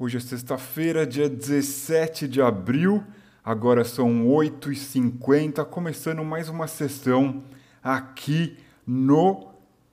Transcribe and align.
Hoje 0.00 0.16
é 0.16 0.20
sexta-feira, 0.20 1.04
dia 1.04 1.28
17 1.28 2.28
de 2.28 2.40
abril, 2.40 3.02
agora 3.44 3.82
são 3.82 4.28
8h50, 4.28 5.64
começando 5.64 6.22
mais 6.22 6.48
uma 6.48 6.68
sessão 6.68 7.42
aqui 7.82 8.56
no 8.86 9.48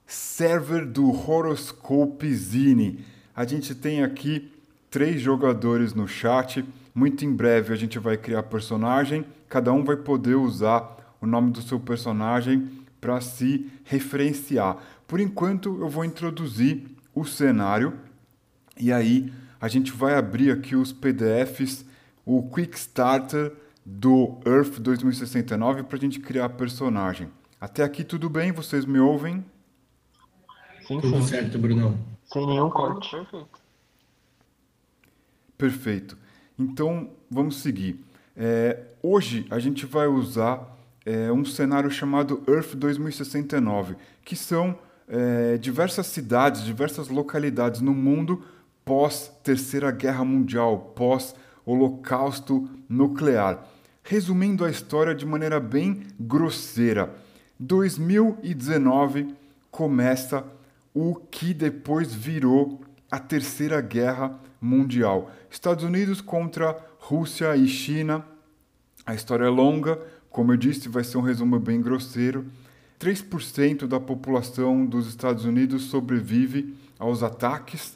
server 0.05 0.85
do 0.85 1.09
Horoscope 1.09 2.31
Zine. 2.35 3.03
A 3.35 3.45
gente 3.45 3.73
tem 3.73 4.03
aqui 4.03 4.51
três 4.91 5.19
jogadores 5.19 5.95
no 5.95 6.07
chat. 6.07 6.63
Muito 6.93 7.25
em 7.25 7.33
breve 7.33 7.73
a 7.73 7.75
gente 7.75 7.97
vai 7.97 8.15
criar 8.15 8.43
personagem, 8.43 9.25
cada 9.49 9.73
um 9.73 9.83
vai 9.83 9.97
poder 9.97 10.35
usar 10.35 11.15
o 11.19 11.25
nome 11.25 11.49
do 11.49 11.63
seu 11.63 11.79
personagem 11.79 12.69
para 13.01 13.19
se 13.21 13.71
referenciar. 13.83 14.77
Por 15.07 15.19
enquanto 15.19 15.79
eu 15.81 15.89
vou 15.89 16.05
introduzir 16.05 16.95
o 17.11 17.25
cenário 17.25 17.91
e 18.79 18.93
aí 18.93 19.33
a 19.59 19.67
gente 19.67 19.91
vai 19.91 20.15
abrir 20.15 20.51
aqui 20.51 20.75
os 20.75 20.91
PDFs, 20.91 21.85
o 22.25 22.43
Quick 22.49 22.77
Starter 22.77 23.53
do 23.85 24.39
Earth 24.45 24.79
2069 24.79 25.83
para 25.83 25.97
a 25.97 25.99
gente 25.99 26.19
criar 26.19 26.49
personagem. 26.49 27.29
Até 27.59 27.83
aqui 27.83 28.03
tudo 28.03 28.29
bem? 28.29 28.51
Vocês 28.51 28.85
me 28.85 28.99
ouvem? 28.99 29.45
Sim, 30.87 30.99
Tudo 30.99 31.17
sim. 31.17 31.27
certo, 31.27 31.57
Brunão. 31.57 31.97
Sem 32.25 32.45
nenhum 32.45 32.69
corte. 32.69 33.09
Perfeito. 33.09 33.47
Perfeito. 35.57 36.17
Então 36.57 37.09
vamos 37.29 37.57
seguir. 37.57 38.03
É, 38.35 38.83
hoje 39.01 39.47
a 39.49 39.59
gente 39.59 39.85
vai 39.85 40.07
usar 40.07 40.77
é, 41.05 41.31
um 41.31 41.45
cenário 41.45 41.89
chamado 41.89 42.43
Earth 42.47 42.75
2069, 42.75 43.95
que 44.23 44.35
são 44.35 44.77
é, 45.07 45.57
diversas 45.57 46.07
cidades, 46.07 46.63
diversas 46.63 47.07
localidades 47.07 47.81
no 47.81 47.93
mundo 47.93 48.43
pós 48.85 49.31
Terceira 49.43 49.89
Guerra 49.89 50.23
Mundial, 50.23 50.93
pós 50.95 51.35
Holocausto 51.65 52.69
Nuclear. 52.87 53.67
Resumindo 54.03 54.63
a 54.63 54.69
história 54.69 55.15
de 55.15 55.25
maneira 55.25 55.59
bem 55.59 56.03
grosseira, 56.19 57.11
2019 57.59 59.33
começa 59.71 60.45
o 60.93 61.15
que 61.15 61.51
depois 61.51 62.13
virou 62.13 62.81
a 63.09 63.17
Terceira 63.17 63.81
Guerra 63.81 64.39
Mundial. 64.61 65.31
Estados 65.49 65.83
Unidos 65.83 66.21
contra 66.21 66.77
Rússia 66.99 67.55
e 67.57 67.67
China. 67.67 68.23
A 69.03 69.15
história 69.15 69.45
é 69.45 69.49
longa, 69.49 69.99
como 70.29 70.53
eu 70.53 70.57
disse, 70.57 70.87
vai 70.87 71.03
ser 71.03 71.17
um 71.17 71.21
resumo 71.21 71.59
bem 71.59 71.81
grosseiro. 71.81 72.45
3% 72.99 73.87
da 73.87 73.99
população 73.99 74.85
dos 74.85 75.07
Estados 75.07 75.43
Unidos 75.45 75.85
sobrevive 75.85 76.75
aos 76.99 77.23
ataques 77.23 77.94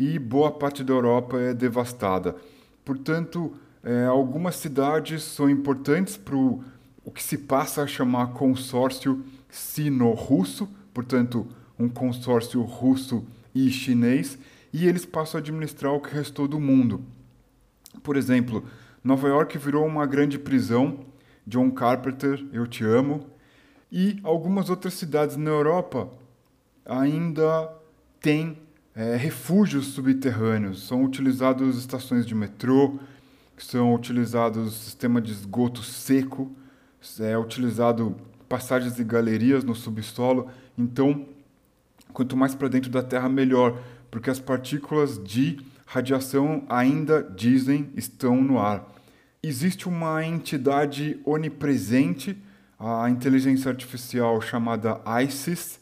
e 0.00 0.18
boa 0.18 0.50
parte 0.50 0.82
da 0.82 0.94
Europa 0.94 1.38
é 1.38 1.52
devastada. 1.52 2.34
Portanto, 2.82 3.52
é, 3.84 4.06
algumas 4.06 4.56
cidades 4.56 5.22
são 5.22 5.50
importantes 5.50 6.16
para 6.16 6.34
o 6.34 6.64
que 7.14 7.22
se 7.22 7.36
passa 7.36 7.82
a 7.82 7.86
chamar 7.86 8.28
consórcio 8.28 9.22
sino-russo, 9.50 10.66
portanto, 10.94 11.46
um 11.78 11.86
consórcio 11.86 12.62
russo 12.62 13.26
e 13.54 13.68
chinês, 13.70 14.38
e 14.72 14.88
eles 14.88 15.04
passam 15.04 15.38
a 15.38 15.42
administrar 15.42 15.92
o 15.92 16.00
que 16.00 16.14
restou 16.14 16.48
do 16.48 16.58
mundo. 16.58 17.04
Por 18.02 18.16
exemplo, 18.16 18.64
Nova 19.04 19.28
York 19.28 19.58
virou 19.58 19.84
uma 19.84 20.06
grande 20.06 20.38
prisão. 20.38 21.00
John 21.46 21.70
Carpenter, 21.72 22.42
eu 22.54 22.66
te 22.66 22.84
amo. 22.84 23.26
E 23.92 24.18
algumas 24.22 24.70
outras 24.70 24.94
cidades 24.94 25.36
na 25.36 25.50
Europa 25.50 26.08
ainda 26.86 27.70
têm 28.20 28.56
é, 29.00 29.16
refúgios 29.16 29.86
subterrâneos. 29.86 30.86
São 30.86 31.02
utilizados 31.02 31.78
estações 31.78 32.26
de 32.26 32.34
metrô, 32.34 32.98
são 33.56 33.94
utilizados 33.94 34.74
sistema 34.74 35.22
de 35.22 35.32
esgoto 35.32 35.82
seco, 35.82 36.54
é 37.18 37.38
utilizado 37.38 38.14
passagens 38.46 38.98
e 38.98 39.04
galerias 39.04 39.64
no 39.64 39.74
subsolo. 39.74 40.50
Então, 40.76 41.26
quanto 42.12 42.36
mais 42.36 42.54
para 42.54 42.68
dentro 42.68 42.90
da 42.90 43.02
Terra, 43.02 43.26
melhor, 43.26 43.82
porque 44.10 44.28
as 44.28 44.38
partículas 44.38 45.18
de 45.22 45.58
radiação 45.86 46.64
ainda 46.68 47.22
dizem 47.22 47.90
estão 47.96 48.42
no 48.42 48.58
ar. 48.58 48.86
Existe 49.42 49.88
uma 49.88 50.22
entidade 50.26 51.18
onipresente, 51.24 52.36
a 52.78 53.08
inteligência 53.08 53.70
artificial 53.70 54.42
chamada 54.42 55.00
ISIS. 55.22 55.80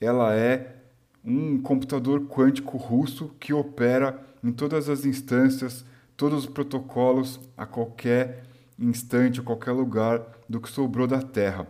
Ela 0.00 0.36
é 0.36 0.79
um 1.24 1.60
computador 1.60 2.26
quântico 2.26 2.76
russo 2.76 3.30
que 3.38 3.52
opera 3.52 4.20
em 4.42 4.52
todas 4.52 4.88
as 4.88 5.04
instâncias, 5.04 5.84
todos 6.16 6.44
os 6.44 6.46
protocolos, 6.46 7.40
a 7.56 7.66
qualquer 7.66 8.44
instante, 8.78 9.40
a 9.40 9.42
qualquer 9.42 9.72
lugar 9.72 10.22
do 10.48 10.60
que 10.60 10.70
sobrou 10.70 11.06
da 11.06 11.20
Terra. 11.20 11.66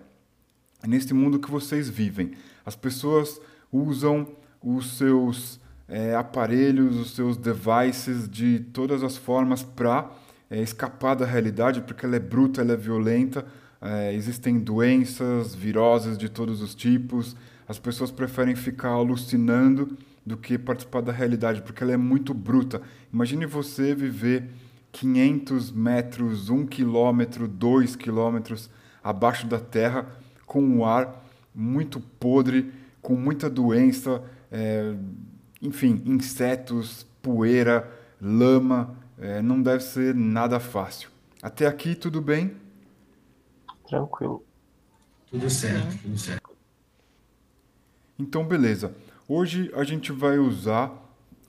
É 0.83 0.87
nesse 0.87 1.13
mundo 1.13 1.39
que 1.39 1.51
vocês 1.51 1.89
vivem. 1.89 2.33
As 2.65 2.77
pessoas 2.77 3.41
usam 3.73 4.27
os 4.63 4.97
seus 4.97 5.61
é, 5.89 6.15
aparelhos, 6.15 6.97
os 6.97 7.11
seus 7.15 7.37
devices 7.37 8.29
de 8.29 8.61
todas 8.73 9.03
as 9.03 9.17
formas 9.17 9.63
para 9.63 10.11
é, 10.49 10.61
escapar 10.63 11.17
da 11.17 11.27
realidade, 11.27 11.81
porque 11.81 12.07
ela 12.07 12.17
é 12.17 12.21
bruta, 12.21 12.61
ela 12.61 12.73
é 12.73 12.77
violenta. 12.77 13.45
É, 13.81 14.15
existem 14.15 14.59
doenças, 14.59 15.55
viroses 15.55 16.17
de 16.17 16.29
todos 16.29 16.63
os 16.63 16.75
tipos, 16.75 17.35
as 17.71 17.79
pessoas 17.79 18.11
preferem 18.11 18.57
ficar 18.57 18.89
alucinando 18.89 19.97
do 20.27 20.37
que 20.37 20.59
participar 20.59 21.03
da 21.03 21.13
realidade, 21.13 21.63
porque 21.63 21.85
ela 21.85 21.93
é 21.93 21.97
muito 21.97 22.35
bruta. 22.35 22.83
Imagine 23.13 23.47
você 23.47 23.95
viver 23.95 24.51
500 24.91 25.71
metros, 25.71 26.51
1 26.51 26.67
quilômetro, 26.67 27.47
2 27.47 27.95
quilômetros 27.95 28.69
abaixo 29.05 29.47
da 29.47 29.61
terra, 29.61 30.05
com 30.45 30.61
um 30.61 30.85
ar 30.85 31.25
muito 31.55 32.01
podre, 32.01 32.73
com 33.01 33.15
muita 33.15 33.49
doença, 33.49 34.21
é, 34.51 34.93
enfim, 35.63 36.03
insetos, 36.07 37.07
poeira, 37.23 37.89
lama. 38.21 38.97
É, 39.17 39.41
não 39.41 39.63
deve 39.63 39.85
ser 39.85 40.13
nada 40.13 40.59
fácil. 40.59 41.09
Até 41.41 41.69
aqui, 41.69 41.95
tudo 41.95 42.21
bem? 42.21 42.57
Tranquilo. 43.89 44.45
Tudo 45.31 45.49
certo, 45.49 46.03
tudo 46.03 46.19
certo. 46.19 46.40
Então, 48.21 48.45
beleza. 48.45 48.95
Hoje 49.27 49.71
a 49.75 49.83
gente 49.83 50.13
vai 50.13 50.39
usar 50.39 50.93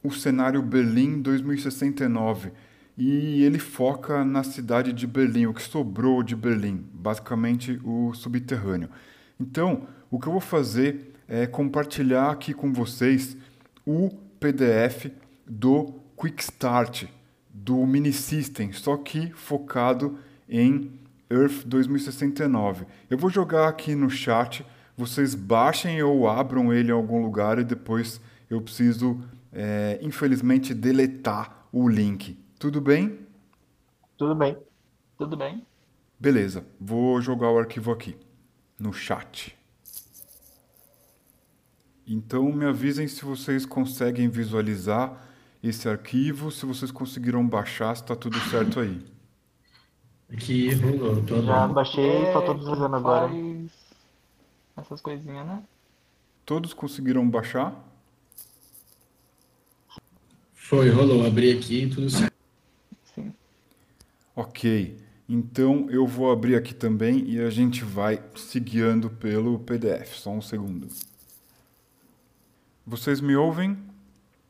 o 0.01 0.09
cenário 0.09 0.61
Berlim 0.61 1.21
2069 1.21 2.49
e 2.97 3.43
ele 3.43 3.59
foca 3.59 4.23
na 4.23 4.41
cidade 4.41 4.93
de 4.93 5.05
Berlim, 5.05 5.47
o 5.47 5.53
que 5.53 5.61
sobrou 5.61 6.23
de 6.23 6.33
Berlim, 6.33 6.81
basicamente 6.93 7.77
o 7.83 8.13
subterrâneo. 8.13 8.89
Então, 9.37 9.85
o 10.09 10.17
que 10.17 10.27
eu 10.27 10.31
vou 10.31 10.39
fazer 10.39 11.13
é 11.27 11.45
compartilhar 11.45 12.31
aqui 12.31 12.53
com 12.53 12.71
vocês 12.71 13.35
o 13.85 14.09
PDF 14.39 15.11
do 15.45 15.95
Quick 16.17 16.41
Start 16.41 17.03
do 17.53 17.85
Mini 17.85 18.13
System, 18.13 18.71
só 18.71 18.95
que 18.95 19.29
focado 19.33 20.17
em 20.47 20.89
Earth 21.29 21.65
2069. 21.65 22.85
Eu 23.09 23.17
vou 23.17 23.29
jogar 23.29 23.67
aqui 23.67 23.93
no 23.93 24.09
chat 24.09 24.65
vocês 24.97 25.33
baixem 25.35 26.01
ou 26.03 26.27
abram 26.27 26.73
ele 26.73 26.89
em 26.89 26.95
algum 26.95 27.21
lugar 27.21 27.59
e 27.59 27.63
depois 27.63 28.21
eu 28.49 28.61
preciso, 28.61 29.19
é, 29.51 29.99
infelizmente, 30.01 30.73
deletar 30.73 31.67
o 31.71 31.87
link. 31.87 32.37
Tudo 32.59 32.81
bem? 32.81 33.19
Tudo 34.17 34.35
bem. 34.35 34.57
Tudo 35.17 35.37
bem. 35.37 35.65
Beleza, 36.19 36.65
vou 36.79 37.19
jogar 37.21 37.49
o 37.49 37.57
arquivo 37.57 37.91
aqui, 37.91 38.15
no 38.77 38.93
chat. 38.93 39.57
Então 42.05 42.51
me 42.51 42.65
avisem 42.65 43.07
se 43.07 43.23
vocês 43.23 43.65
conseguem 43.65 44.29
visualizar 44.29 45.27
esse 45.63 45.87
arquivo, 45.87 46.51
se 46.51 46.65
vocês 46.65 46.91
conseguiram 46.91 47.47
baixar, 47.47 47.95
se 47.95 48.03
está 48.03 48.15
tudo 48.15 48.37
certo 48.39 48.79
aí. 48.79 49.03
Aqui 50.31 50.73
rolou, 50.75 51.23
tô 51.23 51.41
Já 51.41 51.67
baixei, 51.67 52.23
é, 52.23 52.31
tô 52.33 52.53
visualizando 52.53 52.95
agora. 52.95 53.27
Faz 53.27 53.80
essas 54.75 55.01
coisinhas, 55.01 55.45
né? 55.45 55.63
Todos 56.45 56.73
conseguiram 56.73 57.27
baixar? 57.29 57.73
Foi, 60.53 60.89
rolou. 60.89 61.25
Abri 61.25 61.51
aqui 61.51 61.89
tudo 61.89 62.09
certo. 62.09 62.33
Sim. 63.13 63.33
Ok. 64.35 64.97
Então 65.27 65.89
eu 65.89 66.05
vou 66.05 66.31
abrir 66.31 66.55
aqui 66.55 66.73
também 66.73 67.23
e 67.29 67.39
a 67.39 67.49
gente 67.49 67.83
vai 67.83 68.21
se 68.35 68.59
guiando 68.59 69.09
pelo 69.09 69.59
PDF. 69.59 70.15
Só 70.15 70.31
um 70.31 70.41
segundo. 70.41 70.87
Vocês 72.85 73.21
me 73.21 73.35
ouvem? 73.35 73.77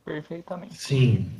Perfeitamente. 0.06 0.76
Sim. 0.76 1.32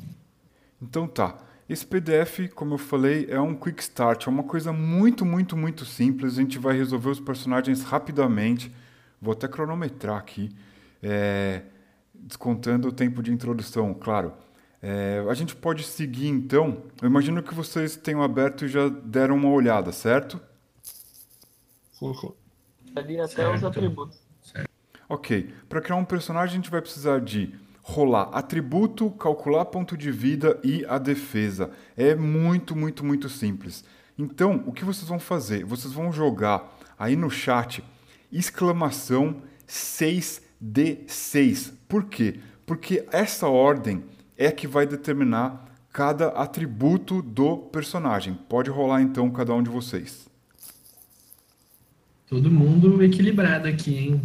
Então 0.80 1.08
tá. 1.08 1.38
Esse 1.72 1.86
PDF, 1.86 2.52
como 2.54 2.74
eu 2.74 2.78
falei, 2.78 3.26
é 3.30 3.40
um 3.40 3.54
quick 3.54 3.80
start, 3.82 4.26
é 4.26 4.30
uma 4.30 4.42
coisa 4.42 4.74
muito, 4.74 5.24
muito, 5.24 5.56
muito 5.56 5.86
simples. 5.86 6.34
A 6.34 6.42
gente 6.42 6.58
vai 6.58 6.76
resolver 6.76 7.08
os 7.08 7.18
personagens 7.18 7.82
rapidamente. 7.82 8.70
Vou 9.18 9.32
até 9.32 9.48
cronometrar 9.48 10.18
aqui, 10.18 10.54
é, 11.02 11.62
descontando 12.12 12.88
o 12.88 12.92
tempo 12.92 13.22
de 13.22 13.32
introdução, 13.32 13.94
claro. 13.94 14.34
É, 14.82 15.24
a 15.26 15.32
gente 15.32 15.56
pode 15.56 15.82
seguir 15.84 16.28
então. 16.28 16.82
Eu 17.00 17.08
imagino 17.08 17.42
que 17.42 17.54
vocês 17.54 17.96
tenham 17.96 18.22
aberto 18.22 18.66
e 18.66 18.68
já 18.68 18.90
deram 18.90 19.36
uma 19.36 19.48
olhada, 19.48 19.92
certo? 19.92 20.38
Ali 22.94 23.18
até 23.18 23.48
os 23.48 23.60
Certo. 23.60 23.66
atributos. 23.66 24.20
Ok. 25.08 25.54
Para 25.70 25.80
criar 25.80 25.96
um 25.96 26.04
personagem, 26.04 26.52
a 26.52 26.56
gente 26.56 26.70
vai 26.70 26.82
precisar 26.82 27.18
de 27.18 27.54
rolar 27.82 28.30
atributo, 28.32 29.10
calcular 29.10 29.64
ponto 29.66 29.96
de 29.96 30.10
vida 30.10 30.58
e 30.62 30.84
a 30.86 30.98
defesa. 30.98 31.70
É 31.96 32.14
muito, 32.14 32.76
muito, 32.76 33.04
muito 33.04 33.28
simples. 33.28 33.84
Então, 34.16 34.62
o 34.66 34.72
que 34.72 34.84
vocês 34.84 35.08
vão 35.08 35.18
fazer? 35.18 35.64
Vocês 35.64 35.92
vão 35.92 36.12
jogar 36.12 36.78
aí 36.98 37.16
no 37.16 37.30
chat 37.30 37.82
exclamação 38.30 39.42
6D6. 39.68 41.72
Por 41.88 42.04
quê? 42.04 42.38
Porque 42.64 43.06
essa 43.10 43.48
ordem 43.48 44.04
é 44.36 44.50
que 44.50 44.66
vai 44.66 44.86
determinar 44.86 45.72
cada 45.92 46.28
atributo 46.28 47.20
do 47.20 47.58
personagem. 47.58 48.34
Pode 48.48 48.70
rolar 48.70 49.02
então 49.02 49.30
cada 49.30 49.54
um 49.54 49.62
de 49.62 49.68
vocês. 49.68 50.28
Todo 52.26 52.50
mundo 52.50 53.02
equilibrado 53.02 53.68
aqui, 53.68 53.94
hein? 53.94 54.22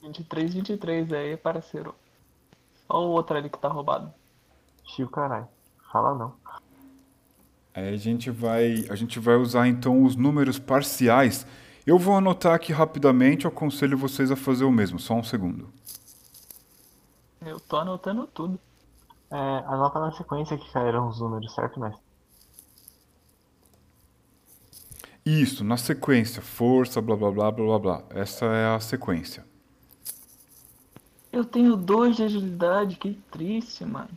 23, 0.00 0.54
23 0.54 1.12
aí, 1.12 1.36
parceiro. 1.36 1.94
Olha 2.92 3.06
o 3.06 3.10
outro 3.10 3.34
ali 3.34 3.48
que 3.48 3.58
tá 3.58 3.68
roubado. 3.68 4.12
Chico, 4.84 5.10
caralho. 5.10 5.48
Fala 5.90 6.14
não. 6.14 6.34
Aí 7.74 7.88
a 7.88 7.96
gente 7.96 8.30
vai, 8.30 8.84
a 8.90 8.94
gente 8.94 9.18
vai 9.18 9.36
usar 9.36 9.66
então 9.66 10.04
os 10.04 10.14
números 10.14 10.58
parciais. 10.58 11.46
Eu 11.86 11.98
vou 11.98 12.14
anotar 12.14 12.52
aqui 12.52 12.70
rapidamente, 12.70 13.46
eu 13.46 13.50
aconselho 13.50 13.96
vocês 13.96 14.30
a 14.30 14.36
fazer 14.36 14.64
o 14.64 14.70
mesmo, 14.70 14.98
só 14.98 15.14
um 15.14 15.24
segundo. 15.24 15.72
Eu 17.40 17.58
tô 17.58 17.78
anotando 17.78 18.26
tudo. 18.26 18.60
É, 19.30 19.36
anota 19.66 19.98
na 19.98 20.12
sequência 20.12 20.58
que 20.58 20.70
caíram 20.70 21.08
os 21.08 21.18
números, 21.18 21.54
certo, 21.54 21.80
mestre? 21.80 22.02
Isso, 25.24 25.64
na 25.64 25.78
sequência, 25.78 26.42
força, 26.42 27.00
blá 27.00 27.16
blá 27.16 27.30
blá 27.30 27.50
blá 27.50 27.66
blá 27.66 27.78
blá. 27.78 28.04
Essa 28.10 28.44
é 28.44 28.74
a 28.74 28.80
sequência. 28.80 29.50
Eu 31.32 31.44
tenho 31.44 31.76
dois 31.76 32.16
de 32.16 32.24
agilidade, 32.24 32.96
que 32.96 33.18
triste, 33.30 33.84
mano. 33.86 34.10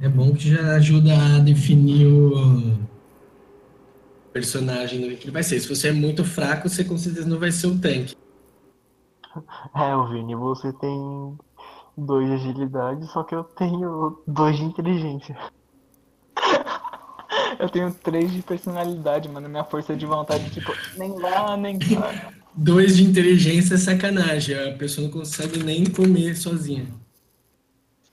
É 0.00 0.08
bom 0.08 0.32
que 0.32 0.50
já 0.50 0.76
ajuda 0.76 1.12
a 1.12 1.40
definir 1.40 2.06
o 2.06 2.78
personagem 4.32 5.00
do 5.00 5.16
que 5.16 5.24
ele 5.24 5.32
vai 5.32 5.42
ser. 5.42 5.58
Se 5.58 5.68
você 5.68 5.88
é 5.88 5.92
muito 5.92 6.24
fraco, 6.24 6.68
você 6.68 6.84
com 6.84 6.96
certeza 6.96 7.28
não 7.28 7.38
vai 7.38 7.50
ser 7.50 7.66
o 7.66 7.80
tanque. 7.80 8.14
É, 9.74 9.94
o 9.94 10.08
Vini, 10.08 10.34
você 10.34 10.72
tem 10.72 11.38
dois 11.96 12.26
de 12.26 12.34
agilidade, 12.34 13.06
só 13.06 13.22
que 13.22 13.34
eu 13.34 13.44
tenho 13.44 14.20
dois 14.26 14.56
de 14.56 14.64
inteligência. 14.64 15.36
Eu 17.58 17.68
tenho 17.68 17.92
três 17.92 18.32
de 18.32 18.40
personalidade, 18.42 19.28
mano. 19.28 19.48
Minha 19.48 19.64
força 19.64 19.96
de 19.96 20.06
vontade, 20.06 20.48
tipo, 20.50 20.72
nem 20.96 21.18
lá, 21.18 21.56
nem 21.56 21.78
cá. 21.78 22.32
Dois 22.60 22.96
de 22.96 23.04
inteligência 23.04 23.76
é 23.76 23.78
sacanagem. 23.78 24.58
A 24.58 24.76
pessoa 24.76 25.06
não 25.06 25.12
consegue 25.12 25.62
nem 25.62 25.84
comer 25.84 26.36
sozinha. 26.36 26.88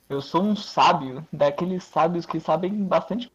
Eu 0.07 0.21
sou 0.21 0.43
um 0.43 0.55
sábio, 0.55 1.27
daqueles 1.33 1.83
sábios 1.83 2.27
que 2.27 2.39
sabem 2.39 2.71
bastante. 2.71 3.31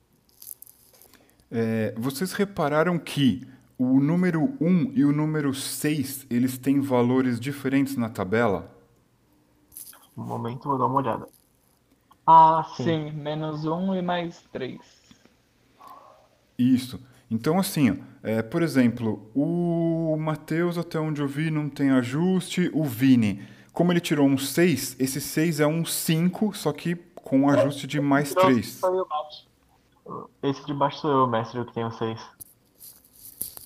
É, 1.50 1.92
vocês 1.98 2.32
repararam 2.32 2.96
que 2.96 3.44
o 3.76 3.98
número 3.98 4.56
1 4.60 4.92
e 4.94 5.04
o 5.04 5.10
número 5.10 5.52
6, 5.52 6.28
eles 6.30 6.56
têm 6.56 6.80
valores 6.80 7.40
diferentes 7.40 7.96
na 7.96 8.08
tabela? 8.08 8.70
Um 10.16 10.22
momento, 10.22 10.68
vou 10.68 10.78
dar 10.78 10.86
uma 10.86 11.00
olhada. 11.00 11.26
Ah, 12.24 12.64
sim. 12.76 12.84
Sim, 12.84 13.10
menos 13.10 13.64
um 13.64 13.96
e 13.96 14.00
mais 14.00 14.44
três. 14.52 14.78
Isso. 16.56 17.00
Então, 17.30 17.58
assim, 17.58 17.90
ó, 17.90 17.94
é, 18.22 18.42
por 18.42 18.62
exemplo, 18.62 19.30
o 19.34 20.16
Matheus, 20.18 20.76
até 20.76 20.98
onde 20.98 21.20
eu 21.20 21.28
vi, 21.28 21.50
não 21.50 21.68
tem 21.68 21.90
ajuste. 21.90 22.70
O 22.74 22.84
Vini, 22.84 23.42
como 23.72 23.92
ele 23.92 24.00
tirou 24.00 24.26
um 24.26 24.36
6, 24.36 24.96
esse 24.98 25.20
6 25.20 25.60
é 25.60 25.66
um 25.66 25.84
5, 25.84 26.54
só 26.56 26.72
que 26.72 26.96
com 27.14 27.40
um 27.40 27.48
ajuste 27.48 27.86
de 27.86 28.00
mais 28.00 28.34
3. 28.34 28.80
Foi 28.80 28.90
o 28.90 29.06
bate. 29.06 29.50
Esse 30.42 30.66
de 30.66 30.74
baixo 30.74 30.98
sou 30.98 31.10
eu, 31.10 31.26
mestre, 31.26 31.58
eu 31.58 31.64
que 31.64 31.72
tenho 31.72 31.90
seis. 31.92 32.20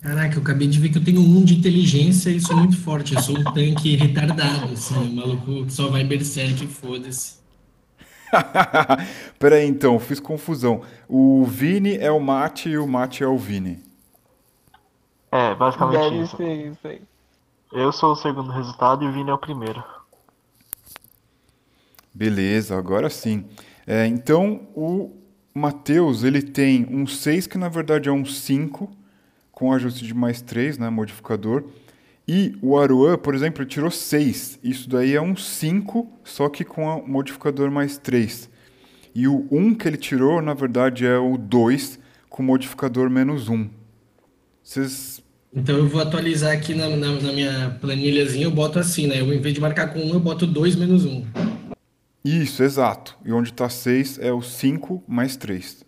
Caraca, 0.02 0.36
eu 0.36 0.42
acabei 0.42 0.68
de 0.68 0.78
ver 0.78 0.90
que 0.90 0.98
eu 0.98 1.04
tenho 1.04 1.20
um 1.20 1.42
de 1.42 1.54
inteligência 1.54 2.28
e 2.28 2.38
sou 2.38 2.56
muito 2.56 2.76
forte. 2.76 3.14
Eu 3.14 3.22
sou 3.22 3.38
um 3.38 3.44
tanque 3.44 3.96
retardado, 3.96 4.72
assim, 4.72 4.98
um 4.98 5.14
maluco 5.14 5.64
que 5.64 5.72
só 5.72 5.88
vai 5.88 6.04
berserk 6.04 6.62
e 6.62 6.66
foda-se. 6.66 7.38
Peraí, 9.38 9.66
então, 9.66 9.98
fiz 9.98 10.20
confusão. 10.20 10.82
O 11.08 11.44
Vini 11.44 11.96
é 11.96 12.10
o 12.10 12.20
Mate 12.20 12.68
e 12.68 12.78
o 12.78 12.86
Mate 12.86 13.22
é 13.22 13.26
o 13.26 13.38
Vini. 13.38 13.82
É, 15.30 15.54
basicamente 15.54 16.00
Deve 16.00 16.22
isso. 16.22 16.36
ser 16.36 16.66
isso 16.70 16.86
aí. 16.86 17.02
Eu 17.72 17.90
sou 17.90 18.12
o 18.12 18.16
segundo 18.16 18.52
resultado 18.52 19.04
e 19.04 19.08
o 19.08 19.12
Vini 19.12 19.30
é 19.30 19.34
o 19.34 19.38
primeiro. 19.38 19.82
Beleza, 22.14 22.78
agora 22.78 23.10
sim. 23.10 23.44
É, 23.84 24.06
então, 24.06 24.68
o 24.74 25.10
Matheus, 25.52 26.22
ele 26.22 26.40
tem 26.40 26.86
um 26.88 27.06
6, 27.06 27.48
que 27.48 27.58
na 27.58 27.68
verdade 27.68 28.08
é 28.08 28.12
um 28.12 28.24
5, 28.24 28.90
com 29.50 29.72
ajuste 29.72 30.06
de 30.06 30.14
mais 30.14 30.40
3, 30.40 30.78
né, 30.78 30.88
modificador. 30.88 31.64
E 32.26 32.56
o 32.62 32.78
Aruan, 32.78 33.18
por 33.18 33.34
exemplo, 33.34 33.64
tirou 33.66 33.90
6. 33.90 34.58
Isso 34.62 34.88
daí 34.88 35.14
é 35.14 35.20
um 35.20 35.36
5, 35.36 36.10
só 36.24 36.48
que 36.48 36.64
com 36.64 36.86
o 36.86 37.06
modificador 37.06 37.70
mais 37.70 37.98
3. 37.98 38.48
E 39.14 39.28
o 39.28 39.46
1 39.50 39.74
que 39.74 39.86
ele 39.86 39.96
tirou, 39.96 40.40
na 40.40 40.54
verdade, 40.54 41.06
é 41.06 41.18
o 41.18 41.36
2, 41.36 41.98
com 42.30 42.42
modificador 42.42 43.10
menos 43.10 43.48
1. 43.48 43.68
Vocês 44.62 45.22
Então 45.54 45.76
eu 45.76 45.86
vou 45.86 46.00
atualizar 46.00 46.52
aqui 46.52 46.74
na, 46.74 46.88
na, 46.88 47.12
na 47.20 47.32
minha 47.32 47.78
planilhazinha, 47.80 48.46
eu 48.46 48.50
boto 48.50 48.78
assim, 48.78 49.06
né? 49.06 49.20
Eu, 49.20 49.32
em 49.32 49.40
vez 49.40 49.54
de 49.54 49.60
marcar 49.60 49.92
com 49.92 50.00
um, 50.00 50.14
eu 50.14 50.20
boto 50.20 50.46
dois 50.46 50.74
menos 50.74 51.04
um. 51.04 51.22
Isso, 52.24 52.62
exato. 52.62 53.18
E 53.22 53.30
onde 53.30 53.50
está 53.50 53.68
6 53.68 54.18
é 54.18 54.32
o 54.32 54.40
5 54.40 55.04
mais 55.06 55.36
3. 55.36 55.84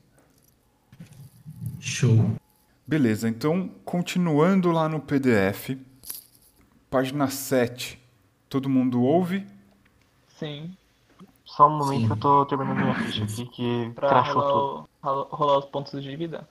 Show. 1.81 2.33
Beleza, 2.87 3.29
então 3.29 3.71
continuando 3.85 4.71
lá 4.71 4.89
no 4.89 5.01
PDF, 5.01 5.77
página 6.91 7.29
7. 7.29 7.99
Todo 8.49 8.69
mundo 8.69 9.03
ouve? 9.03 9.47
Sim. 10.39 10.73
Só 11.45 11.69
um 11.69 11.79
momento 11.79 12.01
Sim. 12.01 12.07
que 12.07 12.13
eu 12.13 12.17
tô 12.17 12.47
terminando 12.47 12.77
minha 12.77 12.95
ficha 12.95 13.25
aqui, 13.25 13.47
que 13.47 13.93
Pra 13.95 14.09
crashou 14.09 14.43
tudo. 14.43 14.45
rolar, 14.53 14.65
o- 14.65 14.89
rola- 15.03 15.29
rolar 15.31 15.59
os 15.59 15.65
pontos 15.67 16.03
de 16.03 16.17
vida. 16.17 16.49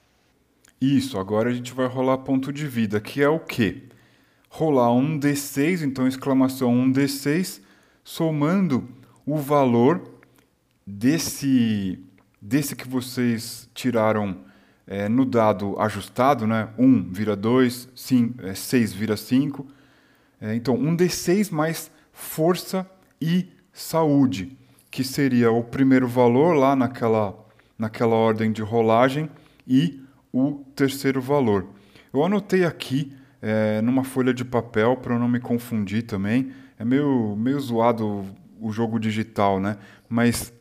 Isso, 0.80 1.18
agora 1.18 1.50
a 1.50 1.54
gente 1.54 1.74
vai 1.74 1.88
rolar 1.88 2.18
ponto 2.20 2.52
de 2.52 2.68
vida, 2.68 3.00
que 3.00 3.22
é 3.22 3.30
o 3.30 3.40
quê? 3.40 3.84
Rolar 4.50 4.92
um 4.92 5.18
D6, 5.20 5.82
então 5.82 6.08
exclamação 6.08 6.72
um 6.74 6.92
D6, 6.92 7.62
somando 8.04 8.88
o 9.26 9.38
valor 9.38 10.02
desse, 10.86 12.00
desse 12.42 12.76
que 12.76 12.88
vocês 12.88 13.70
tiraram 13.74 14.38
é, 14.88 15.10
no 15.10 15.26
dado 15.26 15.80
ajustado, 15.80 16.46
né? 16.46 16.70
1 16.78 17.12
vira 17.12 17.36
2, 17.36 17.90
6 17.96 18.94
vira 18.94 19.18
5. 19.18 19.66
É, 20.46 20.54
então, 20.54 20.76
um 20.76 20.96
D6 20.96 21.52
mais 21.52 21.90
força 22.14 22.88
e 23.20 23.48
saúde, 23.74 24.56
que 24.92 25.04
seria 25.04 25.52
o 25.52 25.64
primeiro 25.64 26.08
valor 26.08 26.54
lá 26.54 26.76
naquela, 26.76 27.36
naquela 27.76 28.14
ordem 28.14 28.52
de 28.52 28.62
rolagem 28.62 29.28
e 29.68 30.04
o 30.32 30.64
terceiro 30.76 31.20
valor. 31.20 31.66
Eu 32.14 32.24
anotei 32.24 32.64
aqui 32.64 33.12
é, 33.42 33.82
numa 33.82 34.04
folha 34.04 34.32
de 34.32 34.46
papel 34.46 34.96
para 34.98 35.16
eu 35.16 35.20
não 35.20 35.28
me 35.28 35.40
confundir 35.40 36.04
também. 36.04 36.52
É 36.78 36.86
meio, 36.86 37.36
meio 37.36 37.60
zoado 37.60 38.24
o 38.62 38.72
jogo 38.72 39.00
digital, 39.00 39.60
né? 39.60 39.80
Mas, 40.08 40.54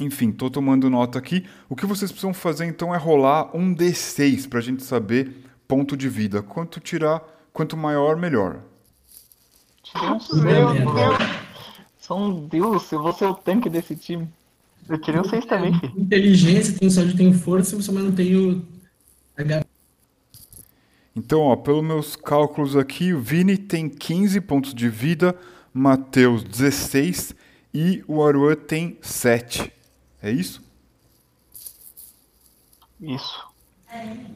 enfim, 0.00 0.30
estou 0.30 0.48
tomando 0.48 0.88
nota 0.88 1.18
aqui. 1.18 1.44
O 1.68 1.76
que 1.76 1.84
vocês 1.84 2.10
precisam 2.10 2.32
fazer 2.32 2.64
então 2.64 2.94
é 2.94 2.96
rolar 2.96 3.54
um 3.54 3.74
D6 3.74 4.48
para 4.48 4.60
a 4.60 4.62
gente 4.62 4.82
saber 4.82 5.44
ponto 5.68 5.94
de 5.94 6.08
vida. 6.08 6.42
Quanto 6.42 6.80
tirar, 6.80 7.22
quanto 7.52 7.76
maior, 7.76 8.16
melhor. 8.16 8.62
Tirei 9.84 10.08
um 10.10 10.20
seis, 10.20 10.42
Meu 10.42 10.74
mano. 10.74 10.94
Deus. 10.94 11.18
Sou 11.98 12.18
um 12.18 12.46
deus, 12.48 12.90
eu 12.92 13.02
vou 13.02 13.12
ser 13.12 13.26
o 13.26 13.34
tanque 13.34 13.70
desse 13.70 13.94
time. 13.96 14.28
Eu 14.88 15.00
tirei 15.00 15.18
um 15.20 15.24
6 15.24 15.46
também, 15.46 15.72
filho. 15.80 15.94
Inteligência, 15.98 16.78
tenho 16.78 16.90
saúde, 16.90 17.16
tenho 17.16 17.32
força, 17.32 17.74
mas 17.76 17.86
não 17.88 18.12
tenho 18.12 18.62
H. 19.36 19.64
Então, 21.16 21.40
ó, 21.40 21.56
pelos 21.56 21.82
meus 21.82 22.16
cálculos 22.16 22.76
aqui, 22.76 23.14
o 23.14 23.20
Vini 23.20 23.56
tem 23.56 23.88
15 23.88 24.40
pontos 24.42 24.74
de 24.74 24.88
vida, 24.90 25.34
Matheus 25.72 26.42
16 26.44 27.34
e 27.72 28.04
o 28.06 28.22
Aruan 28.22 28.56
tem 28.56 28.98
7. 29.00 29.72
É 30.22 30.30
isso? 30.30 30.62
Isso. 33.00 33.46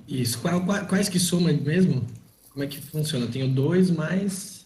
Isso. 0.06 0.38
Qual- 0.40 0.64
quais 0.86 1.08
que 1.08 1.18
soma 1.18 1.52
mesmo? 1.52 2.06
Como 2.50 2.64
é 2.64 2.66
que 2.66 2.80
funciona? 2.80 3.26
Eu 3.26 3.30
tenho 3.30 3.48
dois 3.48 3.90
mais. 3.90 4.57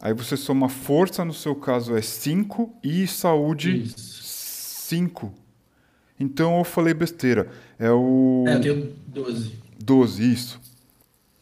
Aí 0.00 0.12
você 0.12 0.36
soma 0.36 0.68
força, 0.68 1.24
no 1.24 1.32
seu 1.32 1.54
caso 1.54 1.96
é 1.96 2.02
5, 2.02 2.74
e 2.82 3.06
saúde 3.06 3.82
Isso. 3.82 4.22
5. 4.86 5.32
Então 6.18 6.58
eu 6.58 6.64
falei 6.64 6.94
besteira. 6.94 7.50
É 7.78 7.90
o 7.90 8.44
É, 8.46 8.54
eu 8.56 8.60
tenho 8.60 8.96
12. 9.08 9.58
12, 9.82 10.32
isso. 10.32 10.60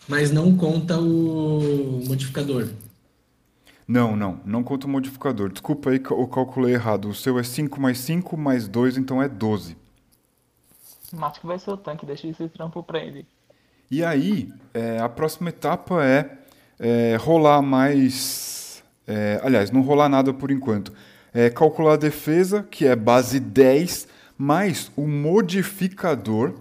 Mas 0.09 0.31
não 0.31 0.57
conta 0.57 0.99
o 0.99 2.03
modificador. 2.07 2.69
Não, 3.87 4.17
não, 4.17 4.41
não 4.45 4.63
conta 4.63 4.87
o 4.87 4.91
modificador. 4.91 5.51
Desculpa 5.51 5.91
aí 5.91 5.99
que 5.99 6.11
eu 6.11 6.27
calculei 6.27 6.75
errado. 6.75 7.09
O 7.09 7.15
seu 7.15 7.39
é 7.39 7.43
5 7.43 7.81
mais 7.81 7.99
5 7.99 8.37
mais 8.37 8.67
2, 8.67 8.97
então 8.97 9.23
é 9.23 9.29
12. 9.29 9.77
Acho 11.21 11.41
que 11.41 11.47
vai 11.47 11.59
ser 11.59 11.71
o 11.71 11.77
tanque, 11.77 12.07
deixa 12.07 12.27
esse 12.27 12.49
trampo 12.49 12.83
pra 12.83 12.99
ele. 12.99 13.27
E 13.91 14.03
aí, 14.03 14.53
é, 14.73 14.99
a 14.99 15.09
próxima 15.09 15.51
etapa 15.51 16.05
é, 16.05 16.39
é, 16.79 17.17
rolar 17.21 17.63
mais. 17.63 18.83
é, 19.07 19.41
aliás, 19.43 19.71
não 19.71 19.81
rolar 19.83 20.09
nada 20.09 20.33
por 20.33 20.51
enquanto. 20.51 20.93
É 21.33 21.51
calcular 21.51 21.95
a 21.95 21.97
defesa, 21.97 22.63
que 22.71 22.87
é 22.87 22.95
base 22.95 23.41
10, 23.41 24.07
mais 24.39 24.91
o 24.97 25.07
modificador, 25.07 26.55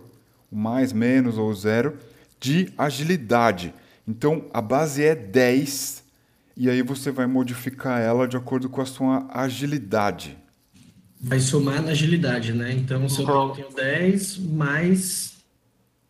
o 0.52 0.56
mais, 0.56 0.92
menos 0.92 1.38
ou 1.38 1.54
zero, 1.54 1.98
de 2.40 2.72
agilidade. 2.78 3.74
Então, 4.08 4.46
a 4.54 4.62
base 4.62 5.04
é 5.04 5.16
10, 5.16 6.04
e 6.58 6.70
aí 6.70 6.82
você 6.82 7.12
vai 7.12 7.26
modificar 7.28 8.02
ela 8.02 8.28
de 8.28 8.36
acordo 8.36 8.68
com 8.70 8.82
a 8.82 8.86
sua 8.86 9.28
agilidade. 9.30 10.38
Vai 11.22 11.40
somar 11.40 11.82
na 11.82 11.92
agilidade, 11.92 12.52
né? 12.52 12.74
Então, 12.74 13.08
se 13.08 13.20
eu 13.20 13.24
Então- 13.24 13.52
tenho 13.54 13.70
10 13.74 14.38
mais 14.40 15.34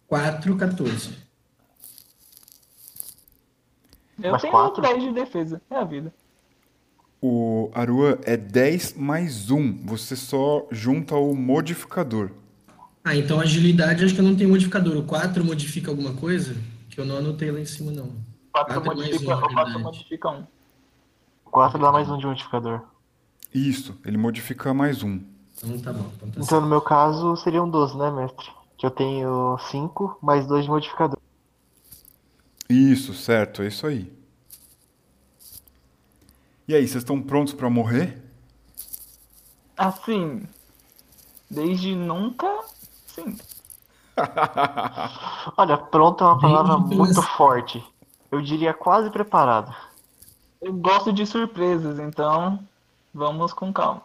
4, 0.07 0.55
14. 0.55 1.10
Eu 4.22 4.32
Mais 4.32 4.41
tenho 4.41 4.51
quatro? 4.53 4.82
10 4.82 5.03
de 5.03 5.12
defesa, 5.13 5.62
é 5.70 5.75
a 5.75 5.84
vida. 5.84 6.13
O 7.22 7.72
Aruan 7.74 8.17
é 8.24 8.36
10 8.36 8.96
mais 8.96 9.50
1, 9.50 9.86
você 9.86 10.15
só 10.15 10.67
junta 10.70 11.15
o 11.15 11.34
modificador. 11.34 12.32
Ah, 13.03 13.15
então 13.15 13.39
agilidade 13.39 14.03
acho 14.03 14.13
que 14.13 14.20
eu 14.20 14.25
não 14.25 14.36
tenho 14.36 14.50
modificador. 14.50 14.98
O 14.98 15.03
4 15.03 15.43
modifica 15.43 15.89
alguma 15.91 16.13
coisa? 16.13 16.55
Que 16.89 17.00
eu 17.00 17.05
não 17.05 17.17
anotei 17.17 17.51
lá 17.51 17.60
em 17.60 17.65
cima, 17.65 17.91
não. 17.91 18.12
4 18.51 18.82
Quatro 18.82 18.86
mais 18.86 19.00
modifica, 19.00 19.25
um, 19.25 19.29
na 19.29 19.36
o 19.36 19.39
4 19.41 19.55
verdade. 19.55 19.84
modifica 19.84 20.29
1. 20.29 20.43
4 21.46 21.79
dá 21.79 21.91
mais 21.91 22.10
um 22.10 22.17
de 22.17 22.25
modificador. 22.25 22.82
Isso, 23.53 24.00
ele 24.05 24.17
modifica 24.17 24.74
mais 24.74 25.03
um. 25.03 25.20
Então 25.58 25.79
tá 25.79 25.93
bom. 25.93 26.05
Então 26.17 26.29
tá 26.29 26.41
Então, 26.41 26.62
no 26.62 26.67
meu 26.67 26.82
caso, 26.82 27.36
seriam 27.38 27.70
12, 27.70 27.98
né, 27.98 28.12
mestre? 28.12 28.48
Que 28.77 28.86
eu 28.86 28.91
tenho 28.91 29.58
5 29.72 30.17
mais 30.22 30.46
2 30.48 30.65
de 30.65 30.70
modificador. 30.70 31.17
Isso, 32.73 33.13
certo, 33.13 33.61
é 33.61 33.67
isso 33.67 33.85
aí. 33.85 34.11
E 36.67 36.73
aí, 36.73 36.87
vocês 36.87 37.03
estão 37.03 37.21
prontos 37.21 37.53
pra 37.53 37.69
morrer? 37.69 38.19
Assim, 39.77 40.47
desde 41.47 41.93
nunca, 41.93 42.47
sim. 43.05 43.37
Olha, 45.55 45.77
pronto 45.77 46.23
é 46.23 46.27
uma 46.27 46.39
palavra 46.39 46.77
muito 46.79 47.21
forte. 47.21 47.83
Eu 48.31 48.41
diria 48.41 48.73
quase 48.73 49.11
preparado. 49.11 49.75
Eu 50.59 50.73
gosto 50.73 51.13
de 51.13 51.27
surpresas, 51.27 51.99
então 51.99 52.59
vamos 53.13 53.53
com 53.53 53.71
calma. 53.71 54.01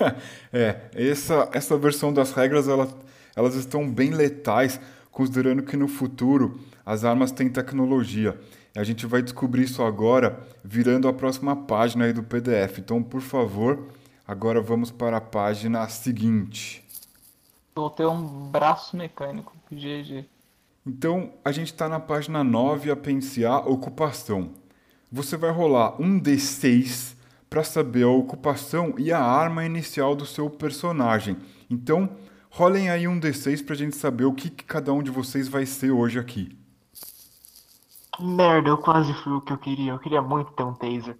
É, 0.52 0.90
essa, 0.94 1.48
essa 1.52 1.76
versão 1.76 2.12
das 2.12 2.32
regras, 2.32 2.68
ela, 2.68 2.88
elas 3.36 3.54
estão 3.54 3.88
bem 3.88 4.10
letais, 4.10 4.80
considerando 5.14 5.62
que 5.62 5.76
no 5.76 5.86
futuro 5.86 6.60
as 6.84 7.04
armas 7.04 7.30
têm 7.30 7.48
tecnologia. 7.48 8.38
A 8.76 8.82
gente 8.82 9.06
vai 9.06 9.22
descobrir 9.22 9.62
isso 9.62 9.82
agora, 9.82 10.44
virando 10.62 11.06
a 11.06 11.12
próxima 11.12 11.54
página 11.54 12.04
aí 12.04 12.12
do 12.12 12.24
PDF. 12.24 12.78
Então, 12.78 13.00
por 13.00 13.20
favor, 13.20 13.86
agora 14.26 14.60
vamos 14.60 14.90
para 14.90 15.18
a 15.18 15.20
página 15.20 15.88
seguinte. 15.88 16.84
Vou 17.76 17.88
ter 17.88 18.06
um 18.06 18.50
braço 18.50 18.96
mecânico, 18.96 19.56
GG. 19.70 20.26
Então, 20.84 21.32
a 21.44 21.52
gente 21.52 21.72
está 21.72 21.88
na 21.88 22.00
página 22.00 22.42
9, 22.42 22.90
a 22.90 22.96
pensear 22.96 23.68
ocupação. 23.68 24.50
Você 25.10 25.36
vai 25.36 25.50
rolar 25.50 25.94
um 26.02 26.20
D6 26.20 27.14
para 27.48 27.62
saber 27.62 28.02
a 28.02 28.08
ocupação 28.08 28.94
e 28.98 29.12
a 29.12 29.22
arma 29.22 29.64
inicial 29.64 30.16
do 30.16 30.26
seu 30.26 30.50
personagem. 30.50 31.36
Então, 31.70 32.10
rolem 32.54 32.88
aí 32.88 33.08
um 33.08 33.18
D6 33.18 33.64
para 33.64 33.74
a 33.74 33.76
gente 33.76 33.96
saber 33.96 34.24
o 34.24 34.32
que, 34.32 34.48
que 34.48 34.64
cada 34.64 34.92
um 34.92 35.02
de 35.02 35.10
vocês 35.10 35.48
vai 35.48 35.66
ser 35.66 35.90
hoje 35.90 36.20
aqui. 36.20 36.56
Merda, 38.20 38.68
eu 38.68 38.78
quase 38.78 39.12
fui 39.12 39.32
o 39.32 39.40
que 39.40 39.52
eu 39.52 39.58
queria. 39.58 39.92
Eu 39.92 39.98
queria 39.98 40.22
muito 40.22 40.52
ter 40.52 40.62
um 40.62 40.72
taser. 40.72 41.18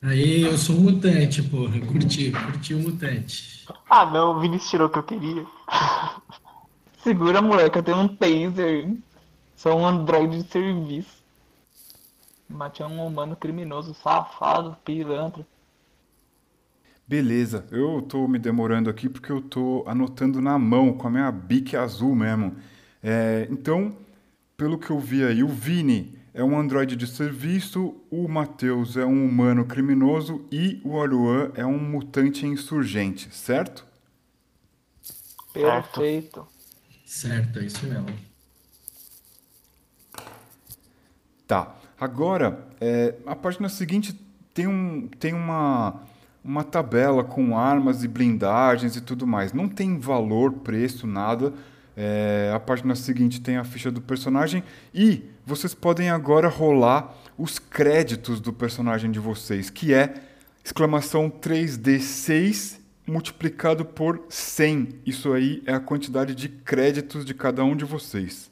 Aí, 0.00 0.42
eu 0.42 0.56
sou 0.56 0.76
um 0.76 0.82
mutante, 0.82 1.42
porra. 1.42 1.80
Curti, 1.80 2.30
curti 2.30 2.74
o 2.74 2.78
mutante. 2.78 3.66
Ah, 3.90 4.06
não, 4.06 4.36
o 4.36 4.40
Vinícius 4.40 4.70
tirou 4.70 4.86
o 4.86 4.90
que 4.90 4.98
eu 5.00 5.02
queria. 5.02 5.44
Segura, 7.02 7.42
moleque, 7.42 7.78
eu 7.78 7.82
tenho 7.82 7.98
um 7.98 8.08
taser. 8.08 8.96
Sou 9.56 9.76
um 9.76 9.84
androide 9.84 10.44
de 10.44 10.48
serviço. 10.48 11.24
Matei 12.48 12.86
um 12.86 13.04
humano 13.04 13.34
criminoso, 13.34 13.94
safado, 13.94 14.76
pilantra. 14.84 15.44
Beleza, 17.08 17.64
eu 17.70 18.02
tô 18.02 18.26
me 18.26 18.36
demorando 18.36 18.90
aqui 18.90 19.08
porque 19.08 19.30
eu 19.30 19.40
tô 19.40 19.84
anotando 19.86 20.40
na 20.40 20.58
mão 20.58 20.92
com 20.92 21.06
a 21.06 21.10
minha 21.10 21.30
bique 21.30 21.76
azul 21.76 22.16
mesmo. 22.16 22.56
É, 23.00 23.46
então, 23.48 23.96
pelo 24.56 24.76
que 24.76 24.90
eu 24.90 24.98
vi 24.98 25.24
aí, 25.24 25.44
o 25.44 25.48
Vini 25.48 26.18
é 26.34 26.42
um 26.42 26.58
androide 26.58 26.96
de 26.96 27.06
serviço, 27.06 27.94
o 28.10 28.26
Matheus 28.26 28.96
é 28.96 29.04
um 29.04 29.24
humano 29.24 29.64
criminoso 29.64 30.44
e 30.50 30.80
o 30.84 31.00
Aruan 31.00 31.52
é 31.54 31.64
um 31.64 31.78
mutante 31.78 32.44
insurgente, 32.44 33.32
certo? 33.32 33.86
Certo. 35.52 36.00
Perfeito. 36.00 36.46
Certo, 37.06 37.60
é 37.60 37.64
isso 37.64 37.86
mesmo. 37.86 38.08
Tá. 41.46 41.76
Agora, 42.00 42.66
é, 42.80 43.14
a 43.24 43.36
página 43.36 43.68
seguinte 43.68 44.12
tem, 44.52 44.66
um, 44.66 45.08
tem 45.20 45.32
uma, 45.32 46.02
uma 46.46 46.62
tabela 46.62 47.24
com 47.24 47.58
armas 47.58 48.04
e 48.04 48.08
blindagens 48.08 48.94
e 48.94 49.00
tudo 49.00 49.26
mais. 49.26 49.52
Não 49.52 49.68
tem 49.68 49.98
valor, 49.98 50.52
preço, 50.52 51.06
nada. 51.06 51.52
É, 51.96 52.52
a 52.54 52.60
página 52.60 52.94
seguinte 52.94 53.40
tem 53.40 53.56
a 53.56 53.64
ficha 53.64 53.90
do 53.90 54.00
personagem 54.00 54.62
e 54.94 55.24
vocês 55.44 55.74
podem 55.74 56.10
agora 56.10 56.48
rolar 56.48 57.14
os 57.36 57.58
créditos 57.58 58.38
do 58.38 58.52
personagem 58.52 59.10
de 59.10 59.18
vocês, 59.18 59.70
que 59.70 59.92
é 59.92 60.14
exclamação 60.64 61.30
3D6 61.30 62.78
multiplicado 63.06 63.84
por 63.84 64.24
100. 64.28 65.00
Isso 65.04 65.32
aí 65.32 65.62
é 65.66 65.72
a 65.72 65.80
quantidade 65.80 66.34
de 66.34 66.48
créditos 66.48 67.24
de 67.24 67.34
cada 67.34 67.64
um 67.64 67.74
de 67.74 67.84
vocês. 67.84 68.50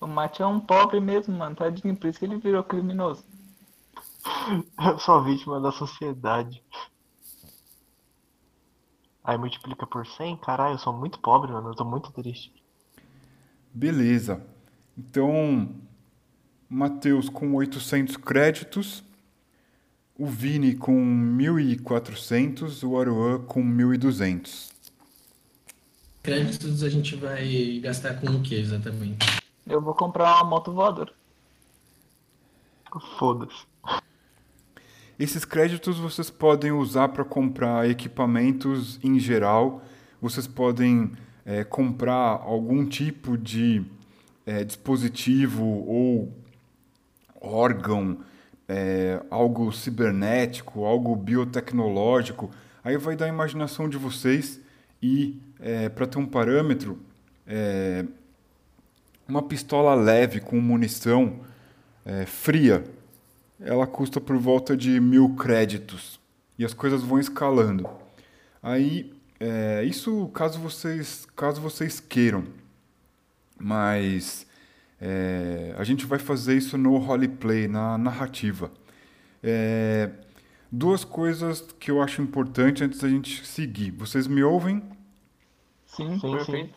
O 0.00 0.06
Mate 0.06 0.42
é 0.42 0.46
um 0.46 0.60
pobre 0.60 1.00
mesmo, 1.00 1.36
mano. 1.36 1.56
Tadinho, 1.56 1.96
por 1.96 2.08
isso 2.08 2.18
que 2.18 2.24
ele 2.24 2.36
virou 2.36 2.62
criminoso. 2.62 3.24
Eu 4.78 4.98
sou 4.98 5.16
a 5.16 5.22
vítima 5.22 5.60
da 5.60 5.70
sociedade. 5.70 6.62
Aí 9.22 9.36
multiplica 9.36 9.86
por 9.86 10.06
100? 10.06 10.38
Caralho, 10.38 10.74
eu 10.74 10.78
sou 10.78 10.92
muito 10.92 11.18
pobre, 11.18 11.52
mano. 11.52 11.68
Eu 11.68 11.74
tô 11.74 11.84
muito 11.84 12.10
triste. 12.12 12.52
Beleza. 13.74 14.42
Então, 14.96 15.74
Matheus 16.68 17.28
com 17.28 17.54
800 17.54 18.16
créditos, 18.16 19.04
o 20.18 20.26
Vini 20.26 20.74
com 20.74 20.98
1.400, 21.36 22.82
o 22.88 22.98
Aruan 22.98 23.44
com 23.44 23.62
1.200. 23.62 24.72
Créditos 26.22 26.82
a 26.82 26.88
gente 26.88 27.14
vai 27.16 27.78
gastar 27.80 28.20
com 28.20 28.26
o 28.26 28.42
que 28.42 28.54
exatamente? 28.54 29.26
Eu 29.66 29.80
vou 29.80 29.94
comprar 29.94 30.36
uma 30.36 30.44
moto 30.44 30.72
voadora. 30.72 31.12
Foda-se. 33.18 33.66
Esses 35.18 35.44
créditos 35.44 35.98
vocês 35.98 36.30
podem 36.30 36.70
usar 36.70 37.08
para 37.08 37.24
comprar 37.24 37.90
equipamentos 37.90 39.00
em 39.02 39.18
geral. 39.18 39.82
Vocês 40.22 40.46
podem 40.46 41.10
é, 41.44 41.64
comprar 41.64 42.40
algum 42.40 42.86
tipo 42.86 43.36
de 43.36 43.84
é, 44.46 44.62
dispositivo 44.62 45.64
ou 45.64 46.32
órgão, 47.40 48.18
é, 48.68 49.20
algo 49.28 49.72
cibernético, 49.72 50.84
algo 50.84 51.16
biotecnológico. 51.16 52.48
Aí 52.84 52.96
vai 52.96 53.16
da 53.16 53.26
imaginação 53.26 53.88
de 53.88 53.96
vocês 53.96 54.60
e 55.02 55.36
para 55.96 56.06
ter 56.06 56.18
um 56.18 56.26
parâmetro, 56.26 57.00
é, 57.44 58.04
uma 59.26 59.42
pistola 59.42 59.96
leve 59.96 60.38
com 60.38 60.60
munição 60.60 61.40
é, 62.04 62.24
fria 62.24 62.84
ela 63.60 63.86
custa 63.86 64.20
por 64.20 64.36
volta 64.36 64.76
de 64.76 65.00
mil 65.00 65.34
créditos 65.34 66.20
e 66.58 66.64
as 66.64 66.74
coisas 66.74 67.02
vão 67.02 67.18
escalando. 67.18 67.88
Aí, 68.62 69.12
é, 69.38 69.84
isso 69.84 70.28
caso 70.28 70.58
vocês, 70.58 71.26
caso 71.36 71.60
vocês 71.60 72.00
queiram, 72.00 72.44
mas 73.58 74.46
é, 75.00 75.74
a 75.76 75.84
gente 75.84 76.06
vai 76.06 76.18
fazer 76.18 76.56
isso 76.56 76.76
no 76.76 76.96
roleplay, 76.96 77.68
na 77.68 77.96
narrativa. 77.96 78.70
É, 79.42 80.10
duas 80.70 81.04
coisas 81.04 81.60
que 81.78 81.90
eu 81.90 82.02
acho 82.02 82.20
importante 82.20 82.82
antes 82.84 83.00
da 83.00 83.08
gente 83.08 83.46
seguir. 83.46 83.90
Vocês 83.92 84.26
me 84.26 84.42
ouvem? 84.42 84.82
Sim, 85.86 86.18
Sim, 86.18 86.32
perfeito. 86.32 86.74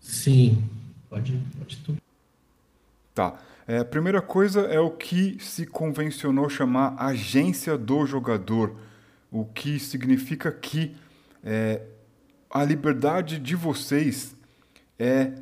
Sim, 0.00 0.64
pode, 1.08 1.40
pode 1.58 1.76
tu. 1.78 1.96
Tá. 3.14 3.38
É, 3.68 3.78
a 3.78 3.84
primeira 3.84 4.22
coisa 4.22 4.60
é 4.60 4.78
o 4.78 4.90
que 4.90 5.38
se 5.40 5.66
convencionou 5.66 6.48
chamar 6.48 6.94
agência 6.98 7.76
do 7.76 8.06
jogador, 8.06 8.76
o 9.30 9.44
que 9.44 9.80
significa 9.80 10.52
que 10.52 10.94
é, 11.42 11.82
a 12.48 12.62
liberdade 12.62 13.40
de 13.40 13.56
vocês 13.56 14.36
é 14.96 15.32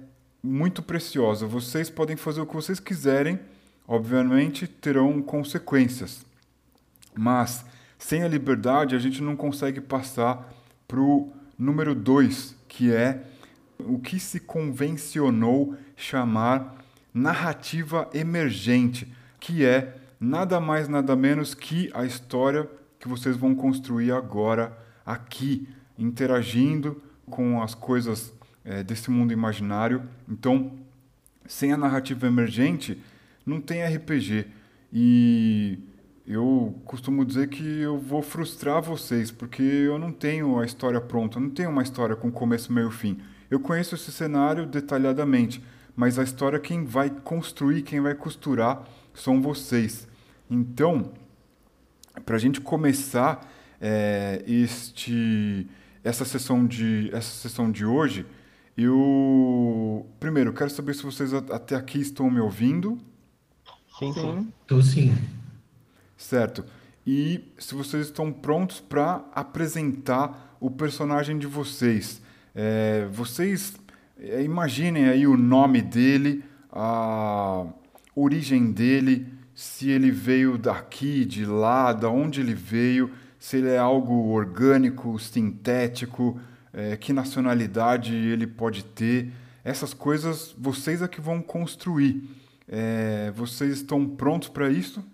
muito 0.42 0.82
preciosa. 0.82 1.46
Vocês 1.46 1.90
podem 1.90 2.16
fazer 2.16 2.40
o 2.40 2.46
que 2.46 2.54
vocês 2.54 2.80
quiserem, 2.80 3.38
obviamente 3.86 4.66
terão 4.66 5.20
consequências, 5.20 6.24
mas 7.14 7.64
sem 7.98 8.22
a 8.22 8.28
liberdade 8.28 8.96
a 8.96 8.98
gente 8.98 9.22
não 9.22 9.36
consegue 9.36 9.82
passar 9.82 10.50
para 10.88 11.00
o 11.00 11.30
número 11.58 11.94
dois, 11.94 12.56
que 12.68 12.90
é 12.90 13.22
o 13.78 13.98
que 13.98 14.18
se 14.18 14.40
convencionou 14.40 15.76
chamar 15.94 16.83
narrativa 17.14 18.10
emergente, 18.12 19.10
que 19.38 19.64
é 19.64 19.96
nada 20.18 20.60
mais 20.60 20.88
nada 20.88 21.14
menos 21.14 21.54
que 21.54 21.90
a 21.94 22.04
história 22.04 22.68
que 22.98 23.06
vocês 23.06 23.36
vão 23.36 23.54
construir 23.54 24.10
agora 24.10 24.76
aqui, 25.06 25.68
interagindo 25.96 27.00
com 27.30 27.62
as 27.62 27.74
coisas 27.74 28.32
é, 28.64 28.82
desse 28.82 29.10
mundo 29.10 29.32
imaginário. 29.32 30.02
Então, 30.28 30.72
sem 31.46 31.72
a 31.72 31.76
narrativa 31.76 32.26
emergente, 32.26 33.00
não 33.44 33.60
tem 33.60 33.84
RPG. 33.84 34.46
E 34.92 35.78
eu 36.26 36.80
costumo 36.84 37.24
dizer 37.24 37.48
que 37.48 37.80
eu 37.80 37.98
vou 37.98 38.22
frustrar 38.22 38.80
vocês, 38.80 39.30
porque 39.30 39.62
eu 39.62 39.98
não 39.98 40.10
tenho 40.10 40.58
a 40.58 40.64
história 40.64 41.00
pronta, 41.00 41.36
eu 41.36 41.42
não 41.42 41.50
tenho 41.50 41.70
uma 41.70 41.82
história 41.82 42.16
com 42.16 42.32
começo, 42.32 42.72
meio 42.72 42.88
e 42.88 42.92
fim. 42.92 43.18
Eu 43.50 43.60
conheço 43.60 43.94
esse 43.94 44.10
cenário 44.10 44.66
detalhadamente, 44.66 45.62
mas 45.96 46.18
a 46.18 46.22
história 46.22 46.58
quem 46.58 46.84
vai 46.84 47.10
construir, 47.10 47.82
quem 47.82 48.00
vai 48.00 48.14
costurar 48.14 48.84
são 49.12 49.40
vocês. 49.40 50.08
Então, 50.50 51.12
para 52.24 52.36
a 52.36 52.38
gente 52.38 52.60
começar 52.60 53.50
é, 53.80 54.42
este 54.46 55.66
essa 56.02 56.24
sessão 56.24 56.66
de 56.66 57.10
essa 57.12 57.30
sessão 57.30 57.70
de 57.70 57.84
hoje, 57.84 58.26
eu 58.76 60.06
primeiro 60.20 60.52
quero 60.52 60.70
saber 60.70 60.94
se 60.94 61.02
vocês 61.02 61.32
até 61.32 61.76
aqui 61.76 62.00
estão 62.00 62.30
me 62.30 62.40
ouvindo, 62.40 62.98
Sim, 63.98 64.12
sim. 64.12 64.52
Tô 64.66 64.82
sim. 64.82 65.14
certo? 66.16 66.64
E 67.06 67.52
se 67.58 67.74
vocês 67.74 68.06
estão 68.06 68.32
prontos 68.32 68.80
para 68.80 69.24
apresentar 69.32 70.56
o 70.58 70.70
personagem 70.70 71.38
de 71.38 71.46
vocês. 71.46 72.20
É, 72.54 73.06
vocês 73.12 73.74
imaginem 74.42 75.08
aí 75.08 75.26
o 75.26 75.36
nome 75.36 75.80
dele, 75.82 76.44
a 76.72 77.66
origem 78.14 78.72
dele, 78.72 79.26
se 79.54 79.90
ele 79.90 80.10
veio 80.10 80.58
daqui, 80.58 81.24
de 81.24 81.44
lá, 81.44 81.92
da 81.92 82.08
onde 82.08 82.40
ele 82.40 82.54
veio, 82.54 83.10
se 83.38 83.58
ele 83.58 83.68
é 83.68 83.78
algo 83.78 84.30
orgânico, 84.30 85.18
sintético, 85.18 86.40
é, 86.72 86.96
que 86.96 87.12
nacionalidade 87.12 88.14
ele 88.14 88.46
pode 88.46 88.84
ter. 88.84 89.32
Essas 89.62 89.94
coisas 89.94 90.54
vocês 90.58 91.02
é 91.02 91.08
que 91.08 91.20
vão 91.20 91.40
construir. 91.40 92.22
É, 92.68 93.32
vocês 93.36 93.74
estão 93.74 94.06
prontos 94.06 94.48
para 94.48 94.70
isso? 94.70 95.04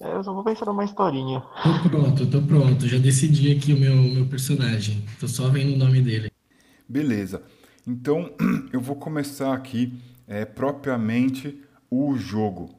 É, 0.00 0.12
eu 0.12 0.22
só 0.22 0.32
vou 0.32 0.44
pensar 0.44 0.66
numa 0.66 0.84
historinha. 0.84 1.42
Tô 1.62 1.88
pronto, 1.88 2.26
tô 2.26 2.42
pronto. 2.42 2.86
Já 2.86 2.98
decidi 2.98 3.52
aqui 3.52 3.72
o 3.72 3.78
meu, 3.78 3.96
meu 3.96 4.26
personagem. 4.26 5.04
Tô 5.18 5.26
só 5.26 5.48
vendo 5.48 5.74
o 5.74 5.78
nome 5.78 6.02
dele. 6.02 6.30
Beleza. 6.88 7.42
Então 7.86 8.32
eu 8.72 8.80
vou 8.80 8.96
começar 8.96 9.54
aqui 9.54 9.92
é, 10.26 10.44
propriamente 10.44 11.62
o 11.90 12.16
jogo. 12.16 12.74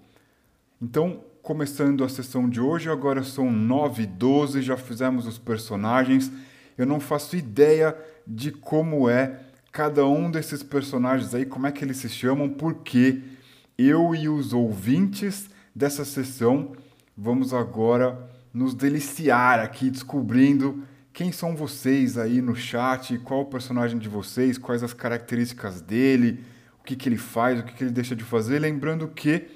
Então, 0.81 1.23
começando 1.41 2.03
a 2.03 2.09
sessão 2.09 2.49
de 2.49 2.59
hoje, 2.59 2.89
agora 2.89 3.23
são 3.23 3.49
9 3.51 4.03
e 4.03 4.05
12, 4.05 4.61
já 4.61 4.75
fizemos 4.75 5.25
os 5.25 5.37
personagens. 5.37 6.31
Eu 6.77 6.85
não 6.85 6.99
faço 6.99 7.37
ideia 7.37 7.97
de 8.27 8.51
como 8.51 9.09
é 9.09 9.39
cada 9.71 10.05
um 10.05 10.29
desses 10.29 10.61
personagens 10.61 11.33
aí, 11.33 11.45
como 11.45 11.67
é 11.67 11.71
que 11.71 11.85
eles 11.85 11.97
se 11.97 12.09
chamam, 12.09 12.49
porque 12.49 13.21
eu 13.77 14.13
e 14.13 14.27
os 14.27 14.51
ouvintes 14.51 15.49
dessa 15.73 16.03
sessão 16.03 16.73
vamos 17.15 17.53
agora 17.53 18.29
nos 18.53 18.73
deliciar 18.73 19.59
aqui 19.59 19.89
descobrindo 19.89 20.83
quem 21.17 21.31
são 21.31 21.55
vocês 21.55 22.15
aí 22.15 22.43
no 22.43 22.55
chat, 22.55 23.17
qual 23.17 23.41
o 23.41 23.45
personagem 23.45 23.97
de 23.97 24.07
vocês, 24.07 24.55
quais 24.55 24.83
as 24.83 24.93
características 24.93 25.81
dele, 25.81 26.45
o 26.79 26.83
que, 26.83 26.95
que 26.95 27.09
ele 27.09 27.17
faz, 27.17 27.59
o 27.59 27.63
que, 27.63 27.73
que 27.73 27.83
ele 27.85 27.89
deixa 27.89 28.15
de 28.15 28.23
fazer. 28.23 28.59
Lembrando 28.59 29.07
que 29.07 29.47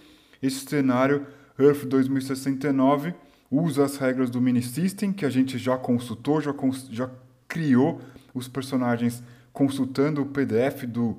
esse 0.42 0.66
cenário 0.66 1.28
Earth 1.60 1.86
2069 1.86 3.14
usa 3.52 3.86
as 3.86 3.96
regras 3.98 4.32
do 4.32 4.42
Mini 4.42 4.64
System, 4.64 5.14
que 5.14 5.24
a 5.24 5.30
gente 5.30 5.60
já 5.60 5.78
consultou, 5.78 6.42
já, 6.42 6.52
cons 6.52 6.88
já 6.90 7.12
criou 7.48 8.02
os 8.34 8.48
personagens 8.48 9.22
consultando 9.54 10.24
o 10.24 10.26
PDF 10.26 10.86
do, 10.88 11.16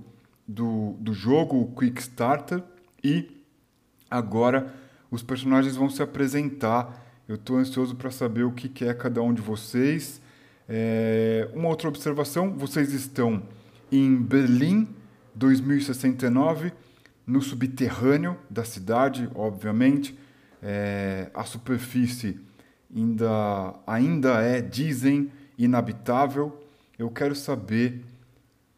do, 0.49 0.97
do 0.99 1.15
jogo, 1.15 1.57
o 1.61 1.73
Quick 1.73 2.01
Starter, 2.01 2.65
e 3.05 3.45
agora 4.11 4.75
os 5.09 5.23
personagens 5.23 5.77
vão 5.77 5.89
se 5.89 6.03
apresentar. 6.03 7.01
Eu 7.29 7.37
estou 7.37 7.59
ansioso 7.59 7.95
para 7.95 8.11
saber 8.11 8.43
o 8.43 8.51
que, 8.51 8.69
que 8.69 8.85
é 8.85 8.93
cada 8.93 9.23
um 9.23 9.33
de 9.33 9.41
vocês. 9.41 10.21
É, 10.68 11.48
uma 11.55 11.68
outra 11.68 11.88
observação: 11.88 12.57
vocês 12.57 12.92
estão 12.92 13.42
em 13.90 14.16
Berlim 14.16 14.88
2069, 15.35 16.72
no 17.27 17.40
subterrâneo 17.40 18.37
da 18.48 18.64
cidade, 18.64 19.29
obviamente. 19.35 20.18
É, 20.64 21.29
a 21.35 21.42
superfície 21.42 22.38
ainda, 22.94 23.75
ainda 23.87 24.42
é, 24.42 24.61
dizem, 24.61 25.31
inabitável. 25.59 26.64
Eu 26.98 27.11
quero 27.11 27.35
saber 27.35 28.05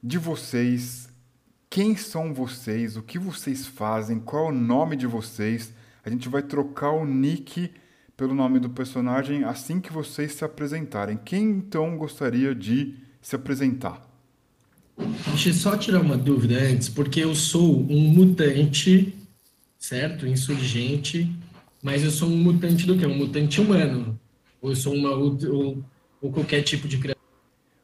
de 0.03 0.17
vocês 0.17 1.09
quem 1.69 1.97
são 1.97 2.33
vocês, 2.33 2.97
o 2.97 3.03
que 3.03 3.19
vocês 3.19 3.67
fazem, 3.67 4.21
qual 4.21 4.47
é 4.47 4.49
o 4.51 4.55
nome 4.55 4.95
de 4.95 5.07
vocês. 5.07 5.75
A 6.05 6.11
gente 6.11 6.29
vai 6.29 6.41
trocar 6.41 6.93
o 6.93 7.05
nick 7.05 7.73
pelo 8.17 8.35
nome 8.35 8.59
do 8.59 8.71
personagem 8.71 9.45
assim 9.45 9.81
que 9.81 9.93
vocês 9.93 10.33
se 10.33 10.45
apresentarem. 10.45 11.19
Quem 11.25 11.51
então 11.51 11.97
gostaria 11.97 12.55
de 12.55 12.95
se 13.21 13.35
apresentar? 13.35 14.03
Deixa 15.29 15.49
eu 15.49 15.55
só 15.55 15.77
tirar 15.77 16.01
uma 16.01 16.17
dúvida 16.17 16.57
antes, 16.57 16.89
porque 16.89 17.21
eu 17.21 17.35
sou 17.35 17.81
um 17.91 18.01
mutante, 18.09 19.13
certo? 19.79 20.27
Insurgente, 20.27 21.35
mas 21.83 22.05
eu 22.05 22.11
sou 22.11 22.29
um 22.29 22.37
mutante 22.37 22.87
do 22.87 22.97
quê? 22.97 23.05
Um 23.05 23.17
mutante 23.17 23.61
humano. 23.61 24.19
Ou 24.63 24.71
eu 24.71 24.77
sou 24.77 24.95
uma 24.95 25.11
ou, 25.11 25.85
ou 26.23 26.33
qualquer 26.33 26.63
tipo 26.63 26.87
de 26.87 26.99
criatura. 26.99 27.25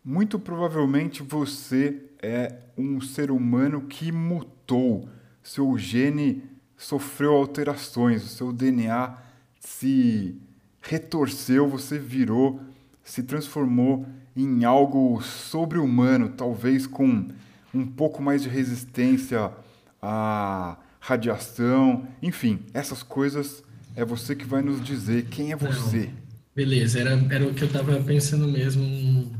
Muito 0.05 0.39
provavelmente 0.39 1.23
você 1.23 1.97
é 2.23 2.55
um 2.79 3.01
ser 3.01 3.31
humano 3.31 3.83
que 3.83 4.13
mutou. 4.13 5.09
Seu 5.43 5.77
gene 5.77 6.45
sofreu 6.77 7.33
alterações, 7.33 8.25
o 8.25 8.29
seu 8.29 8.53
DNA 8.53 9.30
se 9.61 10.35
retorceu, 10.81 11.69
você 11.69 11.99
virou, 11.99 12.61
se 13.05 13.23
transformou 13.23 14.07
em 14.35 14.65
algo 14.65 15.21
sobre-humano, 15.23 16.31
talvez 16.31 16.87
com 16.87 17.29
um 17.73 17.87
pouco 17.87 18.23
mais 18.23 18.43
de 18.43 18.49
resistência 18.49 19.53
à 20.01 20.77
radiação, 20.99 22.07
enfim, 22.23 22.61
essas 22.73 23.03
coisas 23.03 23.63
é 23.95 24.05
você 24.05 24.35
que 24.35 24.45
vai 24.45 24.63
nos 24.63 24.83
dizer 24.83 25.27
quem 25.27 25.53
é 25.53 25.57
você. 25.57 26.11
Beleza, 26.55 27.01
era, 27.01 27.11
era 27.31 27.47
o 27.47 27.55
que 27.55 27.63
eu 27.63 27.69
estava 27.69 28.01
pensando 28.01 28.49
mesmo, 28.49 28.83
um, 28.83 29.33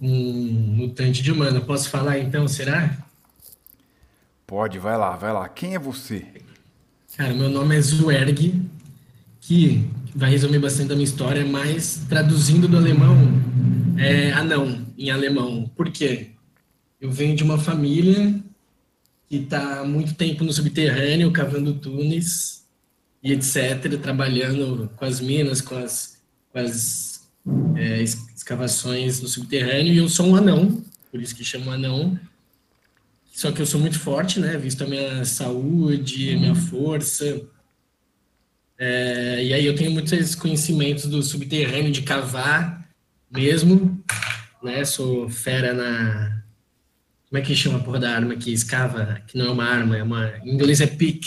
um 0.00 0.52
mutante 0.76 1.22
de 1.22 1.30
humano. 1.30 1.60
Posso 1.64 1.88
falar 1.90 2.18
então, 2.18 2.48
será? 2.48 2.96
Pode, 4.46 4.78
vai 4.78 4.96
lá, 4.96 5.16
vai 5.16 5.32
lá. 5.32 5.48
Quem 5.48 5.74
é 5.74 5.78
você? 5.78 6.26
Cara, 7.16 7.34
meu 7.34 7.48
nome 7.48 7.76
é 7.76 7.80
Zuerg, 7.80 8.54
que 9.48 9.88
vai 10.14 10.30
resumir 10.30 10.58
bastante 10.58 10.88
da 10.88 10.94
minha 10.94 11.06
história, 11.06 11.42
mas 11.42 12.02
traduzindo 12.06 12.68
do 12.68 12.76
alemão, 12.76 13.16
é 13.96 14.30
anão, 14.32 14.86
em 14.98 15.10
alemão. 15.10 15.70
Por 15.74 15.90
quê? 15.90 16.32
Eu 17.00 17.10
venho 17.10 17.34
de 17.34 17.42
uma 17.42 17.56
família 17.56 18.38
que 19.26 19.36
está 19.36 19.80
há 19.80 19.84
muito 19.86 20.12
tempo 20.14 20.44
no 20.44 20.52
subterrâneo, 20.52 21.32
cavando 21.32 21.72
túneis 21.72 22.66
e 23.22 23.32
etc., 23.32 23.98
trabalhando 24.02 24.90
com 24.94 25.04
as 25.06 25.18
minas, 25.18 25.62
com 25.62 25.76
as, 25.76 26.20
com 26.52 26.58
as 26.58 27.26
é, 27.74 28.02
escavações 28.02 29.22
no 29.22 29.28
subterrâneo, 29.28 29.94
e 29.94 29.96
eu 29.96 30.10
sou 30.10 30.26
um 30.26 30.36
anão, 30.36 30.84
por 31.10 31.22
isso 31.22 31.34
que 31.34 31.42
chamo 31.42 31.70
anão. 31.70 32.20
Só 33.32 33.50
que 33.50 33.62
eu 33.62 33.66
sou 33.66 33.80
muito 33.80 33.98
forte, 33.98 34.40
né? 34.40 34.58
Visto 34.58 34.84
a 34.84 34.86
minha 34.86 35.24
saúde, 35.24 36.34
a 36.34 36.38
minha 36.38 36.54
força. 36.54 37.48
É, 38.78 39.44
e 39.44 39.52
aí 39.52 39.66
eu 39.66 39.74
tenho 39.74 39.90
muitos 39.90 40.34
conhecimentos 40.36 41.06
do 41.06 41.20
subterrâneo, 41.22 41.90
de 41.90 42.02
cavar 42.02 42.88
mesmo, 43.30 44.02
né? 44.62 44.84
Sou 44.84 45.28
fera 45.28 45.74
na... 45.74 46.38
Como 47.28 47.38
é 47.38 47.44
que 47.44 47.54
chama 47.54 47.78
a 47.78 47.82
porra 47.82 47.98
da 47.98 48.10
arma 48.10 48.36
que 48.36 48.52
escava? 48.52 49.20
Que 49.26 49.36
não 49.36 49.46
é 49.46 49.50
uma 49.50 49.64
arma, 49.64 49.96
é 49.98 50.02
uma... 50.02 50.32
Em 50.44 50.54
inglês 50.54 50.80
é 50.80 50.86
pick. 50.86 51.24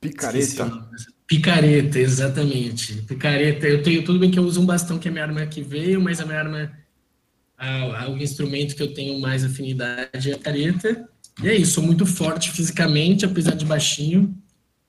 Picareta. 0.00 0.88
Picareta, 1.26 1.98
exatamente. 1.98 3.02
Picareta, 3.02 3.66
eu 3.66 3.82
tenho 3.82 4.04
tudo 4.04 4.18
bem 4.18 4.30
que 4.30 4.38
eu 4.38 4.44
uso 4.44 4.60
um 4.60 4.66
bastão 4.66 4.98
que 4.98 5.08
é 5.08 5.10
minha 5.10 5.24
arma 5.24 5.44
que 5.46 5.62
veio, 5.62 6.00
mas 6.00 6.20
a 6.20 6.26
minha 6.26 6.38
arma, 6.38 6.72
a, 7.56 8.04
a, 8.04 8.10
o 8.10 8.16
instrumento 8.18 8.76
que 8.76 8.82
eu 8.82 8.94
tenho 8.94 9.20
mais 9.20 9.44
afinidade 9.44 10.30
é 10.30 10.34
a 10.34 10.38
careta. 10.38 11.08
E 11.42 11.48
é 11.48 11.56
isso, 11.56 11.72
sou 11.72 11.82
muito 11.82 12.06
forte 12.06 12.50
fisicamente, 12.50 13.24
apesar 13.24 13.54
de 13.54 13.64
baixinho, 13.64 14.36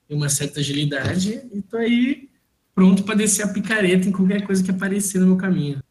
tenho 0.09 0.19
uma 0.19 0.27
certa 0.27 0.59
agilidade 0.59 1.47
e 1.53 1.61
tô 1.61 1.77
aí 1.77 2.27
pronto 2.73 3.03
para 3.03 3.13
descer 3.13 3.43
a 3.43 3.53
picareta 3.53 4.09
em 4.09 4.11
qualquer 4.11 4.43
coisa 4.43 4.63
que 4.63 4.71
aparecer 4.71 5.19
no 5.19 5.27
meu 5.27 5.37
caminho. 5.37 5.83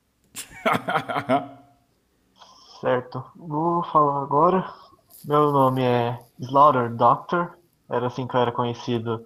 certo, 2.80 3.24
vou 3.36 3.84
falar 3.84 4.22
agora. 4.22 4.68
Meu 5.24 5.52
nome 5.52 5.82
é 5.82 6.18
Slaughter 6.40 6.92
Doctor, 6.92 7.56
era 7.88 8.08
assim 8.08 8.26
que 8.26 8.34
eu 8.34 8.40
era 8.40 8.50
conhecido 8.50 9.18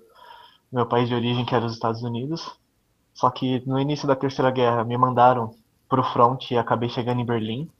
no 0.70 0.80
meu 0.80 0.86
país 0.86 1.08
de 1.08 1.14
origem, 1.14 1.46
que 1.46 1.54
era 1.54 1.64
os 1.64 1.72
Estados 1.72 2.02
Unidos. 2.02 2.54
Só 3.14 3.30
que 3.30 3.66
no 3.66 3.78
início 3.78 4.06
da 4.06 4.16
Terceira 4.16 4.50
Guerra 4.50 4.84
me 4.84 4.98
mandaram 4.98 5.54
pro 5.88 6.04
front 6.04 6.50
e 6.50 6.58
acabei 6.58 6.90
chegando 6.90 7.20
em 7.22 7.26
Berlim. 7.26 7.70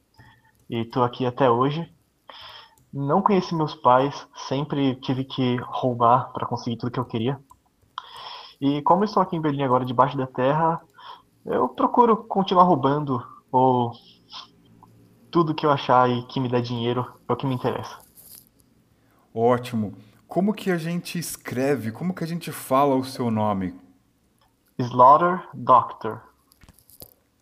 E 0.69 0.87
tô 0.87 1.03
aqui 1.03 1.27
até 1.27 1.51
hoje. 1.51 1.87
Não 2.93 3.23
conheci 3.23 3.55
meus 3.55 3.75
pais, 3.75 4.27
sempre 4.49 4.97
tive 4.97 5.25
que 5.25 5.57
roubar 5.63 6.31
para 6.33 6.47
conseguir 6.47 6.77
tudo 6.77 6.93
que 6.93 7.01
eu 7.01 7.05
queria. 7.05 7.41
E 8.61 8.83
como 8.83 9.05
estou 9.05 9.23
aqui 9.23 9.35
em 9.35 9.41
Berlim 9.41 9.63
agora, 9.63 9.85
debaixo 9.85 10.17
da 10.17 10.27
terra, 10.27 10.81
eu 11.45 11.69
procuro 11.69 12.17
continuar 12.17 12.65
roubando 12.65 13.25
ou 13.51 13.93
tudo 15.31 15.55
que 15.55 15.65
eu 15.65 15.71
achar 15.71 16.09
e 16.11 16.23
que 16.25 16.39
me 16.39 16.49
dá 16.49 16.61
dinheiro 16.61 17.11
é 17.27 17.33
o 17.33 17.37
que 17.37 17.47
me 17.47 17.55
interessa. 17.55 17.99
Ótimo. 19.35 19.95
Como 20.29 20.53
que 20.53 20.71
a 20.71 20.77
gente 20.77 21.19
escreve, 21.19 21.91
como 21.91 22.15
que 22.15 22.23
a 22.23 22.27
gente 22.27 22.53
fala 22.53 22.95
o 22.95 23.05
seu 23.05 23.31
nome? 23.31 23.75
Slaughter 24.79 25.49
Doctor. 25.55 26.21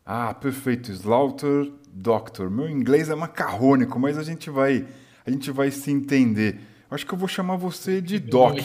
Ah, 0.06 0.32
perfeito. 0.34 0.90
Slaughter 0.92 1.72
Doctor. 1.88 2.50
Meu 2.50 2.68
inglês 2.68 3.08
é 3.10 3.14
macarrônico, 3.14 3.98
mas 3.98 4.16
a 4.16 4.22
gente 4.22 4.50
vai 4.50 4.88
a 5.26 5.30
gente 5.30 5.50
vai 5.50 5.70
se 5.70 5.90
entender. 5.90 6.60
Acho 6.90 7.06
que 7.06 7.14
eu 7.14 7.18
vou 7.18 7.28
chamar 7.28 7.56
você 7.56 8.00
de 8.00 8.18
Doc. 8.18 8.56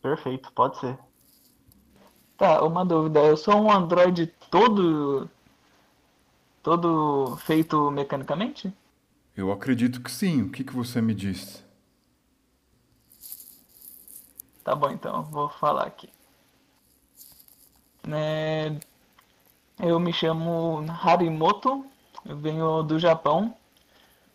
Perfeito, 0.00 0.52
pode 0.52 0.78
ser. 0.78 0.98
Tá, 2.36 2.62
uma 2.64 2.84
dúvida. 2.84 3.20
Eu 3.20 3.36
sou 3.36 3.54
um 3.54 3.70
Android 3.70 4.26
todo. 4.50 5.28
todo 6.62 7.36
feito 7.38 7.90
mecanicamente? 7.90 8.72
Eu 9.36 9.50
acredito 9.50 10.00
que 10.00 10.10
sim. 10.10 10.42
O 10.42 10.50
que, 10.50 10.64
que 10.64 10.74
você 10.74 11.00
me 11.00 11.14
diz? 11.14 11.64
Tá 14.62 14.74
bom, 14.74 14.90
então, 14.90 15.24
vou 15.24 15.48
falar 15.48 15.86
aqui. 15.86 16.08
É, 18.08 18.76
eu 19.80 19.98
me 19.98 20.12
chamo 20.12 20.84
Harimoto, 21.02 21.84
eu 22.24 22.36
venho 22.36 22.82
do 22.82 22.98
Japão. 22.98 23.56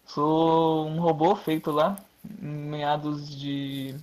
Sou 0.07 0.87
um 0.87 0.99
robô 0.99 1.35
feito 1.35 1.69
lá, 1.69 1.97
em 2.41 2.47
meados 2.47 3.29
de 3.29 3.95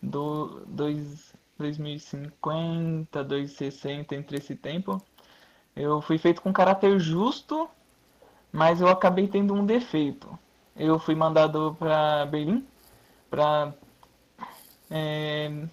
do, 0.00 0.62
dois, 0.66 1.34
2050, 1.58 3.24
2060, 3.24 4.14
entre 4.14 4.38
esse 4.38 4.54
tempo. 4.54 5.02
Eu 5.76 6.00
fui 6.00 6.18
feito 6.18 6.40
com 6.40 6.52
caráter 6.52 6.98
justo, 7.00 7.68
mas 8.52 8.80
eu 8.80 8.88
acabei 8.88 9.28
tendo 9.28 9.54
um 9.54 9.66
defeito. 9.66 10.38
Eu 10.76 10.98
fui 10.98 11.14
mandado 11.14 11.76
para 11.78 12.24
Berlim 12.26 12.64
para 13.28 13.74
é, 14.90 15.66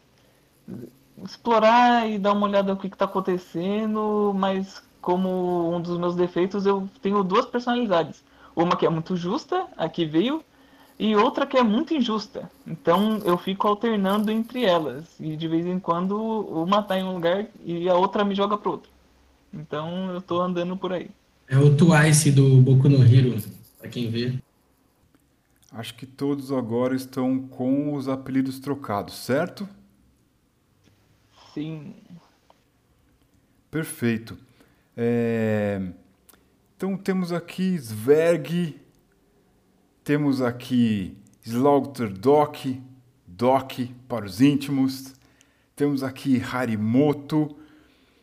explorar 1.23 2.09
e 2.09 2.17
dar 2.19 2.33
uma 2.33 2.47
olhada 2.47 2.73
no 2.73 2.79
que 2.79 2.87
está 2.87 3.05
acontecendo, 3.05 4.33
mas 4.35 4.83
como 5.01 5.73
um 5.73 5.79
dos 5.79 5.99
meus 5.99 6.15
defeitos, 6.15 6.65
eu 6.65 6.89
tenho 7.01 7.23
duas 7.23 7.45
personalidades. 7.45 8.23
Uma 8.55 8.77
que 8.77 8.85
é 8.85 8.89
muito 8.89 9.15
justa, 9.17 9.67
a 9.75 9.89
que 9.89 10.05
veio, 10.05 10.43
e 10.97 11.15
outra 11.15 11.45
que 11.45 11.57
é 11.57 11.63
muito 11.63 11.93
injusta. 11.93 12.49
Então 12.65 13.17
eu 13.25 13.37
fico 13.37 13.67
alternando 13.67 14.31
entre 14.31 14.63
elas. 14.63 15.03
E 15.19 15.35
de 15.35 15.47
vez 15.47 15.65
em 15.65 15.79
quando 15.79 16.17
uma 16.17 16.81
tá 16.81 16.97
em 16.97 17.03
um 17.03 17.13
lugar 17.15 17.45
e 17.63 17.89
a 17.89 17.95
outra 17.95 18.23
me 18.23 18.33
joga 18.33 18.57
pro 18.57 18.71
outro. 18.71 18.89
Então 19.53 20.09
eu 20.11 20.21
tô 20.21 20.41
andando 20.41 20.77
por 20.77 20.93
aí. 20.93 21.09
É 21.47 21.57
o 21.57 21.75
Twice 21.75 22.31
do 22.31 22.61
Boku 22.61 22.89
no 22.89 23.03
Hero, 23.03 23.37
pra 23.77 23.89
quem 23.89 24.09
vê. 24.09 24.33
Acho 25.71 25.93
que 25.95 26.05
todos 26.05 26.51
agora 26.51 26.95
estão 26.95 27.37
com 27.39 27.93
os 27.93 28.07
apelidos 28.07 28.59
trocados, 28.59 29.15
certo? 29.15 29.67
Sim. 31.53 31.93
Perfeito. 33.69 34.37
É... 34.95 35.81
Então 36.77 36.97
temos 36.97 37.31
aqui 37.31 37.75
Sverg, 37.75 38.77
temos 40.03 40.41
aqui 40.41 41.17
Slaughter 41.45 42.11
Doc, 42.11 42.65
Doc 43.25 43.71
para 44.09 44.25
os 44.25 44.41
íntimos, 44.41 45.13
temos 45.73 46.03
aqui 46.03 46.41
Harimoto. 46.41 47.55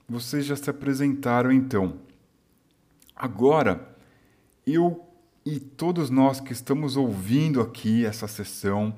Vocês 0.06 0.44
já 0.44 0.54
se 0.54 0.68
apresentaram 0.68 1.50
então. 1.50 1.98
Agora, 3.16 3.96
eu 4.66 5.02
e 5.46 5.58
todos 5.58 6.10
nós 6.10 6.38
que 6.38 6.52
estamos 6.52 6.94
ouvindo 6.94 7.58
aqui 7.58 8.04
essa 8.04 8.28
sessão, 8.28 8.94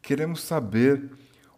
queremos 0.00 0.40
saber 0.40 1.10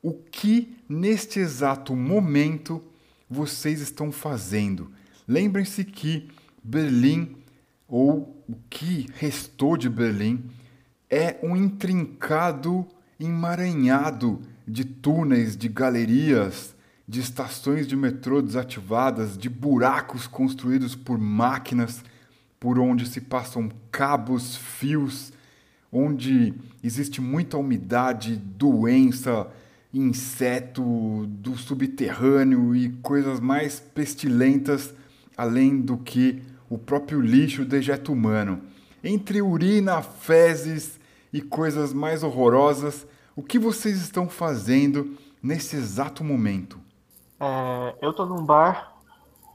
o 0.03 0.13
que 0.13 0.77
neste 0.89 1.39
exato 1.39 1.95
momento 1.95 2.83
vocês 3.31 3.81
estão 3.81 4.11
fazendo. 4.11 4.91
Lembrem-se 5.29 5.85
que 5.85 6.29
Berlim, 6.69 7.35
ou 7.89 8.45
o 8.47 8.55
que 8.69 9.09
restou 9.15 9.75
de 9.75 9.89
Berlim, 9.89 10.45
é 11.09 11.39
um 11.43 11.57
intrincado 11.57 12.87
emaranhado 13.19 14.43
de 14.67 14.85
túneis, 14.85 15.57
de 15.57 15.67
galerias, 15.67 16.77
de 17.09 17.21
estações 17.21 17.87
de 17.87 17.97
metrô 17.97 18.43
desativadas, 18.43 19.39
de 19.39 19.49
buracos 19.49 20.27
construídos 20.27 20.95
por 20.95 21.17
máquinas, 21.17 22.05
por 22.61 22.79
onde 22.79 23.09
se 23.09 23.23
passam 23.23 23.71
cabos, 23.91 24.55
fios, 24.55 25.33
onde 25.91 26.53
existe 26.85 27.19
muita 27.19 27.57
umidade, 27.57 28.37
doença, 28.37 29.51
inseto 29.95 31.27
do 31.29 31.57
subterrâneo 31.57 32.77
e 32.77 32.91
coisas 33.01 33.41
mais 33.41 33.81
pestilentas, 33.81 34.93
além 35.35 35.81
do 35.81 35.97
que 35.97 36.43
o 36.69 36.79
próprio 36.79 37.21
lixo 37.21 37.65
dejeto 37.65 38.13
humano. 38.13 38.63
Entre 39.03 39.41
urina, 39.41 40.03
fezes 40.03 40.99
e 41.33 41.41
coisas 41.41 41.93
mais 41.93 42.23
horrorosas, 42.23 43.07
o 43.37 43.43
que 43.43 43.59
vocês 43.59 44.01
estão 44.01 44.29
fazendo 44.29 45.17
nesse 45.43 45.77
exato 45.77 46.25
momento? 46.25 46.81
É, 47.39 47.95
eu 48.03 48.13
tô 48.13 48.27
num 48.27 48.45
bar 48.45 48.97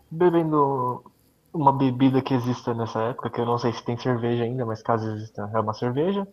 bebendo 0.09 1.03
uma 1.53 1.71
bebida 1.71 2.21
que 2.21 2.33
exista 2.33 2.73
nessa 2.73 2.99
época, 3.01 3.29
que 3.29 3.39
eu 3.39 3.45
não 3.45 3.57
sei 3.57 3.73
se 3.73 3.83
tem 3.83 3.97
cerveja 3.97 4.43
ainda, 4.43 4.65
mas 4.65 4.81
caso 4.81 5.07
exista, 5.11 5.49
é 5.53 5.59
uma 5.59 5.73
cerveja. 5.73 6.27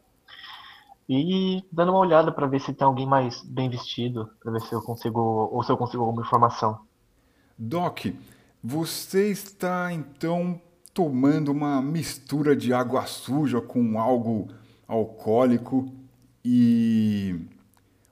E 1.08 1.64
dando 1.72 1.90
uma 1.90 1.98
olhada 1.98 2.30
para 2.30 2.46
ver 2.46 2.60
se 2.60 2.72
tem 2.72 2.86
alguém 2.86 3.06
mais 3.06 3.42
bem 3.42 3.68
vestido, 3.68 4.30
para 4.40 4.52
ver 4.52 4.60
se 4.60 4.72
eu 4.72 4.80
consigo 4.80 5.20
ou 5.52 5.62
se 5.64 5.72
eu 5.72 5.76
consigo 5.76 6.04
alguma 6.04 6.22
informação. 6.22 6.78
Doc, 7.58 8.06
você 8.62 9.30
está 9.30 9.92
então 9.92 10.60
tomando 10.92 11.52
uma 11.52 11.80
mistura 11.80 12.56
de 12.56 12.72
água 12.72 13.06
suja 13.06 13.60
com 13.60 13.98
algo 13.98 14.48
alcoólico 14.86 15.92
e 16.44 17.36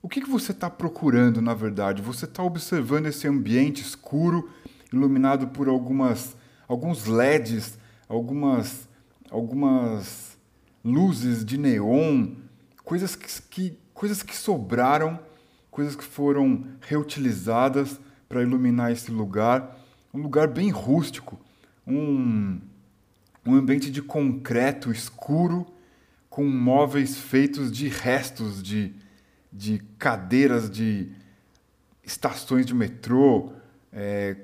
o 0.01 0.09
que, 0.09 0.21
que 0.21 0.31
você 0.31 0.53
está 0.53 0.71
procurando 0.71 1.43
na 1.43 1.55
verdade? 1.55 2.03
Você 2.03 2.25
está 2.25 2.43
observando 2.43 3.07
esse 3.07 3.27
ambiente 3.27 3.83
escuro, 3.83 4.49
iluminado 4.93 5.49
por 5.49 5.69
algumas 5.69 6.37
alguns 6.69 7.07
LEDs, 7.07 7.79
algumas 8.09 8.89
algumas 9.31 10.39
luzes 10.85 11.45
de 11.45 11.59
neon, 11.59 12.29
coisas 12.85 13.17
que, 13.17 13.27
que 13.51 13.79
coisas 13.93 14.23
que 14.23 14.37
sobraram, 14.37 15.19
coisas 15.71 15.97
que 15.97 16.05
foram 16.05 16.65
reutilizadas 16.81 18.01
para 18.29 18.43
iluminar 18.43 18.93
esse 18.93 19.11
lugar, 19.11 19.77
um 20.15 20.21
lugar 20.21 20.47
bem 20.49 20.71
rústico, 20.71 21.39
um 21.87 22.61
um 23.49 23.57
ambiente 23.57 23.91
de 23.91 24.03
concreto 24.03 24.91
escuro 24.91 25.67
com 26.29 26.45
móveis 26.45 27.17
feitos 27.17 27.73
de 27.73 27.89
restos 27.89 28.63
de, 28.63 28.95
de 29.51 29.79
cadeiras 29.99 30.71
de 30.71 31.11
estações 32.03 32.67
de 32.67 32.75
metrô, 32.75 33.53
é, 33.91 34.37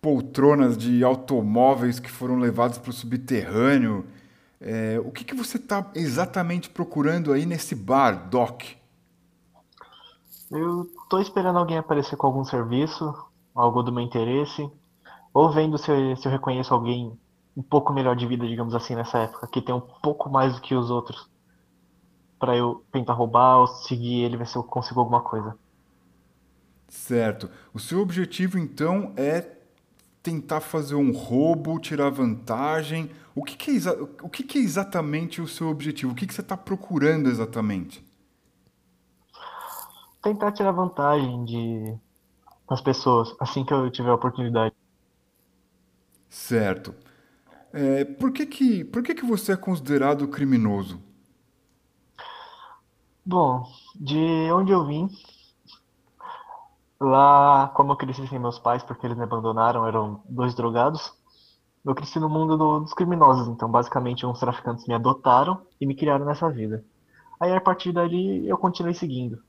poltronas 0.00 0.76
de 0.76 1.04
automóveis 1.04 2.00
que 2.00 2.10
foram 2.10 2.36
levados 2.38 2.78
para 2.78 2.90
o 2.90 2.92
subterrâneo. 2.92 4.06
É, 4.58 4.98
o 5.04 5.10
que, 5.10 5.22
que 5.22 5.34
você 5.34 5.58
está 5.58 5.90
exatamente 5.94 6.70
procurando 6.70 7.32
aí 7.32 7.44
nesse 7.44 7.74
bar, 7.74 8.28
Doc? 8.30 8.62
Eu 10.50 10.88
tô 11.10 11.18
esperando 11.18 11.58
alguém 11.58 11.76
aparecer 11.76 12.16
com 12.16 12.26
algum 12.26 12.44
serviço, 12.44 13.14
algo 13.54 13.82
do 13.82 13.92
meu 13.92 14.02
interesse, 14.02 14.70
ou 15.34 15.52
vendo 15.52 15.76
se 15.76 15.90
eu, 15.90 16.16
se 16.16 16.26
eu 16.26 16.32
reconheço 16.32 16.72
alguém 16.72 17.18
um 17.56 17.62
pouco 17.62 17.92
melhor 17.92 18.14
de 18.14 18.26
vida, 18.26 18.46
digamos 18.46 18.74
assim, 18.74 18.94
nessa 18.94 19.18
época, 19.18 19.46
que 19.46 19.62
tem 19.62 19.74
um 19.74 19.80
pouco 19.80 20.28
mais 20.28 20.54
do 20.54 20.60
que 20.60 20.74
os 20.74 20.90
outros, 20.90 21.28
para 22.38 22.54
eu 22.54 22.84
tentar 22.92 23.14
roubar 23.14 23.60
ou 23.60 23.66
seguir 23.66 24.24
ele, 24.24 24.36
ver 24.36 24.46
se 24.46 24.56
eu 24.56 24.62
consigo 24.62 25.00
alguma 25.00 25.22
coisa. 25.22 25.56
Certo. 26.86 27.50
O 27.72 27.78
seu 27.78 28.00
objetivo 28.00 28.58
então 28.58 29.12
é 29.16 29.56
tentar 30.22 30.60
fazer 30.60 30.96
um 30.96 31.12
roubo, 31.12 31.78
tirar 31.78 32.10
vantagem. 32.10 33.10
O 33.34 33.42
que, 33.42 33.56
que 33.56 33.88
é, 33.88 33.92
o 34.22 34.28
que, 34.28 34.42
que 34.42 34.58
é 34.58 34.60
exatamente 34.60 35.40
o 35.40 35.48
seu 35.48 35.68
objetivo? 35.68 36.12
O 36.12 36.14
que, 36.14 36.26
que 36.26 36.34
você 36.34 36.42
está 36.42 36.56
procurando 36.56 37.28
exatamente? 37.28 38.04
Tentar 40.22 40.52
tirar 40.52 40.72
vantagem 40.72 41.44
de 41.44 41.96
das 42.68 42.80
pessoas 42.80 43.34
assim 43.38 43.64
que 43.64 43.72
eu 43.72 43.88
tiver 43.90 44.10
a 44.10 44.14
oportunidade. 44.14 44.74
Certo. 46.28 46.92
É, 47.78 48.04
por 48.04 48.32
que 48.32 48.46
que, 48.46 48.84
por 48.84 49.02
que 49.02 49.14
que 49.14 49.24
você 49.24 49.52
é 49.52 49.56
considerado 49.56 50.26
criminoso? 50.28 51.00
Bom, 53.24 53.64
de 53.94 54.50
onde 54.52 54.72
eu 54.72 54.86
vim, 54.86 55.08
lá, 57.00 57.68
como 57.74 57.92
eu 57.92 57.96
cresci 57.96 58.26
sem 58.28 58.38
meus 58.38 58.58
pais, 58.58 58.82
porque 58.82 59.06
eles 59.06 59.16
me 59.16 59.24
abandonaram, 59.24 59.86
eram 59.86 60.22
dois 60.28 60.54
drogados, 60.54 61.12
eu 61.84 61.94
cresci 61.94 62.18
no 62.20 62.28
mundo 62.30 62.56
do- 62.58 62.80
dos 62.80 62.94
criminosos, 62.94 63.48
então 63.48 63.70
basicamente 63.70 64.26
uns 64.26 64.40
traficantes 64.40 64.86
me 64.88 64.94
adotaram 64.94 65.62
e 65.80 65.86
me 65.86 65.96
criaram 65.96 66.26
nessa 66.26 66.50
vida. 66.50 66.84
Aí 67.40 67.52
a 67.54 67.60
partir 67.60 67.92
dali 67.92 68.48
eu 68.48 68.58
continuei 68.58 68.94
seguindo. 68.94 69.42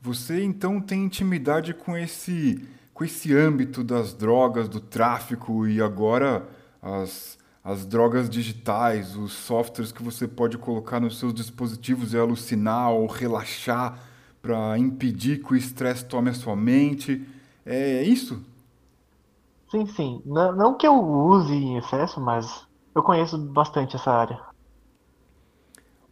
Você 0.00 0.42
então 0.42 0.80
tem 0.80 1.04
intimidade 1.04 1.72
com 1.72 1.96
esse, 1.96 2.62
com 2.92 3.04
esse 3.04 3.34
âmbito 3.34 3.82
das 3.82 4.12
drogas, 4.12 4.68
do 4.68 4.80
tráfico 4.80 5.66
e 5.66 5.80
agora 5.80 6.46
as, 6.84 7.38
as 7.64 7.86
drogas 7.86 8.28
digitais, 8.28 9.16
os 9.16 9.32
softwares 9.32 9.90
que 9.90 10.02
você 10.02 10.28
pode 10.28 10.58
colocar 10.58 11.00
nos 11.00 11.18
seus 11.18 11.32
dispositivos 11.32 12.12
e 12.12 12.18
alucinar 12.18 12.90
ou 12.90 13.06
relaxar 13.06 13.98
para 14.42 14.78
impedir 14.78 15.42
que 15.42 15.54
o 15.54 15.56
estresse 15.56 16.04
tome 16.04 16.28
a 16.28 16.34
sua 16.34 16.54
mente. 16.54 17.26
É 17.64 18.02
isso? 18.02 18.44
Sim, 19.70 19.86
sim. 19.86 20.22
Não, 20.26 20.54
não 20.54 20.76
que 20.76 20.86
eu 20.86 20.94
use 21.02 21.54
em 21.54 21.78
excesso, 21.78 22.20
mas 22.20 22.66
eu 22.94 23.02
conheço 23.02 23.38
bastante 23.38 23.96
essa 23.96 24.12
área. 24.12 24.38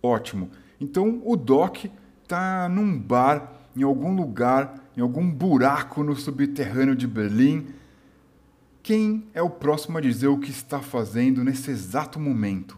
Ótimo. 0.02 0.50
Então 0.80 1.20
o 1.24 1.36
Doc 1.36 1.84
tá 2.26 2.66
num 2.68 2.98
bar, 2.98 3.52
em 3.76 3.82
algum 3.82 4.16
lugar, 4.16 4.74
em 4.96 5.02
algum 5.02 5.30
buraco 5.30 6.02
no 6.02 6.16
subterrâneo 6.16 6.96
de 6.96 7.06
Berlim. 7.06 7.66
Quem 8.82 9.30
é 9.32 9.40
o 9.40 9.48
próximo 9.48 9.98
a 9.98 10.00
dizer 10.00 10.26
o 10.26 10.40
que 10.40 10.50
está 10.50 10.80
fazendo 10.80 11.44
nesse 11.44 11.70
exato 11.70 12.18
momento? 12.18 12.76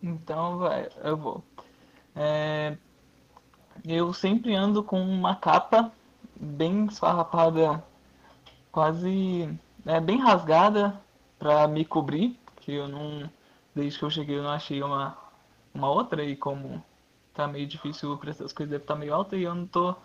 Então, 0.00 0.58
vai, 0.58 0.88
eu 1.02 1.16
vou. 1.16 1.44
É, 2.14 2.76
eu 3.84 4.12
sempre 4.12 4.54
ando 4.54 4.84
com 4.84 5.02
uma 5.02 5.34
capa 5.34 5.92
bem 6.36 6.86
esfarrapada, 6.86 7.82
quase 8.70 9.58
é, 9.84 10.00
bem 10.00 10.20
rasgada 10.20 11.00
para 11.36 11.66
me 11.66 11.84
cobrir, 11.84 12.38
que 12.60 12.72
eu 12.72 12.86
não, 12.86 13.28
desde 13.74 13.98
que 13.98 14.04
eu 14.04 14.10
cheguei 14.10 14.38
eu 14.38 14.42
não 14.44 14.50
achei 14.50 14.82
uma, 14.82 15.18
uma 15.74 15.90
outra 15.90 16.24
e 16.24 16.36
como 16.36 16.82
tá 17.34 17.48
meio 17.48 17.66
difícil 17.66 18.16
preço 18.18 18.42
das 18.42 18.52
coisas 18.52 18.70
deve 18.70 18.84
estar 18.84 18.94
meio 18.94 19.14
alto 19.14 19.34
e 19.34 19.42
eu 19.42 19.54
não 19.54 19.66
tô, 19.66 19.96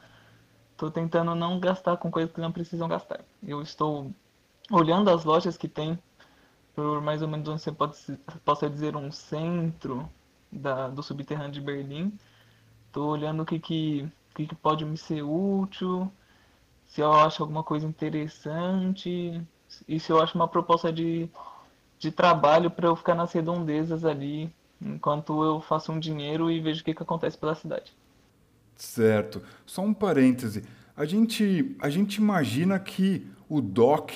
tô 0.75 0.89
tentando 0.89 1.35
não 1.35 1.59
gastar 1.59 1.97
com 1.97 2.09
coisas 2.09 2.33
que 2.33 2.41
não 2.41 2.51
precisam 2.51 2.87
gastar. 2.87 3.21
Eu 3.45 3.61
estou 3.61 4.11
olhando 4.71 5.09
as 5.09 5.23
lojas 5.23 5.57
que 5.57 5.67
tem 5.67 5.99
por 6.75 7.01
mais 7.01 7.21
ou 7.21 7.27
menos 7.27 7.47
onde 7.47 7.61
você 7.61 7.71
pode, 7.71 7.97
possa 8.43 8.69
dizer 8.69 8.95
um 8.95 9.09
centro 9.11 10.09
da, 10.51 10.89
do 10.89 11.01
subterrâneo 11.01 11.51
de 11.51 11.61
Berlim. 11.61 12.13
Tô 12.91 13.07
olhando 13.07 13.43
o 13.43 13.45
que 13.45 13.57
que, 13.57 14.07
que 14.35 14.45
que 14.45 14.55
pode 14.55 14.83
me 14.83 14.97
ser 14.97 15.23
útil, 15.23 16.11
se 16.85 17.01
eu 17.01 17.11
acho 17.13 17.41
alguma 17.41 17.63
coisa 17.63 17.87
interessante 17.87 19.41
e 19.87 19.99
se 19.99 20.11
eu 20.11 20.21
acho 20.21 20.35
uma 20.35 20.47
proposta 20.47 20.91
de, 20.91 21.29
de 21.97 22.11
trabalho 22.11 22.69
para 22.69 22.87
eu 22.87 22.95
ficar 22.95 23.15
nas 23.15 23.31
redondezas 23.31 24.03
ali 24.03 24.53
enquanto 24.81 25.43
eu 25.43 25.61
faço 25.61 25.91
um 25.91 25.99
dinheiro 25.99 26.51
e 26.51 26.59
vejo 26.59 26.81
o 26.81 26.83
que 26.83 26.93
que 26.93 27.03
acontece 27.03 27.37
pela 27.37 27.55
cidade. 27.55 27.93
Certo. 28.75 29.41
Só 29.65 29.81
um 29.81 29.93
parêntese. 29.93 30.63
A 30.95 31.05
gente, 31.05 31.75
a 31.81 31.89
gente 31.89 32.17
imagina 32.17 32.77
que 32.77 33.25
o 33.47 33.61
Doc 33.61 34.11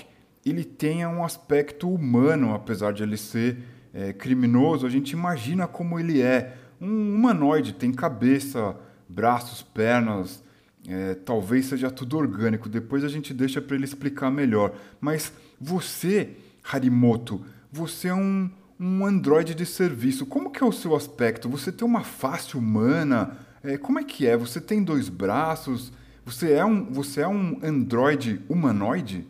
ele 0.49 0.63
tenha 0.63 1.09
um 1.09 1.23
aspecto 1.23 1.91
humano, 1.91 2.53
apesar 2.53 2.93
de 2.93 3.03
ele 3.03 3.17
ser 3.17 3.57
é, 3.93 4.13
criminoso. 4.13 4.85
A 4.85 4.89
gente 4.89 5.12
imagina 5.12 5.67
como 5.67 5.99
ele 5.99 6.21
é. 6.21 6.55
Um 6.81 7.15
humanoide, 7.15 7.73
tem 7.73 7.91
cabeça, 7.91 8.75
braços, 9.07 9.62
pernas. 9.62 10.43
é, 10.88 11.13
talvez 11.13 11.65
seja 11.65 11.91
tudo 11.91 12.17
orgânico. 12.17 12.69
Depois 12.69 13.03
a 13.03 13.09
gente 13.09 13.33
deixa 13.33 13.62
para 13.62 13.75
ele 13.75 13.85
explicar 13.85 14.31
melhor. 14.31 14.73
Mas 15.01 15.31
você, 15.59 16.38
Harimoto, 16.63 17.45
você 17.71 18.07
é 18.07 18.13
um, 18.13 18.49
um 18.79 19.05
androide 19.05 19.53
de 19.53 19.65
serviço. 19.65 20.25
Como 20.25 20.51
que 20.51 20.63
é 20.63 20.65
o 20.65 20.71
seu 20.71 20.95
aspecto? 20.95 21.49
Você 21.49 21.71
tem 21.71 21.85
uma 21.88 22.03
face 22.03 22.55
humana? 22.57 23.38
É, 23.63 23.77
como 23.77 23.99
é 23.99 24.03
que 24.03 24.25
é? 24.25 24.38
Você 24.38 24.62
tem 24.62 24.83
dois 24.83 25.09
braços? 25.09 25.91
Você 26.25 26.53
é 26.53 26.63
um, 26.63 26.85
você 26.91 27.21
é 27.21 27.27
um 27.27 27.59
androide 27.62 28.41
humanoide? 28.47 29.27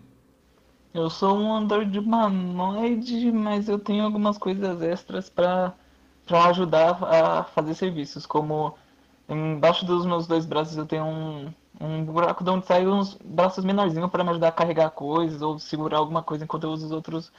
Eu 0.94 1.10
sou 1.10 1.38
um 1.38 1.54
androide 1.54 2.00
humanoide, 2.00 3.32
mas 3.32 3.70
eu 3.70 3.78
tenho 3.80 4.04
algumas 4.04 4.38
coisas 4.38 4.82
extras 4.82 5.30
para 5.30 5.74
para 6.26 6.46
ajudar 6.46 7.04
a 7.04 7.44
fazer 7.44 7.74
serviços, 7.74 8.24
como 8.26 8.76
embaixo 9.28 9.84
dos 9.86 10.06
meus 10.06 10.28
dois 10.28 10.46
braços 10.46 10.78
eu 10.78 10.86
tenho 10.86 11.04
um, 11.04 11.54
um 11.82 12.06
buraco 12.06 12.44
de 12.44 12.52
onde 12.52 12.68
saem 12.68 12.88
uns 12.88 13.16
braços 13.16 13.66
menorzinhos 13.66 14.12
para 14.12 14.24
me 14.24 14.30
ajudar 14.32 14.50
a 14.50 14.52
carregar 14.52 14.92
coisas 14.92 15.42
ou 15.42 15.58
segurar 15.58 15.98
alguma 15.98 16.22
coisa 16.22 16.44
enquanto 16.44 16.66
eu 16.66 16.72
uso 16.72 16.86
os 16.86 16.92
outros 16.92 17.32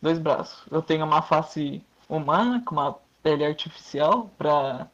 dois 0.00 0.18
braços. 0.18 0.64
Eu 0.70 0.80
tenho 0.82 1.04
uma 1.04 1.20
face 1.22 1.82
humana 2.08 2.62
com 2.64 2.74
uma 2.74 2.96
pele 3.22 3.44
artificial 3.44 4.30
para 4.38 4.88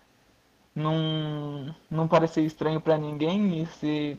não, 0.74 1.74
não 1.90 2.08
parecer 2.08 2.42
estranho 2.44 2.80
para 2.80 2.98
ninguém 2.98 3.62
e 3.62 3.66
ser 3.66 4.18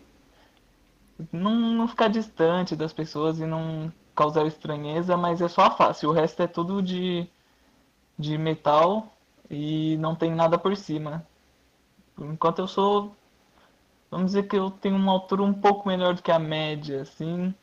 não, 1.32 1.56
não 1.56 1.88
ficar 1.88 2.08
distante 2.10 2.75
das 2.75 2.93
pessoas 2.93 3.39
e 3.39 3.45
não 3.45 3.91
causar 4.15 4.45
estranheza, 4.45 5.17
mas 5.17 5.41
é 5.41 5.47
só 5.47 5.63
a 5.63 5.71
face. 5.71 6.06
O 6.08 6.12
resto 6.12 6.41
é 6.41 6.47
tudo 6.47 6.82
de, 6.82 7.28
de 8.17 8.38
metal 8.38 9.13
e 9.49 9.97
não 9.97 10.15
tem 10.15 10.34
nada 10.34 10.58
por 10.58 10.75
cima. 10.75 11.25
Enquanto 12.17 12.60
eu 12.60 12.67
sou, 12.67 13.15
vamos 14.10 14.28
dizer 14.28 14.43
que 14.47 14.56
eu 14.56 14.71
tenho 14.71 14.95
uma 14.95 15.12
altura 15.12 15.43
um 15.43 15.54
pouco 15.54 15.88
melhor 15.88 16.13
do 16.15 16.23
que 16.23 16.32
a 16.32 16.39
média, 16.39 17.01
assim. 17.01 17.54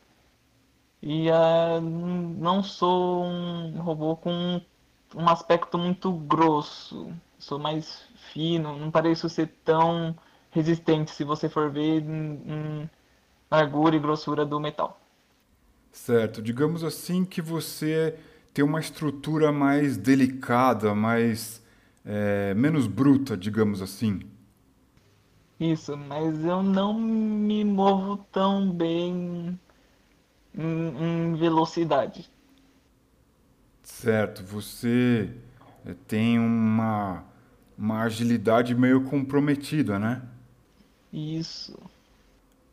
E 1.03 1.31
ah, 1.31 1.81
não 1.81 2.63
sou 2.63 3.25
um 3.25 3.81
robô 3.81 4.17
com 4.17 4.61
um 5.15 5.29
aspecto 5.29 5.79
muito 5.79 6.13
grosso. 6.13 7.13
Sou 7.39 7.59
mais 7.59 8.07
fino, 8.33 8.79
não 8.79 8.91
pareço 8.91 9.29
ser 9.29 9.49
tão 9.65 10.17
resistente 10.51 11.11
se 11.11 11.25
você 11.25 11.49
for 11.49 11.71
ver 11.71 12.03
em, 12.03 12.35
em 12.47 12.91
largura 13.53 13.95
e 13.95 13.99
grossura 13.99 14.47
do 14.47 14.59
metal. 14.59 14.99
Certo. 15.91 16.41
Digamos 16.41 16.83
assim 16.83 17.23
que 17.25 17.43
você 17.43 18.19
tem 18.55 18.65
uma 18.65 18.81
estrutura 18.81 19.53
mais 19.53 19.99
delicada, 19.99 20.95
mais 20.95 21.63
é, 22.05 22.55
menos 22.55 22.87
bruta, 22.87 23.37
digamos 23.37 23.83
assim. 23.83 24.21
Isso, 25.61 25.97
mas 25.97 26.45
eu 26.45 26.63
não 26.63 26.99
me 26.99 27.63
movo 27.63 28.17
tão 28.33 28.73
bem 28.73 29.61
em, 30.55 31.31
em 31.31 31.35
velocidade. 31.35 32.29
Certo. 33.83 34.43
Você 34.45 35.31
é, 35.85 35.95
tem 36.09 36.39
uma, 36.39 37.23
uma 37.77 38.03
agilidade 38.03 38.75
meio 38.75 39.05
comprometida, 39.05 39.99
né? 39.99 40.23
Isso. 41.13 41.79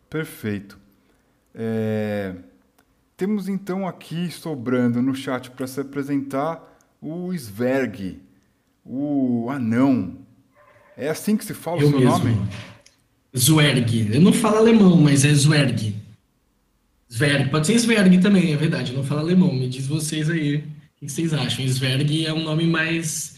Perfeito. 0.10 0.78
É, 1.54 2.36
Temos 3.19 3.50
então 3.50 3.86
aqui 3.86 4.32
sobrando 4.32 5.02
no 5.02 5.13
chat 5.13 5.52
para 5.52 5.67
se 5.67 5.82
apresentar 5.82 6.63
o 7.02 7.34
Sverg, 7.34 8.17
o 8.86 9.50
anão. 9.50 10.19
É 10.95 11.10
assim 11.10 11.36
que 11.36 11.43
se 11.43 11.54
fala 11.54 11.80
o 11.80 11.82
Eu 11.82 11.89
seu 11.89 12.00
mesmo. 12.00 12.17
nome? 12.17 12.50
Zwerg. 13.38 14.10
Eu 14.15 14.22
não 14.22 14.34
falo 14.34 14.58
alemão, 14.58 14.95
mas 14.98 15.24
é 15.26 15.34
Zwerg. 15.34 15.95
Zwerg. 17.12 17.50
Pode 17.50 17.67
ser 17.67 17.78
Zwerg 17.78 18.19
também, 18.19 18.54
é 18.54 18.58
verdade. 18.58 18.91
Eu 18.91 18.98
não 18.98 19.04
falo 19.04 19.19
alemão. 19.19 19.54
Me 19.54 19.67
diz 19.67 19.86
vocês 19.86 20.30
aí. 20.30 20.58
O 20.58 20.63
que 21.00 21.10
vocês 21.10 21.34
acham? 21.34 21.67
Zwerg 21.67 22.26
é 22.26 22.34
um 22.34 22.43
nome 22.43 22.65
mais. 22.67 23.38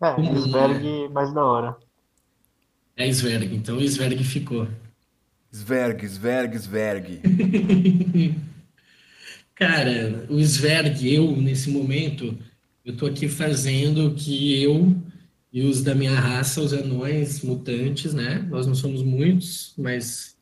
É, 0.00 0.12
comum, 0.12 0.36
Sverg 0.36 0.82
né? 0.84 1.08
mais 1.12 1.32
da 1.32 1.44
hora. 1.44 1.76
É 2.96 3.10
Zwerg. 3.10 3.54
Então 3.54 3.78
o 3.78 3.88
Zwerg 3.88 4.22
ficou. 4.24 4.68
Zverg, 5.54 6.08
Zverg, 6.08 6.58
Zverg. 6.58 7.20
Cara, 9.54 10.24
o 10.30 10.42
Zwerg, 10.42 11.14
eu, 11.14 11.36
nesse 11.36 11.68
momento, 11.68 12.36
eu 12.82 12.96
tô 12.96 13.04
aqui 13.04 13.28
fazendo 13.28 14.08
o 14.08 14.14
que 14.14 14.62
eu 14.62 14.96
e 15.52 15.62
os 15.62 15.82
da 15.82 15.94
minha 15.94 16.18
raça, 16.18 16.62
os 16.62 16.72
anões 16.72 17.42
mutantes, 17.42 18.14
né? 18.14 18.46
Nós 18.50 18.66
não 18.66 18.74
somos 18.74 19.02
muitos, 19.02 19.74
mas 19.76 20.36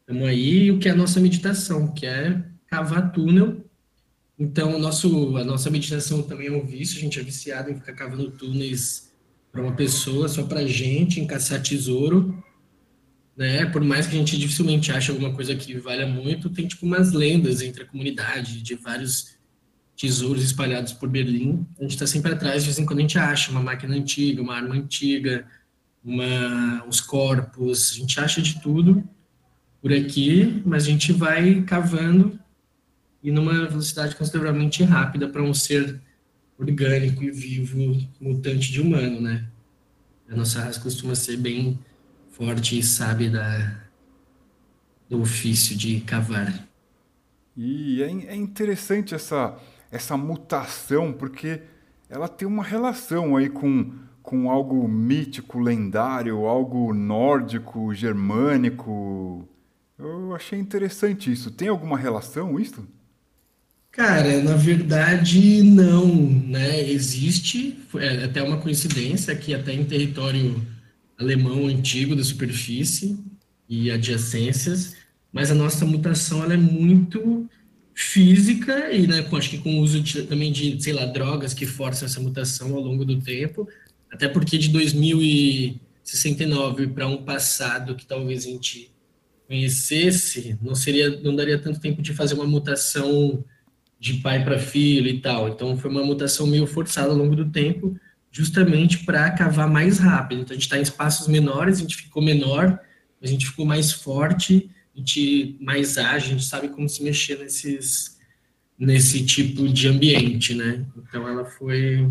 estamos 0.00 0.26
aí. 0.26 0.64
E 0.64 0.70
o 0.72 0.78
que 0.78 0.88
é 0.88 0.92
a 0.92 0.96
nossa 0.96 1.20
meditação, 1.20 1.92
que 1.92 2.06
é 2.06 2.42
cavar 2.66 3.12
túnel. 3.12 3.62
Então, 4.38 4.78
nosso, 4.78 5.36
a 5.36 5.44
nossa 5.44 5.68
meditação 5.68 6.22
também 6.22 6.46
é 6.48 6.52
um 6.52 6.64
vício, 6.64 6.96
a 6.96 7.02
gente 7.02 7.20
é 7.20 7.22
viciado 7.22 7.70
em 7.70 7.74
ficar 7.74 7.92
cavando 7.92 8.30
túneis 8.30 9.12
para 9.52 9.60
uma 9.60 9.76
pessoa, 9.76 10.28
só 10.28 10.44
para 10.44 10.66
gente, 10.66 11.20
em 11.20 11.26
caçar 11.26 11.60
tesouro 11.60 12.42
né? 13.40 13.64
Por 13.64 13.82
mais 13.82 14.06
que 14.06 14.14
a 14.14 14.18
gente 14.18 14.36
dificilmente 14.36 14.92
ache 14.92 15.10
alguma 15.10 15.32
coisa 15.32 15.54
que 15.54 15.74
valha 15.78 16.06
muito, 16.06 16.50
tem 16.50 16.68
tipo 16.68 16.84
umas 16.84 17.12
lendas 17.12 17.62
entre 17.62 17.84
a 17.84 17.86
comunidade 17.86 18.60
de 18.60 18.74
vários 18.74 19.38
tesouros 19.98 20.44
espalhados 20.44 20.92
por 20.92 21.08
Berlim. 21.08 21.66
A 21.78 21.82
gente 21.84 21.92
está 21.92 22.06
sempre 22.06 22.34
atrás, 22.34 22.62
de 22.62 22.68
vez 22.68 22.78
em 22.78 22.84
quando 22.84 22.98
a 22.98 23.02
gente 23.02 23.18
acha 23.18 23.50
uma 23.50 23.62
máquina 23.62 23.94
antiga, 23.96 24.42
uma 24.42 24.54
arma 24.54 24.74
antiga, 24.74 25.46
uma, 26.04 26.84
uns 26.86 27.00
corpos, 27.00 27.92
a 27.92 27.94
gente 27.94 28.20
acha 28.20 28.42
de 28.42 28.60
tudo 28.60 29.02
por 29.80 29.90
aqui, 29.90 30.62
mas 30.66 30.84
a 30.84 30.88
gente 30.88 31.10
vai 31.10 31.62
cavando 31.62 32.38
e 33.22 33.32
numa 33.32 33.66
velocidade 33.66 34.16
consideravelmente 34.16 34.82
rápida 34.84 35.26
para 35.26 35.42
um 35.42 35.54
ser 35.54 35.98
orgânico 36.58 37.24
e 37.24 37.30
vivo, 37.30 38.06
mutante 38.20 38.70
de 38.70 38.82
humano, 38.82 39.18
né? 39.18 39.46
A 40.28 40.36
nossa 40.36 40.60
raça 40.60 40.78
costuma 40.78 41.14
ser 41.14 41.38
bem 41.38 41.78
forte 42.40 42.78
e 42.78 42.82
sabe 42.82 43.28
da, 43.28 43.82
do 45.10 45.20
ofício 45.20 45.76
de 45.76 46.00
cavar. 46.00 46.66
E 47.54 48.02
é, 48.02 48.06
é 48.06 48.34
interessante 48.34 49.14
essa, 49.14 49.58
essa 49.92 50.16
mutação, 50.16 51.12
porque 51.12 51.60
ela 52.08 52.28
tem 52.28 52.48
uma 52.48 52.64
relação 52.64 53.36
aí 53.36 53.50
com, 53.50 53.92
com 54.22 54.50
algo 54.50 54.88
mítico, 54.88 55.58
lendário, 55.58 56.46
algo 56.46 56.94
nórdico, 56.94 57.94
germânico. 57.94 59.46
Eu 59.98 60.34
achei 60.34 60.58
interessante 60.58 61.30
isso. 61.30 61.50
Tem 61.50 61.68
alguma 61.68 61.98
relação 61.98 62.58
isso? 62.58 62.88
Cara, 63.92 64.42
na 64.42 64.56
verdade, 64.56 65.62
não, 65.62 66.06
né? 66.06 66.88
Existe, 66.88 67.78
é 67.96 68.24
até 68.24 68.42
uma 68.42 68.56
coincidência 68.56 69.36
que 69.36 69.52
até 69.52 69.74
em 69.74 69.84
território 69.84 70.79
alemão 71.20 71.66
antigo 71.66 72.16
da 72.16 72.24
superfície 72.24 73.18
e 73.68 73.90
adjacências, 73.90 74.96
mas 75.32 75.50
a 75.50 75.54
nossa 75.54 75.84
mutação 75.84 76.42
ela 76.42 76.54
é 76.54 76.56
muito 76.56 77.46
física 77.94 78.90
e, 78.90 79.06
né, 79.06 79.20
com, 79.22 79.36
acho 79.36 79.50
que 79.50 79.58
com 79.58 79.78
o 79.78 79.80
uso 79.80 80.00
de, 80.00 80.22
também 80.22 80.50
de, 80.50 80.82
sei 80.82 80.94
lá, 80.94 81.04
drogas 81.04 81.54
que 81.54 81.66
forçam 81.66 82.06
essa 82.06 82.18
mutação 82.18 82.74
ao 82.74 82.80
longo 82.80 83.04
do 83.04 83.20
tempo, 83.20 83.68
até 84.10 84.26
porque 84.26 84.58
de 84.58 84.70
2069 84.70 86.88
para 86.88 87.06
um 87.06 87.22
passado 87.22 87.94
que 87.94 88.06
talvez 88.06 88.46
a 88.46 88.48
gente 88.48 88.90
conhecesse, 89.46 90.58
não 90.62 90.74
seria, 90.74 91.20
não 91.20 91.36
daria 91.36 91.58
tanto 91.58 91.78
tempo 91.80 92.00
de 92.00 92.14
fazer 92.14 92.32
uma 92.34 92.46
mutação 92.46 93.44
de 93.98 94.14
pai 94.14 94.42
para 94.42 94.58
filho 94.58 95.08
e 95.08 95.20
tal. 95.20 95.46
Então 95.48 95.76
foi 95.76 95.90
uma 95.90 96.02
mutação 96.02 96.46
meio 96.46 96.66
forçada 96.66 97.10
ao 97.10 97.16
longo 97.16 97.36
do 97.36 97.50
tempo, 97.50 97.94
justamente 98.30 99.04
para 99.04 99.30
cavar 99.30 99.68
mais 99.68 99.98
rápido. 99.98 100.42
Então 100.42 100.52
a 100.52 100.54
gente 100.54 100.64
está 100.64 100.78
em 100.78 100.82
espaços 100.82 101.26
menores, 101.26 101.78
a 101.78 101.80
gente 101.80 101.96
ficou 101.96 102.22
menor, 102.22 102.78
a 103.20 103.26
gente 103.26 103.46
ficou 103.46 103.66
mais 103.66 103.92
forte, 103.92 104.70
a 104.94 104.98
gente 104.98 105.56
mais 105.60 105.98
ágil, 105.98 106.28
a 106.28 106.32
gente 106.32 106.44
sabe 106.44 106.68
como 106.68 106.88
se 106.88 107.02
mexer 107.02 107.38
nesses 107.38 108.18
nesse 108.78 109.26
tipo 109.26 109.68
de 109.68 109.88
ambiente, 109.88 110.54
né? 110.54 110.86
Então 110.96 111.28
ela 111.28 111.44
foi 111.44 112.10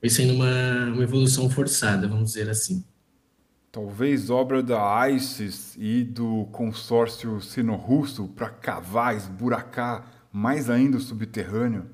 foi 0.00 0.10
sendo 0.10 0.34
uma, 0.34 0.92
uma 0.92 1.02
evolução 1.02 1.48
forçada, 1.48 2.08
vamos 2.08 2.32
dizer 2.32 2.48
assim. 2.48 2.84
Talvez 3.70 4.30
obra 4.30 4.62
da 4.62 5.08
ISIS 5.10 5.76
e 5.78 6.02
do 6.02 6.46
consórcio 6.46 7.40
sino-russo 7.40 8.26
para 8.28 8.48
cavar, 8.48 9.14
esburacar 9.14 10.28
mais 10.32 10.70
ainda 10.70 10.96
o 10.96 11.00
subterrâneo. 11.00 11.86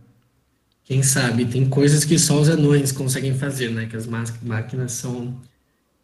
Quem 0.93 1.03
sabe, 1.03 1.47
tem 1.47 1.67
coisas 1.67 2.05
que 2.05 2.19
só 2.19 2.39
os 2.39 2.51
anões 2.51 2.93
conseguem 2.93 3.33
fazer, 3.35 3.71
né? 3.71 3.87
Que 3.87 3.97
as 3.97 4.07
máquinas 4.07 4.93
são 4.93 5.41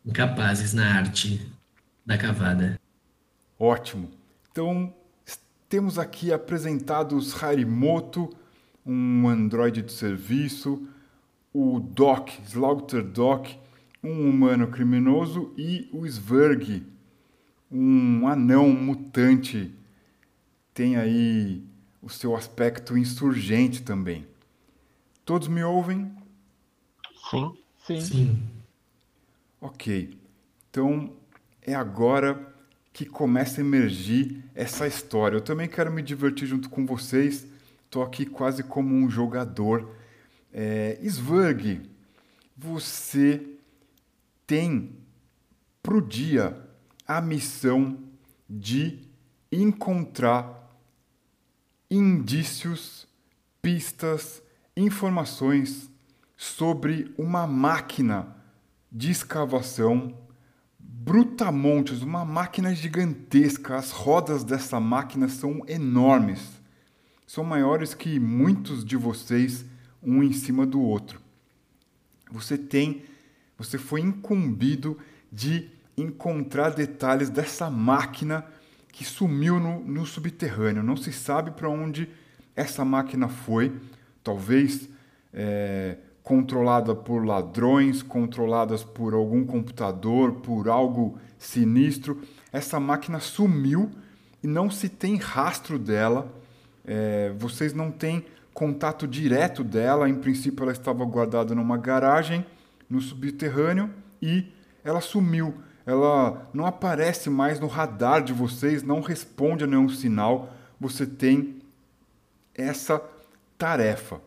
incapazes 0.03 0.73
na 0.73 0.95
arte 0.95 1.47
da 2.07 2.17
cavada. 2.17 2.81
Ótimo. 3.59 4.09
Então, 4.51 4.91
temos 5.69 5.99
aqui 5.99 6.33
apresentados 6.33 7.45
Harimoto, 7.45 8.35
um 8.87 9.29
androide 9.29 9.83
de 9.83 9.93
serviço, 9.93 10.89
o 11.53 11.81
Doc, 11.81 12.31
Slaughter 12.47 13.05
Doc, 13.05 13.47
um 14.03 14.27
humano 14.27 14.69
criminoso, 14.69 15.53
e 15.59 15.87
o 15.93 16.07
Sverg, 16.07 16.83
um 17.71 18.27
anão 18.27 18.71
mutante. 18.71 19.71
Tem 20.73 20.97
aí 20.97 21.63
o 22.01 22.09
seu 22.09 22.35
aspecto 22.35 22.97
insurgente 22.97 23.83
também. 23.83 24.27
Todos 25.29 25.47
me 25.47 25.63
ouvem? 25.63 26.11
Sim. 27.29 27.55
Sim. 27.85 28.01
Sim. 28.01 28.43
Ok. 29.61 30.19
Então 30.71 31.13
é 31.61 31.75
agora 31.75 32.51
que 32.95 33.05
começa 33.05 33.61
a 33.61 33.63
emergir 33.63 34.43
essa 34.55 34.87
história. 34.87 35.37
Eu 35.37 35.43
também 35.43 35.69
quero 35.69 35.93
me 35.93 36.01
divertir 36.01 36.49
junto 36.49 36.71
com 36.71 36.87
vocês. 36.87 37.47
Estou 37.85 38.03
aqui 38.03 38.25
quase 38.25 38.63
como 38.63 38.95
um 38.95 39.11
jogador. 39.11 39.95
É, 40.51 40.99
Sverg, 41.03 41.83
você 42.57 43.47
tem 44.47 44.97
para 45.83 45.95
o 45.95 46.01
dia 46.01 46.57
a 47.07 47.21
missão 47.21 47.99
de 48.49 49.07
encontrar 49.53 50.75
indícios, 51.91 53.07
pistas, 53.61 54.43
informações 54.79 55.91
sobre 56.37 57.13
uma 57.19 57.47
máquina 57.47 58.37
de 58.91 59.11
escavação 59.11 60.15
brutamontes, 60.79 62.03
uma 62.03 62.25
máquina 62.25 62.75
gigantesca. 62.75 63.77
As 63.77 63.91
rodas 63.91 64.45
dessa 64.45 64.79
máquina 64.79 65.29
são 65.29 65.63
enormes. 65.67 66.41
São 67.27 67.45
maiores 67.45 67.93
que 67.93 68.21
muitos 68.21 68.85
de 68.85 68.97
vocês, 68.97 69.65
um 70.03 70.23
em 70.23 70.33
cima 70.33 70.65
do 70.65 70.81
outro. 70.81 71.21
Você 72.31 72.57
tem, 72.57 73.03
você 73.57 73.79
foi 73.79 74.01
incumbido 74.01 74.99
de 75.31 75.69
encontrar 75.97 76.71
detalhes 76.71 77.29
dessa 77.29 77.69
máquina 77.69 78.47
que 78.93 79.05
sumiu 79.05 79.59
no, 79.59 79.81
no 79.81 80.07
subterrâneo. 80.07 80.83
Não 80.83 80.97
se 80.97 81.13
sabe 81.13 81.51
para 81.51 81.69
onde 81.69 82.09
essa 82.55 82.85
máquina 82.85 83.29
foi 83.29 83.73
talvez 84.29 84.87
é, 85.33 85.97
controlada 86.23 86.95
por 86.95 87.25
ladrões, 87.25 88.03
controladas 88.03 88.85
por 88.85 89.15
algum 89.15 89.43
computador, 89.43 90.33
por 90.43 90.69
algo 90.69 91.19
sinistro. 91.39 92.21
Essa 92.53 92.79
máquina 92.79 93.21
sumiu 93.21 93.91
e 94.43 94.47
não 94.47 94.71
se 94.71 94.91
tem 94.91 95.17
rastro 95.17 95.79
dela. 95.79 96.31
É, 96.85 97.33
vocês 97.39 97.73
não 97.73 97.91
têm 97.91 98.23
contato 98.53 99.09
direto 99.09 99.65
dela. 99.65 100.07
Em 100.07 100.17
princípio, 100.17 100.63
ela 100.63 100.73
estava 100.73 101.03
guardada 101.07 101.55
numa 101.55 101.79
garagem 101.79 102.45
no 102.91 103.01
subterrâneo 103.01 103.89
e 104.21 104.45
ela 104.85 105.01
sumiu. 105.01 105.55
Ela 105.87 106.47
não 106.53 106.67
aparece 106.67 107.31
mais 107.31 107.59
no 107.59 107.67
radar 107.67 108.23
de 108.23 108.35
vocês, 108.35 108.83
não 108.83 109.01
responde 109.01 109.65
a 109.65 109.67
nenhum 109.67 109.89
sinal. 109.89 110.53
Você 110.79 111.07
tem 111.07 111.63
essa 112.55 113.03
tarefa, 113.59 114.23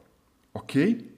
ok? 0.53 1.09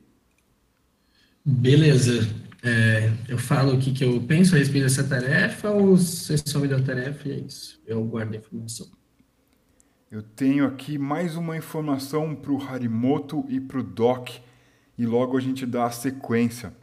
Beleza. 1.43 2.29
É, 2.65 3.11
eu 3.27 3.37
falo 3.37 3.73
o 3.73 3.79
que, 3.79 3.91
que 3.91 4.05
eu 4.05 4.21
penso 4.21 4.55
a 4.55 4.57
respeito 4.57 4.83
dessa 4.83 5.03
tarefa 5.03 5.69
ou 5.69 5.97
você 5.97 6.37
só 6.37 6.59
me 6.59 6.67
dá 6.69 6.77
a 6.77 6.81
tarefa 6.81 7.27
e 7.27 7.31
é 7.33 7.35
isso? 7.39 7.81
Eu 7.85 8.01
guardo 8.05 8.33
a 8.33 8.37
informação. 8.37 8.87
Eu 10.09 10.21
tenho 10.21 10.65
aqui 10.65 10.97
mais 10.97 11.35
uma 11.35 11.57
informação 11.57 12.33
para 12.33 12.51
o 12.51 12.63
Harimoto 12.63 13.43
e 13.49 13.59
para 13.59 13.79
o 13.79 13.83
Doc 13.83 14.29
e 14.97 15.05
logo 15.05 15.35
a 15.35 15.41
gente 15.41 15.65
dá 15.65 15.85
a 15.85 15.91
sequência 15.91 16.73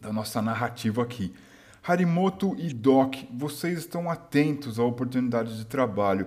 da 0.00 0.12
nossa 0.12 0.42
narrativa 0.42 1.02
aqui. 1.02 1.32
Harimoto 1.86 2.56
e 2.58 2.72
Doc, 2.72 3.14
vocês 3.32 3.78
estão 3.78 4.10
atentos 4.10 4.80
à 4.80 4.82
oportunidade 4.82 5.56
de 5.56 5.64
trabalho. 5.64 6.26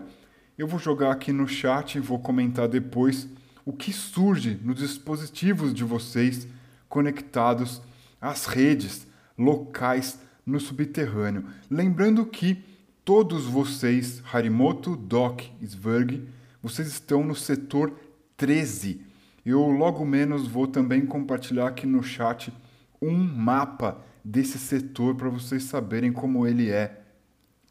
Eu 0.58 0.68
vou 0.68 0.80
jogar 0.80 1.12
aqui 1.12 1.34
no 1.34 1.48
chat 1.48 1.96
e 1.96 2.00
vou 2.00 2.20
comentar 2.20 2.70
depois 2.70 3.28
o 3.70 3.72
que 3.72 3.94
surge 3.94 4.60
nos 4.64 4.78
dispositivos 4.78 5.76
de 5.76 5.84
vocês 5.84 6.48
conectados 6.88 7.84
às 8.20 8.48
redes 8.48 9.06
locais 9.38 10.20
no 10.44 10.60
subterrâneo. 10.60 11.46
Lembrando 11.70 12.26
que 12.26 12.66
todos 13.06 13.46
vocês, 13.46 14.24
Harimoto, 14.34 14.96
Doc 14.96 15.44
Sverg, 15.62 16.28
vocês 16.64 16.88
estão 16.88 17.24
no 17.24 17.36
setor 17.36 17.94
13. 18.36 19.06
Eu 19.46 19.68
logo 19.68 20.04
menos 20.04 20.48
vou 20.48 20.66
também 20.66 21.06
compartilhar 21.06 21.68
aqui 21.68 21.86
no 21.86 22.02
chat 22.02 22.52
um 23.00 23.16
mapa 23.16 24.04
desse 24.26 24.58
setor 24.58 25.14
para 25.14 25.30
vocês 25.30 25.62
saberem 25.66 26.12
como 26.12 26.48
ele 26.48 26.72
é 26.72 27.04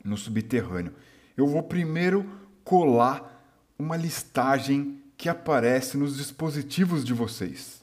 no 0.05 0.17
subterrâneo. 0.17 0.93
Eu 1.37 1.49
vou 1.49 1.65
primeiro 1.65 2.25
colar 2.63 3.45
uma 3.77 3.97
listagem 3.97 5.03
que 5.19 5.29
aparece 5.29 5.99
nos 5.99 6.17
dispositivos 6.17 7.05
de 7.05 7.13
vocês. 7.13 7.83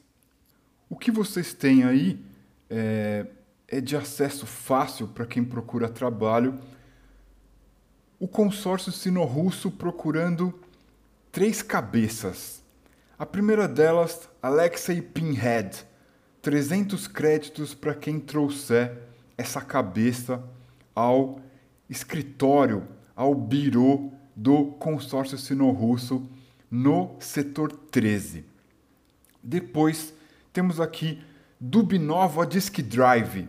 O 0.89 0.95
que 0.95 1.11
vocês 1.11 1.53
têm 1.53 1.83
aí 1.83 2.25
é, 2.69 3.25
é 3.67 3.81
de 3.81 3.97
acesso 3.97 4.45
fácil 4.45 5.09
para 5.09 5.25
quem 5.25 5.43
procura 5.43 5.89
trabalho. 5.89 6.57
O 8.17 8.25
consórcio 8.25 8.89
sino-russo 8.89 9.69
procurando 9.69 10.57
três 11.29 11.61
cabeças. 11.61 12.63
A 13.19 13.25
primeira 13.25 13.67
delas, 13.67 14.29
Alexei 14.41 15.01
Pinhead 15.01 15.85
300 16.41 17.05
créditos 17.07 17.73
para 17.73 17.93
quem 17.93 18.17
trouxer 18.17 18.97
essa 19.37 19.59
cabeça 19.59 20.41
ao 20.93 21.41
escritório, 21.89 22.87
ao 23.13 23.35
birô 23.35 24.11
do 24.33 24.67
consórcio 24.73 25.37
sino-russo 25.37 26.29
no 26.75 27.15
setor 27.21 27.71
13. 27.71 28.43
Depois 29.41 30.13
temos 30.51 30.81
aqui 30.81 31.23
Dubnova 31.57 32.45
Disk 32.45 32.81
Drive, 32.81 33.47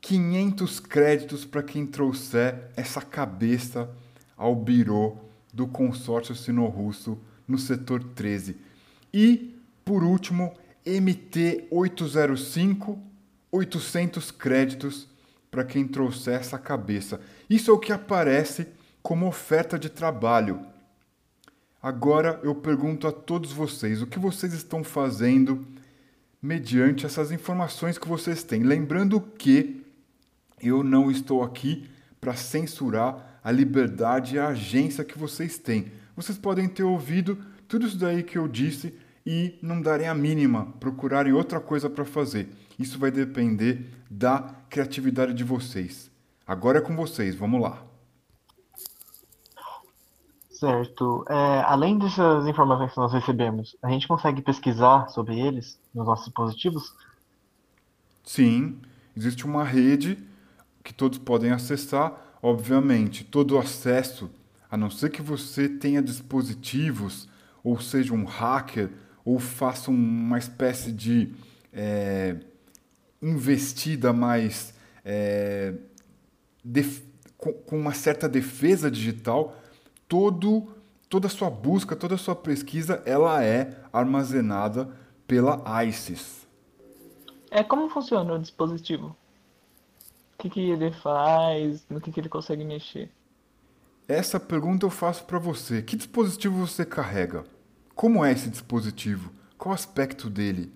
500 0.00 0.80
créditos 0.80 1.44
para 1.44 1.62
quem 1.62 1.86
trouxer 1.86 2.68
essa 2.76 3.00
cabeça 3.00 3.88
ao 4.36 4.56
birô 4.56 5.18
do 5.54 5.68
consórcio 5.68 6.34
sino-russo 6.34 7.16
no 7.46 7.58
setor 7.58 8.02
13. 8.02 8.56
E, 9.14 9.54
por 9.84 10.02
último, 10.02 10.52
MT805, 10.84 12.98
800 13.52 14.32
créditos 14.32 15.06
para 15.48 15.62
quem 15.62 15.86
trouxer 15.86 16.40
essa 16.40 16.58
cabeça. 16.58 17.20
Isso 17.48 17.70
é 17.70 17.74
o 17.74 17.78
que 17.78 17.92
aparece 17.92 18.66
como 19.00 19.28
oferta 19.28 19.78
de 19.78 19.88
trabalho. 19.88 20.71
Agora 21.82 22.38
eu 22.44 22.54
pergunto 22.54 23.08
a 23.08 23.12
todos 23.12 23.52
vocês: 23.52 24.00
o 24.00 24.06
que 24.06 24.18
vocês 24.18 24.52
estão 24.52 24.84
fazendo 24.84 25.66
mediante 26.40 27.04
essas 27.04 27.32
informações 27.32 27.98
que 27.98 28.08
vocês 28.08 28.44
têm? 28.44 28.62
Lembrando 28.62 29.20
que 29.20 29.84
eu 30.62 30.84
não 30.84 31.10
estou 31.10 31.42
aqui 31.42 31.88
para 32.20 32.36
censurar 32.36 33.40
a 33.42 33.50
liberdade 33.50 34.36
e 34.36 34.38
a 34.38 34.48
agência 34.48 35.04
que 35.04 35.18
vocês 35.18 35.58
têm. 35.58 35.90
Vocês 36.14 36.38
podem 36.38 36.68
ter 36.68 36.84
ouvido 36.84 37.36
tudo 37.66 37.86
isso 37.86 37.98
daí 37.98 38.22
que 38.22 38.38
eu 38.38 38.46
disse 38.46 38.94
e 39.26 39.58
não 39.60 39.80
darem 39.82 40.06
a 40.06 40.14
mínima, 40.14 40.66
procurarem 40.78 41.32
outra 41.32 41.58
coisa 41.58 41.90
para 41.90 42.04
fazer. 42.04 42.48
Isso 42.78 42.98
vai 42.98 43.10
depender 43.10 43.90
da 44.08 44.54
criatividade 44.70 45.34
de 45.34 45.42
vocês. 45.42 46.10
Agora 46.46 46.78
é 46.78 46.80
com 46.80 46.94
vocês, 46.94 47.34
vamos 47.34 47.60
lá. 47.60 47.91
Certo. 50.62 51.24
É, 51.28 51.60
além 51.62 51.98
dessas 51.98 52.46
informações 52.46 52.92
que 52.92 52.96
nós 52.96 53.12
recebemos, 53.12 53.76
a 53.82 53.90
gente 53.90 54.06
consegue 54.06 54.40
pesquisar 54.40 55.08
sobre 55.08 55.36
eles 55.40 55.76
nos 55.92 56.06
nossos 56.06 56.26
dispositivos? 56.26 56.94
Sim, 58.22 58.80
existe 59.16 59.44
uma 59.44 59.64
rede 59.64 60.16
que 60.84 60.94
todos 60.94 61.18
podem 61.18 61.50
acessar. 61.50 62.16
Obviamente, 62.40 63.24
todo 63.24 63.58
acesso, 63.58 64.30
a 64.70 64.76
não 64.76 64.88
ser 64.88 65.10
que 65.10 65.20
você 65.20 65.68
tenha 65.68 66.00
dispositivos 66.00 67.28
ou 67.64 67.80
seja 67.80 68.14
um 68.14 68.24
hacker 68.24 68.88
ou 69.24 69.40
faça 69.40 69.90
uma 69.90 70.38
espécie 70.38 70.92
de 70.92 71.34
é, 71.72 72.36
investida 73.20 74.12
mais 74.12 74.72
é, 75.04 75.74
com, 77.36 77.76
uma 77.76 77.94
certa 77.94 78.28
defesa 78.28 78.88
digital, 78.88 79.60
todo, 80.12 80.68
toda 81.08 81.26
a 81.26 81.30
sua 81.30 81.48
busca, 81.48 81.96
toda 81.96 82.16
a 82.16 82.18
sua 82.18 82.36
pesquisa, 82.36 83.02
ela 83.06 83.42
é 83.42 83.80
armazenada 83.90 84.94
pela 85.26 85.62
ISIS. 85.86 86.46
É 87.50 87.64
como 87.64 87.88
funciona 87.88 88.34
o 88.34 88.38
dispositivo? 88.38 89.16
O 90.34 90.38
que, 90.42 90.50
que 90.50 90.60
ele 90.60 90.92
faz? 90.92 91.86
No 91.88 91.98
que, 91.98 92.12
que 92.12 92.20
ele 92.20 92.28
consegue 92.28 92.62
mexer? 92.62 93.10
Essa 94.06 94.38
pergunta 94.38 94.84
eu 94.84 94.90
faço 94.90 95.24
para 95.24 95.38
você. 95.38 95.80
Que 95.80 95.96
dispositivo 95.96 96.66
você 96.66 96.84
carrega? 96.84 97.44
Como 97.94 98.22
é 98.22 98.32
esse 98.32 98.50
dispositivo? 98.50 99.32
Qual 99.56 99.72
o 99.72 99.74
aspecto 99.74 100.28
dele? 100.28 100.70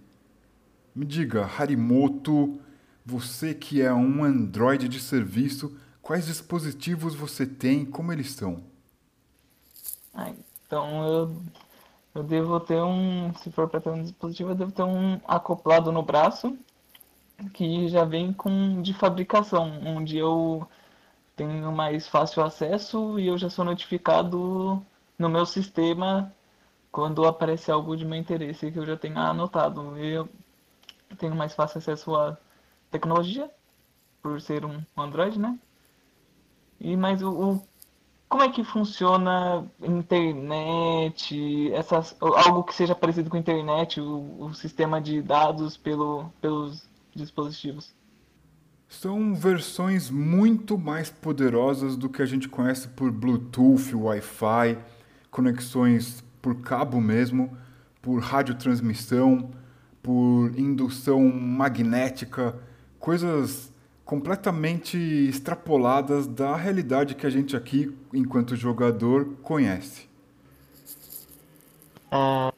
Me 0.95 1.05
diga, 1.05 1.45
Harimoto, 1.45 2.59
você 3.05 3.53
que 3.53 3.82
é 3.82 3.93
um 3.93 4.24
Android 4.24 4.89
de 4.89 4.99
serviço, 4.99 5.76
quais 6.01 6.24
dispositivos 6.24 7.14
você 7.14 7.45
tem? 7.45 7.84
Como 7.84 8.11
eles 8.11 8.32
são? 8.32 8.74
Ah, 10.17 10.33
então 10.67 11.07
eu, 11.07 11.37
eu 12.14 12.23
devo 12.23 12.59
ter 12.59 12.83
um, 12.83 13.35
se 13.35 13.53
for 13.53 13.69
para 13.69 13.81
ter 13.83 13.91
um 13.91 14.03
dispositivo, 14.03 14.51
eu 14.51 14.55
devo 14.55 14.73
ter 14.73 14.83
um 14.83 15.21
acoplado 15.29 15.93
no 15.93 16.03
braço 16.03 16.57
que 17.53 17.87
já 17.89 18.05
vem 18.05 18.33
com 18.33 18.81
de 18.81 18.95
fabricação, 18.95 19.81
onde 19.85 20.17
eu 20.17 20.67
tenho 21.37 21.71
mais 21.71 22.09
fácil 22.09 22.43
acesso 22.43 23.19
e 23.19 23.27
eu 23.27 23.37
já 23.37 23.51
sou 23.51 23.64
notificado 23.64 24.83
no 25.19 25.29
meu 25.29 25.45
sistema 25.45 26.33
quando 26.91 27.27
aparece 27.27 27.71
algo 27.71 27.95
de 27.97 28.07
meu 28.07 28.19
interesse 28.19 28.73
que 28.73 28.79
eu 28.79 28.87
já 28.87 28.97
tenha 28.97 29.21
anotado. 29.21 29.99
Eu 29.99 30.29
tenho 31.19 31.37
mais 31.37 31.55
fácil 31.55 31.79
acesso 31.79 32.17
à 32.17 32.39
tecnologia, 32.91 33.51
por 34.23 34.41
ser 34.41 34.64
um 34.64 34.83
Android, 34.97 35.39
né? 35.39 35.59
E 36.81 36.97
mais 36.97 37.23
o, 37.23 37.31
o 37.31 37.62
como 38.29 38.43
é 38.43 38.49
que 38.49 38.64
funciona 38.64 39.64
internet, 39.81 41.72
essas, 41.72 42.16
algo 42.20 42.64
que 42.64 42.74
seja 42.74 42.95
parecido 42.95 43.31
com 43.31 43.37
internet, 43.37 44.01
o, 44.01 44.37
o 44.41 44.55
sistema 44.55 45.01
de 45.01 45.22
dados 45.22 45.77
pelo, 45.77 46.33
pelos 46.41 46.89
dispositivos? 47.14 47.95
São 48.89 49.35
versões 49.35 50.11
muito 50.11 50.79
mais 50.79 51.11
poderosas 51.11 51.97
do 51.97 52.09
que 52.09 52.22
a 52.22 52.27
gente 52.27 52.49
conhece 52.49 52.89
por 52.89 53.11
Bluetooth, 53.11 53.95
Wi-Fi, 53.95 54.79
conexões 55.31 56.24
por 56.41 56.57
cabo 56.57 57.01
mesmo, 57.01 57.57
por 58.01 58.20
radiotransmissão, 58.20 59.51
por 60.03 60.53
indução 60.57 61.20
magnética, 61.29 62.57
coisas 62.99 63.72
completamente 64.07 64.96
extrapoladas 64.96 66.28
da 66.28 66.54
realidade 66.54 67.16
que 67.16 67.26
a 67.26 67.30
gente 67.30 67.57
aqui, 67.57 67.92
enquanto 68.14 68.54
jogador, 68.54 69.26
conhece. 69.42 70.09
É, 72.11 72.52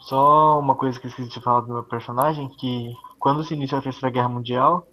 só 0.00 0.58
uma 0.58 0.74
coisa 0.74 0.98
que 0.98 1.06
eu 1.06 1.10
esqueci 1.10 1.28
de 1.28 1.40
falar 1.40 1.60
do 1.60 1.72
meu 1.72 1.84
personagem, 1.84 2.48
que 2.58 2.92
quando 3.20 3.44
se 3.44 3.54
iniciou 3.54 3.78
a 3.78 3.82
Terceira 3.82 4.10
Guerra 4.10 4.28
Mundial, 4.28 4.84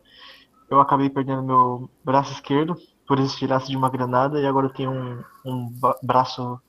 eu 0.69 0.79
acabei 0.79 1.09
perdendo 1.09 1.41
meu 1.41 1.89
braço 2.05 2.31
esquerdo 2.31 2.77
por 3.07 3.17
existir 3.17 3.49
laço 3.49 3.67
de 3.67 3.75
uma 3.75 3.89
granada 3.89 4.39
e 4.39 4.45
agora 4.45 4.67
eu 4.67 4.73
tenho 4.73 4.91
um, 4.91 5.23
um 5.43 5.73
braço 6.03 6.61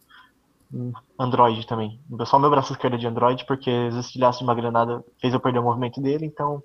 Android 1.19 1.67
também. 1.67 2.01
Só 2.25 2.39
meu 2.39 2.49
braço 2.49 2.73
esquerdo 2.73 2.95
é 2.95 2.99
de 2.99 3.07
Android, 3.07 3.45
porque 3.45 3.89
os 3.89 3.97
estilhaços 3.97 4.39
de 4.39 4.45
uma 4.45 4.55
granada 4.55 5.05
fez 5.21 5.35
eu 5.35 5.41
perder 5.41 5.59
o 5.59 5.65
movimento 5.65 6.01
dele, 6.01 6.25
então 6.25 6.63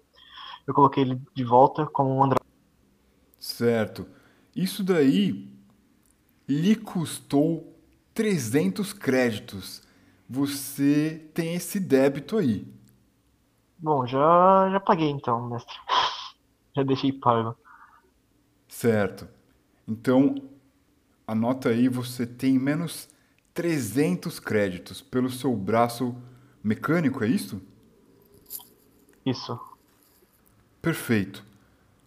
eu 0.68 0.74
coloquei 0.74 1.04
ele 1.04 1.22
de 1.34 1.44
volta 1.44 1.86
como 1.86 2.16
um 2.16 2.24
Android. 2.24 2.46
Certo. 3.40 4.08
Isso 4.56 4.84
daí 4.84 5.52
lhe 6.48 6.76
custou 6.76 7.76
300 8.14 8.94
créditos. 8.94 9.84
Você 10.28 11.30
tem 11.34 11.56
esse 11.56 11.80
débito 11.80 12.38
aí. 12.38 12.68
Bom, 13.78 14.08
já, 14.08 14.70
já 14.72 14.80
paguei 14.80 15.10
então, 15.10 15.48
mestre. 15.48 15.76
já 16.76 16.84
deixei 16.84 17.12
pago. 17.14 17.56
Certo. 18.68 19.28
Então, 19.88 20.36
anota 21.28 21.70
aí, 21.70 21.88
você 21.88 22.26
tem 22.26 22.58
menos 22.58 23.08
300 23.54 24.40
créditos 24.40 25.02
pelo 25.02 25.30
seu 25.30 25.56
braço 25.56 26.16
mecânico, 26.64 27.24
é 27.24 27.28
isso? 27.28 27.62
Isso. 29.26 29.75
Perfeito. 30.86 31.44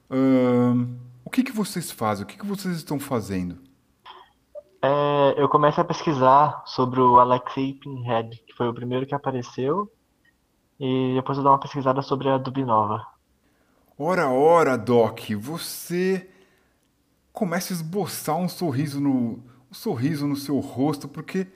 Ahn, 0.08 0.86
o 1.24 1.30
que, 1.30 1.42
que 1.42 1.50
vocês 1.50 1.90
fazem? 1.90 2.22
O 2.22 2.28
que, 2.28 2.38
que 2.38 2.46
vocês 2.46 2.76
estão 2.76 3.00
fazendo? 3.00 3.58
É, 4.80 5.34
eu 5.36 5.48
começo 5.48 5.80
a 5.80 5.84
pesquisar 5.84 6.62
sobre 6.64 7.00
o 7.00 7.18
Alexei 7.18 7.74
Pinhead, 7.74 8.40
que 8.46 8.54
foi 8.54 8.68
o 8.68 8.72
primeiro 8.72 9.04
que 9.04 9.16
apareceu, 9.16 9.90
e 10.78 11.14
depois 11.16 11.36
eu 11.36 11.42
dou 11.42 11.50
uma 11.50 11.58
pesquisada 11.58 12.02
sobre 12.02 12.28
a 12.28 12.38
Dubinova. 12.38 13.04
Ora, 13.98 14.28
ora, 14.28 14.78
Doc, 14.78 15.28
você 15.32 16.30
começa 17.32 17.72
a 17.72 17.74
esboçar 17.74 18.36
um 18.36 18.48
sorriso 18.48 19.00
no, 19.00 19.42
um 19.68 19.74
sorriso 19.74 20.24
no 20.24 20.36
seu 20.36 20.60
rosto, 20.60 21.08
porque 21.08 21.48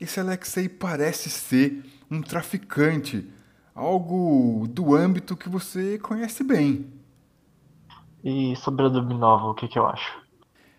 esse 0.00 0.18
Alexei 0.18 0.68
parece 0.68 1.30
ser 1.30 1.84
um 2.10 2.20
traficante, 2.20 3.32
algo 3.74 4.66
do 4.68 4.94
âmbito 4.94 5.36
que 5.36 5.48
você 5.48 5.98
conhece 5.98 6.44
bem. 6.44 6.86
E 8.22 8.54
sobre 8.56 8.86
a 8.86 8.88
Dubinova, 8.88 9.46
o 9.46 9.54
que 9.54 9.68
que 9.68 9.78
eu 9.78 9.86
acho? 9.86 10.22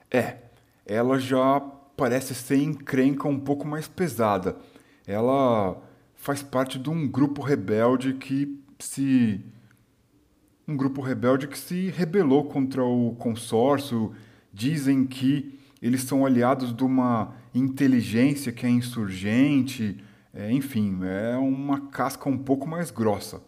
É, 0.10 0.38
ela 0.86 1.20
já 1.20 1.60
parece 1.98 2.34
ser 2.34 2.58
encrenca 2.58 3.28
um 3.28 3.40
pouco 3.40 3.68
mais 3.68 3.88
pesada. 3.88 4.58
Ela 5.06 5.78
faz 6.16 6.42
parte 6.42 6.80
de 6.80 6.90
um 6.90 7.08
grupo 7.08 7.42
rebelde 7.42 8.14
que 8.14 8.60
se. 8.80 9.42
Um 10.68 10.76
grupo 10.76 11.02
rebelde 11.02 11.48
que 11.48 11.58
se 11.58 11.90
rebelou 11.90 12.46
contra 12.46 12.84
o 12.84 13.16
consórcio. 13.16 14.14
Dizem 14.52 15.06
que 15.06 15.60
eles 15.82 16.02
são 16.02 16.26
aliados 16.26 16.76
de 16.76 16.84
uma 16.84 17.36
inteligência 17.54 18.52
que 18.52 18.66
é 18.66 18.70
insurgente. 18.70 20.04
É, 20.36 20.52
enfim, 20.52 21.00
é 21.06 21.38
uma 21.38 21.88
casca 21.88 22.28
um 22.28 22.38
pouco 22.38 22.68
mais 22.68 22.92
grossa. 22.92 23.42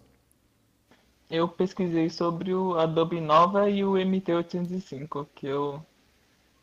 Eu 1.30 1.50
pesquisei 1.50 2.10
sobre 2.10 2.54
o 2.54 2.76
Adobe 2.76 3.20
Nova 3.20 3.70
e 3.70 3.84
o 3.84 3.96
MT-805, 3.96 5.28
que 5.36 5.46
eu 5.46 5.86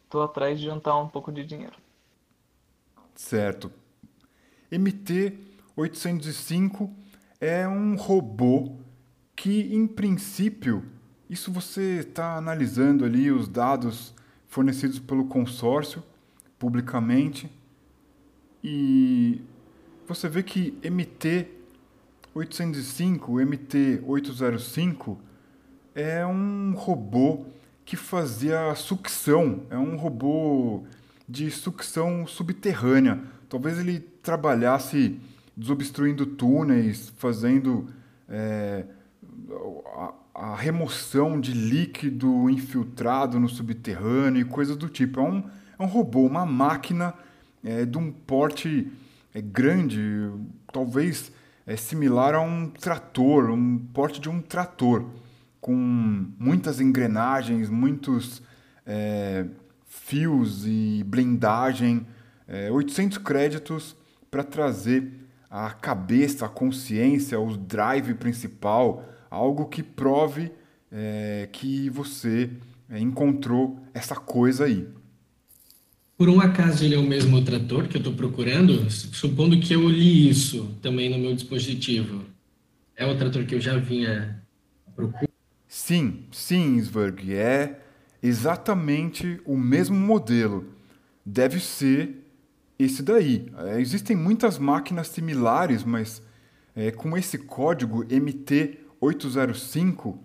tô 0.08 0.22
atrás 0.22 0.58
de 0.58 0.64
juntar 0.64 0.96
um 0.96 1.06
pouco 1.06 1.30
de 1.30 1.44
dinheiro. 1.44 1.74
Certo. 3.14 3.70
MT-805 4.72 6.90
é 7.38 7.68
um 7.68 7.94
robô 7.94 8.78
que, 9.36 9.74
em 9.74 9.86
princípio, 9.86 10.86
isso 11.28 11.52
você 11.52 11.98
está 11.98 12.36
analisando 12.36 13.04
ali 13.04 13.30
os 13.30 13.46
dados 13.46 14.14
fornecidos 14.46 14.98
pelo 14.98 15.26
consórcio 15.26 16.02
publicamente 16.58 17.50
e 18.62 19.42
você 20.06 20.28
vê 20.28 20.42
que 20.42 20.72
MT-805, 20.82 23.44
MT-805 23.44 25.16
é 25.94 26.26
um 26.26 26.74
robô 26.74 27.46
que 27.84 27.96
fazia 27.96 28.74
sucção, 28.74 29.62
é 29.70 29.78
um 29.78 29.96
robô 29.96 30.82
de 31.28 31.50
sucção 31.50 32.26
subterrânea. 32.26 33.22
Talvez 33.48 33.78
ele 33.78 34.00
trabalhasse 34.00 35.20
desobstruindo 35.56 36.26
túneis, 36.26 37.12
fazendo 37.16 37.86
é, 38.28 38.84
a, 39.96 40.12
a 40.34 40.56
remoção 40.56 41.40
de 41.40 41.52
líquido 41.52 42.50
infiltrado 42.50 43.38
no 43.38 43.48
subterrâneo 43.48 44.40
e 44.40 44.44
coisas 44.44 44.76
do 44.76 44.88
tipo. 44.88 45.20
É 45.20 45.22
um, 45.22 45.44
é 45.78 45.82
um 45.82 45.86
robô, 45.86 46.26
uma 46.26 46.44
máquina 46.44 47.14
é, 47.62 47.84
de 47.84 47.96
um 47.96 48.10
porte 48.10 48.90
é, 49.34 49.42
grande, 49.42 50.00
talvez 50.72 51.32
é, 51.66 51.76
similar 51.76 52.34
a 52.34 52.40
um 52.40 52.70
trator, 52.70 53.50
um 53.50 53.78
porte 53.78 54.20
de 54.20 54.28
um 54.28 54.40
trator, 54.40 55.10
com 55.60 55.74
muitas 56.38 56.80
engrenagens, 56.80 57.68
muitos 57.68 58.40
é, 58.86 59.46
fios 59.86 60.64
e 60.66 61.02
blindagem, 61.04 62.06
é, 62.46 62.70
800 62.70 63.18
créditos 63.18 63.96
para 64.30 64.44
trazer 64.44 65.10
a 65.50 65.70
cabeça, 65.70 66.46
a 66.46 66.48
consciência, 66.48 67.40
o 67.40 67.56
drive 67.56 68.14
principal, 68.14 69.04
algo 69.30 69.66
que 69.66 69.82
prove 69.82 70.52
é, 70.92 71.48
que 71.50 71.88
você 71.90 72.50
é, 72.90 72.98
encontrou 72.98 73.78
essa 73.94 74.16
coisa 74.16 74.64
aí. 74.64 74.88
Por 76.16 76.28
um 76.28 76.40
acaso 76.40 76.84
ele 76.84 76.94
é 76.94 76.98
o 76.98 77.02
mesmo 77.02 77.44
trator 77.44 77.88
que 77.88 77.96
eu 77.96 77.98
estou 77.98 78.14
procurando? 78.14 78.88
Supondo 78.90 79.58
que 79.58 79.74
eu 79.74 79.88
li 79.88 80.28
isso 80.28 80.72
também 80.80 81.10
no 81.10 81.18
meu 81.18 81.34
dispositivo. 81.34 82.24
É 82.96 83.04
o 83.04 83.16
trator 83.16 83.44
que 83.44 83.56
eu 83.56 83.60
já 83.60 83.76
vinha 83.76 84.40
procurando? 84.94 85.28
Sim, 85.66 86.26
sim, 86.30 86.78
Sverg, 86.78 87.34
é 87.34 87.80
exatamente 88.22 89.40
o 89.44 89.56
mesmo 89.56 89.96
modelo. 89.96 90.72
Deve 91.26 91.58
ser 91.58 92.24
esse 92.78 93.02
daí. 93.02 93.50
É, 93.58 93.80
existem 93.80 94.14
muitas 94.14 94.56
máquinas 94.56 95.08
similares, 95.08 95.82
mas 95.82 96.22
é, 96.76 96.92
com 96.92 97.18
esse 97.18 97.38
código 97.38 98.04
MT805, 98.04 100.16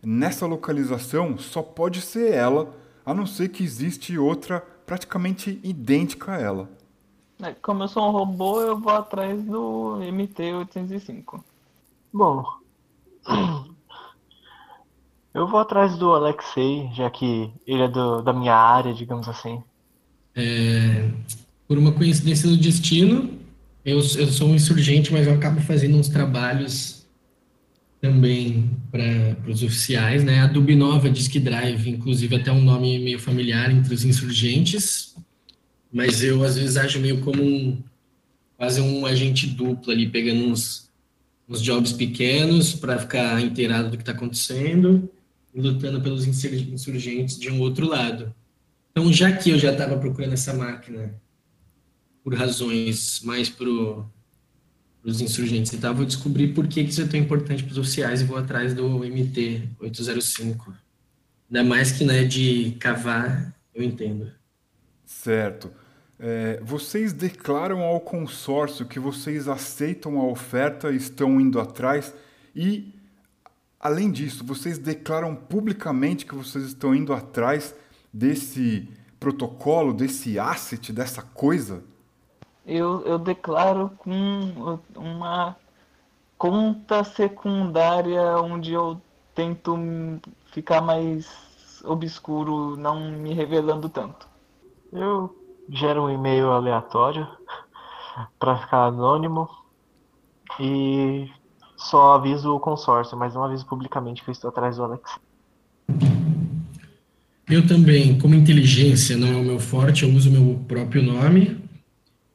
nessa 0.00 0.46
localização 0.46 1.36
só 1.36 1.62
pode 1.62 2.00
ser 2.00 2.32
ela, 2.32 2.78
a 3.04 3.12
não 3.12 3.26
ser 3.26 3.48
que 3.48 3.64
existe 3.64 4.16
outra 4.16 4.64
praticamente 4.92 5.58
idêntica 5.64 6.32
a 6.32 6.38
ela. 6.38 6.70
É, 7.42 7.54
Como 7.62 7.82
eu 7.82 7.88
sou 7.88 8.06
um 8.06 8.10
robô, 8.10 8.60
eu 8.60 8.78
vou 8.78 8.92
atrás 8.92 9.42
do 9.42 9.98
MT-805. 10.02 11.42
Bom, 12.12 12.44
eu 15.32 15.46
vou 15.48 15.58
atrás 15.60 15.96
do 15.96 16.12
Alexei, 16.12 16.90
já 16.92 17.08
que 17.10 17.50
ele 17.66 17.84
é 17.84 17.88
do- 17.88 18.20
da 18.20 18.34
minha 18.34 18.54
área, 18.54 18.92
digamos 18.92 19.26
assim. 19.28 19.62
É, 20.36 21.08
por 21.66 21.78
uma 21.78 21.92
coincidência 21.92 22.46
do 22.46 22.56
destino, 22.58 23.38
eu, 23.82 23.96
eu 23.96 24.28
sou 24.28 24.48
um 24.48 24.54
insurgente, 24.54 25.10
mas 25.10 25.26
eu 25.26 25.32
acabo 25.32 25.58
fazendo 25.62 25.96
uns 25.96 26.10
trabalhos 26.10 27.01
também 28.02 28.68
para 28.90 29.48
os 29.48 29.62
oficiais, 29.62 30.24
né? 30.24 30.40
A 30.40 30.48
Dubinova 30.48 31.08
que 31.08 31.38
Drive, 31.38 31.88
inclusive 31.88 32.34
até 32.34 32.50
um 32.50 32.60
nome 32.60 32.98
meio 32.98 33.20
familiar 33.20 33.70
entre 33.70 33.94
os 33.94 34.04
insurgentes, 34.04 35.14
mas 35.90 36.20
eu 36.20 36.42
às 36.42 36.56
vezes 36.56 36.76
ajo 36.76 36.98
meio 36.98 37.20
como 37.20 37.40
um 37.40 37.80
quase 38.56 38.80
um 38.80 39.06
agente 39.06 39.46
duplo 39.46 39.92
ali, 39.92 40.08
pegando 40.08 40.46
uns, 40.46 40.90
uns 41.48 41.62
jobs 41.62 41.92
pequenos 41.92 42.74
para 42.74 42.98
ficar 42.98 43.40
inteirado 43.40 43.90
do 43.90 43.96
que 43.96 44.02
está 44.02 44.12
acontecendo 44.12 45.08
e 45.54 45.60
lutando 45.60 46.00
pelos 46.00 46.26
insur- 46.26 46.52
insurgentes 46.52 47.38
de 47.38 47.50
um 47.50 47.60
outro 47.60 47.86
lado. 47.86 48.34
Então, 48.90 49.12
já 49.12 49.30
que 49.30 49.50
eu 49.50 49.58
já 49.58 49.70
estava 49.70 49.96
procurando 49.96 50.32
essa 50.32 50.52
máquina 50.52 51.14
por 52.24 52.34
razões 52.34 53.20
mais 53.22 53.48
para 53.48 53.68
os 55.04 55.20
insurgentes 55.20 55.72
e 55.72 55.78
tal, 55.78 55.94
vou 55.94 56.04
descobrir 56.04 56.48
por 56.48 56.66
que, 56.68 56.80
isso 56.80 57.02
é 57.02 57.06
tão 57.06 57.18
importante 57.18 57.64
para 57.64 57.72
os 57.72 57.78
oficiais 57.78 58.20
e 58.20 58.24
vou 58.24 58.36
atrás 58.36 58.72
do 58.74 58.84
MT-805. 59.00 60.72
Ainda 61.50 61.68
mais 61.68 61.92
que 61.92 62.04
né, 62.04 62.24
de 62.24 62.76
cavar, 62.78 63.54
eu 63.74 63.82
entendo. 63.82 64.30
Certo. 65.04 65.70
É, 66.18 66.60
vocês 66.62 67.12
declaram 67.12 67.80
ao 67.80 68.00
consórcio 68.00 68.86
que 68.86 69.00
vocês 69.00 69.48
aceitam 69.48 70.20
a 70.20 70.26
oferta 70.26 70.90
e 70.92 70.96
estão 70.96 71.40
indo 71.40 71.60
atrás 71.60 72.14
e, 72.54 72.94
além 73.80 74.10
disso, 74.10 74.44
vocês 74.44 74.78
declaram 74.78 75.34
publicamente 75.34 76.24
que 76.24 76.34
vocês 76.34 76.64
estão 76.64 76.94
indo 76.94 77.12
atrás 77.12 77.74
desse 78.12 78.88
protocolo, 79.18 79.92
desse 79.92 80.38
asset, 80.38 80.92
dessa 80.92 81.22
coisa? 81.22 81.82
Eu, 82.66 83.02
eu 83.04 83.18
declaro 83.18 83.90
com 83.98 84.78
uma 84.94 85.56
conta 86.38 87.02
secundária 87.02 88.36
onde 88.38 88.72
eu 88.72 89.00
tento 89.34 89.76
ficar 90.52 90.80
mais 90.80 91.82
obscuro, 91.84 92.76
não 92.76 93.10
me 93.10 93.32
revelando 93.32 93.88
tanto. 93.88 94.28
Eu 94.92 95.36
gero 95.68 96.04
um 96.04 96.10
e-mail 96.10 96.50
aleatório 96.50 97.26
para 98.38 98.58
ficar 98.58 98.86
anônimo 98.86 99.48
e 100.60 101.28
só 101.76 102.14
aviso 102.14 102.54
o 102.54 102.60
consórcio, 102.60 103.16
mas 103.16 103.34
não 103.34 103.44
aviso 103.44 103.66
publicamente 103.66 104.22
que 104.22 104.30
eu 104.30 104.32
estou 104.32 104.50
atrás 104.50 104.76
do 104.76 104.84
Alex. 104.84 105.18
Eu 107.48 107.66
também, 107.66 108.18
como 108.18 108.34
inteligência 108.34 109.16
não 109.16 109.28
é 109.28 109.36
o 109.36 109.44
meu 109.44 109.58
forte, 109.58 110.04
eu 110.04 110.10
uso 110.10 110.30
o 110.30 110.32
meu 110.32 110.58
próprio 110.66 111.02
nome 111.02 111.61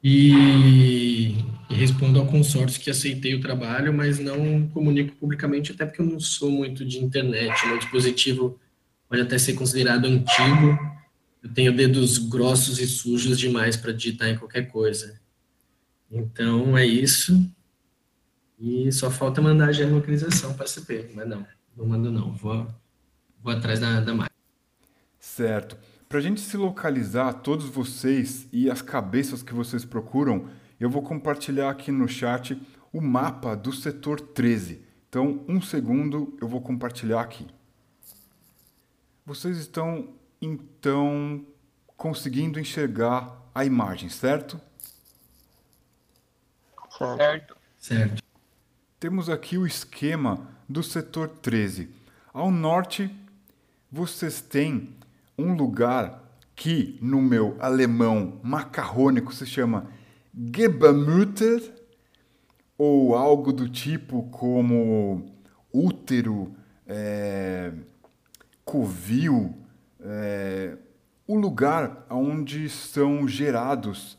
e, 0.02 1.34
e 1.68 1.74
respondo 1.74 2.18
ao 2.18 2.26
consórcio 2.26 2.80
que 2.80 2.90
aceitei 2.90 3.34
o 3.34 3.40
trabalho, 3.40 3.92
mas 3.92 4.18
não 4.18 4.68
comunico 4.68 5.14
publicamente, 5.16 5.72
até 5.72 5.84
porque 5.84 6.00
eu 6.00 6.06
não 6.06 6.20
sou 6.20 6.50
muito 6.50 6.84
de 6.84 6.98
internet. 6.98 7.66
Meu 7.66 7.78
dispositivo 7.78 8.58
pode 9.08 9.22
até 9.22 9.38
ser 9.38 9.54
considerado 9.54 10.06
antigo. 10.06 10.78
Eu 11.42 11.52
tenho 11.52 11.74
dedos 11.74 12.18
grossos 12.18 12.78
e 12.78 12.86
sujos 12.86 13.38
demais 13.38 13.76
para 13.76 13.92
digitar 13.92 14.28
em 14.28 14.36
qualquer 14.36 14.68
coisa. 14.68 15.20
Então 16.10 16.76
é 16.76 16.86
isso. 16.86 17.48
E 18.58 18.90
só 18.90 19.10
falta 19.10 19.40
mandar 19.40 19.68
a 19.68 19.72
geolocalização 19.72 20.54
para 20.54 20.66
CP, 20.66 21.10
mas 21.14 21.28
não, 21.28 21.46
não 21.76 21.86
mando 21.86 22.10
não. 22.10 22.32
Vou 22.32 22.66
vou 23.42 23.52
atrás 23.52 23.80
da, 23.80 24.00
da 24.00 24.14
máquina. 24.14 24.36
Certo. 25.18 25.76
Para 26.08 26.18
a 26.18 26.22
gente 26.22 26.40
se 26.40 26.56
localizar, 26.56 27.34
todos 27.34 27.66
vocês 27.66 28.48
e 28.50 28.70
as 28.70 28.80
cabeças 28.80 29.42
que 29.42 29.52
vocês 29.52 29.84
procuram, 29.84 30.48
eu 30.80 30.88
vou 30.88 31.02
compartilhar 31.02 31.68
aqui 31.68 31.92
no 31.92 32.08
chat 32.08 32.58
o 32.90 33.00
mapa 33.02 33.54
do 33.54 33.72
setor 33.72 34.18
13. 34.18 34.82
Então, 35.06 35.44
um 35.46 35.60
segundo, 35.60 36.34
eu 36.40 36.48
vou 36.48 36.62
compartilhar 36.62 37.20
aqui. 37.20 37.46
Vocês 39.26 39.58
estão, 39.58 40.08
então, 40.40 41.44
conseguindo 41.94 42.58
enxergar 42.58 43.42
a 43.54 43.66
imagem, 43.66 44.08
certo? 44.08 44.58
Certo. 46.96 47.18
Certo. 47.18 47.56
Certo. 47.78 48.22
Temos 48.98 49.28
aqui 49.28 49.58
o 49.58 49.66
esquema 49.66 50.48
do 50.66 50.82
setor 50.82 51.28
13. 51.28 51.90
Ao 52.32 52.50
norte, 52.50 53.14
vocês 53.92 54.40
têm 54.40 54.97
um 55.38 55.54
lugar 55.54 56.24
que, 56.56 56.98
no 57.00 57.22
meu 57.22 57.56
alemão 57.60 58.40
macarrônico, 58.42 59.32
se 59.32 59.46
chama 59.46 59.86
Gebamütter, 60.34 61.74
ou 62.76 63.14
algo 63.14 63.52
do 63.52 63.68
tipo 63.68 64.24
como 64.30 65.24
útero, 65.72 66.52
é, 66.86 67.72
covil, 68.64 69.54
é, 70.00 70.76
o 71.26 71.36
lugar 71.36 72.06
onde 72.08 72.68
são 72.68 73.26
gerados 73.26 74.16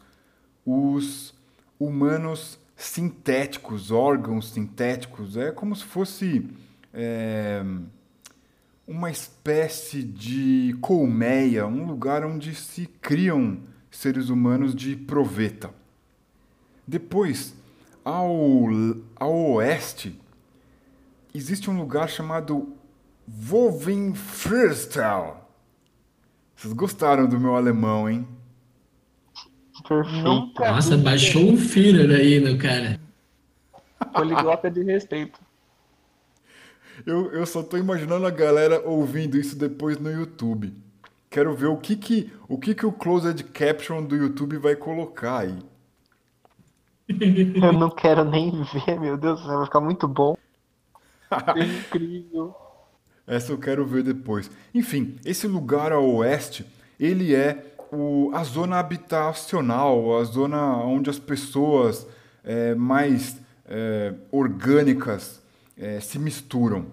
os 0.65 1.33
humanos 1.79 2.59
sintéticos, 2.75 3.91
órgãos 3.91 4.51
sintéticos. 4.51 5.35
É 5.35 5.51
como 5.51 5.75
se 5.75 5.83
fosse 5.83 6.47
é, 6.93 7.63
uma 8.89 9.09
espécie 9.11 10.01
de 10.01 10.75
colmeia, 10.81 11.67
um 11.67 11.85
lugar 11.85 12.25
onde 12.25 12.55
se 12.55 12.87
criam 12.87 13.59
seres 13.91 14.29
humanos 14.29 14.73
de 14.73 14.95
proveta. 14.95 15.69
Depois, 16.87 17.53
ao, 18.03 18.65
ao 19.15 19.51
oeste, 19.51 20.19
existe 21.35 21.69
um 21.69 21.77
lugar 21.77 22.09
chamado 22.09 22.73
Wolvenfristal. 23.27 25.47
Vocês 26.55 26.73
gostaram 26.73 27.29
do 27.29 27.39
meu 27.39 27.55
alemão, 27.55 28.09
hein? 28.09 28.27
Perfeito. 29.87 30.51
Nossa, 30.59 30.97
baixou 30.97 31.43
um 31.43 31.57
Führer 31.57 32.09
aí 32.09 32.39
no 32.39 32.57
cara. 32.57 32.99
Poliglota 34.11 34.71
de 34.71 34.81
respeito. 34.81 35.39
Eu, 37.05 37.31
eu 37.31 37.45
só 37.45 37.63
tô 37.63 37.77
imaginando 37.77 38.25
a 38.25 38.31
galera 38.31 38.81
ouvindo 38.87 39.37
isso 39.37 39.55
depois 39.57 39.97
no 39.99 40.11
YouTube. 40.11 40.73
Quero 41.29 41.53
ver 41.55 41.67
o 41.67 41.77
que 41.77 41.95
que 41.95 42.31
o, 42.47 42.57
que 42.57 42.73
que 42.73 42.85
o 42.85 42.91
Closed 42.91 43.43
Caption 43.45 44.03
do 44.03 44.15
YouTube 44.15 44.57
vai 44.57 44.75
colocar 44.75 45.39
aí. 45.39 45.59
Eu 47.07 47.73
não 47.73 47.89
quero 47.89 48.23
nem 48.23 48.51
ver, 48.63 48.99
meu 48.99 49.17
Deus 49.17 49.43
vai 49.45 49.65
ficar 49.65 49.79
muito 49.79 50.07
bom. 50.07 50.35
Incrível. 51.55 52.55
Essa 53.25 53.51
eu 53.51 53.59
quero 53.59 53.85
ver 53.85 54.03
depois. 54.03 54.49
Enfim, 54.73 55.17
esse 55.23 55.47
lugar 55.47 55.91
ao 55.91 56.07
oeste, 56.15 56.65
ele 56.99 57.35
é 57.35 57.75
o, 57.91 58.31
a 58.33 58.43
zona 58.43 58.79
habitacional, 58.79 60.17
a 60.17 60.23
zona 60.23 60.77
onde 60.77 61.09
as 61.09 61.19
pessoas 61.19 62.07
é, 62.43 62.73
mais 62.73 63.39
é, 63.67 64.13
orgânicas 64.31 65.41
é, 65.79 65.99
se 65.99 66.19
misturam. 66.19 66.87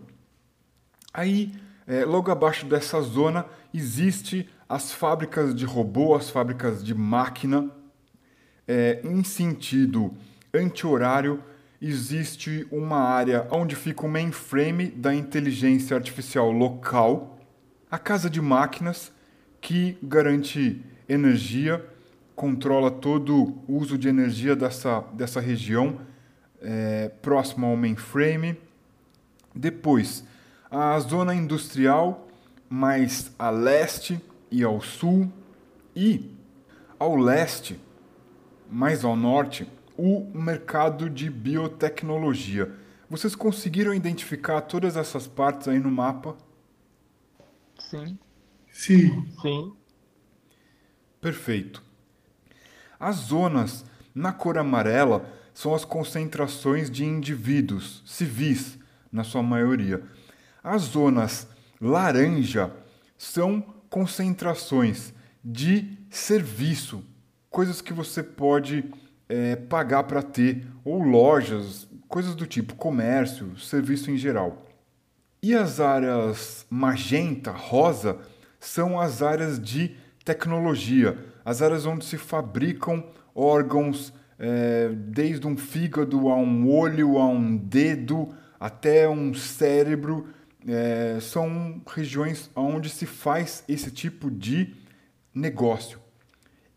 Aí, 1.13 1.53
é, 1.87 2.05
logo 2.05 2.31
abaixo 2.31 2.65
dessa 2.67 3.01
zona, 3.01 3.45
existe 3.75 4.49
as 4.69 4.93
fábricas 4.93 5.55
de 5.55 5.65
robô, 5.65 6.15
as 6.15 6.31
fábricas 6.31 6.83
de 6.83 6.95
máquina. 6.95 7.71
É, 8.67 9.01
em 9.05 9.23
sentido 9.23 10.15
anti-horário, 10.55 11.43
existe 11.81 12.67
uma 12.71 12.99
área 12.99 13.47
onde 13.51 13.77
fica 13.77 14.07
o 14.07 14.09
mainframe 14.09 14.89
da 14.89 15.15
inteligência 15.15 15.97
artificial 15.97 16.51
local, 16.51 17.39
a 17.91 17.99
casa 17.99 18.31
de 18.31 18.41
máquinas, 18.41 19.13
que 19.61 19.99
garante 20.03 20.83
energia, 21.09 21.85
controla 22.35 22.91
todo 22.91 23.63
o 23.67 23.77
uso 23.77 23.97
de 23.97 24.09
energia 24.09 24.55
dessa, 24.55 25.01
dessa 25.13 25.41
região 25.41 26.01
é, 26.61 27.09
próximo 27.23 27.67
ao 27.67 27.77
mainframe. 27.77 28.57
Depois, 29.57 30.23
a 30.71 30.99
zona 31.01 31.35
industrial, 31.35 32.29
mais 32.69 33.33
a 33.39 33.49
leste 33.49 34.21
e 34.51 34.63
ao 34.63 34.83
sul, 34.83 35.33
e 35.95 36.31
ao 36.99 37.17
leste, 37.17 37.81
mais 38.71 39.03
ao 39.03 39.17
norte, 39.17 39.67
o 39.97 40.31
mercado 40.35 41.09
de 41.09 41.31
biotecnologia. 41.31 42.71
Vocês 43.09 43.35
conseguiram 43.35 43.95
identificar 43.95 44.61
todas 44.61 44.95
essas 44.95 45.27
partes 45.27 45.69
aí 45.69 45.79
no 45.79 45.91
mapa? 45.91 46.37
Sim. 47.79 48.19
Sim. 48.71 49.27
Sim. 49.41 49.73
Perfeito. 51.19 51.83
As 53.01 53.17
zonas 53.17 53.87
na 54.15 54.33
cor 54.33 54.59
amarela 54.59 55.31
são 55.55 55.75
as 55.75 55.85
concentrações 55.85 56.91
de 56.91 57.07
indivíduos 57.07 58.03
civis, 58.05 58.79
na 59.17 59.25
sua 59.25 59.43
maioria. 59.43 60.03
As 60.63 60.83
zonas 60.83 61.49
laranja 61.81 62.71
são 63.17 63.65
concentrações 63.89 65.13
de 65.43 65.99
serviço, 66.11 67.03
coisas 67.49 67.81
que 67.81 67.95
você 67.95 68.23
pode 68.23 68.85
é, 69.29 69.57
pagar 69.57 70.05
para 70.05 70.23
ter, 70.23 70.67
ou 70.85 71.03
lojas, 71.03 71.89
coisas 72.07 72.35
do 72.35 72.47
tipo 72.47 72.75
comércio, 72.75 73.59
serviço 73.59 74.11
em 74.11 74.19
geral. 74.19 74.67
E 75.43 75.55
as 75.55 75.81
áreas 75.81 76.67
magenta, 76.69 77.51
rosa, 77.51 78.19
são 78.61 79.01
as 79.01 79.23
áreas 79.23 79.59
de 79.59 79.97
tecnologia, 80.25 81.17
as 81.45 81.63
áreas 81.63 81.87
onde 81.87 82.05
se 82.05 82.19
fabricam 82.19 83.05
órgãos, 83.35 84.13
é, 84.39 84.91
desde 84.95 85.47
um 85.47 85.57
fígado 85.57 86.29
a 86.29 86.37
um 86.37 86.69
olho, 86.69 87.17
a 87.17 87.27
um 87.27 87.57
dedo, 87.57 88.35
até 88.59 89.09
um 89.09 89.35
cérebro. 89.35 90.29
É, 90.69 91.19
são 91.21 91.81
regiões 91.87 92.51
onde 92.57 92.91
se 92.91 93.07
faz 93.07 93.63
esse 93.69 93.91
tipo 93.91 94.31
de 94.31 94.75
negócio. 95.33 96.01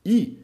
E 0.06 0.44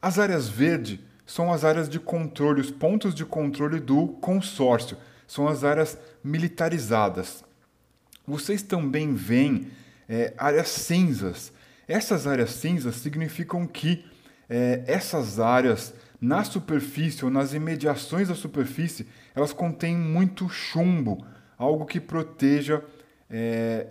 as 0.00 0.18
áreas 0.18 0.48
verdes 0.48 0.98
são 1.24 1.52
as 1.52 1.64
áreas 1.64 1.88
de 1.88 2.00
controle, 2.00 2.60
os 2.60 2.70
pontos 2.70 3.14
de 3.14 3.24
controle 3.24 3.78
do 3.78 4.08
consórcio, 4.08 4.96
são 5.26 5.46
as 5.46 5.62
áreas 5.64 5.96
militarizadas. 6.22 7.44
Vocês 8.26 8.62
também 8.62 9.14
veem 9.14 9.68
é, 10.08 10.34
áreas 10.36 10.68
cinzas. 10.68 11.52
Essas 11.88 12.26
áreas 12.26 12.50
cinzas 12.50 12.96
significam 12.96 13.66
que 13.66 14.04
é, 14.48 14.82
essas 14.86 15.40
áreas 15.40 15.94
na 16.20 16.44
superfície 16.44 17.24
ou 17.24 17.30
nas 17.30 17.54
imediações 17.54 18.28
da 18.28 18.34
superfície 18.34 19.06
elas 19.34 19.52
contêm 19.52 19.96
muito 19.96 20.48
chumbo, 20.48 21.24
algo 21.56 21.86
que 21.86 22.00
proteja 22.00 22.82
é, 23.30 23.88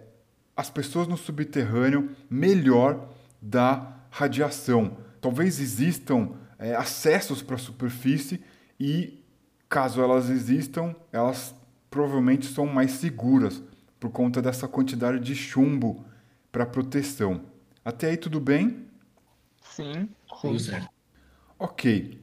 as 0.56 0.70
pessoas 0.70 1.08
no 1.08 1.18
subterrâneo 1.18 2.16
melhor 2.30 3.10
da 3.42 3.98
radiação. 4.10 4.98
Talvez 5.20 5.60
existam 5.60 6.34
é, 6.60 6.76
acessos 6.76 7.42
para 7.42 7.56
a 7.56 7.60
superfície 7.60 8.44
e, 8.80 9.24
caso 9.68 10.02
elas 10.02 10.30
existam, 10.30 10.96
elas 11.12 11.56
provavelmente 11.90 12.46
são 12.46 12.66
mais 12.66 12.92
seguras 12.92 13.62
por 14.00 14.12
conta 14.12 14.42
dessa 14.42 14.68
quantidade 14.68 15.20
de 15.20 15.36
chumbo 15.36 16.06
para 16.52 16.66
proteção. 16.66 17.42
Até 17.84 18.10
aí 18.10 18.18
tudo 18.18 18.40
bem? 18.40 18.88
Sim. 19.64 20.10
Certo. 20.60 20.90
Ok. 21.58 22.20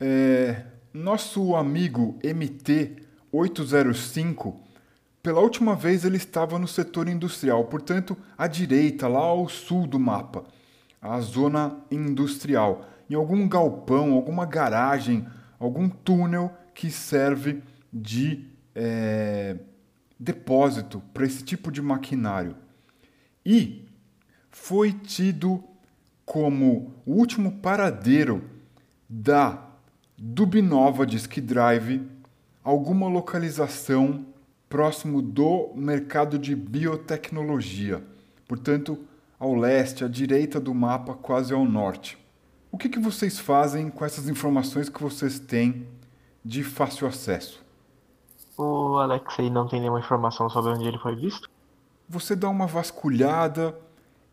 É, 0.00 0.64
nosso 0.98 1.54
amigo 1.54 2.18
MT805, 2.24 4.56
pela 5.22 5.38
última 5.40 5.76
vez 5.76 6.04
ele 6.04 6.16
estava 6.16 6.58
no 6.58 6.66
setor 6.66 7.08
industrial, 7.08 7.66
portanto, 7.66 8.16
à 8.36 8.48
direita, 8.48 9.06
lá 9.06 9.20
ao 9.20 9.48
sul 9.48 9.86
do 9.86 9.96
mapa, 9.98 10.44
a 11.00 11.20
zona 11.20 11.78
industrial, 11.90 12.84
em 13.08 13.14
algum 13.14 13.48
galpão, 13.48 14.12
alguma 14.12 14.44
garagem, 14.44 15.26
algum 15.58 15.88
túnel 15.88 16.52
que 16.74 16.90
serve 16.90 17.62
de 17.92 18.44
é, 18.74 19.56
depósito 20.18 21.00
para 21.14 21.24
esse 21.24 21.44
tipo 21.44 21.70
de 21.70 21.80
maquinário. 21.80 22.56
E 23.46 23.86
foi 24.50 24.92
tido 24.92 25.62
como 26.24 26.92
o 27.06 27.12
último 27.12 27.52
paradeiro 27.58 28.42
da 29.08 29.67
Dubnova 30.20 31.06
Disk 31.06 31.40
Drive 31.40 32.02
alguma 32.64 33.06
localização 33.06 34.26
próximo 34.68 35.22
do 35.22 35.72
mercado 35.76 36.36
de 36.36 36.56
biotecnologia, 36.56 38.02
portanto, 38.48 38.98
ao 39.38 39.54
leste, 39.54 40.04
à 40.04 40.08
direita 40.08 40.58
do 40.58 40.74
mapa, 40.74 41.14
quase 41.14 41.54
ao 41.54 41.64
norte. 41.64 42.18
O 42.72 42.76
que, 42.76 42.88
que 42.88 42.98
vocês 42.98 43.38
fazem 43.38 43.88
com 43.88 44.04
essas 44.04 44.28
informações 44.28 44.88
que 44.88 45.00
vocês 45.00 45.38
têm 45.38 45.86
de 46.44 46.64
fácil 46.64 47.06
acesso? 47.06 47.64
O 48.56 48.96
Alexei 48.96 49.48
não 49.48 49.68
tem 49.68 49.78
nenhuma 49.78 50.00
informação 50.00 50.50
sobre 50.50 50.72
onde 50.72 50.84
ele 50.84 50.98
foi 50.98 51.14
visto? 51.14 51.48
Você 52.08 52.34
dá 52.34 52.48
uma 52.48 52.66
vasculhada 52.66 53.78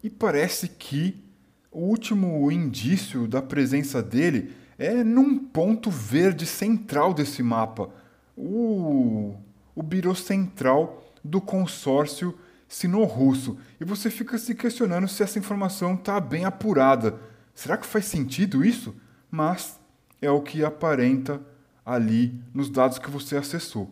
e 0.04 0.10
parece 0.10 0.68
que 0.68 1.24
o 1.72 1.82
último 1.82 2.52
indício 2.52 3.28
da 3.28 3.40
presença 3.40 4.02
dele 4.02 4.65
é 4.78 5.04
num 5.04 5.38
ponto 5.38 5.90
verde 5.90 6.46
central 6.46 7.14
desse 7.14 7.42
mapa, 7.42 7.90
o, 8.36 9.36
o 9.76 9.82
birô 9.82 10.14
central 10.14 11.04
do 11.24 11.40
consórcio 11.42 12.38
sino-russo. 12.68 13.58
E 13.80 13.86
você 13.86 14.10
fica 14.10 14.38
se 14.38 14.54
questionando 14.54 15.08
se 15.08 15.24
essa 15.24 15.40
informação 15.40 15.94
está 15.96 16.20
bem 16.20 16.46
apurada. 16.46 17.20
Será 17.54 17.78
que 17.78 17.86
faz 17.86 18.06
sentido 18.06 18.66
isso? 18.66 18.96
Mas 19.32 19.80
é 20.22 20.30
o 20.30 20.42
que 20.42 20.64
aparenta 20.64 21.42
ali 21.86 22.34
nos 22.54 22.70
dados 22.70 23.00
que 23.00 23.10
você 23.10 23.38
acessou. 23.38 23.90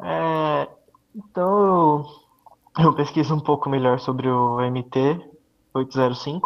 É, 0.00 0.68
então 1.14 2.06
eu, 2.78 2.84
eu 2.84 2.94
pesquiso 2.94 3.34
um 3.34 3.40
pouco 3.40 3.68
melhor 3.68 4.00
sobre 4.00 4.28
o 4.28 4.56
MT-805, 4.58 6.40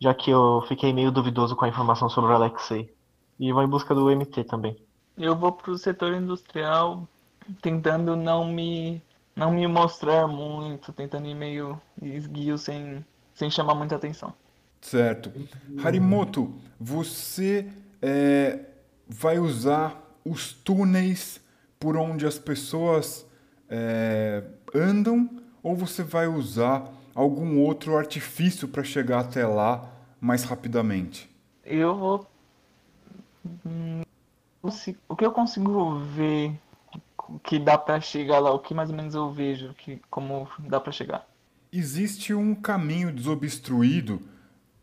já 0.00 0.14
que 0.14 0.30
eu 0.30 0.64
fiquei 0.68 0.92
meio 0.92 1.10
duvidoso 1.10 1.54
com 1.54 1.64
a 1.64 1.68
informação 1.68 2.08
sobre 2.08 2.32
o 2.32 2.34
Alexei. 2.34 2.94
E 3.40 3.50
vou 3.52 3.64
em 3.64 3.68
busca 3.68 3.94
do 3.94 4.10
MT 4.14 4.44
também. 4.44 4.76
Eu 5.16 5.34
vou 5.34 5.50
pro 5.50 5.76
setor 5.78 6.14
industrial 6.14 7.08
tentando 7.62 8.14
não 8.14 8.46
me 8.46 9.02
não 9.34 9.50
me 9.50 9.66
mostrar 9.66 10.28
muito, 10.28 10.92
tentando 10.92 11.26
ir 11.26 11.34
meio 11.34 11.80
esguio 12.02 12.58
sem, 12.58 13.02
sem 13.32 13.50
chamar 13.50 13.74
muita 13.74 13.96
atenção. 13.96 14.34
Certo. 14.82 15.32
Harimoto, 15.82 16.54
você 16.78 17.66
é, 18.02 18.60
vai 19.08 19.38
usar 19.38 19.98
os 20.22 20.52
túneis 20.52 21.40
por 21.78 21.96
onde 21.96 22.26
as 22.26 22.38
pessoas 22.38 23.26
é, 23.68 24.44
andam 24.74 25.30
ou 25.62 25.74
você 25.74 26.02
vai 26.02 26.26
usar 26.26 26.92
algum 27.14 27.60
outro 27.60 27.96
artifício 27.96 28.68
para 28.68 28.84
chegar 28.84 29.20
até 29.20 29.46
lá 29.46 29.90
mais 30.20 30.44
rapidamente? 30.44 31.30
Eu 31.64 31.96
vou. 31.96 32.29
O 35.08 35.16
que 35.16 35.24
eu 35.24 35.32
consigo 35.32 35.98
ver 36.00 36.52
que 37.44 37.58
dá 37.58 37.78
para 37.78 38.00
chegar 38.00 38.38
lá, 38.40 38.52
o 38.52 38.58
que 38.58 38.74
mais 38.74 38.90
ou 38.90 38.96
menos 38.96 39.14
eu 39.14 39.30
vejo 39.30 39.72
que 39.74 40.00
como 40.10 40.48
dá 40.58 40.80
para 40.80 40.92
chegar? 40.92 41.26
Existe 41.72 42.34
um 42.34 42.54
caminho 42.54 43.12
desobstruído, 43.12 44.20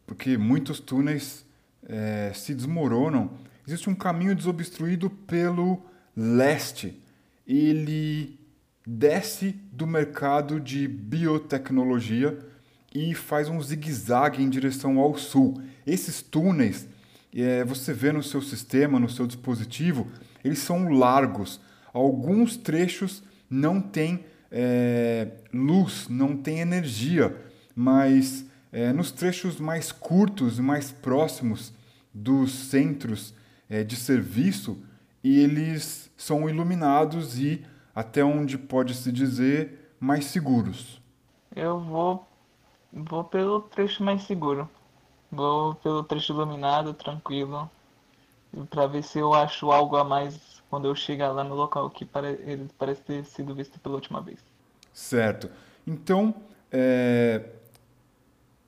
porque 0.05 0.38
muitos 0.38 0.80
túneis 0.80 1.45
é, 1.88 2.32
se 2.34 2.55
desmoronam. 2.55 3.30
Existe 3.68 3.89
um 3.89 3.95
caminho 3.95 4.34
desobstruído 4.34 5.10
pelo 5.10 5.82
leste. 6.16 7.01
Ele 7.45 8.39
desce 8.86 9.51
do 9.72 9.86
mercado 9.86 10.60
de 10.60 10.88
biotecnologia 10.88 12.39
e 12.95 13.14
faz 13.14 13.49
um 13.49 13.62
zigue-zague 13.62 14.41
em 14.41 14.49
direção 14.49 14.97
ao 14.97 15.18
sul. 15.18 15.62
Esses 15.86 16.22
túneis, 16.22 16.88
é, 17.43 17.63
você 17.63 17.93
vê 17.93 18.11
no 18.11 18.23
seu 18.23 18.41
sistema, 18.41 18.99
no 18.99 19.09
seu 19.09 19.27
dispositivo, 19.27 20.07
eles 20.43 20.59
são 20.59 20.89
largos. 20.89 21.59
Alguns 21.93 22.57
trechos 22.57 23.23
não 23.49 23.81
têm 23.81 24.25
é, 24.51 25.29
luz, 25.53 26.07
não 26.09 26.35
têm 26.35 26.59
energia, 26.59 27.35
mas 27.75 28.45
é, 28.71 28.91
nos 28.91 29.11
trechos 29.11 29.59
mais 29.59 29.91
curtos 29.91 30.59
mais 30.59 30.91
próximos 30.91 31.73
dos 32.13 32.51
centros 32.51 33.35
de 33.85 33.97
serviço, 33.97 34.81
eles 35.21 36.09
são 36.15 36.49
iluminados 36.49 37.38
e, 37.38 37.65
até 37.93 38.23
onde 38.23 38.57
pode 38.57 38.93
se 38.93 39.11
dizer, 39.11 39.93
mais 39.99 40.25
seguros. 40.25 41.01
Eu 41.55 41.79
vou, 41.79 42.27
vou 42.93 43.23
pelo 43.23 43.61
trecho 43.61 44.03
mais 44.03 44.23
seguro. 44.23 44.69
Vou 45.32 45.75
pelo 45.75 46.03
trecho 46.03 46.34
iluminado, 46.34 46.93
tranquilo, 46.93 47.69
para 48.69 48.88
ver 48.88 49.03
se 49.03 49.19
eu 49.19 49.34
acho 49.34 49.71
algo 49.71 49.95
a 49.97 50.03
mais 50.03 50.61
quando 50.69 50.88
eu 50.88 50.95
chegar 50.95 51.32
lá 51.32 51.43
no 51.43 51.55
local 51.55 51.89
que 51.89 52.07
ele 52.45 52.69
parece 52.78 53.01
ter 53.01 53.25
sido 53.25 53.53
visto 53.53 53.80
pela 53.80 53.95
última 53.95 54.21
vez. 54.21 54.39
Certo. 54.93 55.49
Então, 55.86 56.34
é... 56.71 57.43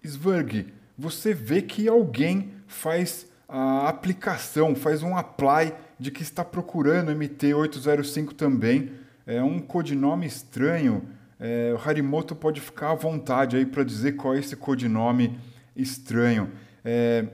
Sverg, 0.04 0.74
você 0.98 1.34
vê 1.34 1.62
que 1.62 1.88
alguém 1.88 2.54
faz 2.68 3.30
a 3.48 3.90
aplicação, 3.90 4.76
faz 4.76 5.02
um 5.02 5.18
apply 5.18 5.74
de 6.00 6.12
que 6.12 6.22
está 6.22 6.46
procurando 6.46 7.12
MT805 7.12 8.34
também. 8.34 8.92
É 9.26 9.42
um 9.42 9.60
codinome 9.60 10.26
estranho. 10.26 11.04
É, 11.40 11.74
o 11.74 11.90
Harimoto 11.90 12.36
pode 12.36 12.62
ficar 12.62 12.92
à 12.92 12.96
vontade 12.96 13.58
aí 13.58 13.66
para 13.66 13.84
dizer 13.84 14.14
qual 14.14 14.36
é 14.36 14.40
esse 14.40 14.56
codinome 14.56 15.40
estranho. 15.82 16.52
É, 16.84 17.26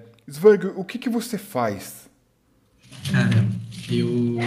o 0.76 0.84
que, 0.84 0.98
que 0.98 1.10
você 1.10 1.38
faz? 1.38 2.10
Cara, 3.12 3.46
eu, 3.90 4.38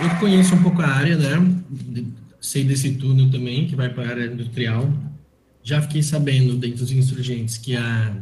eu 0.00 0.18
conheço 0.18 0.54
um 0.54 0.62
pouco 0.62 0.82
a 0.82 0.88
área, 0.88 1.16
né? 1.16 2.16
Sei 2.40 2.64
desse 2.64 2.94
túnel 2.94 3.30
também, 3.30 3.66
que 3.66 3.76
vai 3.76 3.92
para 3.92 4.04
a 4.04 4.08
área 4.08 4.26
industrial. 4.26 4.92
Já 5.62 5.80
fiquei 5.82 6.02
sabendo, 6.02 6.56
dentro 6.56 6.78
dos 6.78 6.90
insurgentes, 6.90 7.58
que 7.58 7.76
a. 7.76 8.16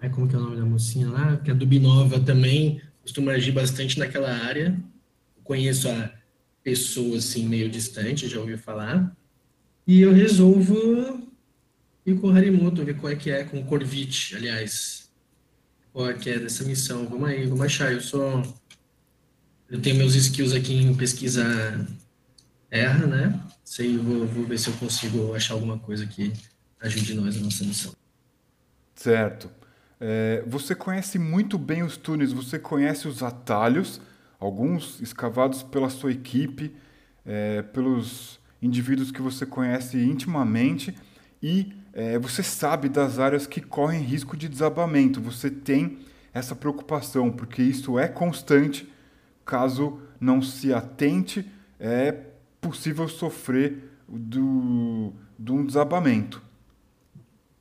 É, 0.00 0.08
como 0.08 0.28
que 0.28 0.34
é 0.34 0.38
o 0.38 0.42
nome 0.42 0.56
da 0.56 0.64
mocinha 0.64 1.08
lá? 1.08 1.36
Que 1.36 1.50
a 1.50 1.54
Dubinova 1.54 2.18
também 2.18 2.80
costuma 3.00 3.32
agir 3.32 3.52
bastante 3.52 3.98
naquela 3.98 4.30
área. 4.30 4.76
Conheço 5.44 5.88
a 5.88 6.10
pessoa, 6.62 7.18
assim, 7.18 7.48
meio 7.48 7.68
distante, 7.68 8.28
já 8.28 8.40
ouvi 8.40 8.56
falar. 8.56 9.16
E 9.86 10.00
eu 10.00 10.12
resolvo 10.12 11.21
ir 12.04 12.18
com 12.20 12.28
o 12.28 12.36
Harimoto, 12.36 12.84
ver 12.84 12.96
qual 12.96 13.12
é 13.12 13.16
que 13.16 13.30
é, 13.30 13.44
com 13.44 13.60
o 13.60 13.64
Corvite, 13.64 14.36
aliás. 14.36 15.10
Qual 15.92 16.10
é 16.10 16.14
que 16.14 16.30
é 16.30 16.38
dessa 16.38 16.64
missão. 16.64 17.06
Vamos 17.06 17.28
aí, 17.28 17.46
vamos 17.46 17.64
achar. 17.64 17.92
Eu 17.92 18.00
sou... 18.00 18.42
Eu 19.68 19.80
tenho 19.80 19.96
meus 19.96 20.14
skills 20.14 20.52
aqui 20.52 20.74
em 20.74 20.94
pesquisar 20.94 21.86
erra, 22.70 23.06
né? 23.06 23.40
Sei, 23.64 23.96
vou, 23.96 24.26
vou 24.26 24.44
ver 24.44 24.58
se 24.58 24.68
eu 24.68 24.74
consigo 24.74 25.34
achar 25.34 25.54
alguma 25.54 25.78
coisa 25.78 26.06
que 26.06 26.32
ajude 26.80 27.14
nós 27.14 27.36
na 27.36 27.44
nossa 27.44 27.64
missão. 27.64 27.94
Certo. 28.94 29.50
É, 30.00 30.42
você 30.46 30.74
conhece 30.74 31.18
muito 31.18 31.56
bem 31.56 31.82
os 31.82 31.96
túneis, 31.96 32.32
você 32.32 32.58
conhece 32.58 33.06
os 33.06 33.22
atalhos, 33.22 34.00
alguns 34.38 35.00
escavados 35.00 35.62
pela 35.62 35.88
sua 35.88 36.10
equipe, 36.10 36.74
é, 37.24 37.62
pelos 37.62 38.40
indivíduos 38.60 39.10
que 39.10 39.22
você 39.22 39.46
conhece 39.46 39.96
intimamente, 39.96 40.94
e 41.42 41.72
é, 41.92 42.18
você 42.18 42.42
sabe 42.42 42.88
das 42.88 43.18
áreas 43.18 43.46
que 43.46 43.60
correm 43.60 44.02
risco 44.02 44.36
de 44.36 44.48
desabamento. 44.48 45.20
Você 45.20 45.50
tem 45.50 45.98
essa 46.32 46.54
preocupação, 46.54 47.30
porque 47.30 47.62
isso 47.62 47.98
é 47.98 48.08
constante. 48.08 48.88
Caso 49.44 49.98
não 50.20 50.40
se 50.40 50.72
atente, 50.72 51.44
é 51.78 52.12
possível 52.60 53.08
sofrer 53.08 53.90
do, 54.08 55.12
de 55.38 55.52
um 55.52 55.66
desabamento. 55.66 56.40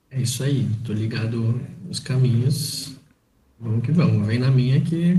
É 0.10 0.22
isso 0.22 0.44
aí, 0.44 0.70
tô 0.86 0.94
ligado 0.94 1.60
nos 1.86 2.00
caminhos. 2.00 2.96
Vamos 3.60 3.84
que 3.84 3.92
vamos, 3.92 4.26
vem 4.28 4.40
na 4.40 4.52
minha 4.52 4.80
que 4.82 5.18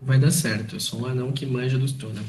vai 0.00 0.18
dar 0.18 0.30
certo. 0.30 0.76
Eu 0.76 0.80
sou 0.80 1.02
um 1.02 1.06
anão 1.06 1.32
que 1.32 1.46
manja 1.46 1.78
dos 1.78 1.92
túneis. 1.92 2.26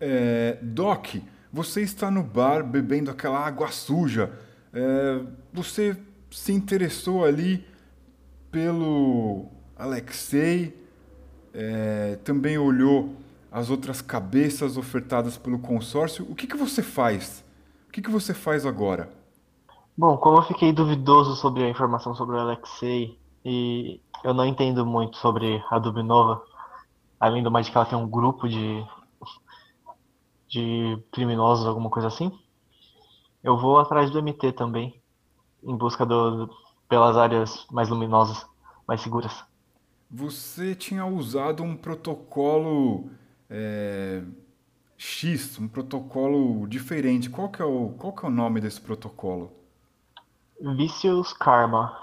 É, 0.00 0.58
Doc, 0.60 1.14
você 1.52 1.80
está 1.80 2.10
no 2.10 2.22
bar 2.22 2.62
bebendo 2.62 3.10
aquela 3.10 3.38
água 3.38 3.70
suja. 3.70 4.30
É, 4.74 5.24
você 5.52 5.96
se 6.30 6.52
interessou 6.52 7.24
ali 7.24 7.64
pelo 8.50 9.46
Alexei, 9.76 10.76
é, 11.52 12.16
também 12.24 12.58
olhou 12.58 13.14
as 13.52 13.70
outras 13.70 14.02
cabeças 14.02 14.76
ofertadas 14.76 15.38
pelo 15.38 15.60
consórcio. 15.60 16.26
O 16.28 16.34
que, 16.34 16.48
que 16.48 16.56
você 16.56 16.82
faz? 16.82 17.44
O 17.88 17.92
que, 17.92 18.02
que 18.02 18.10
você 18.10 18.34
faz 18.34 18.66
agora? 18.66 19.08
Bom, 19.96 20.16
como 20.16 20.38
eu 20.38 20.42
fiquei 20.42 20.72
duvidoso 20.72 21.36
sobre 21.36 21.62
a 21.62 21.68
informação 21.68 22.16
sobre 22.16 22.34
o 22.34 22.40
Alexei 22.40 23.16
e 23.44 24.00
eu 24.24 24.34
não 24.34 24.44
entendo 24.44 24.84
muito 24.84 25.16
sobre 25.18 25.62
a 25.70 25.78
Dubinova, 25.78 26.42
além 27.20 27.44
do 27.44 27.50
mais 27.50 27.68
que 27.68 27.76
ela 27.76 27.86
tem 27.86 27.96
um 27.96 28.08
grupo 28.08 28.48
de, 28.48 28.84
de 30.48 30.98
criminosos, 31.12 31.64
alguma 31.64 31.90
coisa 31.90 32.08
assim, 32.08 32.36
eu 33.44 33.58
vou 33.58 33.78
atrás 33.78 34.10
do 34.10 34.22
MT 34.22 34.52
também, 34.52 34.98
em 35.62 35.76
busca 35.76 36.06
do, 36.06 36.48
pelas 36.88 37.14
áreas 37.14 37.66
mais 37.70 37.90
luminosas, 37.90 38.46
mais 38.88 39.02
seguras. 39.02 39.44
Você 40.10 40.74
tinha 40.74 41.04
usado 41.04 41.62
um 41.62 41.76
protocolo 41.76 43.10
é, 43.50 44.22
X, 44.96 45.58
um 45.58 45.68
protocolo 45.68 46.66
diferente. 46.66 47.28
Qual 47.28 47.50
que 47.50 47.60
é 47.60 47.64
o, 47.64 47.90
qual 47.98 48.14
que 48.14 48.24
é 48.24 48.28
o 48.28 48.32
nome 48.32 48.62
desse 48.62 48.80
protocolo? 48.80 49.52
Vicious 50.76 51.34
Karma. 51.34 51.94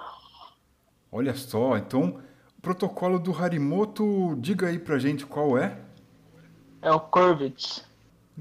Olha 1.11 1.33
só, 1.33 1.75
então, 1.75 2.21
o 2.57 2.61
protocolo 2.61 3.17
do 3.17 3.35
Harimoto, 3.35 4.35
diga 4.39 4.67
aí 4.67 4.77
pra 4.77 4.99
gente 4.99 5.25
qual 5.25 5.57
é. 5.57 5.81
É 6.81 6.91
o 6.91 6.99
Corvit. 6.99 7.83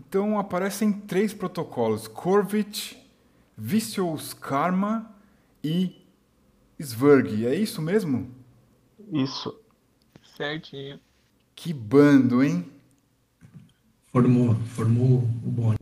Então 0.01 0.39
aparecem 0.39 0.93
três 0.93 1.35
protocolos: 1.35 2.09
Corvit, 2.09 2.97
Vicious 3.57 4.33
Karma 4.33 5.15
e 5.63 5.95
Sverg. 6.79 7.45
É 7.47 7.55
isso 7.55 7.83
mesmo? 7.83 8.31
Isso. 9.13 9.55
Certinho. 10.37 10.99
Que 11.55 11.75
bando, 11.75 12.43
hein? 12.43 12.65
Formou, 14.11 14.55
formou 14.55 15.19
o 15.19 15.51
bônus. 15.51 15.79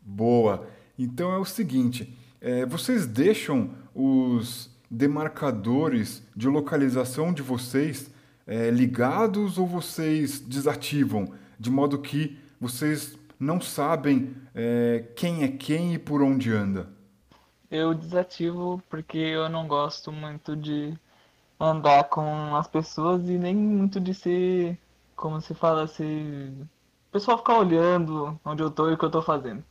Boa. 0.00 0.68
Então 0.96 1.32
é 1.32 1.38
o 1.38 1.44
seguinte: 1.44 2.16
é, 2.40 2.64
vocês 2.64 3.04
deixam 3.04 3.70
os 3.92 4.70
demarcadores 4.88 6.22
de 6.36 6.46
localização 6.46 7.32
de 7.32 7.42
vocês 7.42 8.08
é, 8.46 8.70
ligados 8.70 9.58
ou 9.58 9.66
vocês 9.66 10.38
desativam? 10.38 11.34
De 11.58 11.68
modo 11.68 11.98
que 11.98 12.38
vocês 12.60 13.18
não 13.38 13.60
sabem 13.60 14.34
é, 14.54 15.04
quem 15.16 15.42
é 15.44 15.48
quem 15.48 15.94
e 15.94 15.98
por 15.98 16.22
onde 16.22 16.52
anda. 16.52 16.88
Eu 17.70 17.94
desativo 17.94 18.82
porque 18.88 19.18
eu 19.18 19.48
não 19.48 19.66
gosto 19.66 20.12
muito 20.12 20.56
de 20.56 20.96
andar 21.58 22.04
com 22.04 22.54
as 22.54 22.66
pessoas 22.66 23.28
e 23.28 23.38
nem 23.38 23.54
muito 23.54 24.00
de 24.00 24.14
ser, 24.14 24.78
como 25.14 25.40
se 25.40 25.54
fala, 25.54 25.86
ser. 25.86 26.52
O 27.08 27.12
pessoal 27.12 27.38
ficar 27.38 27.58
olhando 27.58 28.38
onde 28.44 28.62
eu 28.62 28.70
tô 28.70 28.90
e 28.90 28.94
o 28.94 28.98
que 28.98 29.04
eu 29.04 29.10
tô 29.10 29.22
fazendo. 29.22 29.64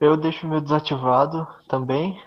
Eu 0.00 0.16
deixo 0.16 0.46
o 0.46 0.50
meu 0.50 0.60
desativado 0.60 1.46
também, 1.68 2.20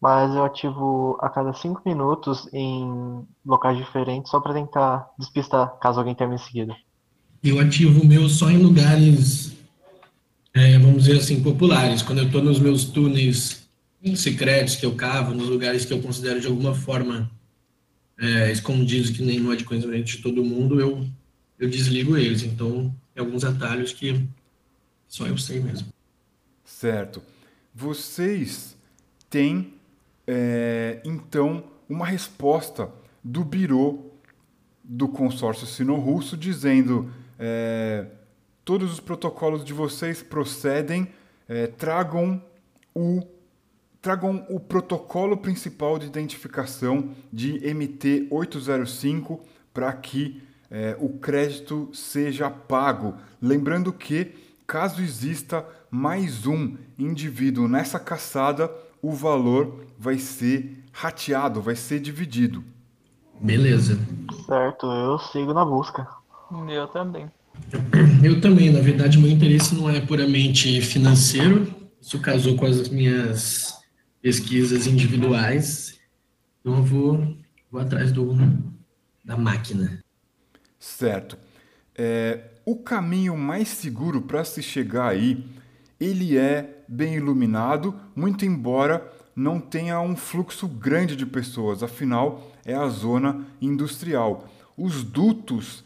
mas 0.00 0.34
eu 0.34 0.44
ativo 0.44 1.18
a 1.20 1.28
cada 1.28 1.52
5 1.52 1.82
minutos 1.84 2.48
em 2.52 3.26
locais 3.44 3.76
diferentes 3.76 4.30
só 4.30 4.40
para 4.40 4.54
tentar 4.54 5.10
despistar 5.18 5.78
caso 5.78 5.98
alguém 5.98 6.14
tenha 6.14 6.30
me 6.30 6.38
seguido. 6.38 6.74
Eu 7.42 7.58
ativo 7.58 8.02
o 8.02 8.06
meu 8.06 8.28
só 8.28 8.50
em 8.50 8.58
lugares, 8.58 9.56
é, 10.54 10.78
vamos 10.78 11.04
dizer 11.04 11.18
assim, 11.18 11.42
populares. 11.42 12.02
Quando 12.02 12.18
eu 12.18 12.26
estou 12.26 12.42
nos 12.42 12.58
meus 12.58 12.84
túneis 12.84 13.68
secretos 14.16 14.76
que 14.76 14.86
eu 14.86 14.94
cavo, 14.94 15.34
nos 15.34 15.48
lugares 15.48 15.84
que 15.84 15.92
eu 15.92 16.00
considero 16.00 16.40
de 16.40 16.46
alguma 16.46 16.74
forma 16.74 17.30
é, 18.18 18.50
escondidos, 18.50 19.10
que 19.10 19.22
nem 19.22 19.38
não 19.38 19.52
é 19.52 19.56
de 19.56 19.64
conhecimento 19.64 20.06
de 20.06 20.18
todo 20.18 20.44
mundo, 20.44 20.80
eu, 20.80 21.06
eu 21.58 21.68
desligo 21.68 22.16
eles. 22.16 22.42
Então, 22.42 22.94
tem 23.14 23.24
alguns 23.24 23.44
atalhos 23.44 23.92
que 23.92 24.26
só 25.06 25.26
eu 25.26 25.38
sei 25.38 25.60
mesmo. 25.60 25.88
Certo. 26.64 27.22
Vocês 27.74 28.76
têm, 29.28 29.74
é, 30.26 31.00
então, 31.04 31.64
uma 31.88 32.06
resposta 32.06 32.88
do 33.22 33.44
Biro 33.44 34.10
do 34.82 35.06
consórcio 35.06 35.66
sino-russo 35.66 36.36
dizendo 36.36 37.12
é, 37.38 38.06
todos 38.70 38.92
os 38.92 39.00
protocolos 39.00 39.64
de 39.64 39.72
vocês 39.72 40.22
procedem, 40.22 41.08
é, 41.48 41.66
tragam 41.66 42.40
o 42.94 43.20
tragam 44.00 44.46
o 44.48 44.60
protocolo 44.60 45.36
principal 45.36 45.98
de 45.98 46.06
identificação 46.06 47.10
de 47.32 47.58
MT805 47.62 49.40
para 49.74 49.92
que 49.92 50.40
é, 50.70 50.96
o 51.00 51.08
crédito 51.18 51.90
seja 51.92 52.48
pago. 52.48 53.16
Lembrando 53.42 53.92
que, 53.92 54.36
caso 54.68 55.02
exista 55.02 55.66
mais 55.90 56.46
um 56.46 56.76
indivíduo 56.96 57.66
nessa 57.66 57.98
caçada, 57.98 58.72
o 59.02 59.10
valor 59.10 59.84
vai 59.98 60.16
ser 60.16 60.84
rateado, 60.92 61.60
vai 61.60 61.74
ser 61.74 61.98
dividido. 61.98 62.62
Beleza. 63.40 63.98
Certo, 64.46 64.86
eu 64.86 65.18
sigo 65.18 65.52
na 65.52 65.64
busca. 65.64 66.06
Eu 66.68 66.86
também. 66.86 67.28
Eu 68.22 68.40
também, 68.40 68.70
na 68.70 68.80
verdade, 68.80 69.18
meu 69.18 69.30
interesse 69.30 69.74
não 69.74 69.88
é 69.88 70.00
puramente 70.00 70.80
financeiro. 70.80 71.72
Isso 72.00 72.18
casou 72.20 72.56
com 72.56 72.66
as 72.66 72.88
minhas 72.88 73.74
pesquisas 74.20 74.86
individuais. 74.86 75.98
Então 76.60 76.76
eu 76.76 76.82
vou, 76.82 77.36
vou 77.70 77.80
atrás 77.80 78.12
do, 78.12 78.36
da 79.24 79.36
máquina. 79.36 80.02
Certo. 80.78 81.38
É, 81.94 82.44
o 82.64 82.76
caminho 82.76 83.36
mais 83.36 83.68
seguro 83.68 84.22
para 84.22 84.44
se 84.44 84.62
chegar 84.62 85.08
aí, 85.08 85.44
ele 85.98 86.36
é 86.36 86.82
bem 86.88 87.14
iluminado, 87.14 87.94
muito 88.14 88.44
embora 88.44 89.10
não 89.34 89.60
tenha 89.60 90.00
um 90.00 90.16
fluxo 90.16 90.66
grande 90.66 91.14
de 91.14 91.24
pessoas, 91.24 91.82
afinal 91.82 92.50
é 92.64 92.74
a 92.74 92.88
zona 92.88 93.46
industrial. 93.60 94.48
Os 94.76 95.02
dutos, 95.02 95.84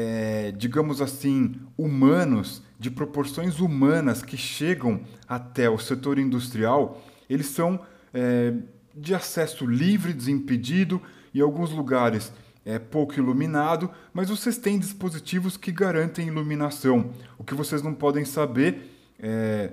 é, 0.00 0.52
digamos 0.52 1.02
assim, 1.02 1.56
humanos, 1.76 2.62
de 2.78 2.88
proporções 2.88 3.58
humanas 3.58 4.22
que 4.22 4.36
chegam 4.36 5.00
até 5.26 5.68
o 5.68 5.76
setor 5.76 6.20
industrial, 6.20 7.02
eles 7.28 7.46
são 7.46 7.80
é, 8.14 8.54
de 8.94 9.12
acesso 9.12 9.66
livre, 9.66 10.12
desimpedido, 10.12 11.02
em 11.34 11.40
alguns 11.40 11.72
lugares 11.72 12.32
é 12.64 12.78
pouco 12.78 13.18
iluminado, 13.18 13.90
mas 14.12 14.28
vocês 14.28 14.56
têm 14.56 14.78
dispositivos 14.78 15.56
que 15.56 15.72
garantem 15.72 16.28
iluminação. 16.28 17.10
O 17.36 17.42
que 17.42 17.54
vocês 17.54 17.82
não 17.82 17.92
podem 17.92 18.24
saber 18.24 18.94
é, 19.18 19.72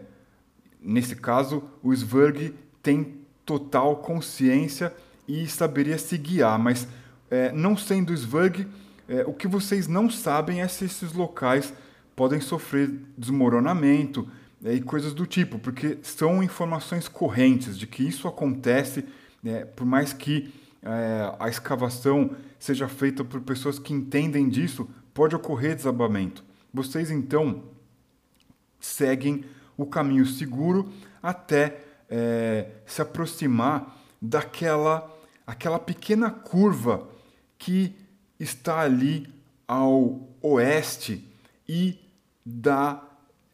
nesse 0.82 1.16
caso, 1.16 1.64
o 1.84 1.94
Sverg 1.94 2.56
tem 2.82 3.20
total 3.46 3.98
consciência 3.98 4.92
e 5.28 5.46
saberia 5.46 6.00
se 6.00 6.18
guiar, 6.18 6.58
mas 6.58 6.88
é, 7.30 7.52
não 7.52 7.78
sendo 7.78 8.12
Sverg, 8.12 8.66
é, 9.08 9.24
o 9.26 9.34
que 9.34 9.48
vocês 9.48 9.88
não 9.88 10.10
sabem 10.10 10.62
é 10.62 10.68
se 10.68 10.86
esses 10.86 11.14
locais 11.14 11.74
podem 12.16 12.40
sofrer 12.40 12.92
desmoronamento 13.18 14.28
é, 14.64 14.74
e 14.74 14.82
coisas 14.82 15.14
do 15.14 15.26
tipo, 15.26 15.60
porque 15.60 15.98
são 16.02 16.42
informações 16.42 17.08
correntes 17.08 17.78
de 17.78 17.86
que 17.86 18.04
isso 18.04 18.28
acontece, 18.28 19.06
é, 19.44 19.66
por 19.66 19.86
mais 19.86 20.14
que 20.14 20.54
é, 20.82 21.36
a 21.40 21.50
escavação 21.50 22.36
seja 22.58 22.88
feita 22.88 23.24
por 23.24 23.42
pessoas 23.42 23.78
que 23.78 23.94
entendem 23.94 24.50
disso, 24.50 24.90
pode 25.14 25.36
ocorrer 25.36 25.76
desabamento. 25.76 26.44
Vocês 26.74 27.12
então 27.12 27.64
seguem 28.80 29.46
o 29.78 29.86
caminho 29.86 30.26
seguro 30.26 30.90
até 31.22 31.80
é, 32.10 32.70
se 32.86 33.02
aproximar 33.02 33.98
daquela 34.22 35.12
aquela 35.46 35.78
pequena 35.78 36.32
curva 36.32 37.08
que 37.58 37.96
está 38.40 38.80
ali 38.80 39.28
ao 39.68 40.28
oeste 40.42 41.28
e 41.68 42.00
dá 42.46 43.02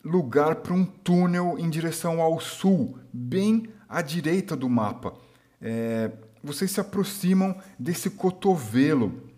lugar 0.03 0.55
para 0.55 0.73
um 0.73 0.84
túnel 0.84 1.57
em 1.57 1.69
direção 1.69 2.21
ao 2.21 2.39
sul, 2.39 2.97
bem 3.13 3.67
à 3.88 4.01
direita 4.01 4.55
do 4.55 4.69
mapa. 4.69 5.13
É, 5.61 6.11
vocês 6.43 6.71
se 6.71 6.79
aproximam 6.79 7.55
desse 7.77 8.09
cotovelo 8.09 9.29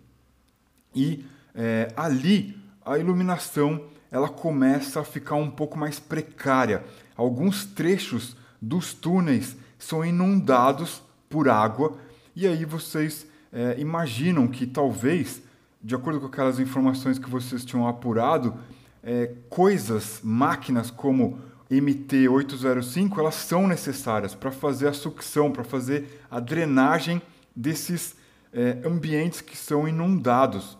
e 0.94 1.24
é, 1.54 1.88
ali 1.96 2.58
a 2.84 2.98
iluminação 2.98 3.88
ela 4.10 4.28
começa 4.28 5.00
a 5.00 5.04
ficar 5.04 5.34
um 5.34 5.50
pouco 5.50 5.76
mais 5.76 5.98
precária. 5.98 6.84
Alguns 7.16 7.64
trechos 7.64 8.36
dos 8.60 8.94
túneis 8.94 9.56
são 9.78 10.04
inundados 10.04 11.02
por 11.28 11.48
água 11.48 11.98
e 12.34 12.46
aí 12.46 12.64
vocês 12.64 13.26
é, 13.54 13.76
imaginam 13.78 14.48
que 14.48 14.66
talvez, 14.66 15.40
de 15.80 15.94
acordo 15.94 16.20
com 16.20 16.26
aquelas 16.26 16.58
informações 16.58 17.20
que 17.20 17.30
vocês 17.30 17.64
tinham 17.64 17.86
apurado, 17.86 18.58
é, 19.00 19.30
coisas, 19.48 20.20
máquinas 20.24 20.90
como 20.90 21.38
MT805, 21.70 23.16
elas 23.18 23.36
são 23.36 23.68
necessárias 23.68 24.34
para 24.34 24.50
fazer 24.50 24.88
a 24.88 24.92
sucção, 24.92 25.52
para 25.52 25.62
fazer 25.62 26.20
a 26.28 26.40
drenagem 26.40 27.22
desses 27.54 28.16
é, 28.52 28.78
ambientes 28.84 29.40
que 29.40 29.56
são 29.56 29.86
inundados. 29.86 30.76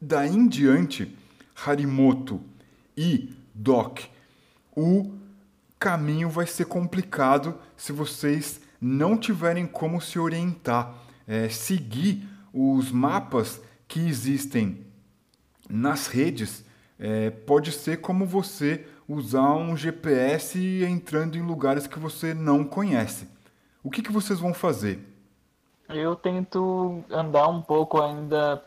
Daí 0.00 0.34
em 0.34 0.48
diante, 0.48 1.14
Harimoto 1.66 2.40
e 2.96 3.30
Doc, 3.54 4.00
o 4.74 5.12
caminho 5.78 6.30
vai 6.30 6.46
ser 6.46 6.64
complicado 6.64 7.58
se 7.76 7.92
vocês 7.92 8.60
não 8.80 9.18
tiverem 9.18 9.66
como 9.66 10.00
se 10.00 10.18
orientar, 10.18 10.94
é, 11.30 11.48
seguir 11.48 12.28
os 12.52 12.90
mapas 12.90 13.62
que 13.86 14.00
existem 14.00 14.84
nas 15.68 16.08
redes, 16.08 16.64
é, 16.98 17.30
pode 17.30 17.70
ser 17.70 18.00
como 18.00 18.26
você 18.26 18.84
usar 19.08 19.52
um 19.52 19.76
GPS 19.76 20.58
entrando 20.84 21.38
em 21.38 21.42
lugares 21.42 21.86
que 21.86 22.00
você 22.00 22.34
não 22.34 22.64
conhece. 22.64 23.28
O 23.80 23.92
que, 23.92 24.02
que 24.02 24.10
vocês 24.10 24.40
vão 24.40 24.52
fazer? 24.52 25.06
Eu 25.88 26.16
tento 26.16 27.04
andar 27.08 27.46
um 27.46 27.62
pouco 27.62 28.02
ainda 28.02 28.60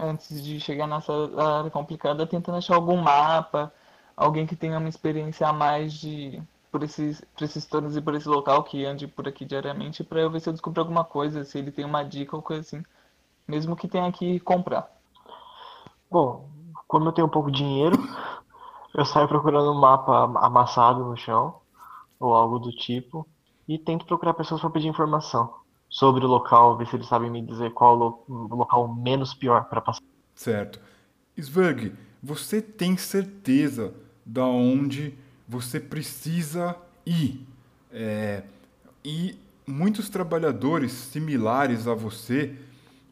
antes 0.00 0.42
de 0.42 0.58
chegar 0.58 0.86
nessa 0.86 1.12
área 1.58 1.70
complicada, 1.70 2.26
tentando 2.26 2.56
achar 2.56 2.76
algum 2.76 2.96
mapa, 2.96 3.70
alguém 4.16 4.46
que 4.46 4.56
tenha 4.56 4.78
uma 4.78 4.88
experiência 4.88 5.46
a 5.46 5.52
mais 5.52 5.92
de 5.92 6.42
por 6.74 6.82
esses, 6.82 7.20
por 7.20 7.44
esses 7.44 7.64
tornos 7.66 7.96
e 7.96 8.00
por 8.00 8.16
esse 8.16 8.28
local 8.28 8.64
que 8.64 8.84
ande 8.84 9.06
por 9.06 9.28
aqui 9.28 9.44
diariamente 9.44 10.02
para 10.02 10.22
eu 10.22 10.28
ver 10.28 10.40
se 10.40 10.48
eu 10.48 10.52
descubro 10.52 10.80
alguma 10.80 11.04
coisa, 11.04 11.44
se 11.44 11.56
ele 11.56 11.70
tem 11.70 11.84
uma 11.84 12.02
dica 12.02 12.34
ou 12.34 12.42
coisa 12.42 12.62
assim. 12.62 12.82
Mesmo 13.46 13.76
que 13.76 13.86
tenha 13.86 14.10
que 14.10 14.40
comprar. 14.40 14.90
Bom, 16.10 16.50
como 16.88 17.06
eu 17.06 17.12
tenho 17.12 17.28
um 17.28 17.30
pouco 17.30 17.48
de 17.48 17.58
dinheiro, 17.58 17.96
eu 18.92 19.04
saio 19.04 19.28
procurando 19.28 19.70
um 19.70 19.78
mapa 19.78 20.24
amassado 20.44 21.04
no 21.04 21.16
chão 21.16 21.60
ou 22.18 22.34
algo 22.34 22.58
do 22.58 22.72
tipo 22.72 23.24
e 23.68 23.78
tento 23.78 24.04
procurar 24.04 24.34
pessoas 24.34 24.60
para 24.60 24.70
pedir 24.70 24.88
informação 24.88 25.54
sobre 25.88 26.24
o 26.24 26.28
local, 26.28 26.76
ver 26.76 26.88
se 26.88 26.96
eles 26.96 27.06
sabem 27.06 27.30
me 27.30 27.40
dizer 27.40 27.72
qual 27.72 28.24
o 28.28 28.56
local 28.56 28.92
menos 28.92 29.32
pior 29.32 29.66
para 29.66 29.80
passar. 29.80 30.02
Certo. 30.34 30.80
Svurg, 31.40 31.94
você 32.20 32.60
tem 32.60 32.96
certeza 32.96 33.94
da 34.26 34.44
onde 34.44 35.16
você 35.48 35.78
precisa 35.78 36.76
ir? 37.04 37.46
É, 37.92 38.42
e 39.04 39.36
muitos 39.66 40.08
trabalhadores 40.08 40.92
similares 40.92 41.86
a 41.86 41.94
você, 41.94 42.54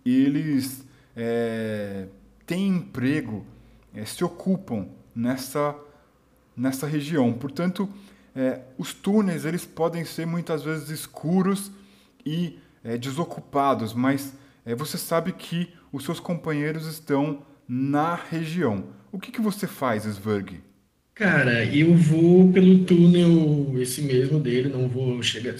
eles 0.05 0.85
é, 1.16 2.07
têm 2.47 2.68
emprego, 2.68 3.45
é, 3.95 4.05
se 4.05 4.24
ocupam 4.24 4.89
nessa, 5.14 5.76
nessa 6.57 6.87
região. 6.87 7.33
Portanto, 7.33 7.89
é, 8.35 8.61
os 8.78 8.93
túneis 8.95 9.45
eles 9.45 9.64
podem 9.64 10.05
ser 10.05 10.26
muitas 10.26 10.62
vezes 10.62 10.89
escuros 10.89 11.70
e 12.24 12.59
é, 12.83 12.97
desocupados, 12.97 13.93
mas 13.95 14.35
é, 14.64 14.74
você 14.74 14.97
sabe 14.97 15.33
que 15.33 15.72
os 15.93 16.05
seus 16.05 16.18
companheiros 16.18 16.87
estão 16.87 17.43
na 17.68 18.14
região. 18.14 18.89
O 19.11 19.18
que, 19.18 19.30
que 19.30 19.41
você 19.41 19.66
faz, 19.66 20.05
Svurg? 20.05 20.62
Cara, 21.15 21.65
eu 21.65 21.95
vou 21.95 22.51
pelo 22.53 22.85
túnel 22.85 23.79
esse 23.81 24.01
mesmo 24.01 24.41
dele, 24.41 24.69
não 24.69 24.89
vou 24.89 25.23
chegar 25.23 25.55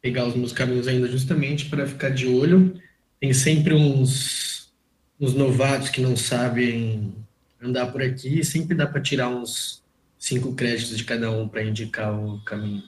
pegar 0.00 0.26
os 0.26 0.36
meus 0.36 0.52
caminhos 0.52 0.86
ainda 0.86 1.08
justamente 1.08 1.68
para 1.68 1.86
ficar 1.86 2.10
de 2.10 2.26
olho. 2.26 2.80
Tem 3.20 3.32
sempre 3.32 3.74
uns, 3.74 4.72
uns 5.18 5.34
novatos 5.34 5.88
que 5.88 6.00
não 6.00 6.16
sabem 6.16 7.14
andar 7.60 7.90
por 7.90 8.02
aqui, 8.02 8.44
sempre 8.44 8.76
dá 8.76 8.86
para 8.86 9.00
tirar 9.00 9.28
uns 9.28 9.82
cinco 10.18 10.54
créditos 10.54 10.96
de 10.96 11.04
cada 11.04 11.30
um 11.30 11.48
para 11.48 11.64
indicar 11.64 12.12
o 12.18 12.40
caminho. 12.44 12.84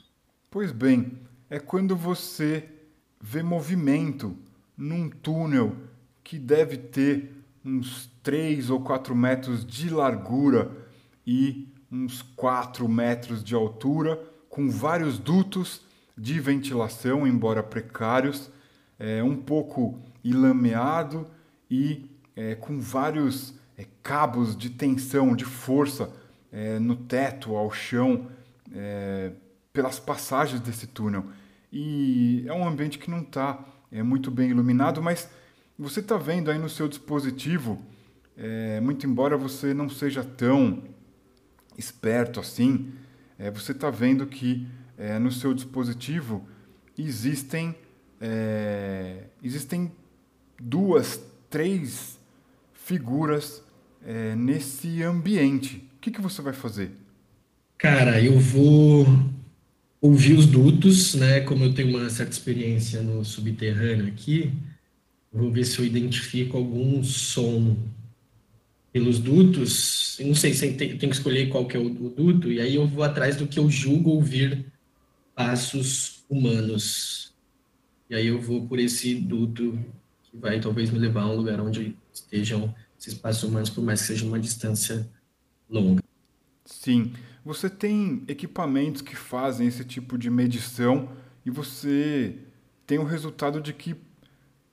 Pois 0.49 0.71
bem, 0.71 1.13
é 1.49 1.59
quando 1.59 1.95
você 1.95 2.63
vê 3.19 3.43
movimento 3.43 4.37
num 4.77 5.09
túnel 5.09 5.75
que 6.23 6.39
deve 6.39 6.77
ter 6.77 7.31
uns 7.63 8.09
3 8.23 8.69
ou 8.69 8.79
4 8.81 9.15
metros 9.15 9.65
de 9.65 9.89
largura 9.89 10.71
e 11.25 11.67
uns 11.91 12.21
4 12.21 12.87
metros 12.87 13.43
de 13.43 13.53
altura, 13.53 14.19
com 14.49 14.69
vários 14.69 15.19
dutos 15.19 15.81
de 16.17 16.39
ventilação, 16.39 17.27
embora 17.27 17.61
precários, 17.61 18.49
é, 18.97 19.23
um 19.23 19.35
pouco 19.35 19.99
ilameado 20.23 21.27
e 21.69 22.05
é, 22.35 22.55
com 22.55 22.79
vários 22.79 23.53
é, 23.77 23.85
cabos 24.03 24.55
de 24.55 24.69
tensão, 24.69 25.35
de 25.35 25.45
força 25.45 26.13
é, 26.51 26.79
no 26.79 26.95
teto, 26.95 27.55
ao 27.55 27.71
chão, 27.71 28.27
é, 28.73 29.31
pelas 29.73 29.99
passagens 29.99 30.61
desse 30.61 30.87
túnel. 30.87 31.25
E 31.71 32.43
é 32.47 32.53
um 32.53 32.67
ambiente 32.67 32.99
que 32.99 33.09
não 33.09 33.21
está 33.21 33.59
é, 33.91 34.03
muito 34.03 34.29
bem 34.29 34.49
iluminado, 34.49 35.01
mas 35.01 35.29
você 35.77 35.99
está 35.99 36.17
vendo 36.17 36.51
aí 36.51 36.59
no 36.59 36.69
seu 36.69 36.87
dispositivo, 36.87 37.81
é, 38.37 38.79
muito 38.79 39.05
embora 39.07 39.37
você 39.37 39.73
não 39.73 39.89
seja 39.89 40.23
tão 40.23 40.83
esperto 41.81 42.39
assim, 42.39 42.91
é, 43.37 43.49
você 43.49 43.71
está 43.71 43.89
vendo 43.89 44.25
que 44.27 44.67
é, 44.97 45.17
no 45.17 45.31
seu 45.31 45.53
dispositivo 45.53 46.47
existem, 46.97 47.75
é, 48.19 49.23
existem 49.43 49.91
duas, 50.59 51.19
três 51.49 52.19
figuras 52.73 53.63
é, 54.05 54.35
nesse 54.35 55.01
ambiente. 55.01 55.77
O 55.97 55.99
que, 56.01 56.11
que 56.11 56.21
você 56.21 56.41
vai 56.41 56.53
fazer? 56.53 56.91
Cara, 57.77 58.21
eu 58.21 58.39
vou 58.39 59.07
ouvir 59.99 60.37
os 60.37 60.45
dutos, 60.45 61.15
né? 61.15 61.41
Como 61.41 61.63
eu 61.63 61.73
tenho 61.73 61.97
uma 61.97 62.09
certa 62.09 62.31
experiência 62.31 63.01
no 63.01 63.25
subterrâneo 63.25 64.07
aqui, 64.07 64.53
vou 65.31 65.51
ver 65.51 65.65
se 65.65 65.79
eu 65.79 65.85
identifico 65.85 66.57
algum 66.57 67.03
som 67.03 67.75
pelos 68.91 69.19
dutos. 69.19 70.17
Não 70.19 70.35
sei 70.35 70.53
se 70.53 70.67
eu 70.67 70.77
tenho 70.77 70.97
que 70.97 71.05
escolher 71.07 71.49
qual 71.49 71.65
que 71.65 71.77
é 71.77 71.79
o, 71.79 71.89
duto, 71.89 72.51
e 72.51 72.59
aí 72.59 72.75
eu 72.75 72.87
vou 72.87 73.03
atrás 73.03 73.35
do 73.35 73.47
que 73.47 73.59
eu 73.59 73.69
julgo 73.69 74.11
ouvir 74.11 74.65
passos 75.35 76.23
humanos. 76.29 77.33
E 78.09 78.15
aí 78.15 78.27
eu 78.27 78.41
vou 78.41 78.67
por 78.67 78.79
esse 78.79 79.15
duto 79.15 79.79
que 80.23 80.37
vai 80.37 80.59
talvez 80.59 80.91
me 80.91 80.99
levar 80.99 81.23
a 81.23 81.29
um 81.29 81.35
lugar 81.35 81.59
onde 81.61 81.95
estejam 82.13 82.73
esses 82.99 83.13
passos 83.13 83.43
humanos, 83.43 83.69
por 83.69 83.83
mais 83.83 84.01
que 84.01 84.07
seja 84.07 84.25
uma 84.25 84.39
distância 84.39 85.09
longa. 85.69 86.03
Sim. 86.65 87.13
Você 87.43 87.69
tem 87.69 88.23
equipamentos 88.27 89.01
que 89.01 89.15
fazem 89.15 89.67
esse 89.67 89.83
tipo 89.83 90.17
de 90.17 90.29
medição 90.29 91.09
e 91.43 91.49
você 91.49 92.35
tem 92.85 92.99
o 92.99 93.03
resultado 93.03 93.59
de 93.59 93.73
que 93.73 93.95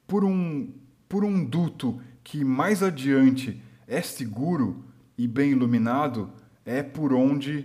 por 0.06 0.24
um, 0.24 0.70
por 1.08 1.24
um 1.24 1.42
duto 1.42 2.00
que 2.22 2.44
mais 2.44 2.82
adiante 2.82 3.62
é 3.88 4.02
seguro 4.02 4.84
e 5.16 5.26
bem 5.26 5.52
iluminado, 5.52 6.30
é 6.64 6.82
por 6.82 7.14
onde 7.14 7.64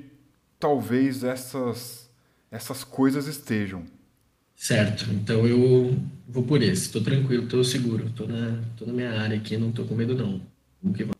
talvez 0.58 1.24
essas, 1.24 2.10
essas 2.50 2.86
coisas 2.86 3.28
estejam. 3.28 3.84
Certo, 4.56 5.12
então 5.12 5.46
eu 5.46 6.00
vou 6.26 6.44
por 6.44 6.62
esse. 6.64 6.84
Estou 6.84 7.04
tranquilo, 7.04 7.44
estou 7.44 7.64
seguro, 7.66 8.08
estou 8.08 8.28
na, 8.28 8.62
tô 8.78 8.86
na 8.86 8.94
minha 8.94 9.22
área 9.22 9.38
aqui, 9.38 9.58
não 9.58 9.70
estou 9.70 9.86
com 9.86 9.94
medo 9.94 10.16
não. 10.16 10.42
Vamos 10.82 10.98
que 10.98 11.04
vamos. 11.04 11.18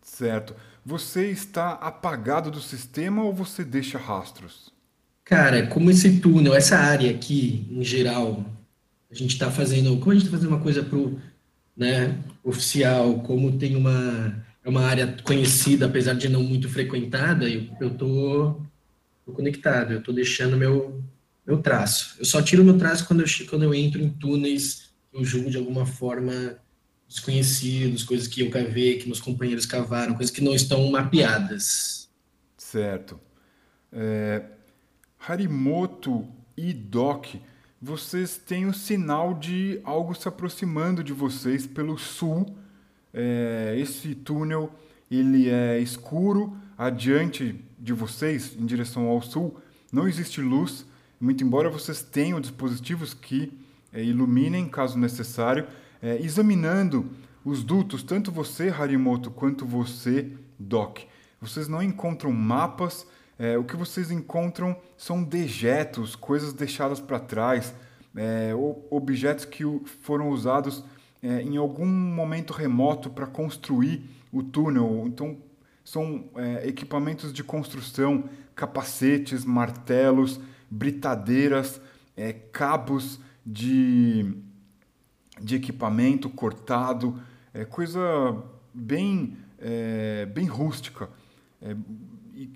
Certo. 0.00 0.54
Você 0.84 1.28
está 1.30 1.72
apagado 1.72 2.48
do 2.48 2.60
sistema 2.60 3.24
ou 3.24 3.34
você 3.34 3.64
deixa 3.64 3.98
rastros? 3.98 4.70
Cara, 5.24 5.66
como 5.66 5.90
esse 5.90 6.20
túnel, 6.20 6.54
essa 6.54 6.78
área 6.78 7.10
aqui, 7.10 7.66
em 7.68 7.82
geral, 7.82 8.46
a 9.10 9.14
gente 9.14 9.32
está 9.32 9.50
fazendo, 9.50 9.98
como 9.98 10.12
a 10.12 10.14
gente 10.14 10.26
está 10.26 10.36
fazendo 10.36 10.50
uma 10.50 10.60
coisa 10.60 10.84
pro, 10.84 11.18
né, 11.76 12.18
oficial, 12.42 13.20
como 13.20 13.58
tem 13.58 13.76
uma 13.76 14.44
é 14.64 14.68
uma 14.68 14.82
área 14.82 15.16
conhecida, 15.22 15.86
apesar 15.86 16.14
de 16.14 16.28
não 16.28 16.42
muito 16.42 16.68
frequentada, 16.68 17.48
eu, 17.48 17.68
eu 17.80 17.90
tô, 17.90 18.60
tô 19.24 19.32
conectado, 19.32 19.92
eu 19.92 20.02
tô 20.02 20.12
deixando 20.12 20.56
meu 20.56 21.02
meu 21.46 21.58
traço. 21.62 22.16
Eu 22.18 22.24
só 22.24 22.42
tiro 22.42 22.64
meu 22.64 22.76
traço 22.76 23.06
quando 23.06 23.20
eu 23.20 23.26
quando 23.48 23.62
eu 23.62 23.72
entro 23.72 24.02
em 24.02 24.08
túneis 24.08 24.90
que 25.10 25.18
eu 25.18 25.24
julgo 25.24 25.50
de 25.50 25.56
alguma 25.56 25.86
forma 25.86 26.58
desconhecidos, 27.08 28.02
coisas 28.02 28.26
que 28.26 28.40
eu 28.40 28.50
cavei, 28.50 28.98
que 28.98 29.06
meus 29.06 29.20
companheiros 29.20 29.64
cavaram, 29.64 30.14
coisas 30.14 30.34
que 30.34 30.42
não 30.42 30.54
estão 30.54 30.90
mapeadas. 30.90 32.08
Certo. 32.58 33.20
É, 33.92 34.42
Harimoto 35.26 36.26
Doc, 36.74 37.34
vocês 37.80 38.38
têm 38.38 38.66
o 38.66 38.74
sinal 38.74 39.34
de 39.34 39.80
algo 39.84 40.14
se 40.14 40.28
aproximando 40.28 41.04
de 41.04 41.12
vocês 41.12 41.66
pelo 41.66 41.98
sul. 41.98 42.46
É, 43.12 43.74
esse 43.78 44.14
túnel 44.14 44.70
ele 45.10 45.48
é 45.48 45.78
escuro, 45.78 46.56
adiante 46.76 47.58
de 47.78 47.92
vocês, 47.92 48.56
em 48.58 48.66
direção 48.66 49.06
ao 49.06 49.22
sul, 49.22 49.56
não 49.92 50.08
existe 50.08 50.40
luz, 50.40 50.84
muito 51.20 51.44
embora 51.44 51.70
vocês 51.70 52.02
tenham 52.02 52.40
dispositivos 52.40 53.14
que 53.14 53.52
é, 53.92 54.02
iluminem 54.02 54.68
caso 54.68 54.98
necessário 54.98 55.66
é, 56.02 56.20
examinando 56.20 57.10
os 57.44 57.62
dutos, 57.62 58.02
tanto 58.02 58.32
você, 58.32 58.68
Harimoto, 58.68 59.30
quanto 59.30 59.64
você, 59.64 60.30
Doc. 60.58 60.98
Vocês 61.40 61.68
não 61.68 61.82
encontram 61.82 62.32
mapas, 62.32 63.06
é, 63.38 63.58
o 63.58 63.64
que 63.64 63.76
vocês 63.76 64.10
encontram 64.10 64.76
são 64.96 65.22
dejetos, 65.22 66.16
coisas 66.16 66.52
deixadas 66.54 67.00
para 67.00 67.18
trás, 67.18 67.74
é, 68.16 68.52
objetos 68.90 69.44
que 69.44 69.62
foram 70.00 70.30
usados 70.30 70.82
é, 71.22 71.42
em 71.42 71.56
algum 71.56 71.86
momento 71.86 72.52
remoto 72.52 73.10
para 73.10 73.26
construir 73.26 74.08
o 74.32 74.42
túnel. 74.42 75.04
Então, 75.06 75.36
são 75.84 76.24
é, 76.34 76.66
equipamentos 76.66 77.32
de 77.32 77.44
construção, 77.44 78.24
capacetes, 78.54 79.44
martelos, 79.44 80.40
britadeiras, 80.70 81.80
é, 82.16 82.32
cabos 82.32 83.20
de 83.44 84.42
de 85.38 85.54
equipamento 85.54 86.30
cortado, 86.30 87.20
é 87.52 87.62
coisa 87.66 88.00
bem, 88.72 89.36
bem 90.32 90.46
rústica 90.46 91.10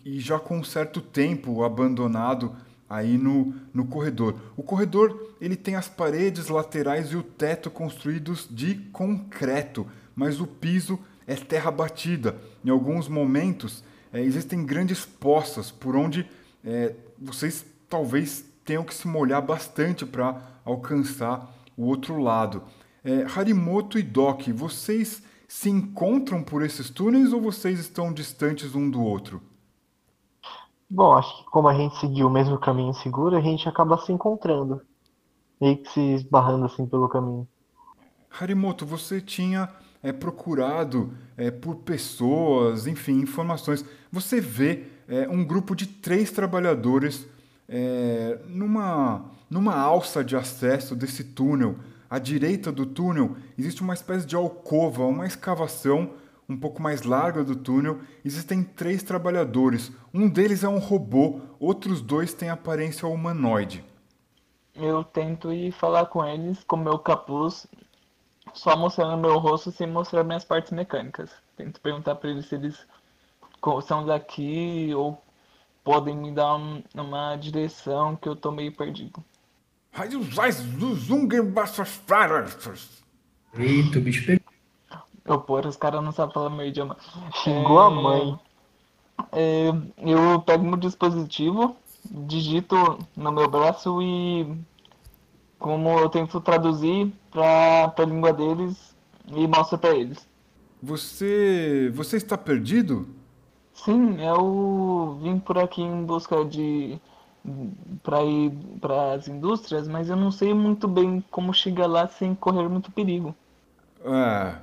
e, 0.05 0.21
já 0.21 0.39
com 0.39 0.59
um 0.59 0.65
certo 0.65 1.01
tempo 1.01 1.65
abandonado 1.65 2.55
aí 2.89 3.17
no, 3.17 3.55
no 3.73 3.87
corredor. 3.87 4.35
O 4.57 4.63
corredor 4.63 5.35
ele 5.41 5.57
tem 5.57 5.77
as 5.77 5.89
paredes 5.89 6.49
laterais 6.49 7.13
e 7.13 7.17
o 7.17 7.23
teto 7.23 7.71
construídos 7.71 8.47
de 8.51 8.75
concreto, 8.93 9.87
mas 10.15 10.41
o 10.41 10.47
piso 10.47 10.99
é 11.27 11.35
terra 11.35 11.71
batida. 11.71 12.37
Em 12.65 12.69
alguns 12.69 13.09
momentos 13.09 13.83
é, 14.13 14.21
existem 14.21 14.67
grandes 14.67 15.07
poças 15.07 15.71
por 15.71 15.97
onde 15.97 16.29
é, 16.65 16.95
vocês 17.19 17.65
talvez 17.89 18.45
tenham 18.65 18.85
que 18.85 18.95
se 18.95 19.09
molhar 19.09 19.41
bastante 19.41 20.05
para 20.05 20.61
alcançar 20.65 21.55
o 21.77 21.85
outro 21.85 22.19
lado. 22.19 22.63
É, 23.03 23.25
Harimoto 23.35 23.99
e 23.99 24.03
Doc, 24.03 24.49
vocês 24.49 25.23
se 25.49 25.71
encontram 25.71 26.43
por 26.43 26.63
esses 26.63 26.91
túneis 26.91 27.33
ou 27.33 27.41
vocês 27.41 27.81
estão 27.81 28.13
distantes 28.13 28.75
um 28.75 28.91
do 28.91 29.01
outro? 29.01 29.41
Bom, 30.91 31.13
acho 31.13 31.39
que 31.39 31.45
como 31.51 31.69
a 31.69 31.75
gente 31.75 31.97
seguiu 32.01 32.27
o 32.27 32.31
mesmo 32.31 32.59
caminho 32.59 32.93
seguro, 32.95 33.37
a 33.37 33.41
gente 33.41 33.69
acaba 33.69 33.97
se 33.99 34.11
encontrando. 34.13 34.83
Meio 35.61 35.77
que 35.77 35.89
se 35.89 36.01
esbarrando 36.15 36.65
assim 36.65 36.85
pelo 36.85 37.09
caminho. 37.09 37.47
Harimoto, 38.41 38.85
você 38.85 39.21
tinha 39.21 39.69
é, 40.03 40.13
procurado 40.13 41.13
é, 41.37 41.49
por 41.49 41.77
pessoas, 41.77 42.89
enfim, 42.89 43.21
informações. 43.21 43.85
Você 44.11 44.41
vê 44.41 44.89
é, 45.07 45.29
um 45.29 45.45
grupo 45.45 45.77
de 45.77 45.87
três 45.87 46.33
trabalhadores 46.33 47.25
é, 47.69 48.41
numa, 48.49 49.27
numa 49.49 49.77
alça 49.77 50.25
de 50.25 50.35
acesso 50.35 50.97
desse 50.97 51.23
túnel. 51.23 51.77
À 52.09 52.19
direita 52.19 52.73
do 52.73 52.85
túnel 52.85 53.37
existe 53.57 53.81
uma 53.81 53.95
espécie 53.95 54.27
de 54.27 54.35
alcova, 54.35 55.05
uma 55.05 55.27
escavação 55.27 56.11
um 56.51 56.57
pouco 56.57 56.83
mais 56.83 57.03
larga 57.03 57.45
do 57.45 57.55
túnel. 57.55 58.01
Existem 58.25 58.65
três 58.65 59.03
trabalhadores. 59.03 59.93
Um 60.13 60.29
deles 60.29 60.65
é 60.65 60.69
um 60.69 60.79
robô, 60.79 61.41
outros 61.59 62.03
dois 62.03 62.35
têm 62.35 62.51
aparência 62.51 63.07
humanoide. 63.07 63.85
Eu 64.75 65.05
tento 65.05 65.53
ir 65.53 65.73
falar 65.73 66.07
com 66.07 66.25
eles 66.25 66.65
com 66.65 66.77
meu 66.77 66.99
capuz 66.99 67.67
só 68.53 68.77
mostrando 68.77 69.17
meu 69.17 69.39
rosto 69.39 69.71
sem 69.71 69.87
mostrar 69.87 70.25
minhas 70.25 70.45
partes 70.45 70.73
mecânicas. 70.73 71.31
Tento 71.57 71.81
perguntar 71.81 72.17
para 72.17 72.31
eles 72.31 72.47
se 72.47 72.57
eles 72.57 72.87
são 73.87 74.05
daqui 74.05 74.93
ou 74.95 75.23
podem 75.85 76.17
me 76.17 76.33
dar 76.33 76.57
um, 76.57 76.83
uma 76.95 77.37
direção 77.37 78.17
que 78.17 78.29
eu 78.29 78.35
tô 78.35 78.51
meio 78.51 78.73
perdido. 78.73 79.23
Eita, 83.55 83.99
o 83.99 84.03
bicho 84.03 84.25
Eu, 85.31 85.41
porra, 85.41 85.69
os 85.69 85.77
caras 85.77 86.03
não 86.03 86.11
sabem 86.11 86.35
falar 86.35 86.51
meu 86.51 86.67
idioma. 86.67 86.97
Xingou 87.35 87.81
é... 87.81 87.87
a 87.87 87.91
mãe. 87.91 88.39
É, 89.31 89.69
eu 89.99 90.41
pego 90.41 90.65
meu 90.65 90.77
dispositivo, 90.77 91.77
digito 92.05 92.99
no 93.17 93.31
meu 93.31 93.49
braço 93.49 94.03
e 94.03 94.59
como 95.57 96.01
eu 96.01 96.09
tento 96.09 96.41
traduzir 96.41 97.13
para 97.31 97.95
a 97.97 98.05
língua 98.05 98.33
deles 98.33 98.97
e 99.29 99.47
mostro 99.47 99.79
para 99.79 99.95
eles. 99.95 100.27
Você, 100.83 101.93
você 101.95 102.17
está 102.17 102.37
perdido? 102.37 103.07
Sim, 103.73 104.21
eu 104.21 105.19
vim 105.23 105.39
por 105.39 105.59
aqui 105.59 105.81
em 105.81 106.05
busca 106.05 106.45
de 106.45 107.01
para 108.03 108.23
ir 108.25 108.51
para 108.81 109.13
as 109.13 109.29
indústrias, 109.29 109.87
mas 109.87 110.11
eu 110.11 110.17
não 110.17 110.31
sei 110.31 110.53
muito 110.53 110.89
bem 110.89 111.25
como 111.31 111.55
chegar 111.55 111.87
lá 111.87 112.09
sem 112.09 112.35
correr 112.35 112.69
muito 112.69 112.91
perigo. 112.91 113.35
Ah, 114.05 114.60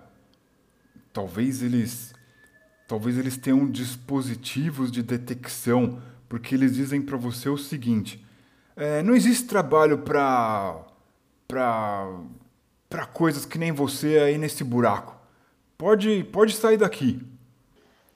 talvez 1.17 1.63
eles 1.63 2.13
talvez 2.87 3.17
eles 3.17 3.35
tenham 3.37 3.67
dispositivos 3.67 4.91
de 4.91 5.01
detecção, 5.01 5.99
porque 6.29 6.53
eles 6.53 6.75
dizem 6.75 7.01
para 7.01 7.17
você 7.17 7.49
o 7.49 7.57
seguinte: 7.57 8.23
é, 8.75 9.01
não 9.01 9.15
existe 9.15 9.47
trabalho 9.47 9.97
para 9.97 10.77
para 11.47 12.07
para 12.87 13.05
coisas 13.07 13.45
que 13.47 13.57
nem 13.57 13.71
você 13.71 14.19
aí 14.19 14.37
nesse 14.37 14.63
buraco. 14.63 15.15
Pode 15.75 16.23
pode 16.25 16.53
sair 16.53 16.77
daqui. 16.77 17.19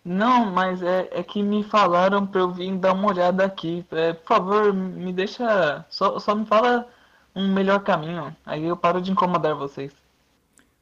Não, 0.06 0.52
mas 0.52 0.84
é, 0.84 1.10
é 1.12 1.24
que 1.24 1.42
me 1.42 1.64
falaram 1.64 2.26
para 2.28 2.42
eu 2.42 2.52
vir 2.52 2.78
dar 2.78 2.94
uma 2.94 3.08
olhada 3.08 3.44
aqui. 3.44 3.84
É, 3.92 4.14
por 4.14 4.28
favor, 4.28 4.74
me 4.74 5.12
deixa. 5.12 5.84
Só, 5.90 6.20
só 6.20 6.36
me 6.36 6.46
fala 6.46 6.88
um 7.36 7.52
melhor 7.52 7.80
caminho. 7.84 8.36
Aí 8.46 8.64
eu 8.64 8.78
paro 8.78 9.02
de 9.02 9.12
incomodar 9.12 9.56
vocês. 9.56 9.92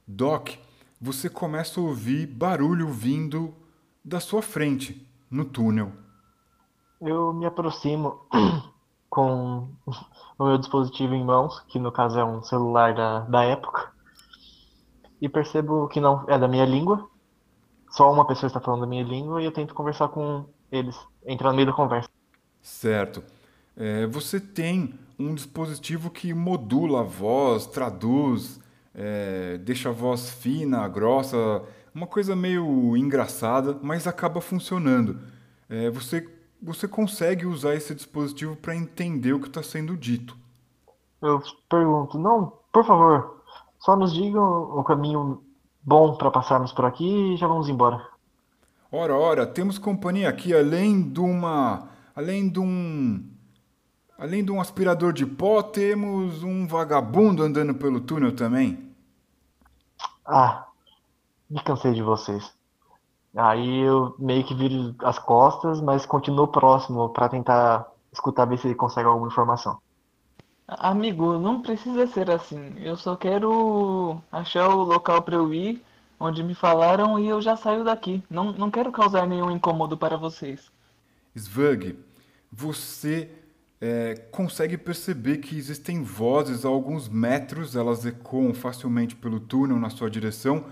Doc, 0.07 0.51
você 0.99 1.29
começa 1.29 1.79
a 1.79 1.83
ouvir 1.83 2.27
barulho 2.27 2.89
vindo 2.89 3.53
da 4.03 4.19
sua 4.19 4.41
frente, 4.41 5.07
no 5.29 5.45
túnel. 5.45 5.91
Eu 6.99 7.33
me 7.33 7.45
aproximo 7.45 8.19
com 9.09 9.69
o 10.37 10.45
meu 10.45 10.57
dispositivo 10.57 11.13
em 11.13 11.23
mãos, 11.23 11.61
que 11.69 11.79
no 11.79 11.91
caso 11.91 12.19
é 12.19 12.25
um 12.25 12.43
celular 12.43 12.93
da, 12.93 13.21
da 13.21 13.43
época, 13.43 13.91
e 15.21 15.29
percebo 15.29 15.87
que 15.87 16.01
não 16.01 16.25
é 16.27 16.37
da 16.37 16.47
minha 16.47 16.65
língua. 16.65 17.09
Só 17.89 18.11
uma 18.11 18.25
pessoa 18.27 18.47
está 18.47 18.59
falando 18.59 18.81
da 18.81 18.87
minha 18.87 19.03
língua 19.03 19.41
e 19.41 19.45
eu 19.45 19.51
tento 19.51 19.73
conversar 19.73 20.09
com 20.09 20.45
eles, 20.71 20.97
entrar 21.25 21.49
no 21.49 21.55
meio 21.55 21.67
da 21.67 21.73
conversa. 21.73 22.09
Certo. 22.61 23.23
É, 23.75 24.05
você 24.05 24.39
tem 24.39 24.99
um 25.17 25.33
dispositivo 25.33 26.09
que 26.09 26.33
modula 26.33 27.01
a 27.01 27.03
voz, 27.03 27.65
traduz, 27.65 28.59
é, 29.01 29.57
deixa 29.59 29.87
a 29.87 29.93
voz 29.93 30.29
fina, 30.29 30.85
grossa, 30.89 31.63
uma 31.95 32.05
coisa 32.05 32.35
meio 32.35 32.97
engraçada, 32.97 33.79
mas 33.81 34.05
acaba 34.05 34.41
funcionando. 34.41 35.17
É, 35.69 35.89
você 35.89 36.27
você 36.61 36.89
consegue 36.89 37.45
usar 37.45 37.73
esse 37.75 37.95
dispositivo 37.95 38.53
para 38.57 38.75
entender 38.75 39.31
o 39.31 39.39
que 39.39 39.47
está 39.47 39.63
sendo 39.63 39.95
dito. 39.95 40.37
Eu 41.21 41.41
pergunto, 41.69 42.19
não, 42.19 42.51
por 42.73 42.85
favor, 42.85 43.41
só 43.79 43.95
nos 43.95 44.13
digam 44.13 44.43
o 44.77 44.83
caminho 44.83 45.41
bom 45.81 46.17
para 46.17 46.29
passarmos 46.29 46.73
por 46.73 46.83
aqui 46.83 47.33
e 47.33 47.37
já 47.37 47.47
vamos 47.47 47.69
embora. 47.69 48.05
Ora, 48.91 49.15
ora, 49.15 49.47
temos 49.47 49.77
companhia 49.77 50.27
aqui 50.27 50.53
além 50.53 51.01
de 51.01 51.21
uma, 51.21 51.87
além 52.13 52.49
de 52.49 52.59
um, 52.59 53.23
além 54.17 54.43
de 54.43 54.51
um 54.51 54.59
aspirador 54.59 55.13
de 55.13 55.25
pó, 55.25 55.61
temos 55.61 56.43
um 56.43 56.67
vagabundo 56.67 57.41
andando 57.41 57.73
pelo 57.73 58.01
túnel 58.01 58.35
também. 58.35 58.88
Ah, 60.29 60.67
me 61.49 61.59
cansei 61.63 61.93
de 61.93 62.03
vocês. 62.03 62.53
Aí 63.35 63.79
eu 63.79 64.15
meio 64.19 64.43
que 64.43 64.53
viro 64.53 64.95
as 65.03 65.17
costas, 65.17 65.81
mas 65.81 66.05
continuo 66.05 66.47
próximo 66.47 67.09
para 67.09 67.29
tentar 67.29 67.91
escutar 68.13 68.45
ver 68.45 68.57
se 68.59 68.67
ele 68.67 68.75
consegue 68.75 69.07
alguma 69.07 69.27
informação. 69.27 69.79
Amigo, 70.67 71.39
não 71.39 71.61
precisa 71.63 72.05
ser 72.05 72.29
assim. 72.29 72.75
Eu 72.77 72.95
só 72.95 73.15
quero 73.15 74.21
achar 74.31 74.69
o 74.69 74.83
local 74.83 75.23
para 75.23 75.35
eu 75.35 75.51
ir, 75.51 75.83
onde 76.19 76.43
me 76.43 76.53
falaram, 76.53 77.17
e 77.17 77.27
eu 77.27 77.41
já 77.41 77.55
saio 77.55 77.83
daqui. 77.83 78.23
Não, 78.29 78.51
não 78.51 78.69
quero 78.69 78.91
causar 78.91 79.25
nenhum 79.25 79.49
incômodo 79.49 79.97
para 79.97 80.15
vocês. 80.15 80.71
Svug, 81.35 81.97
você 82.51 83.31
é, 83.81 84.15
consegue 84.31 84.77
perceber 84.77 85.37
que 85.37 85.57
existem 85.57 86.03
vozes 86.03 86.65
a 86.65 86.67
alguns 86.67 87.07
metros, 87.07 87.75
elas 87.75 88.05
ecoam 88.05 88.53
facilmente 88.53 89.15
pelo 89.15 89.39
túnel 89.39 89.77
na 89.77 89.89
sua 89.89 90.09
direção, 90.09 90.65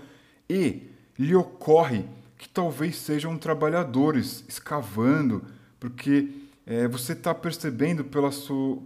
e 0.48 0.90
lhe 1.18 1.34
ocorre 1.34 2.04
que 2.36 2.48
talvez 2.48 2.96
sejam 2.96 3.36
trabalhadores 3.36 4.44
escavando, 4.48 5.42
porque 5.80 6.28
é, 6.66 6.86
você 6.86 7.12
está 7.12 7.34
percebendo 7.34 8.04
pela 8.04 8.30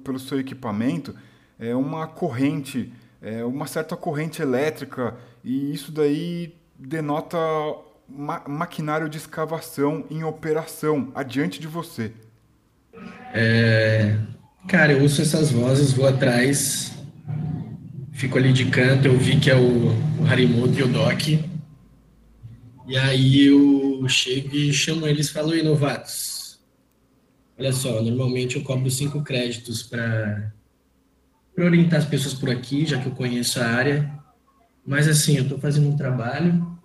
pelo 0.05 0.19
seu 0.19 0.39
equipamento 0.39 1.15
é, 1.59 1.75
uma 1.75 2.07
corrente, 2.07 2.93
é, 3.21 3.45
uma 3.45 3.67
certa 3.67 3.97
corrente 3.97 4.41
elétrica, 4.41 5.17
e 5.45 5.73
isso 5.73 5.91
daí 5.91 6.55
denota 6.79 7.39
ma 8.09 8.43
maquinário 8.49 9.09
de 9.09 9.19
escavação 9.19 10.05
em 10.11 10.23
operação 10.23 11.11
adiante 11.15 11.61
de 11.61 11.67
você. 11.67 12.13
É, 13.35 14.17
cara, 14.69 14.93
eu 14.93 15.03
ouço 15.03 15.23
essas 15.23 15.51
vozes, 15.51 15.93
vou 15.93 16.07
atrás, 16.07 16.93
fico 18.13 18.39
ali 18.39 18.53
de 18.53 18.67
canto, 18.67 19.07
eu 19.07 19.19
vi 19.19 19.39
que 19.39 19.51
é 19.51 19.57
o, 19.57 19.89
o 20.21 20.27
Harimoto 20.29 20.79
e 20.79 20.83
o 20.83 20.89
Doc. 20.89 21.29
E 22.87 22.97
aí 22.97 23.47
eu 23.47 24.07
chego 24.09 24.55
e 24.55 24.73
chamo 24.73 25.07
eles 25.07 25.29
e 25.29 25.33
falo, 25.33 25.55
novatos, 25.63 26.61
olha 27.59 27.73
só, 27.73 28.03
normalmente 28.03 28.57
eu 28.57 28.63
cobro 28.63 28.91
cinco 28.91 29.23
créditos 29.23 29.83
para 29.83 30.53
orientar 31.57 32.01
as 32.01 32.07
pessoas 32.07 32.35
por 32.35 32.51
aqui, 32.51 32.85
já 32.85 32.99
que 32.99 33.07
eu 33.07 33.13
conheço 33.13 33.61
a 33.61 33.67
área. 33.67 34.13
Mas 34.85 35.07
assim, 35.07 35.37
eu 35.37 35.45
estou 35.45 35.59
fazendo 35.59 35.89
um 35.89 35.97
trabalho 35.97 36.79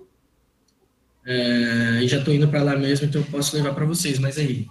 é, 1.26 2.02
e 2.04 2.08
já 2.08 2.20
estou 2.20 2.34
indo 2.34 2.48
para 2.48 2.64
lá 2.64 2.78
mesmo, 2.78 3.06
então 3.06 3.22
eu 3.22 3.28
posso 3.28 3.56
levar 3.56 3.74
para 3.74 3.86
vocês. 3.86 4.20
Mas 4.20 4.38
aí, 4.38 4.68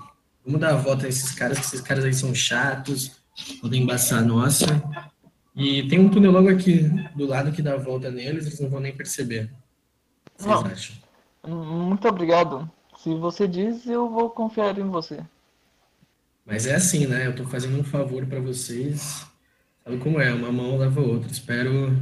vamos 0.47 0.61
dar 0.61 0.71
a 0.71 0.77
volta 0.77 1.03
nesses 1.03 1.33
caras, 1.33 1.59
que 1.59 1.67
esses 1.67 1.81
caras 1.81 2.05
aí 2.05 2.15
são 2.15 2.33
chatos, 2.35 3.21
podem 3.61 3.83
embaçar 3.83 4.21
a 4.21 4.25
nossa. 4.25 4.67
E 5.55 5.89
tem 5.89 5.99
um 5.99 6.09
túnel 6.09 6.31
logo 6.31 6.49
aqui 6.49 6.83
do 7.15 7.27
lado 7.27 7.51
que 7.51 7.61
dá 7.61 7.75
a 7.75 7.79
volta 7.79 8.11
neles, 8.11 8.47
eles 8.47 8.61
não 8.61 8.71
vão 8.71 8.81
nem 8.81 8.97
perceber. 8.97 9.51
Vocês 10.37 10.55
não. 10.55 10.67
acham? 10.67 10.97
Muito 11.47 12.07
obrigado. 12.07 12.71
Se 12.99 13.15
você 13.15 13.49
diz, 13.49 13.87
eu 13.87 14.09
vou 14.09 14.31
confiar 14.31 14.79
em 14.79 14.89
você. 14.89 15.21
Mas 16.45 16.67
é 16.67 16.77
assim, 16.77 17.07
né? 17.07 17.27
Eu 17.27 17.35
tô 17.35 17.45
fazendo 17.45 17.79
um 17.79 17.85
favor 17.85 18.25
para 18.27 18.41
vocês. 18.41 19.27
Sabe 19.83 19.99
como 19.99 20.21
é? 20.21 20.33
Uma 20.33 20.53
mão 20.53 20.77
lava 20.77 21.01
a 21.01 21.05
outra. 21.05 21.31
Espero 21.31 21.97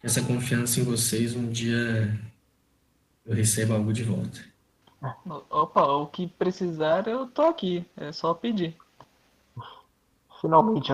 que 0.00 0.06
essa 0.06 0.22
confiança 0.22 0.80
em 0.80 0.84
vocês 0.84 1.34
um 1.34 1.48
dia 1.48 2.18
eu 3.24 3.34
receba 3.34 3.74
algo 3.74 3.92
de 3.92 4.02
volta. 4.02 4.40
Opa, 5.50 5.86
o 5.86 6.06
que 6.06 6.26
precisar 6.26 7.06
eu 7.06 7.26
tô 7.26 7.42
aqui. 7.42 7.84
É 7.96 8.12
só 8.12 8.34
pedir. 8.34 8.76
Finalmente, 10.40 10.92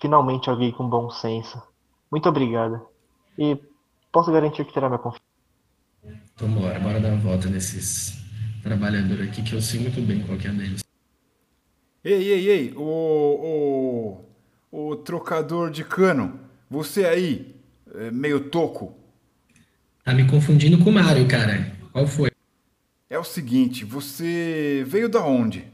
finalmente 0.00 0.50
alguém 0.50 0.72
com 0.72 0.88
bom 0.88 1.10
senso. 1.10 1.62
Muito 2.10 2.28
obrigado. 2.28 2.86
E 3.38 3.58
posso 4.12 4.32
garantir 4.32 4.64
que 4.64 4.72
terá 4.72 4.88
minha 4.88 4.98
confiança. 4.98 5.24
Então 6.34 6.48
bora, 6.50 6.78
bora 6.78 7.00
dar 7.00 7.08
uma 7.08 7.18
volta 7.18 7.48
nesses 7.48 8.18
trabalhadores 8.62 9.28
aqui 9.28 9.42
que 9.42 9.54
eu 9.54 9.60
sei 9.60 9.80
muito 9.80 10.00
bem 10.00 10.22
qual 10.22 10.38
que 10.38 10.48
é 10.48 10.52
deles. 10.52 10.84
Ei, 12.04 12.32
ei, 12.32 12.48
ei, 12.48 12.74
o, 12.76 14.24
o, 14.70 14.90
o 14.90 14.96
trocador 14.96 15.70
de 15.70 15.82
cano, 15.82 16.38
você 16.70 17.04
aí, 17.04 17.56
é 17.94 18.10
meio 18.10 18.48
toco. 18.48 18.94
Tá 20.04 20.14
me 20.14 20.24
confundindo 20.30 20.82
com 20.84 20.90
o 20.90 20.92
Mário, 20.92 21.26
cara. 21.26 21.72
Qual 21.92 22.06
foi? 22.06 22.30
É 23.08 23.16
o 23.16 23.24
seguinte, 23.24 23.84
você 23.84 24.84
veio 24.84 25.08
da 25.08 25.24
onde? 25.24 25.64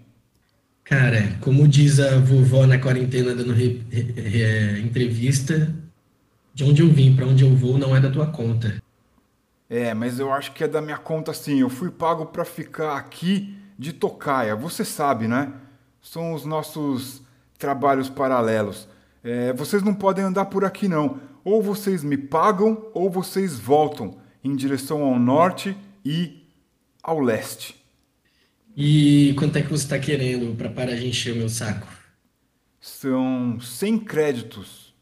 Cara, 0.85 1.39
como 1.41 1.67
diz 1.67 1.99
a 1.99 2.19
vovó 2.19 2.67
na 2.67 2.79
quarentena 2.79 3.35
dando 3.35 3.55
re, 3.55 3.83
re, 3.91 4.03
re, 4.03 4.81
entrevista, 4.83 5.75
de 6.53 6.63
onde 6.63 6.83
eu 6.83 6.89
vim 6.89 7.17
para 7.17 7.25
onde 7.25 7.43
eu 7.43 7.57
vou 7.57 7.79
não 7.79 7.97
é 7.97 8.01
da 8.01 8.11
tua 8.11 8.27
conta. 8.27 8.83
É, 9.71 9.95
mas 9.95 10.19
eu 10.19 10.31
acho 10.31 10.53
que 10.53 10.63
é 10.63 10.69
da 10.69 10.83
minha 10.83 10.99
conta 10.99 11.33
sim. 11.33 11.61
Eu 11.61 11.71
fui 11.71 11.91
pago 11.91 12.27
para 12.27 12.45
ficar 12.45 12.99
aqui 12.99 13.57
de 13.79 13.95
tocaia. 13.95 14.55
Você 14.55 14.85
sabe, 14.85 15.27
né? 15.27 15.55
São 16.03 16.35
os 16.35 16.45
nossos 16.45 17.23
trabalhos 17.59 18.11
paralelos. 18.11 18.87
É, 19.25 19.55
vocês 19.55 19.83
não 19.83 19.95
podem 19.95 20.23
andar 20.23 20.47
por 20.47 20.67
aqui 20.67 20.87
não. 20.87 21.19
Ou 21.43 21.63
vocês 21.63 22.05
me 22.05 22.19
pagam 22.19 22.91
ou 22.93 23.09
vocês 23.09 23.59
voltam 23.59 24.19
em 24.45 24.55
direção 24.55 25.03
ao 25.03 25.19
norte 25.19 25.75
e 26.05 26.42
ao 27.03 27.21
leste. 27.21 27.83
E 28.77 29.35
quanto 29.39 29.57
é 29.57 29.63
que 29.63 29.69
você 29.69 29.85
está 29.85 29.99
querendo 29.99 30.57
para 30.57 30.71
parar 30.71 30.95
de 30.95 31.07
encher 31.07 31.33
o 31.33 31.37
meu 31.37 31.49
saco? 31.49 31.87
São 32.81 33.61
100 33.61 33.99
créditos. 34.01 34.95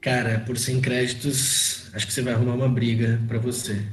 Cara, 0.00 0.40
por 0.40 0.56
100 0.56 0.80
créditos, 0.80 1.90
acho 1.92 2.06
que 2.06 2.12
você 2.12 2.22
vai 2.22 2.32
arrumar 2.32 2.54
uma 2.54 2.68
briga 2.68 3.20
para 3.26 3.38
você. 3.38 3.84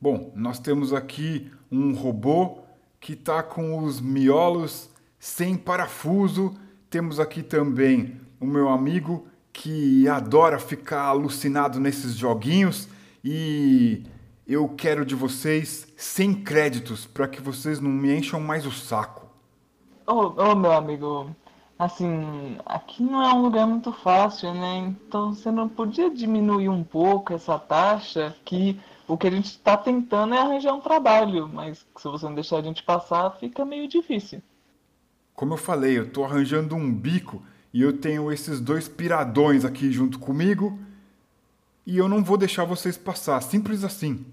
Bom, 0.00 0.32
nós 0.36 0.58
temos 0.58 0.92
aqui 0.92 1.50
um 1.70 1.94
robô 1.94 2.58
que 3.00 3.12
está 3.12 3.42
com 3.42 3.78
os 3.78 4.00
miolos 4.00 4.90
sem 5.18 5.56
parafuso. 5.56 6.54
Temos 6.90 7.18
aqui 7.18 7.42
também 7.42 8.20
o 8.40 8.46
meu 8.46 8.68
amigo 8.68 9.26
que 9.52 10.06
adora 10.08 10.58
ficar 10.58 11.02
alucinado 11.02 11.78
nesses 11.78 12.14
joguinhos 12.14 12.88
e 13.24 14.02
eu 14.46 14.68
quero 14.68 15.06
de 15.06 15.14
vocês 15.14 15.86
100 16.04 16.34
créditos 16.44 17.06
para 17.06 17.26
que 17.26 17.40
vocês 17.40 17.80
não 17.80 17.90
me 17.90 18.14
encham 18.14 18.38
mais 18.38 18.66
o 18.66 18.70
saco. 18.70 19.26
Ô, 20.06 20.12
oh, 20.12 20.34
oh, 20.36 20.54
meu 20.54 20.70
amigo, 20.70 21.34
assim, 21.78 22.58
aqui 22.66 23.02
não 23.02 23.22
é 23.22 23.32
um 23.32 23.40
lugar 23.40 23.66
muito 23.66 23.90
fácil, 23.90 24.52
né? 24.52 24.78
Então 24.78 25.32
você 25.32 25.50
não 25.50 25.66
podia 25.66 26.10
diminuir 26.10 26.68
um 26.68 26.84
pouco 26.84 27.32
essa 27.32 27.58
taxa 27.58 28.36
que 28.44 28.78
o 29.08 29.16
que 29.16 29.26
a 29.26 29.30
gente 29.30 29.46
está 29.46 29.78
tentando 29.78 30.34
é 30.34 30.38
arranjar 30.38 30.74
um 30.74 30.80
trabalho, 30.80 31.48
mas 31.48 31.78
se 31.96 32.04
você 32.04 32.26
não 32.26 32.34
deixar 32.34 32.58
a 32.58 32.62
gente 32.62 32.82
passar, 32.82 33.30
fica 33.40 33.64
meio 33.64 33.88
difícil. 33.88 34.42
Como 35.34 35.54
eu 35.54 35.58
falei, 35.58 35.98
eu 35.98 36.04
estou 36.04 36.24
arranjando 36.24 36.76
um 36.76 36.92
bico 36.92 37.42
e 37.72 37.80
eu 37.80 37.98
tenho 37.98 38.30
esses 38.30 38.60
dois 38.60 38.86
piradões 38.86 39.64
aqui 39.64 39.90
junto 39.90 40.18
comigo 40.18 40.78
e 41.86 41.96
eu 41.96 42.08
não 42.08 42.22
vou 42.22 42.36
deixar 42.36 42.66
vocês 42.66 42.96
passar, 42.96 43.40
simples 43.42 43.82
assim. 43.82 44.24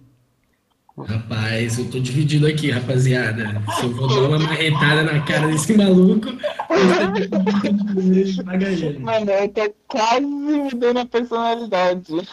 Rapaz, 0.97 1.79
eu 1.79 1.89
tô 1.89 1.99
dividido 1.99 2.45
aqui, 2.47 2.69
rapaziada. 2.69 3.61
Se 3.75 3.85
eu 3.85 3.95
vou 3.95 4.07
dar 4.07 4.21
uma 4.27 4.39
marretada 4.39 5.03
na 5.03 5.21
cara 5.25 5.47
desse 5.47 5.75
maluco, 5.75 6.27
eu 6.29 6.37
Mano, 8.99 9.31
eu 9.31 9.49
tô 9.49 9.73
quase 9.87 10.21
mudando 10.21 10.97
a 10.97 11.05
personalidade. 11.05 12.27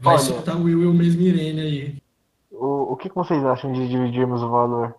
Vai 0.00 0.14
Olha, 0.14 0.18
soltar 0.18 0.56
o 0.56 0.64
Will 0.64 0.80
Will 0.80 0.92
mesmo 0.92 1.22
Irene 1.22 1.60
aí. 1.60 2.02
O, 2.50 2.92
o 2.92 2.96
que 2.96 3.08
vocês 3.14 3.44
acham 3.44 3.72
de 3.72 3.88
dividirmos 3.88 4.42
o 4.42 4.48
valor? 4.48 4.94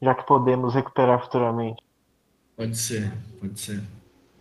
Já 0.00 0.14
que 0.14 0.26
podemos 0.26 0.74
recuperar 0.74 1.20
futuramente. 1.22 1.82
Pode 2.56 2.76
ser, 2.76 3.12
pode 3.38 3.60
ser. 3.60 3.82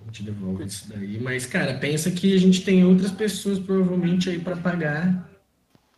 A 0.01 0.05
gente 0.05 0.23
devolve 0.23 0.65
isso 0.65 0.89
daí. 0.89 1.19
Mas, 1.21 1.45
cara, 1.45 1.75
pensa 1.75 2.09
que 2.11 2.35
a 2.35 2.39
gente 2.39 2.63
tem 2.63 2.83
outras 2.83 3.11
pessoas 3.11 3.59
provavelmente 3.59 4.29
aí 4.29 4.39
para 4.39 4.57
pagar. 4.57 5.29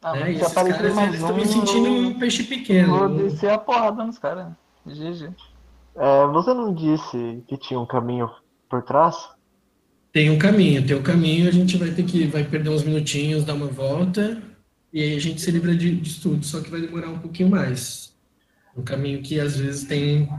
Ah, 0.01 0.15
né? 0.15 0.33
E 0.33 0.35
esses 0.35 0.53
caras 0.53 0.79
eles 0.79 1.15
estão 1.15 1.35
me 1.35 1.45
sentindo 1.45 1.89
um 1.89 2.19
peixe 2.19 2.43
pequeno. 2.43 2.97
Vou 2.97 3.29
descer 3.29 3.49
a 3.49 3.57
porrada 3.57 4.03
nos 4.03 4.17
caras. 4.17 4.47
GG. 4.85 5.33
É, 5.95 6.27
você 6.27 6.53
não 6.53 6.73
disse 6.73 7.43
que 7.47 7.57
tinha 7.57 7.79
um 7.79 7.85
caminho 7.85 8.29
por 8.69 8.83
trás? 8.83 9.29
Tem 10.11 10.29
um 10.29 10.37
caminho, 10.37 10.85
tem 10.85 10.95
um 10.95 11.01
caminho, 11.01 11.47
a 11.47 11.51
gente 11.51 11.77
vai 11.77 11.89
ter 11.89 12.03
que 12.03 12.25
vai 12.25 12.43
perder 12.43 12.69
uns 12.69 12.83
minutinhos, 12.83 13.43
dar 13.43 13.55
uma 13.55 13.67
volta, 13.67 14.41
e 14.91 15.01
aí 15.01 15.15
a 15.15 15.19
gente 15.19 15.41
se 15.41 15.49
livra 15.49 15.75
de, 15.75 15.95
de 15.95 16.21
tudo, 16.21 16.45
só 16.45 16.61
que 16.61 16.69
vai 16.69 16.81
demorar 16.81 17.09
um 17.09 17.17
pouquinho 17.17 17.49
mais. 17.49 18.15
Um 18.77 18.83
caminho 18.83 19.23
que 19.23 19.39
às 19.39 19.57
vezes 19.57 19.85
tem 19.85 20.29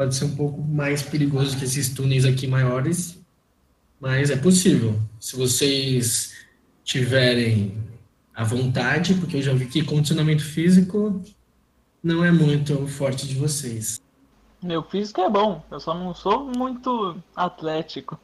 pode 0.00 0.14
ser 0.14 0.24
um 0.24 0.34
pouco 0.34 0.62
mais 0.62 1.02
perigoso 1.02 1.58
que 1.58 1.66
esses 1.66 1.92
túneis 1.92 2.24
aqui 2.24 2.46
maiores, 2.46 3.22
mas 4.00 4.30
é 4.30 4.36
possível. 4.36 4.98
Se 5.20 5.36
vocês 5.36 6.34
tiverem 6.82 7.76
a 8.34 8.42
vontade, 8.42 9.12
porque 9.12 9.36
eu 9.36 9.42
já 9.42 9.52
vi 9.52 9.66
que 9.66 9.84
condicionamento 9.84 10.42
físico 10.42 11.22
não 12.02 12.24
é 12.24 12.32
muito 12.32 12.86
forte 12.86 13.28
de 13.28 13.34
vocês. 13.34 14.00
Meu 14.62 14.82
físico 14.82 15.20
é 15.20 15.28
bom, 15.28 15.62
eu 15.70 15.78
só 15.78 15.92
não 15.92 16.14
sou 16.14 16.46
muito 16.46 17.22
atlético. 17.36 18.18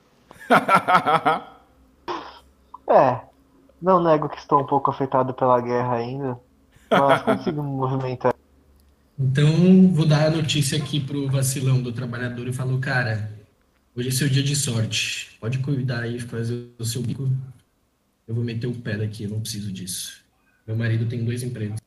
é, 2.89 3.21
não 3.83 4.03
nego 4.03 4.31
que 4.31 4.39
estou 4.39 4.63
um 4.63 4.67
pouco 4.67 4.91
afetado 4.91 5.35
pela 5.35 5.61
guerra 5.61 5.97
ainda, 5.97 6.41
mas 6.91 7.21
consigo 7.21 7.63
me 7.63 7.69
movimentar. 7.69 8.35
Então, 9.19 9.91
vou 9.95 10.05
dar 10.05 10.27
a 10.27 10.31
notícia 10.31 10.77
aqui 10.77 11.01
pro 11.01 11.27
vacilão 11.31 11.81
do 11.81 11.91
trabalhador 11.91 12.47
e 12.49 12.53
falou, 12.53 12.79
cara, 12.79 13.33
hoje 13.97 14.09
é 14.09 14.11
seu 14.11 14.29
dia 14.29 14.43
de 14.43 14.55
sorte. 14.55 15.35
Pode 15.41 15.59
cuidar 15.61 16.01
aí, 16.01 16.21
fazer 16.21 16.69
o 16.79 16.85
seu 16.85 17.01
bico. 17.01 17.27
Eu 18.29 18.35
vou 18.35 18.45
meter 18.45 18.67
o 18.67 18.75
pé 18.75 18.99
daqui, 18.99 19.25
eu 19.25 19.31
não 19.31 19.41
preciso 19.41 19.73
disso. 19.73 20.23
Meu 20.67 20.77
marido 20.77 21.09
tem 21.09 21.25
dois 21.25 21.43
empregos. 21.43 21.81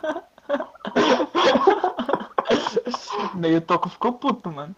Meio 3.34 3.60
toco 3.60 3.88
ficou 3.88 4.12
puto, 4.12 4.52
mano. 4.52 4.76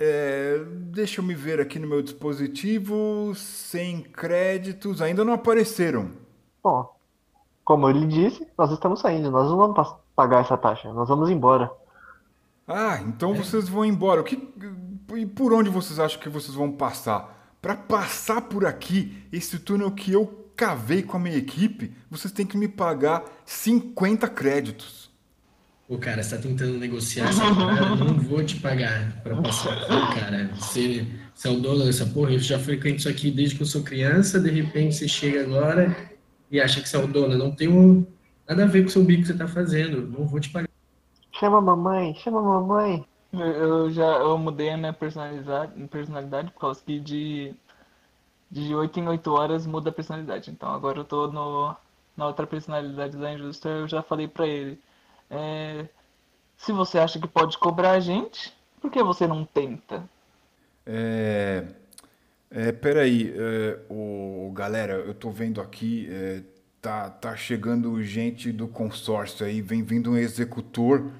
É, 0.00 0.58
deixa 0.90 1.20
eu 1.20 1.24
me 1.24 1.34
ver 1.34 1.60
aqui 1.60 1.78
no 1.78 1.86
meu 1.86 2.02
dispositivo. 2.02 3.32
Sem 3.36 4.02
créditos, 4.02 5.00
ainda 5.00 5.24
não 5.24 5.34
apareceram. 5.34 6.10
Bom, 6.60 6.92
como 7.64 7.88
ele 7.88 8.04
disse, 8.06 8.44
nós 8.58 8.72
estamos 8.72 8.98
saindo, 8.98 9.30
nós 9.30 9.48
não 9.48 9.56
vamos 9.56 9.76
pagar 10.16 10.40
essa 10.40 10.56
taxa, 10.56 10.92
nós 10.92 11.08
vamos 11.08 11.30
embora. 11.30 11.70
Ah, 12.66 12.98
então 13.06 13.34
vocês 13.34 13.68
vão 13.68 13.84
embora. 13.84 14.22
O 14.22 14.24
que, 14.24 14.42
e 15.14 15.26
por 15.26 15.52
onde 15.52 15.70
vocês 15.70 16.00
acham 16.00 16.18
que 16.18 16.28
vocês 16.28 16.56
vão 16.56 16.72
passar? 16.72 17.54
Para 17.62 17.76
passar 17.76 18.40
por 18.42 18.64
aqui, 18.64 19.24
esse 19.30 19.58
túnel 19.58 19.90
que 19.92 20.10
eu 20.12 20.50
cavei 20.56 21.02
com 21.02 21.16
a 21.16 21.20
minha 21.20 21.36
equipe, 21.36 21.92
vocês 22.10 22.32
têm 22.32 22.46
que 22.46 22.56
me 22.56 22.66
pagar 22.66 23.22
50 23.44 24.26
créditos. 24.28 25.10
O 25.88 25.98
cara, 25.98 26.22
você 26.22 26.34
tá 26.34 26.42
tentando 26.42 26.78
negociar 26.78 27.28
essa 27.28 27.54
parada, 27.54 27.86
eu 27.86 27.96
não 27.96 28.18
vou 28.18 28.42
te 28.42 28.56
pagar 28.56 29.22
para 29.22 29.36
passar 29.40 29.72
aqui, 29.72 30.20
cara. 30.20 30.50
Você, 30.56 31.06
você 31.32 31.46
é 31.46 31.50
o 31.50 31.60
dono 31.60 31.84
dessa 31.84 32.06
porra, 32.06 32.32
eu 32.32 32.40
já 32.40 32.58
frequento 32.58 32.96
isso 32.96 33.08
aqui 33.08 33.30
desde 33.30 33.54
que 33.54 33.62
eu 33.62 33.66
sou 33.66 33.82
criança, 33.84 34.40
de 34.40 34.50
repente 34.50 34.96
você 34.96 35.06
chega 35.06 35.42
agora 35.42 35.94
e 36.50 36.60
acha 36.60 36.80
que 36.80 36.88
você 36.88 36.96
é 36.96 36.98
o 36.98 37.06
dono. 37.06 37.38
Não 37.38 37.52
tenho 37.52 38.04
nada 38.48 38.64
a 38.64 38.66
ver 38.66 38.82
com 38.82 38.88
o 38.88 38.90
seu 38.90 39.04
bico 39.04 39.22
que 39.22 39.28
você 39.28 39.36
tá 39.36 39.48
fazendo. 39.48 40.06
Não 40.06 40.26
vou 40.26 40.40
te 40.40 40.50
pagar. 40.50 40.68
Chama 41.32 41.58
a 41.58 41.60
mamãe, 41.60 42.14
chama 42.14 42.40
a 42.40 42.42
mamãe. 42.42 43.06
Eu 43.32 43.90
já 43.90 44.06
eu 44.18 44.38
mudei 44.38 44.70
a 44.70 44.76
minha 44.76 44.92
personalidade, 44.92 45.72
personalidade 45.88 46.50
por 46.52 46.60
causa 46.60 46.82
que 46.84 46.98
de, 46.98 47.54
de 48.50 48.74
8 48.74 49.00
em 49.00 49.08
8 49.08 49.32
horas 49.32 49.66
muda 49.66 49.90
a 49.90 49.92
personalidade. 49.92 50.50
Então 50.50 50.70
agora 50.70 51.00
eu 51.00 51.04
tô 51.04 51.28
no, 51.28 51.76
na 52.16 52.26
outra 52.26 52.46
personalidade 52.46 53.16
da 53.16 53.32
Injusta, 53.32 53.68
eu 53.68 53.88
já 53.88 54.02
falei 54.02 54.26
pra 54.26 54.46
ele. 54.46 54.80
É, 55.30 55.86
se 56.56 56.72
você 56.72 56.98
acha 56.98 57.20
que 57.20 57.28
pode 57.28 57.58
cobrar 57.58 57.92
a 57.92 58.00
gente, 58.00 58.52
por 58.80 58.90
que 58.90 59.02
você 59.02 59.26
não 59.26 59.44
tenta? 59.44 60.08
É, 60.86 61.66
é, 62.50 62.72
peraí, 62.72 63.34
é, 63.36 63.80
o, 63.90 64.50
galera, 64.54 64.94
eu 64.94 65.12
tô 65.12 65.30
vendo 65.30 65.60
aqui, 65.60 66.08
é, 66.10 66.42
tá, 66.86 67.10
tá 67.10 67.36
chegando 67.36 68.02
gente 68.02 68.52
do 68.52 68.68
consórcio 68.68 69.44
aí, 69.44 69.60
vem 69.60 69.82
vindo 69.82 70.12
um 70.12 70.16
executor 70.16 71.10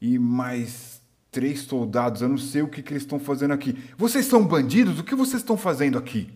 e 0.00 0.18
mais 0.18 1.00
três 1.30 1.60
soldados, 1.60 2.22
eu 2.22 2.28
não 2.28 2.38
sei 2.38 2.62
o 2.62 2.68
que, 2.68 2.82
que 2.82 2.92
eles 2.92 3.04
estão 3.04 3.20
fazendo 3.20 3.54
aqui. 3.54 3.78
Vocês 3.96 4.26
são 4.26 4.44
bandidos? 4.44 4.98
O 4.98 5.04
que 5.04 5.14
vocês 5.14 5.40
estão 5.40 5.56
fazendo 5.56 5.96
aqui? 5.96 6.30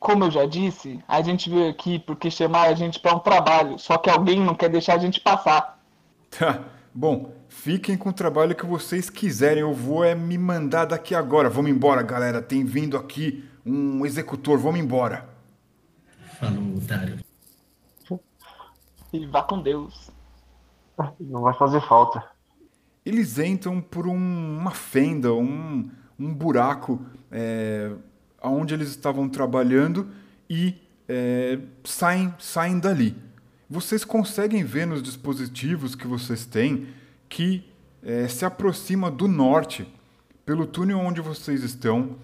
como 0.00 0.24
eu 0.24 0.32
já 0.32 0.44
disse, 0.44 0.98
a 1.06 1.22
gente 1.22 1.48
veio 1.48 1.70
aqui 1.70 2.00
porque 2.00 2.28
chamaram 2.28 2.72
a 2.72 2.74
gente 2.74 2.98
para 2.98 3.14
um 3.14 3.20
trabalho, 3.20 3.78
só 3.78 3.96
que 3.96 4.10
alguém 4.10 4.40
não 4.40 4.52
quer 4.52 4.68
deixar 4.68 4.96
a 4.96 4.98
gente 4.98 5.20
passar. 5.20 5.80
Tá, 6.38 6.60
bom, 6.94 7.30
fiquem 7.46 7.94
com 7.94 8.08
o 8.08 8.12
trabalho 8.12 8.54
que 8.54 8.64
vocês 8.64 9.10
quiserem. 9.10 9.60
Eu 9.60 9.74
vou 9.74 10.02
é 10.02 10.14
me 10.14 10.38
mandar 10.38 10.86
daqui 10.86 11.14
agora. 11.14 11.50
Vamos 11.50 11.70
embora, 11.70 12.02
galera. 12.02 12.40
Tem 12.40 12.64
vindo 12.64 12.96
aqui 12.96 13.44
um 13.66 14.06
executor. 14.06 14.58
Vamos 14.58 14.80
embora. 14.80 15.28
Falou, 16.40 16.78
otário. 16.78 17.18
E 19.12 19.26
vá 19.26 19.42
com 19.42 19.60
Deus. 19.60 20.10
Não 21.20 21.42
vai 21.42 21.54
fazer 21.54 21.80
falta. 21.82 22.24
Eles 23.04 23.38
entram 23.38 23.80
por 23.80 24.06
um- 24.06 24.58
uma 24.58 24.70
fenda, 24.70 25.32
um, 25.32 25.90
um 26.18 26.32
buraco 26.32 27.00
é, 27.30 27.90
onde 28.42 28.74
eles 28.74 28.88
estavam 28.90 29.28
trabalhando 29.28 30.08
e 30.48 30.74
é, 31.08 31.58
saem, 31.84 32.32
saem 32.38 32.78
dali. 32.78 33.16
Vocês 33.68 34.04
conseguem 34.04 34.64
ver 34.64 34.86
nos 34.86 35.02
dispositivos 35.02 35.94
que 35.94 36.06
vocês 36.06 36.46
têm 36.46 36.88
que 37.28 37.68
é, 38.04 38.28
se 38.28 38.44
aproxima 38.44 39.10
do 39.10 39.26
norte, 39.28 39.86
pelo 40.44 40.66
túnel 40.66 40.98
onde 40.98 41.20
vocês 41.20 41.62
estão, 41.62 42.16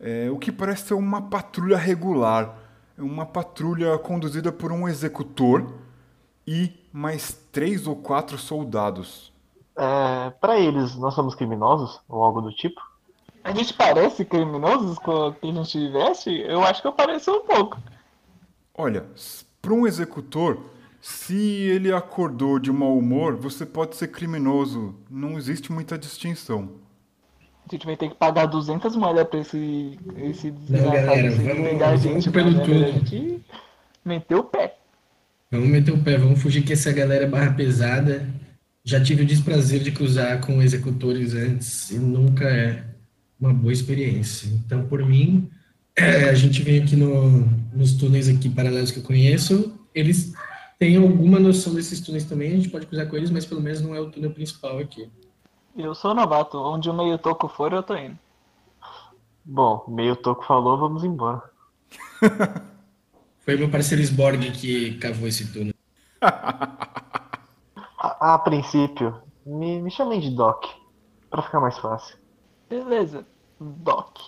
é, 0.00 0.30
o 0.30 0.38
que 0.38 0.50
parece 0.50 0.88
ser 0.88 0.94
uma 0.94 1.22
patrulha 1.22 1.76
regular, 1.76 2.56
uma 2.98 3.24
patrulha 3.26 3.96
conduzida 3.98 4.50
por 4.50 4.72
um 4.72 4.88
executor 4.88 5.74
e 6.46 6.72
mais 6.92 7.32
três 7.52 7.86
ou 7.86 7.96
quatro 7.96 8.38
soldados. 8.38 9.32
É, 9.76 10.30
para 10.40 10.58
eles, 10.58 10.94
nós 10.96 11.14
somos 11.14 11.34
criminosos 11.34 12.00
ou 12.08 12.22
algo 12.22 12.40
do 12.40 12.52
tipo? 12.52 12.80
A 13.44 13.52
gente 13.52 13.74
parece 13.74 14.24
criminosos 14.24 14.98
com 14.98 15.28
o 15.28 15.32
que 15.34 15.48
a 15.48 15.52
gente 15.52 15.88
veste? 15.90 16.30
Eu 16.30 16.62
acho 16.64 16.80
que 16.82 16.88
eu 16.88 16.92
pareço 16.92 17.30
um 17.30 17.44
pouco. 17.46 17.78
Olha, 18.74 19.06
para 19.62 19.72
um 19.72 19.86
executor, 19.86 20.58
se 21.00 21.36
ele 21.36 21.92
acordou 21.92 22.58
de 22.58 22.72
mau 22.72 22.96
humor, 22.96 23.36
você 23.36 23.64
pode 23.64 23.96
ser 23.96 24.08
criminoso. 24.08 24.94
Não 25.08 25.36
existe 25.38 25.70
muita 25.72 25.96
distinção. 25.96 26.70
A 27.68 27.72
gente 27.74 27.86
vai 27.86 27.96
ter 27.96 28.08
que 28.08 28.14
pagar 28.14 28.46
200 28.46 28.94
moedas 28.96 29.26
pra 29.28 29.40
esse, 29.40 29.98
esse 30.16 30.50
Não, 30.68 30.84
galera, 30.84 31.30
vamos- 31.30 31.68
pegar 31.68 31.88
a 31.90 31.96
gente. 31.96 32.30
pelo 32.30 32.50
né? 32.50 32.64
tudo. 32.64 32.84
A 32.84 32.88
gente 32.90 33.44
meteu 34.04 34.38
o 34.38 34.44
pé. 34.44 34.76
Vamos 35.50 35.68
meter 35.68 35.92
o 35.92 36.02
pé, 36.02 36.18
vamos 36.18 36.42
fugir 36.42 36.62
que 36.62 36.72
essa 36.72 36.92
galera 36.92 37.24
é 37.24 37.28
barra 37.28 37.52
pesada. 37.52 38.28
Já 38.84 39.00
tive 39.02 39.22
o 39.22 39.26
desprazer 39.26 39.80
de 39.80 39.92
cruzar 39.92 40.40
com 40.40 40.60
executores 40.60 41.34
antes 41.34 41.90
e 41.90 41.98
nunca 41.98 42.44
é 42.44 42.84
uma 43.40 43.52
boa 43.52 43.72
experiência. 43.72 44.48
Então, 44.48 44.86
por 44.86 45.04
mim, 45.04 45.48
é, 45.96 46.28
a 46.28 46.34
gente 46.34 46.62
vem 46.62 46.82
aqui 46.82 46.96
no, 46.96 47.48
nos 47.72 47.92
túneis 47.94 48.28
aqui 48.28 48.48
paralelos 48.48 48.90
que 48.90 48.98
eu 48.98 49.04
conheço. 49.04 49.72
Eles 49.94 50.32
têm 50.78 50.96
alguma 50.96 51.38
noção 51.38 51.74
desses 51.74 52.00
túneis 52.00 52.24
também, 52.24 52.52
a 52.52 52.56
gente 52.56 52.68
pode 52.68 52.86
cruzar 52.86 53.06
com 53.08 53.16
eles, 53.16 53.30
mas 53.30 53.46
pelo 53.46 53.60
menos 53.60 53.80
não 53.80 53.94
é 53.94 54.00
o 54.00 54.10
túnel 54.10 54.32
principal 54.32 54.78
aqui. 54.78 55.08
Eu 55.76 55.94
sou 55.94 56.14
novato. 56.14 56.58
Onde 56.58 56.90
o 56.90 56.94
meio 56.94 57.18
toco 57.18 57.48
for, 57.48 57.72
eu 57.72 57.82
tô 57.82 57.94
indo. 57.96 58.18
Bom, 59.44 59.84
meio 59.88 60.16
toco 60.16 60.44
falou, 60.44 60.76
vamos 60.76 61.04
embora. 61.04 61.42
Foi 63.46 63.56
meu 63.56 63.70
parceiro 63.70 64.02
Sborg 64.02 64.50
que 64.50 64.98
cavou 64.98 65.28
esse 65.28 65.52
túnel. 65.52 65.72
A, 66.20 68.34
a 68.34 68.38
princípio, 68.40 69.22
me, 69.46 69.80
me 69.80 69.88
chamem 69.88 70.18
de 70.18 70.34
Doc, 70.34 70.64
pra 71.30 71.42
ficar 71.42 71.60
mais 71.60 71.78
fácil. 71.78 72.18
Beleza. 72.68 73.24
Doc. 73.60 74.18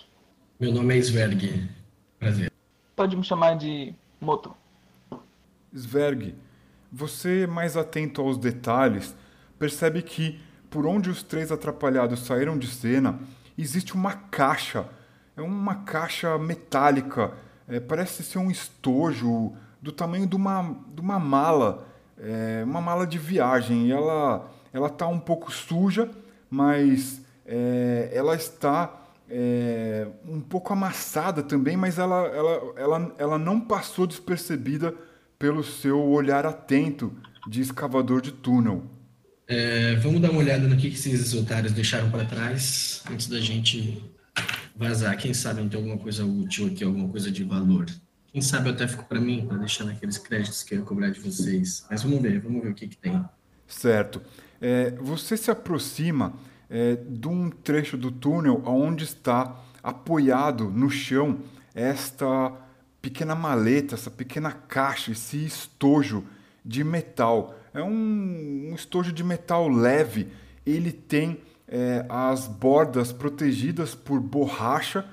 Meu 0.57 0.71
nome 0.71 0.95
é 0.95 0.99
Sverg. 0.99 1.69
Prazer. 2.17 2.49
Pode 2.95 3.17
me 3.17 3.23
chamar 3.25 3.57
de 3.57 3.93
Moto. 4.21 4.55
Sverg, 5.73 6.33
você 6.89 7.45
mais 7.45 7.75
atento 7.75 8.21
aos 8.21 8.37
detalhes, 8.37 9.13
percebe 9.59 10.01
que 10.01 10.39
por 10.69 10.85
onde 10.85 11.09
os 11.09 11.23
três 11.23 11.51
atrapalhados 11.51 12.21
saíram 12.21 12.57
de 12.57 12.67
cena, 12.67 13.19
existe 13.57 13.95
uma 13.95 14.13
caixa. 14.13 14.87
É 15.35 15.41
uma 15.41 15.83
caixa 15.83 16.37
metálica. 16.37 17.33
É, 17.69 17.79
parece 17.79 18.23
ser 18.23 18.39
um 18.39 18.51
estojo 18.51 19.53
do 19.81 19.91
tamanho 19.91 20.27
de 20.27 20.35
uma, 20.35 20.75
de 20.93 21.01
uma 21.01 21.19
mala. 21.19 21.87
é, 22.17 22.63
uma 22.65 22.81
mala 22.81 23.07
de 23.07 23.17
viagem. 23.17 23.87
E 23.87 23.91
ela 23.91 24.49
ela 24.73 24.87
está 24.87 25.07
um 25.07 25.19
pouco 25.19 25.51
suja, 25.51 26.09
mas 26.49 27.21
é, 27.45 28.09
ela 28.13 28.35
está 28.35 29.07
é, 29.29 30.07
um 30.27 30.39
pouco 30.39 30.73
amassada 30.73 31.43
também, 31.43 31.75
mas 31.75 31.97
ela, 31.97 32.27
ela, 32.27 32.73
ela, 32.75 33.15
ela 33.17 33.37
não 33.39 33.59
passou 33.59 34.05
despercebida 34.05 34.93
pelo 35.37 35.63
seu 35.63 35.99
olhar 35.99 36.45
atento 36.45 37.13
de 37.47 37.61
escavador 37.61 38.21
de 38.21 38.31
túnel. 38.31 38.83
É, 39.47 39.95
vamos 39.95 40.21
dar 40.21 40.29
uma 40.29 40.41
olhada 40.41 40.67
no 40.67 40.77
que, 40.77 40.89
que 40.89 40.95
esses 40.95 41.33
otários 41.33 41.71
deixaram 41.73 42.11
para 42.11 42.25
trás 42.25 43.03
antes 43.09 43.27
da 43.27 43.39
gente 43.39 44.03
vazar. 44.79 45.17
Quem 45.17 45.33
sabe 45.33 45.61
não 45.61 45.69
tem 45.69 45.77
alguma 45.77 45.97
coisa 45.97 46.25
útil 46.25 46.67
aqui, 46.67 46.83
alguma 46.83 47.09
coisa 47.09 47.29
de 47.29 47.43
valor. 47.43 47.85
Quem 48.31 48.41
sabe 48.41 48.69
eu 48.69 48.73
até 48.73 48.87
fico 48.87 49.03
para 49.03 49.19
mim, 49.19 49.45
para 49.45 49.57
deixar 49.57 49.83
naqueles 49.83 50.17
créditos 50.17 50.63
que 50.63 50.73
eu 50.73 50.79
ia 50.79 50.85
cobrar 50.85 51.09
de 51.09 51.19
vocês. 51.19 51.85
Mas 51.89 52.01
vamos 52.01 52.21
ver, 52.21 52.39
vamos 52.39 52.63
ver 52.63 52.69
o 52.69 52.73
que, 52.73 52.87
que 52.87 52.97
tem. 52.97 53.23
Certo. 53.67 54.21
É, 54.61 54.91
você 54.91 55.35
se 55.35 55.51
aproxima 55.51 56.33
é, 56.69 56.95
de 56.95 57.27
um 57.27 57.49
trecho 57.49 57.97
do 57.97 58.11
túnel 58.11 58.63
onde 58.65 59.03
está 59.03 59.61
apoiado 59.83 60.69
no 60.69 60.89
chão 60.89 61.39
esta 61.73 62.53
pequena 63.01 63.35
maleta, 63.35 63.95
essa 63.95 64.11
pequena 64.11 64.51
caixa, 64.51 65.11
esse 65.11 65.43
estojo 65.45 66.23
de 66.63 66.83
metal. 66.83 67.57
É 67.73 67.81
um, 67.81 68.69
um 68.71 68.75
estojo 68.75 69.11
de 69.11 69.23
metal 69.23 69.67
leve. 69.67 70.27
Ele 70.65 70.91
tem 70.91 71.41
é, 71.69 72.03
as 72.09 72.47
bordas 72.47 73.11
protegidas 73.11 73.93
por 73.93 74.19
borracha, 74.19 75.05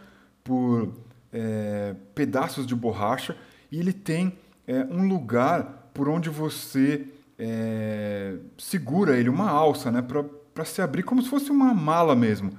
por 0.42 0.92
é, 1.32 1.94
pedaços 2.14 2.66
de 2.66 2.74
borracha, 2.74 3.36
e 3.70 3.78
ele 3.78 3.92
tem 3.92 4.32
é, 4.66 4.84
um 4.84 5.06
lugar 5.06 5.90
por 5.92 6.08
onde 6.08 6.30
você 6.30 7.06
é, 7.38 8.36
segura 8.56 9.18
ele, 9.18 9.28
uma 9.28 9.50
alça, 9.50 9.90
né, 9.90 10.02
para 10.02 10.64
se 10.64 10.80
abrir 10.80 11.02
como 11.02 11.22
se 11.22 11.28
fosse 11.28 11.50
uma 11.50 11.74
mala 11.74 12.16
mesmo. 12.16 12.52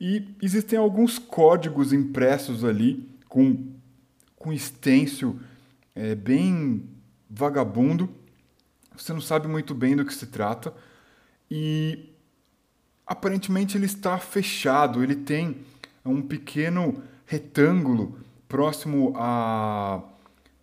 E 0.00 0.34
existem 0.40 0.78
alguns 0.78 1.18
códigos 1.18 1.92
impressos 1.92 2.64
ali 2.64 3.10
com, 3.28 3.66
com 4.36 4.56
stencil 4.56 5.38
é, 5.94 6.14
bem 6.14 6.88
vagabundo. 7.28 8.08
Você 8.96 9.12
não 9.12 9.20
sabe 9.20 9.46
muito 9.46 9.74
bem 9.74 9.96
do 9.96 10.04
que 10.04 10.14
se 10.14 10.26
trata. 10.26 10.72
E 11.50 12.09
aparentemente 13.10 13.76
ele 13.76 13.86
está 13.86 14.16
fechado. 14.18 15.02
Ele 15.02 15.16
tem 15.16 15.56
um 16.04 16.22
pequeno 16.22 17.02
retângulo 17.26 18.16
próximo 18.48 19.12
à 19.16 20.00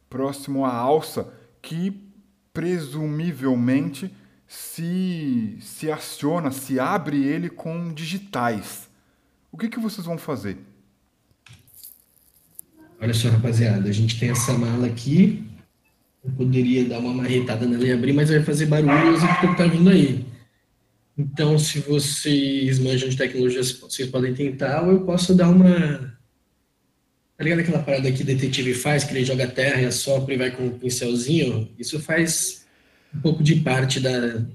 próximo 0.10 0.66
à 0.66 0.74
alça 0.74 1.34
que 1.62 2.02
presumivelmente 2.54 4.10
se 4.48 5.58
se 5.60 5.92
aciona, 5.92 6.50
se 6.50 6.80
abre 6.80 7.22
ele 7.22 7.50
com 7.50 7.94
digitais. 7.94 8.90
O 9.52 9.58
que, 9.58 9.68
que 9.68 9.80
vocês 9.80 10.08
vão 10.08 10.18
fazer? 10.18 10.58
Olha 13.00 13.14
só, 13.14 13.30
rapaziada, 13.30 13.90
a 13.90 13.92
gente 13.92 14.18
tem 14.20 14.30
essa 14.30 14.54
mala 14.54 14.88
aqui. 14.88 15.46
Eu 16.24 16.32
poderia 16.32 16.88
dar 16.88 17.00
uma 17.00 17.14
marretada 17.14 17.66
nela 17.66 17.86
e 17.86 17.92
abrir, 17.92 18.14
mas 18.14 18.30
vai 18.30 18.42
fazer 18.42 18.66
barulho 18.66 19.08
e 19.08 19.10
o 19.10 19.16
executor 19.16 19.56
tá 19.56 19.68
vindo 19.68 19.90
aí. 19.90 20.26
Então, 21.18 21.58
se 21.58 21.80
vocês 21.80 22.78
manjam 22.78 23.10
de 23.10 23.18
tecnologia, 23.18 23.64
vocês 23.64 24.08
podem 24.10 24.36
tentar, 24.36 24.84
ou 24.84 24.92
eu 24.92 25.02
posso 25.02 25.34
dar 25.34 25.50
uma. 25.50 26.16
Tá 27.36 27.44
ligado 27.44 27.60
aquela 27.60 27.82
parada 27.82 28.12
que 28.12 28.22
o 28.22 28.26
detetive 28.26 28.74
faz, 28.74 29.04
que 29.04 29.14
ele 29.14 29.26
joga 29.26 29.46
a 29.46 29.52
terra 29.52 29.82
e 29.82 29.86
assopra 29.86 30.34
e 30.34 30.38
vai 30.38 30.52
com 30.52 30.68
um 30.68 30.78
pincelzinho? 30.78 31.74
Isso 31.78 32.00
faz 32.00 32.68
um 33.14 33.20
pouco 33.20 33.44
de 33.44 33.56
parte 33.62 34.00
da, 34.00 34.46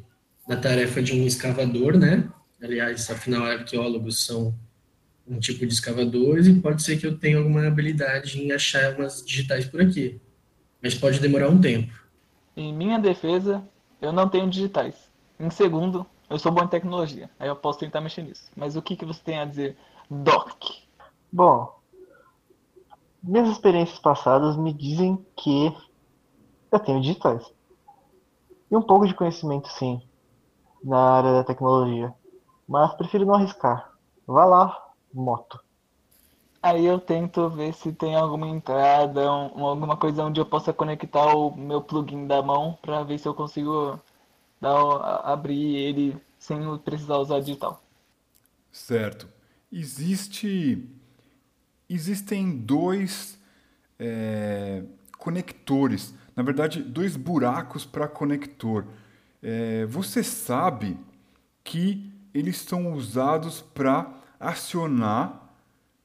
da 0.46 0.56
tarefa 0.56 1.02
de 1.02 1.12
um 1.12 1.26
escavador, 1.26 1.98
né? 1.98 2.28
Aliás, 2.62 3.10
afinal, 3.10 3.44
arqueólogos 3.44 4.24
são 4.24 4.54
um 5.26 5.38
tipo 5.38 5.66
de 5.66 5.72
escavadores 5.72 6.46
e 6.46 6.54
pode 6.54 6.82
ser 6.82 6.96
que 6.96 7.06
eu 7.06 7.16
tenha 7.16 7.38
alguma 7.38 7.66
habilidade 7.66 8.40
em 8.40 8.52
achar 8.52 8.94
umas 8.94 9.24
digitais 9.24 9.64
por 9.64 9.80
aqui. 9.80 10.20
Mas 10.80 10.94
pode 10.94 11.18
demorar 11.18 11.48
um 11.48 11.60
tempo. 11.60 11.92
Em 12.56 12.72
minha 12.72 12.98
defesa, 12.98 13.62
eu 14.00 14.12
não 14.12 14.28
tenho 14.28 14.48
digitais. 14.48 14.94
Em 15.38 15.50
segundo, 15.50 16.06
eu 16.32 16.38
sou 16.38 16.50
bom 16.50 16.64
em 16.64 16.68
tecnologia. 16.68 17.30
Aí 17.38 17.46
eu 17.46 17.54
posso 17.54 17.78
tentar 17.78 18.00
mexer 18.00 18.22
nisso. 18.22 18.50
Mas 18.56 18.74
o 18.74 18.82
que, 18.82 18.96
que 18.96 19.04
você 19.04 19.22
tem 19.22 19.38
a 19.38 19.44
dizer, 19.44 19.76
Doc? 20.10 20.64
Bom, 21.30 21.78
minhas 23.22 23.50
experiências 23.50 23.98
passadas 23.98 24.56
me 24.56 24.72
dizem 24.72 25.24
que 25.36 25.76
eu 26.70 26.80
tenho 26.80 27.02
digitais. 27.02 27.44
E 28.70 28.76
um 28.76 28.82
pouco 28.82 29.06
de 29.06 29.14
conhecimento, 29.14 29.68
sim, 29.68 30.00
na 30.82 31.18
área 31.18 31.32
da 31.32 31.44
tecnologia. 31.44 32.14
Mas 32.66 32.94
prefiro 32.94 33.26
não 33.26 33.34
arriscar. 33.34 33.92
Vá 34.26 34.46
lá, 34.46 34.82
moto. 35.12 35.60
Aí 36.62 36.86
eu 36.86 36.98
tento 36.98 37.50
ver 37.50 37.74
se 37.74 37.92
tem 37.92 38.14
alguma 38.14 38.48
entrada, 38.48 39.30
um, 39.30 39.66
alguma 39.66 39.96
coisa 39.96 40.24
onde 40.24 40.40
eu 40.40 40.46
possa 40.46 40.72
conectar 40.72 41.36
o 41.36 41.54
meu 41.54 41.82
plugin 41.82 42.26
da 42.26 42.40
mão 42.40 42.78
para 42.80 43.02
ver 43.02 43.18
se 43.18 43.28
eu 43.28 43.34
consigo 43.34 44.00
dar, 44.62 45.20
abrir 45.24 45.76
ele 45.76 46.16
sem 46.38 46.58
precisar 46.78 47.16
usar 47.18 47.40
digital. 47.40 47.82
Certo. 48.70 49.28
Existe, 49.70 50.88
existem 51.90 52.56
dois 52.56 53.38
é, 53.98 54.82
conectores, 55.18 56.14
na 56.36 56.42
verdade, 56.42 56.82
dois 56.82 57.16
buracos 57.16 57.84
para 57.84 58.06
conector. 58.06 58.86
É, 59.42 59.84
você 59.86 60.22
sabe 60.22 60.96
que 61.64 62.10
eles 62.32 62.58
são 62.58 62.92
usados 62.92 63.60
para 63.60 64.12
acionar 64.38 65.54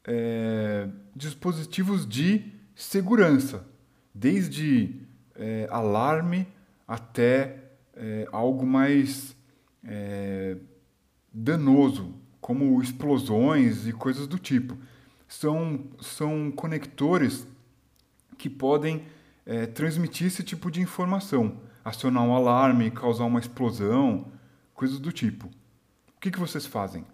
é, 0.03 0.88
dispositivos 1.15 2.07
de 2.07 2.51
segurança, 2.75 3.65
desde 4.13 4.95
é, 5.35 5.67
alarme 5.69 6.47
até 6.88 7.66
é, 7.98 8.28
algo 8.32 8.65
mais 8.65 9.36
é, 9.84 10.57
danoso, 11.34 12.14
como 12.40 12.82
explosões 12.82 13.88
e 13.88 13.91
coisas 13.91 14.28
do 14.28 14.40
tipo. 14.40 14.78
São, 15.28 15.84
são 15.99 16.52
conectores 16.52 17.45
que 18.38 18.49
podem 18.49 19.03
é, 19.45 19.65
transmitir 19.65 20.28
esse 20.28 20.44
tipo 20.44 20.72
de 20.72 20.82
informação, 20.82 21.57
acionar 21.84 22.24
um 22.24 22.36
alarme, 22.36 22.91
causar 22.91 23.26
uma 23.26 23.40
explosão, 23.40 24.26
coisas 24.74 24.99
do 24.99 25.11
tipo. 25.11 25.48
O 25.48 26.19
que, 26.19 26.32
que 26.32 26.40
vocês 26.40 26.65
fazem? 26.65 27.06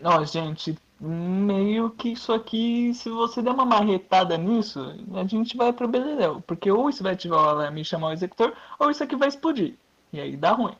Não, 0.00 0.24
gente, 0.24 0.76
meio 1.00 1.90
que 1.90 2.12
isso 2.12 2.32
aqui, 2.32 2.94
se 2.94 3.10
você 3.10 3.42
der 3.42 3.50
uma 3.50 3.64
marretada 3.64 4.38
nisso, 4.38 4.80
a 5.14 5.24
gente 5.24 5.56
vai 5.56 5.72
pro 5.72 5.88
Beleléu. 5.88 6.42
Porque 6.46 6.70
ou 6.70 6.88
isso 6.88 7.02
vai 7.02 7.12
ativar 7.12 7.38
o 7.38 7.48
alarme 7.48 7.80
e 7.82 7.84
chamar 7.84 8.08
o 8.08 8.12
executor, 8.12 8.54
ou 8.78 8.90
isso 8.90 9.02
aqui 9.02 9.16
vai 9.16 9.28
explodir. 9.28 9.74
E 10.12 10.20
aí 10.20 10.36
dá 10.36 10.52
ruim. 10.52 10.76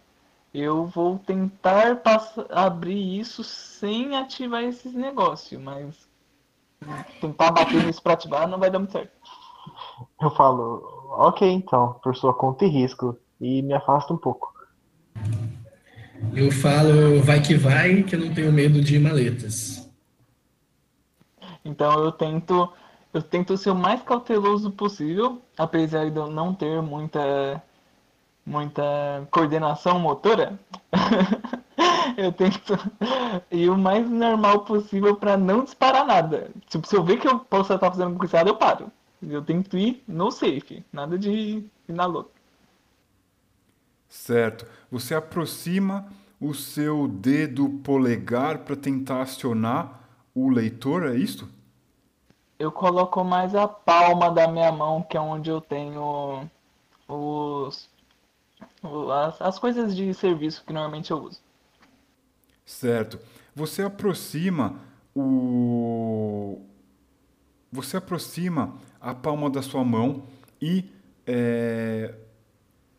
Eu 0.52 0.86
vou 0.86 1.18
tentar 1.18 1.96
passar, 1.96 2.46
abrir 2.50 3.18
isso 3.18 3.42
sem 3.42 4.16
ativar 4.16 4.62
esses 4.62 4.92
negócios, 4.92 5.60
mas 5.60 6.09
tentar 7.20 7.50
bater 7.50 7.82
nisso 7.84 8.02
pra 8.02 8.12
ativar 8.12 8.46
não 8.46 8.59
vai 8.59 8.70
dar 8.70 8.78
muito 8.78 8.92
certo. 8.92 9.12
Eu 10.20 10.30
falo, 10.30 10.82
ok 11.16 11.50
então, 11.50 11.94
por 12.02 12.14
sua 12.14 12.34
conta 12.34 12.66
e 12.66 12.68
risco, 12.68 13.16
e 13.40 13.62
me 13.62 13.72
afasta 13.72 14.12
um 14.12 14.18
pouco. 14.18 14.52
Eu 16.34 16.50
falo, 16.52 17.22
vai 17.22 17.40
que 17.40 17.54
vai, 17.54 18.02
que 18.02 18.14
eu 18.14 18.20
não 18.20 18.34
tenho 18.34 18.52
medo 18.52 18.80
de 18.80 18.98
maletas. 18.98 19.90
Então 21.64 22.04
eu 22.04 22.12
tento, 22.12 22.70
eu 23.14 23.22
tento 23.22 23.56
ser 23.56 23.70
o 23.70 23.74
mais 23.74 24.02
cauteloso 24.02 24.70
possível, 24.70 25.40
apesar 25.56 26.10
de 26.10 26.16
eu 26.16 26.30
não 26.30 26.54
ter 26.54 26.82
muita 26.82 27.62
muita 28.44 29.27
coordenação 29.31 29.98
motora, 29.98 30.59
eu 32.16 32.32
tento 32.32 32.74
ir 33.51 33.70
o 33.70 33.78
mais 33.78 34.09
normal 34.09 34.60
possível 34.64 35.16
para 35.16 35.36
não 35.36 35.64
disparar 35.64 36.06
nada. 36.06 36.51
Tipo, 36.69 36.86
se 36.86 36.97
eu 36.97 37.05
ver 37.05 37.19
que 37.19 37.28
eu 37.28 37.39
posso 37.39 37.73
estar 37.73 37.90
fazendo 37.90 38.19
cuidado, 38.19 38.48
eu 38.48 38.56
paro. 38.56 38.90
Eu 39.23 39.43
tento 39.43 39.78
ir 39.78 40.02
no 40.06 40.31
safe, 40.31 40.85
nada 40.93 41.16
de 41.16 41.31
ir 41.31 41.70
na 41.89 42.06
louca. 42.06 42.31
Certo. 44.09 44.66
Você 44.90 45.14
aproxima 45.14 46.06
o 46.40 46.52
seu 46.52 47.06
dedo 47.06 47.69
polegar 47.85 48.59
para 48.59 48.74
tentar 48.74 49.23
acionar 49.23 50.01
o 50.35 50.51
leitor, 50.51 51.05
é 51.05 51.16
isso? 51.16 51.48
Eu 52.59 52.73
coloco 52.73 53.23
mais 53.24 53.55
a 53.55 53.66
palma 53.66 54.31
da 54.31 54.48
minha 54.48 54.73
mão, 54.73 55.02
que 55.02 55.16
é 55.16 55.20
onde 55.20 55.51
eu 55.51 55.60
tenho 55.60 56.48
os 57.09 57.89
as, 58.82 59.40
as 59.40 59.59
coisas 59.59 59.94
de 59.94 60.12
serviço 60.14 60.64
que 60.66 60.72
normalmente 60.72 61.10
eu 61.10 61.18
uso. 61.18 61.40
Certo. 62.64 63.18
Você 63.54 63.82
aproxima 63.82 64.80
o. 65.14 66.60
Você 67.70 67.96
aproxima 67.96 68.74
a 69.00 69.14
palma 69.14 69.48
da 69.48 69.62
sua 69.62 69.84
mão 69.84 70.24
e 70.60 70.84
é, 71.26 72.14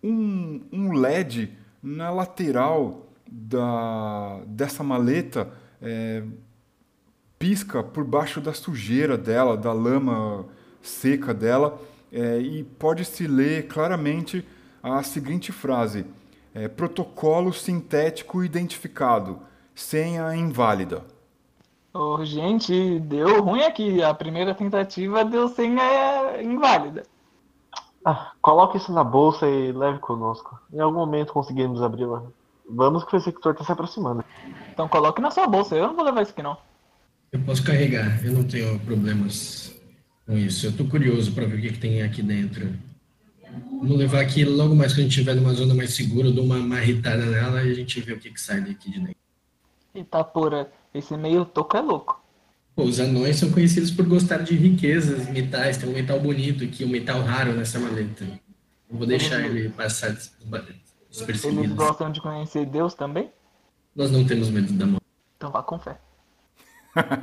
um, 0.03 0.61
um 0.72 0.91
LED 0.93 1.55
na 1.81 2.10
lateral 2.10 3.07
da, 3.30 4.41
dessa 4.47 4.84
maleta 4.84 5.51
é, 5.81 6.23
pisca 7.38 7.84
por 7.84 8.03
baixo 8.03 8.39
da 8.39 8.53
sujeira 8.53 9.18
dela, 9.18 9.57
da 9.57 9.73
lama 9.73 10.45
seca 10.81 11.34
dela, 11.34 11.80
é, 12.11 12.39
e 12.39 12.64
pode 12.64 13.05
se 13.05 13.27
ler 13.27 13.68
claramente 13.68 14.45
a 14.84 15.01
seguinte 15.01 15.53
frase: 15.53 16.05
é, 16.53 16.68
protocolo 16.68 17.53
sintético 17.53 18.43
identificado, 18.43 19.39
senha 19.73 20.35
inválida. 20.35 21.03
Oh, 21.93 22.23
gente, 22.26 22.99
deu 22.99 23.41
ruim 23.41 23.64
aqui. 23.64 24.03
A 24.03 24.14
primeira 24.14 24.53
tentativa 24.53 25.23
deu 25.23 25.47
senha 25.47 26.41
inválida. 26.41 27.03
Ah, 28.03 28.34
coloque 28.41 28.77
isso 28.77 28.91
na 28.91 29.03
bolsa 29.03 29.47
e 29.47 29.72
leve 29.72 29.99
conosco. 29.99 30.60
Em 30.73 30.80
algum 30.80 30.97
momento 30.97 31.31
conseguiremos 31.31 31.81
abri-la. 31.81 32.23
Vamos 32.69 33.03
que 33.03 33.15
o 33.15 33.18
executor 33.18 33.53
está 33.53 33.64
se 33.64 33.72
aproximando. 33.72 34.26
Então 34.72 34.89
coloque 34.89 35.22
na 35.22 35.31
sua 35.31 35.47
bolsa. 35.47 35.76
Eu 35.76 35.88
não 35.88 35.95
vou 35.95 36.03
levar 36.03 36.23
isso 36.23 36.31
aqui 36.31 36.43
não. 36.43 36.57
Eu 37.31 37.39
posso 37.41 37.64
carregar. 37.64 38.26
Eu 38.26 38.34
não 38.34 38.43
tenho 38.43 38.77
problemas 38.80 39.73
com 40.26 40.35
isso. 40.35 40.65
Eu 40.65 40.72
estou 40.72 40.88
curioso 40.88 41.31
para 41.34 41.45
ver 41.45 41.60
o 41.60 41.61
que, 41.61 41.73
que 41.73 41.80
tem 41.80 42.01
aqui 42.01 42.22
dentro. 42.22 42.73
Vamos 43.53 43.97
levar 43.97 44.21
aqui 44.21 44.43
logo 44.43 44.75
mais 44.75 44.93
que 44.93 45.01
a 45.01 45.03
gente 45.03 45.11
estiver 45.11 45.35
numa 45.35 45.53
zona 45.53 45.73
mais 45.73 45.93
segura, 45.93 46.27
eu 46.27 46.34
dou 46.34 46.45
uma 46.45 46.57
marretada 46.57 47.25
nela 47.25 47.63
e 47.63 47.71
a 47.71 47.73
gente 47.73 47.99
vê 48.01 48.13
o 48.13 48.19
que, 48.19 48.31
que 48.31 48.41
sai 48.41 48.61
daqui 48.61 48.89
de 48.89 48.99
dentro. 48.99 49.15
Eita 49.93 50.23
porra, 50.23 50.71
esse 50.93 51.15
meio 51.15 51.45
toco 51.45 51.77
é 51.77 51.81
louco. 51.81 52.21
Pô, 52.75 52.84
os 52.84 52.99
anões 52.99 53.38
são 53.38 53.51
conhecidos 53.51 53.91
por 53.91 54.07
gostar 54.07 54.38
de 54.39 54.55
riquezas, 54.55 55.30
metais, 55.30 55.77
tem 55.77 55.88
um 55.88 55.93
metal 55.93 56.19
bonito 56.19 56.63
aqui, 56.63 56.84
um 56.84 56.89
metal 56.89 57.21
raro 57.21 57.53
nessa 57.53 57.80
maleta. 57.80 58.25
Não 58.89 58.97
vou 58.97 59.05
deixar 59.05 59.39
eles, 59.41 59.55
ele 59.55 59.69
passar 59.69 60.15
despercebido. 61.09 61.63
Eles 61.63 61.75
gostam 61.75 62.11
de 62.11 62.19
conhecer 62.19 62.65
Deus 62.65 62.95
também? 62.95 63.31
Nós 63.95 64.09
não 64.09 64.25
temos 64.25 64.49
medo 64.49 64.73
da 64.73 64.88
morte. 64.88 65.05
Então 65.38 65.51
vá 65.51 65.61
com 65.61 65.77
fé. 65.77 65.99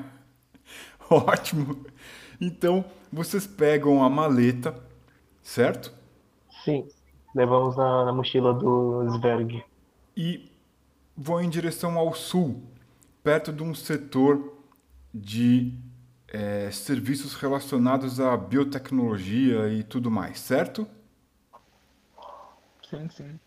Ótimo. 1.10 1.84
Então, 2.40 2.84
vocês 3.12 3.46
pegam 3.46 4.04
a 4.04 4.08
maleta, 4.08 4.74
certo? 5.42 5.92
Sim, 6.64 6.86
levamos 7.34 7.76
na, 7.76 8.06
na 8.06 8.12
mochila 8.12 8.52
do 8.52 9.04
Sverg. 9.14 9.64
E 10.16 10.50
vou 11.16 11.40
em 11.40 11.48
direção 11.48 11.98
ao 11.98 12.14
sul, 12.14 12.62
perto 13.22 13.52
de 13.52 13.62
um 13.62 13.74
setor 13.74 14.56
de 15.12 15.72
é, 16.28 16.70
serviços 16.70 17.34
relacionados 17.34 18.20
à 18.20 18.36
biotecnologia 18.36 19.68
e 19.72 19.82
tudo 19.82 20.10
mais, 20.10 20.38
certo? 20.38 20.86
Sim, 22.88 23.08
sim. 23.08 23.40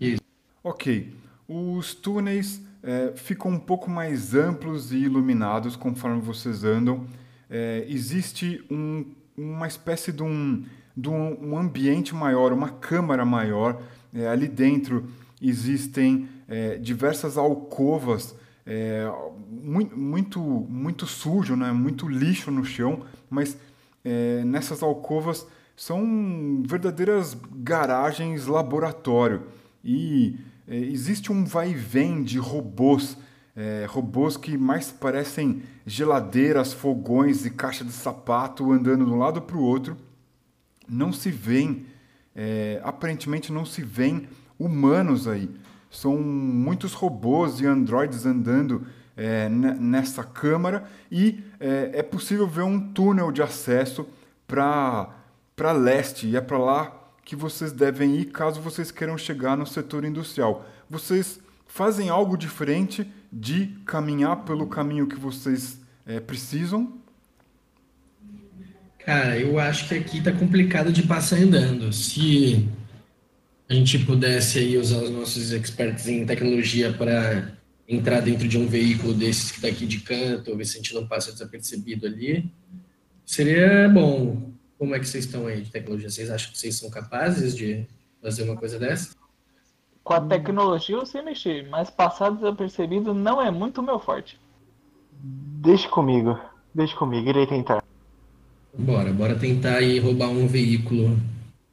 Isso. 0.00 0.22
Ok. 0.62 1.14
Os 1.48 1.94
túneis 1.94 2.62
é, 2.82 3.12
ficam 3.16 3.50
um 3.50 3.58
pouco 3.58 3.90
mais 3.90 4.34
amplos 4.34 4.92
e 4.92 4.98
iluminados 4.98 5.76
conforme 5.76 6.20
vocês 6.20 6.64
andam. 6.64 7.06
É, 7.48 7.84
existe 7.88 8.64
um, 8.70 9.04
uma 9.36 9.66
espécie 9.66 10.12
de 10.12 10.22
um 10.22 10.64
de 11.00 11.08
um, 11.08 11.56
ambiente 11.56 12.14
maior, 12.14 12.52
uma 12.52 12.68
câmara 12.68 13.24
maior. 13.24 13.80
É, 14.14 14.28
ali 14.28 14.46
dentro 14.46 15.08
existem 15.40 16.28
é, 16.46 16.76
diversas 16.76 17.38
alcovas, 17.38 18.34
é, 18.66 19.10
muito, 19.48 19.96
muito, 19.96 20.40
muito 20.40 21.06
sujo, 21.06 21.56
né? 21.56 21.72
muito 21.72 22.06
lixo 22.06 22.50
no 22.50 22.64
chão, 22.64 23.00
mas 23.30 23.56
é, 24.04 24.44
nessas 24.44 24.82
alcovas 24.82 25.46
são 25.74 26.62
verdadeiras 26.66 27.36
garagens 27.54 28.46
laboratório. 28.46 29.44
E 29.82 30.36
é, 30.68 30.76
existe 30.76 31.32
um 31.32 31.44
vai 31.44 31.70
e 31.70 31.74
vem 31.74 32.22
de 32.22 32.38
robôs, 32.38 33.16
é, 33.56 33.86
robôs 33.88 34.36
que 34.36 34.58
mais 34.58 34.90
parecem 34.90 35.62
geladeiras, 35.86 36.74
fogões 36.74 37.46
e 37.46 37.50
caixa 37.50 37.84
de 37.84 37.92
sapato 37.92 38.70
andando 38.70 39.06
de 39.06 39.10
um 39.10 39.18
lado 39.18 39.40
para 39.40 39.56
o 39.56 39.62
outro 39.62 39.96
não 40.90 41.12
se 41.12 41.30
vêem, 41.30 41.86
é, 42.34 42.80
aparentemente 42.84 43.52
não 43.52 43.64
se 43.64 43.82
vêem 43.82 44.28
humanos 44.58 45.28
aí. 45.28 45.48
São 45.90 46.18
muitos 46.18 46.92
robôs 46.92 47.60
e 47.60 47.66
androides 47.66 48.26
andando 48.26 48.86
é, 49.16 49.48
nessa 49.48 50.24
câmara 50.24 50.84
e 51.10 51.42
é, 51.58 51.90
é, 51.94 52.02
possível 52.02 52.46
ver 52.46 52.62
um 52.62 52.92
túnel 52.92 53.30
de 53.30 53.42
acesso 53.42 54.06
para 54.46 55.72
leste 55.72 56.26
e 56.26 56.36
é 56.36 56.40
para 56.40 56.58
lá 56.58 56.96
que 57.24 57.36
vocês 57.36 57.70
devem 57.70 58.16
ir 58.16 58.26
caso 58.26 58.60
vocês 58.60 58.90
queiram 58.90 59.16
chegar 59.18 59.56
no 59.56 59.66
setor 59.66 60.04
industrial. 60.04 60.64
Vocês 60.88 61.40
fazem 61.66 62.08
algo 62.08 62.36
diferente 62.36 63.10
de 63.32 63.66
caminhar 63.84 64.44
pelo 64.44 64.66
caminho 64.66 65.06
que 65.06 65.16
vocês 65.16 65.80
é, 66.06 66.18
precisam? 66.18 67.00
Cara, 69.04 69.38
eu 69.38 69.58
acho 69.58 69.88
que 69.88 69.94
aqui 69.94 70.22
tá 70.22 70.30
complicado 70.32 70.92
de 70.92 71.02
passar 71.02 71.36
andando. 71.36 71.92
Se 71.92 72.68
a 73.68 73.74
gente 73.74 73.98
pudesse 74.04 74.58
aí 74.58 74.76
usar 74.76 75.02
os 75.02 75.10
nossos 75.10 75.52
experts 75.52 76.06
em 76.06 76.26
tecnologia 76.26 76.92
para 76.92 77.52
entrar 77.88 78.20
dentro 78.20 78.46
de 78.46 78.58
um 78.58 78.66
veículo 78.66 79.14
desses 79.14 79.50
que 79.50 79.56
está 79.56 79.68
aqui 79.68 79.86
de 79.86 80.00
canto, 80.00 80.56
ver 80.56 80.64
se 80.64 80.74
a 80.74 80.82
gente 80.82 80.94
não 80.94 81.06
passa 81.06 81.32
desapercebido 81.32 82.06
ali, 82.06 82.52
seria 83.24 83.88
bom. 83.88 84.52
Como 84.78 84.94
é 84.94 84.98
que 84.98 85.06
vocês 85.06 85.24
estão 85.24 85.46
aí 85.46 85.62
de 85.62 85.70
tecnologia? 85.70 86.08
Vocês 86.08 86.30
acham 86.30 86.52
que 86.52 86.58
vocês 86.58 86.76
são 86.76 86.90
capazes 86.90 87.56
de 87.56 87.86
fazer 88.22 88.44
uma 88.44 88.56
coisa 88.56 88.78
dessa? 88.78 89.14
Com 90.02 90.14
a 90.14 90.20
tecnologia 90.20 90.96
eu 90.96 91.06
sei 91.06 91.22
mexer, 91.22 91.68
mas 91.68 91.90
passar 91.90 92.30
desapercebido 92.30 93.12
não 93.12 93.40
é 93.40 93.50
muito 93.50 93.82
meu 93.82 93.98
forte. 93.98 94.40
Deixe 95.22 95.88
comigo. 95.88 96.38
Deixe 96.74 96.94
comigo, 96.96 97.28
irei 97.28 97.46
tentar. 97.46 97.79
Bora, 98.72 99.12
bora 99.12 99.34
tentar 99.36 99.80
ir 99.80 99.98
roubar 99.98 100.28
um 100.28 100.46
veículo 100.46 101.18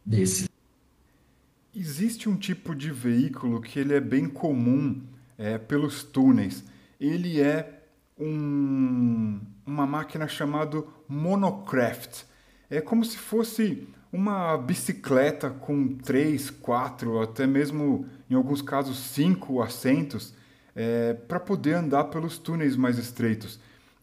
desse. 0.03 0.49
Existe 1.75 2.27
um 2.27 2.35
tipo 2.35 2.73
de 2.73 2.91
veículo 2.91 3.61
que 3.61 3.79
ele 3.79 3.93
é 3.93 3.99
bem 3.99 4.27
comum 4.27 4.99
é, 5.37 5.59
pelos 5.59 6.03
túneis. 6.03 6.63
Ele 6.99 7.39
é 7.39 7.83
um, 8.19 9.39
uma 9.63 9.85
máquina 9.85 10.27
chamada 10.27 10.83
monocraft. 11.07 12.23
É 12.67 12.81
como 12.81 13.05
se 13.05 13.17
fosse 13.17 13.87
uma 14.11 14.57
bicicleta 14.57 15.51
com 15.51 15.89
três, 15.97 16.49
quatro, 16.49 17.21
até 17.21 17.45
mesmo 17.45 18.07
em 18.27 18.33
alguns 18.33 18.63
casos 18.63 18.97
cinco 18.97 19.61
assentos 19.61 20.33
é, 20.75 21.13
para 21.13 21.39
poder 21.39 21.73
andar 21.73 22.05
pelos 22.05 22.39
túneis 22.39 22.75
mais 22.75 22.97
estreitos. 22.97 23.59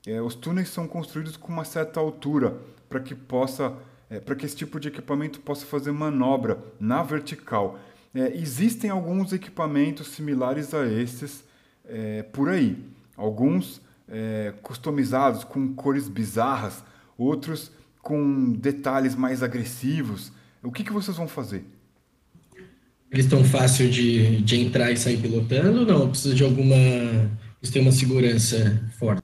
É, 0.07 0.23
os 0.23 0.37
túneis 0.37 0.69
são 0.69 0.87
construídos 0.87 1.37
com 1.37 1.53
uma 1.53 1.65
certa 1.65 1.99
altura 1.99 2.57
para 2.95 3.01
que 3.01 3.13
possa, 3.13 3.77
é, 4.09 4.21
para 4.21 4.37
que 4.37 4.47
esse 4.47 4.55
tipo 4.55 4.79
de 4.79 4.87
equipamento 4.87 5.41
possa 5.41 5.67
fazer 5.67 5.91
manobra 5.91 6.59
na 6.79 7.03
vertical. 7.03 7.77
É, 8.15 8.33
existem 8.37 8.89
alguns 8.89 9.33
equipamentos 9.33 10.07
similares 10.07 10.73
a 10.73 10.87
esses 10.87 11.43
é, 11.85 12.23
por 12.23 12.49
aí. 12.49 12.79
Alguns 13.17 13.83
é, 14.09 14.55
customizados 14.63 15.43
com 15.43 15.75
cores 15.75 16.09
bizarras, 16.09 16.85
outros 17.19 17.73
com 18.01 18.53
detalhes 18.53 19.17
mais 19.17 19.43
agressivos. 19.43 20.31
O 20.63 20.71
que, 20.71 20.85
que 20.85 20.93
vocês 20.93 21.17
vão 21.17 21.27
fazer? 21.27 21.65
Eles 23.11 23.25
estão 23.25 23.43
fácil 23.43 23.91
de, 23.91 24.41
de 24.41 24.61
entrar 24.61 24.93
e 24.93 24.97
sair 24.97 25.17
pilotando 25.17 25.85
não? 25.85 26.11
Precisa 26.11 26.33
de 26.33 26.45
alguma. 26.45 26.77
Eles 26.77 27.73
têm 27.73 27.83
uma 27.83 27.91
segurança 27.91 28.89
forte? 29.01 29.24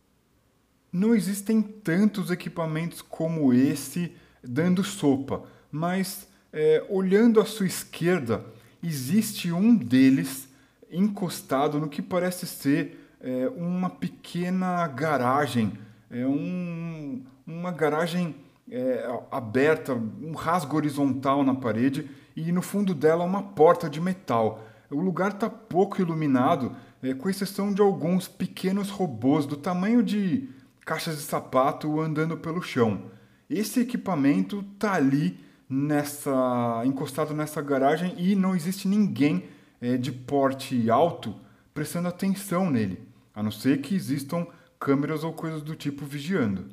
Não 0.93 1.15
existem 1.15 1.63
tantos 1.63 2.31
equipamentos 2.31 3.01
como 3.01 3.53
esse 3.53 4.13
dando 4.43 4.83
sopa, 4.83 5.45
mas 5.71 6.27
é, 6.53 6.85
olhando 6.89 7.41
à 7.41 7.45
sua 7.45 7.67
esquerda, 7.67 8.45
existe 8.83 9.53
um 9.53 9.75
deles 9.75 10.49
encostado 10.91 11.79
no 11.79 11.89
que 11.89 12.03
parece 12.03 12.47
ser 12.47 13.09
é, 13.21 13.49
uma 13.57 13.89
pequena 13.89 14.87
garagem, 14.89 15.73
é 16.11 16.27
um, 16.27 17.23
uma 17.47 17.71
garagem 17.71 18.35
é, 18.71 19.09
aberta, 19.31 19.95
um 19.95 20.33
rasgo 20.33 20.77
horizontal 20.77 21.45
na 21.45 21.55
parede 21.55 22.11
e 22.35 22.51
no 22.51 22.63
fundo 22.63 22.95
dela 22.95 23.25
uma 23.25 23.43
porta 23.43 23.89
de 23.89 24.01
metal. 24.01 24.65
O 24.91 25.01
lugar 25.01 25.33
está 25.33 25.49
pouco 25.49 26.01
iluminado, 26.01 26.75
é, 27.03 27.15
com 27.15 27.29
exceção 27.29 27.73
de 27.73 27.81
alguns 27.81 28.27
pequenos 28.27 28.91
robôs 28.91 29.47
do 29.47 29.57
tamanho 29.57 30.03
de 30.03 30.49
caixas 30.85 31.17
de 31.17 31.23
sapato 31.23 32.01
andando 32.01 32.37
pelo 32.37 32.63
chão. 32.63 33.03
Esse 33.49 33.81
equipamento 33.81 34.65
está 34.75 34.95
ali 34.95 35.39
nessa 35.69 36.83
encostado 36.85 37.33
nessa 37.33 37.63
garagem 37.63 38.15
e 38.17 38.35
não 38.35 38.57
existe 38.57 38.89
ninguém 38.89 39.49
é, 39.81 39.97
de 39.97 40.11
porte 40.11 40.91
alto 40.91 41.35
prestando 41.73 42.09
atenção 42.09 42.69
nele, 42.69 43.09
a 43.35 43.43
não 43.43 43.51
ser 43.51 43.81
que 43.81 43.95
existam 43.95 44.47
câmeras 44.79 45.23
ou 45.25 45.33
coisas 45.33 45.63
do 45.63 45.77
tipo 45.77 46.05
vigiando. 46.05 46.69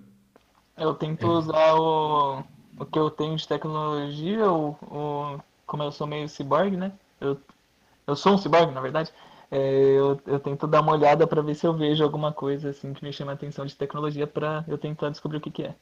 Eu 0.76 0.94
tento 0.94 1.26
é. 1.26 1.30
usar 1.30 1.76
o, 1.76 2.44
o 2.80 2.86
que 2.86 2.98
eu 2.98 3.10
tenho 3.10 3.36
de 3.36 3.48
tecnologia, 3.48 4.52
o, 4.52 4.70
o, 4.82 5.40
como 5.66 5.84
eu 5.84 5.92
sou 5.92 6.08
meio 6.08 6.28
cyborg, 6.30 6.76
né? 6.76 6.92
Eu, 7.20 7.40
eu 8.06 8.16
sou 8.16 8.34
um 8.34 8.38
cyborg, 8.38 8.72
na 8.72 8.82
verdade. 8.82 9.12
É, 9.49 9.98
eu, 9.98 10.19
eu 10.28 10.40
tento 10.40 10.68
dar 10.68 10.82
uma 10.82 10.91
olhada 10.91 11.26
para 11.26 11.41
ver 11.41 11.56
se 11.56 11.65
eu 11.65 11.74
vejo 11.74 12.03
alguma 12.03 12.34
coisa 12.34 12.69
assim 12.69 12.94
que 12.94 13.03
me 13.03 13.14
chama 13.14 13.32
a 13.32 13.36
atenção 13.36 13.65
de 13.65 13.76
tecnologia 13.76 14.28
para 14.28 14.65
eu 14.68 14.78
tentar 14.78 15.10
descobrir 15.10 15.38
o 15.38 15.41
que, 15.41 15.52
que 15.52 15.64
é. 15.64 15.76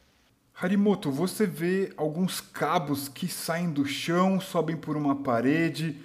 Harimoto, 0.61 1.11
você 1.11 1.45
vê 1.45 1.91
alguns 1.97 2.39
cabos 2.39 3.09
que 3.09 3.27
saem 3.27 3.71
do 3.71 3.85
chão, 3.85 4.39
sobem 4.39 4.77
por 4.77 4.95
uma 4.95 5.15
parede, 5.15 5.97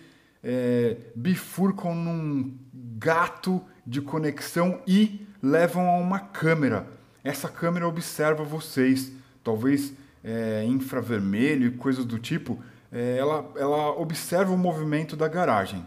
é, 0.43 0.97
bifurcam 1.15 1.95
num 1.95 2.53
gato 2.99 3.63
de 3.87 4.01
conexão 4.01 4.81
e 4.87 5.25
levam 5.43 5.89
a 5.89 5.97
uma 5.99 6.19
câmera. 6.19 6.87
Essa 7.23 7.49
câmera 7.49 7.87
observa 7.87 8.43
vocês, 8.43 9.13
talvez 9.45 9.93
é, 10.25 10.65
infravermelho 10.65 11.69
e 11.69 11.71
coisas 11.71 12.05
do 12.05 12.19
tipo. 12.19 12.59
É, 12.91 13.19
ela, 13.19 13.49
ela 13.57 13.91
observa 13.91 14.53
o 14.53 14.59
movimento 14.59 15.17
da 15.17 15.29
garagem. 15.29 15.85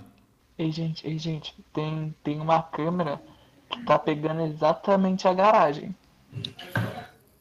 Ei, 0.64 0.72
gente, 0.72 1.06
ei, 1.06 1.19
gente, 1.19 1.53
tem, 1.73 2.15
tem 2.23 2.40
uma 2.40 2.64
câmera 2.64 3.22
que 3.69 3.84
tá 3.84 3.99
pegando 3.99 4.44
exatamente 4.44 5.27
a 5.27 5.34
garagem. 5.34 5.94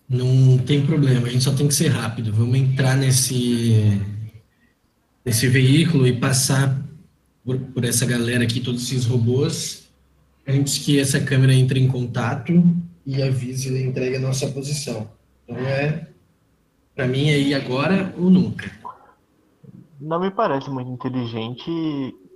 Não 0.08 0.58
tem 0.58 0.84
problema, 0.84 1.28
a 1.28 1.30
gente 1.30 1.44
só 1.44 1.54
tem 1.54 1.68
que 1.68 1.74
ser 1.74 1.86
rápido. 1.86 2.32
Vamos 2.32 2.58
entrar 2.58 2.96
nesse, 2.96 4.02
nesse 5.24 5.46
veículo 5.46 6.04
e 6.04 6.18
passar 6.18 6.82
por, 7.44 7.60
por 7.60 7.84
essa 7.84 8.04
galera 8.04 8.42
aqui, 8.42 8.58
todos 8.58 8.82
esses 8.82 9.06
robôs, 9.06 9.88
antes 10.44 10.78
que 10.78 10.98
essa 10.98 11.20
câmera 11.20 11.54
entre 11.54 11.78
em 11.78 11.86
contato 11.86 12.52
e 13.06 13.22
avise 13.22 13.72
e 13.72 13.86
entregue 13.86 14.16
a 14.16 14.20
nossa 14.20 14.48
posição. 14.48 15.08
Então 15.44 15.64
é, 15.64 16.08
para 16.96 17.06
mim, 17.06 17.28
é 17.28 17.38
ir 17.38 17.54
agora 17.54 18.12
ou 18.18 18.28
nunca. 18.28 18.68
Não 20.00 20.18
me 20.18 20.32
parece 20.32 20.68
muito 20.68 20.90
inteligente 20.90 21.70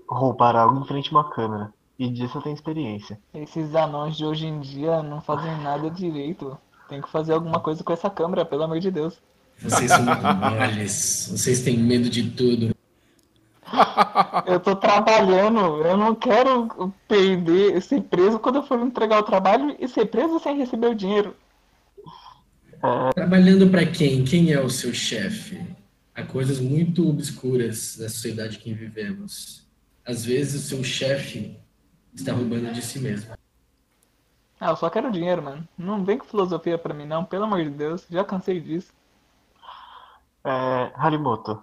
roubar 0.08 0.56
algo 0.56 0.80
em 0.80 0.86
frente 0.86 1.08
a 1.08 1.18
uma 1.18 1.30
câmera. 1.30 1.72
E 1.98 2.08
disso 2.10 2.38
eu 2.38 2.42
tenho 2.42 2.54
experiência. 2.54 3.18
Esses 3.32 3.74
anões 3.74 4.16
de 4.16 4.24
hoje 4.24 4.46
em 4.46 4.60
dia 4.60 5.02
não 5.02 5.20
fazem 5.20 5.56
nada 5.62 5.90
direito. 5.90 6.56
Tem 6.88 7.00
que 7.00 7.10
fazer 7.10 7.32
alguma 7.32 7.58
coisa 7.58 7.82
com 7.82 7.92
essa 7.92 8.10
câmera, 8.10 8.44
pelo 8.44 8.62
amor 8.62 8.78
de 8.78 8.90
Deus. 8.90 9.18
Vocês 9.58 9.90
são 9.90 10.04
muito 10.04 10.22
moles. 10.22 11.28
Vocês 11.32 11.62
têm 11.62 11.78
medo 11.78 12.10
de 12.10 12.30
tudo. 12.30 12.74
Eu 14.46 14.60
tô 14.60 14.76
trabalhando, 14.76 15.82
eu 15.84 15.96
não 15.96 16.14
quero 16.14 16.92
perder, 17.08 17.82
ser 17.82 18.00
preso 18.02 18.38
quando 18.38 18.56
eu 18.56 18.62
for 18.62 18.78
entregar 18.78 19.18
o 19.18 19.24
trabalho 19.24 19.74
e 19.80 19.88
ser 19.88 20.06
preso 20.06 20.38
sem 20.38 20.56
receber 20.56 20.86
o 20.86 20.94
dinheiro. 20.94 21.34
É... 22.80 23.12
Trabalhando 23.12 23.68
para 23.68 23.84
quem? 23.84 24.24
Quem 24.24 24.52
é 24.52 24.60
o 24.60 24.70
seu 24.70 24.94
chefe? 24.94 25.60
Há 26.14 26.22
coisas 26.22 26.60
muito 26.60 27.08
obscuras 27.08 27.96
da 27.96 28.08
sociedade 28.08 28.58
que 28.58 28.72
vivemos. 28.72 29.65
Às 30.06 30.24
vezes 30.24 30.64
o 30.64 30.68
seu 30.68 30.84
chefe 30.84 31.58
está 32.14 32.32
roubando 32.32 32.72
de 32.72 32.80
si 32.80 32.98
mesmo. 33.00 33.34
Ah, 34.58 34.70
eu 34.70 34.76
só 34.76 34.88
quero 34.88 35.10
dinheiro, 35.10 35.42
mano. 35.42 35.68
Não 35.76 36.04
vem 36.04 36.16
com 36.16 36.24
filosofia 36.24 36.78
pra 36.78 36.94
mim, 36.94 37.04
não. 37.04 37.24
Pelo 37.24 37.44
amor 37.44 37.62
de 37.62 37.70
Deus. 37.70 38.06
Já 38.08 38.24
cansei 38.24 38.60
disso. 38.60 38.92
É, 40.44 40.92
Harimoto, 40.94 41.60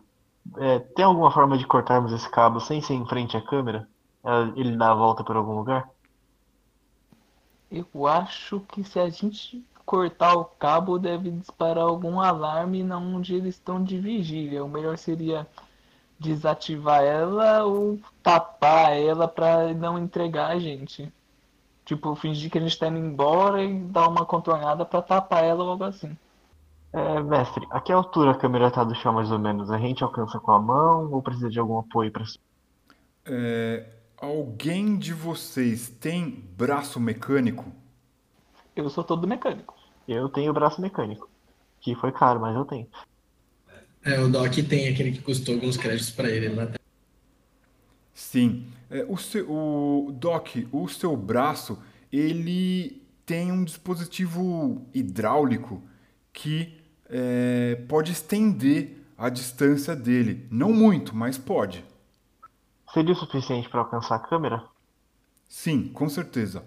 é, 0.57 0.79
tem 0.79 1.05
alguma 1.05 1.31
forma 1.31 1.57
de 1.57 1.65
cortarmos 1.65 2.11
esse 2.11 2.29
cabo 2.29 2.59
sem 2.59 2.81
ser 2.81 2.93
em 2.93 3.05
frente 3.05 3.37
à 3.37 3.41
câmera? 3.41 3.87
É, 4.23 4.59
ele 4.59 4.75
dá 4.75 4.91
a 4.91 4.95
volta 4.95 5.23
por 5.23 5.35
algum 5.35 5.55
lugar? 5.55 5.89
Eu 7.71 8.05
acho 8.05 8.59
que 8.59 8.83
se 8.83 8.99
a 8.99 9.09
gente 9.09 9.65
cortar 9.85 10.35
o 10.35 10.45
cabo, 10.45 10.99
deve 10.99 11.31
disparar 11.31 11.85
algum 11.85 12.19
alarme 12.19 12.83
onde 12.91 13.35
eles 13.35 13.55
estão 13.55 13.83
de 13.83 13.97
vigília. 13.97 14.63
O 14.63 14.69
melhor 14.69 14.97
seria 14.97 15.47
desativar 16.23 17.03
ela 17.03 17.63
ou 17.63 17.99
tapar 18.23 18.93
ela 18.93 19.27
para 19.27 19.73
não 19.73 19.99
entregar 19.99 20.47
a 20.47 20.59
gente. 20.59 21.11
Tipo, 21.85 22.15
fingir 22.15 22.49
que 22.49 22.57
a 22.57 22.61
gente 22.61 22.79
tá 22.79 22.87
indo 22.87 22.97
embora 22.97 23.61
e 23.61 23.77
dar 23.77 24.07
uma 24.07 24.25
contornada 24.25 24.85
para 24.85 25.01
tapar 25.01 25.43
ela 25.43 25.63
ou 25.63 25.71
algo 25.71 25.83
assim. 25.83 26.17
É, 26.93 27.19
mestre, 27.21 27.67
a 27.71 27.81
que 27.81 27.91
altura 27.91 28.31
a 28.31 28.35
câmera 28.35 28.71
tá 28.71 28.83
do 28.83 28.95
chão 28.95 29.13
mais 29.13 29.31
ou 29.31 29.39
menos? 29.39 29.69
A 29.69 29.77
gente 29.77 30.03
alcança 30.03 30.39
com 30.39 30.51
a 30.51 30.59
mão 30.59 31.11
ou 31.11 31.21
precisa 31.21 31.49
de 31.49 31.59
algum 31.59 31.79
apoio 31.79 32.11
para 32.11 32.23
é, 33.25 33.89
Alguém 34.17 34.97
de 34.97 35.13
vocês 35.13 35.89
tem 35.89 36.29
braço 36.55 36.99
mecânico? 36.99 37.65
Eu 38.73 38.89
sou 38.89 39.03
todo 39.03 39.27
mecânico. 39.27 39.75
Eu 40.07 40.29
tenho 40.29 40.53
braço 40.53 40.81
mecânico. 40.81 41.29
Que 41.81 41.93
foi 41.95 42.11
caro, 42.11 42.39
mas 42.39 42.55
eu 42.55 42.63
tenho. 42.63 42.87
É, 44.03 44.19
o 44.19 44.29
Doc 44.29 44.53
tem 44.67 44.89
aquele 44.89 45.11
que 45.11 45.21
custou 45.21 45.55
alguns 45.55 45.77
créditos 45.77 46.11
para 46.11 46.29
ele 46.29 46.49
lá 46.49 46.63
atrás. 46.63 46.79
Sim. 48.13 48.67
É, 48.89 49.05
o, 49.07 49.17
seu, 49.17 49.49
o 49.49 50.11
Doc, 50.11 50.55
o 50.71 50.87
seu 50.89 51.15
braço, 51.15 51.81
ele 52.11 53.01
tem 53.25 53.51
um 53.51 53.63
dispositivo 53.63 54.85
hidráulico 54.93 55.81
que 56.33 56.77
é, 57.09 57.75
pode 57.87 58.11
estender 58.11 59.03
a 59.17 59.29
distância 59.29 59.95
dele. 59.95 60.47
Não 60.51 60.73
muito, 60.73 61.15
mas 61.15 61.37
pode. 61.37 61.85
Seria 62.93 63.13
o 63.13 63.15
suficiente 63.15 63.69
para 63.69 63.79
alcançar 63.79 64.15
a 64.15 64.19
câmera? 64.19 64.63
Sim, 65.47 65.87
com 65.87 66.09
certeza. 66.09 66.63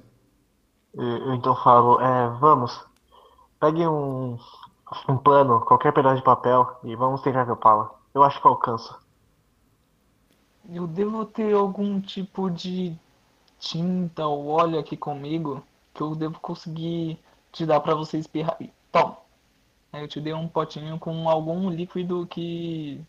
Eu, 0.95 1.05
eu 1.05 1.35
então 1.35 1.55
falo, 1.57 2.01
é, 2.01 2.39
vamos, 2.41 2.81
pegue 3.61 3.87
um, 3.87 4.39
um 5.09 5.17
plano, 5.17 5.61
qualquer 5.61 5.93
pedaço 5.93 6.17
de 6.17 6.23
papel 6.23 6.79
e 6.85 6.95
vamos 6.95 7.23
tentar 7.23 7.45
dopá-la. 7.45 7.91
Eu 8.15 8.23
acho 8.23 8.41
que 8.41 8.47
eu 8.47 8.53
alcanço. 8.53 8.99
Eu 10.73 10.87
devo 10.87 11.25
ter 11.25 11.55
algum 11.55 12.01
tipo 12.01 12.51
de 12.51 12.97
tinta 13.59 14.27
ou 14.27 14.49
óleo 14.49 14.79
aqui 14.79 14.97
comigo 14.97 15.63
que 15.95 16.03
eu 16.03 16.15
devo 16.15 16.39
conseguir 16.41 17.19
te 17.53 17.65
dar 17.65 17.81
para 17.81 17.95
você 17.95 18.19
espirrar. 18.19 18.59
Toma. 18.93 19.19
Aí 19.93 20.03
eu 20.03 20.09
te 20.09 20.21
dei 20.21 20.35
um 20.35 20.49
potinho 20.49 20.99
com 20.99 21.29
algum 21.29 21.71
líquido 21.71 22.27
que 22.27 23.01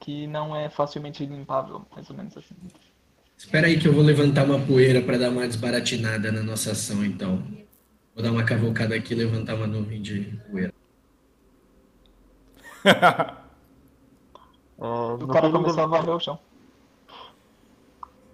que 0.00 0.26
não 0.26 0.56
é 0.56 0.70
facilmente 0.70 1.26
limpável, 1.26 1.84
mais 1.94 2.08
ou 2.08 2.16
menos 2.16 2.34
assim. 2.34 2.54
Espera 3.36 3.66
aí 3.66 3.78
que 3.78 3.86
eu 3.86 3.92
vou 3.92 4.02
levantar 4.02 4.44
uma 4.44 4.58
poeira 4.58 5.02
para 5.02 5.18
dar 5.18 5.30
uma 5.30 5.46
desbaratinada 5.46 6.32
na 6.32 6.42
nossa 6.42 6.72
ação, 6.72 7.04
então. 7.04 7.42
Vou 8.20 8.28
dar 8.28 8.32
uma 8.32 8.44
cavocada 8.44 8.94
aqui 8.94 9.14
e 9.14 9.16
levantar 9.16 9.54
uma 9.54 9.66
nuvem 9.66 10.02
de 10.02 10.38
poeira. 10.50 10.74
É, 14.78 15.16
O 15.20 15.26
no, 15.26 15.28
cara 15.28 15.48
que 15.48 15.54
ele, 15.56 15.58
começou 15.58 15.84
a 15.84 15.86
varrer 15.86 16.14
o 16.14 16.20
chão. 16.20 16.38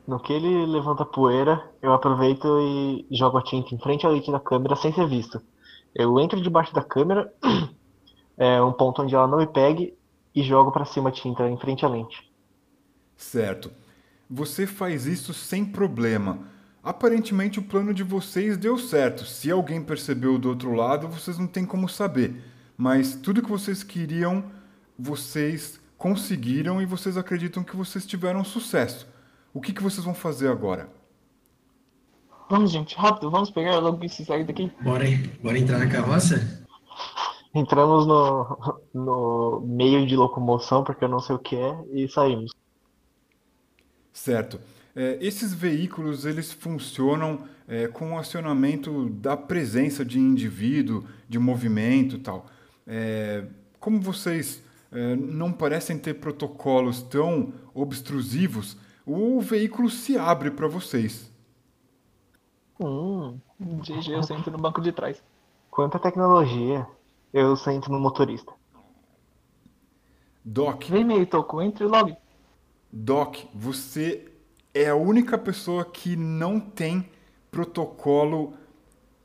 no 0.06 0.20
que 0.20 0.32
ele 0.32 0.66
levanta 0.66 1.04
poeira, 1.04 1.70
eu 1.82 1.92
aproveito 1.92 2.46
e 2.60 3.06
jogo 3.10 3.38
a 3.38 3.42
tinta 3.42 3.74
em 3.74 3.78
frente 3.78 4.06
à 4.06 4.08
lente 4.08 4.30
da 4.30 4.40
câmera 4.40 4.76
sem 4.76 4.92
ser 4.92 5.06
visto. 5.08 5.40
Eu 5.94 6.18
entro 6.20 6.40
debaixo 6.40 6.74
da 6.74 6.82
câmera, 6.82 7.32
é, 8.36 8.62
um 8.62 8.72
ponto 8.72 9.02
onde 9.02 9.14
ela 9.14 9.26
não 9.26 9.38
me 9.38 9.46
pegue, 9.46 9.96
e 10.34 10.42
jogo 10.42 10.70
para 10.72 10.84
cima 10.84 11.08
a 11.08 11.12
tinta 11.12 11.48
em 11.48 11.58
frente 11.58 11.84
à 11.84 11.88
lente. 11.88 12.30
Certo. 13.16 13.70
Você 14.28 14.66
faz 14.66 15.06
isso 15.06 15.32
sem 15.32 15.64
problema. 15.64 16.48
Aparentemente 16.86 17.58
o 17.58 17.64
plano 17.64 17.92
de 17.92 18.04
vocês 18.04 18.56
deu 18.56 18.78
certo. 18.78 19.24
Se 19.24 19.50
alguém 19.50 19.82
percebeu 19.82 20.38
do 20.38 20.50
outro 20.50 20.72
lado, 20.72 21.08
vocês 21.08 21.36
não 21.36 21.48
têm 21.48 21.66
como 21.66 21.88
saber. 21.88 22.40
Mas 22.76 23.16
tudo 23.16 23.42
que 23.42 23.50
vocês 23.50 23.82
queriam, 23.82 24.44
vocês 24.96 25.80
conseguiram 25.98 26.80
e 26.80 26.86
vocês 26.86 27.16
acreditam 27.16 27.64
que 27.64 27.74
vocês 27.74 28.06
tiveram 28.06 28.44
sucesso. 28.44 29.04
O 29.52 29.60
que, 29.60 29.72
que 29.72 29.82
vocês 29.82 30.04
vão 30.04 30.14
fazer 30.14 30.46
agora? 30.46 30.88
Vamos, 32.48 32.70
gente, 32.70 32.94
rápido, 32.94 33.32
vamos 33.32 33.50
pegar 33.50 33.80
logo 33.80 34.04
esse 34.04 34.24
sair 34.24 34.44
daqui. 34.44 34.70
Bora, 34.80 35.06
bora 35.42 35.58
entrar 35.58 35.80
na 35.80 35.90
carroça? 35.90 36.64
Entramos 37.52 38.06
no, 38.06 38.80
no 38.94 39.60
meio 39.66 40.06
de 40.06 40.14
locomoção, 40.14 40.84
porque 40.84 41.02
eu 41.02 41.08
não 41.08 41.18
sei 41.18 41.34
o 41.34 41.40
que 41.40 41.56
é, 41.56 41.84
e 41.90 42.08
saímos. 42.08 42.52
Certo. 44.12 44.60
É, 44.98 45.18
esses 45.20 45.52
veículos 45.52 46.24
eles 46.24 46.50
funcionam 46.50 47.44
é, 47.68 47.86
com 47.86 48.14
o 48.14 48.18
acionamento 48.18 49.10
da 49.10 49.36
presença 49.36 50.02
de 50.02 50.18
indivíduo, 50.18 51.04
de 51.28 51.38
movimento, 51.38 52.18
tal. 52.18 52.46
É, 52.86 53.44
como 53.78 54.00
vocês 54.00 54.64
é, 54.90 55.14
não 55.14 55.52
parecem 55.52 55.98
ter 55.98 56.14
protocolos 56.14 57.02
tão 57.02 57.52
obstrusivos, 57.74 58.78
o 59.04 59.38
veículo 59.42 59.90
se 59.90 60.16
abre 60.16 60.50
para 60.50 60.66
vocês. 60.66 61.30
Hum, 62.80 63.38
GG, 63.60 64.12
eu 64.12 64.22
sento 64.22 64.50
no 64.50 64.56
banco 64.56 64.80
de 64.80 64.92
trás. 64.92 65.22
quanta 65.70 65.98
tecnologia. 65.98 66.86
Eu 67.34 67.54
sento 67.54 67.92
no 67.92 68.00
motorista. 68.00 68.50
Doc, 70.42 70.84
Vem, 70.84 71.04
meio 71.04 71.26
toco, 71.26 71.60
entre 71.60 71.84
logo. 71.84 72.16
Doc, 72.90 73.36
você 73.52 74.32
é 74.76 74.90
a 74.90 74.94
única 74.94 75.38
pessoa 75.38 75.84
que 75.84 76.16
não 76.16 76.60
tem 76.60 77.08
protocolo 77.50 78.52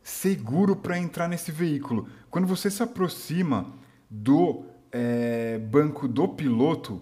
seguro 0.02 0.78
para 0.78 0.98
entrar 0.98 1.28
nesse 1.28 1.52
veículo. 1.52 2.08
Quando 2.30 2.48
você 2.48 2.72
se 2.72 2.82
aproxima 2.82 3.66
do 4.10 4.64
é, 4.92 5.58
banco 5.58 6.08
do 6.08 6.28
piloto, 6.28 7.02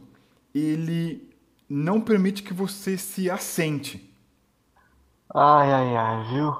ele 0.53 1.29
não 1.69 2.01
permite 2.01 2.41
que 2.41 2.51
você 2.51 2.97
se 2.97 3.29
assente. 3.29 4.11
Ai, 5.33 5.71
ai, 5.71 5.95
ai, 5.95 6.33
viu? 6.33 6.55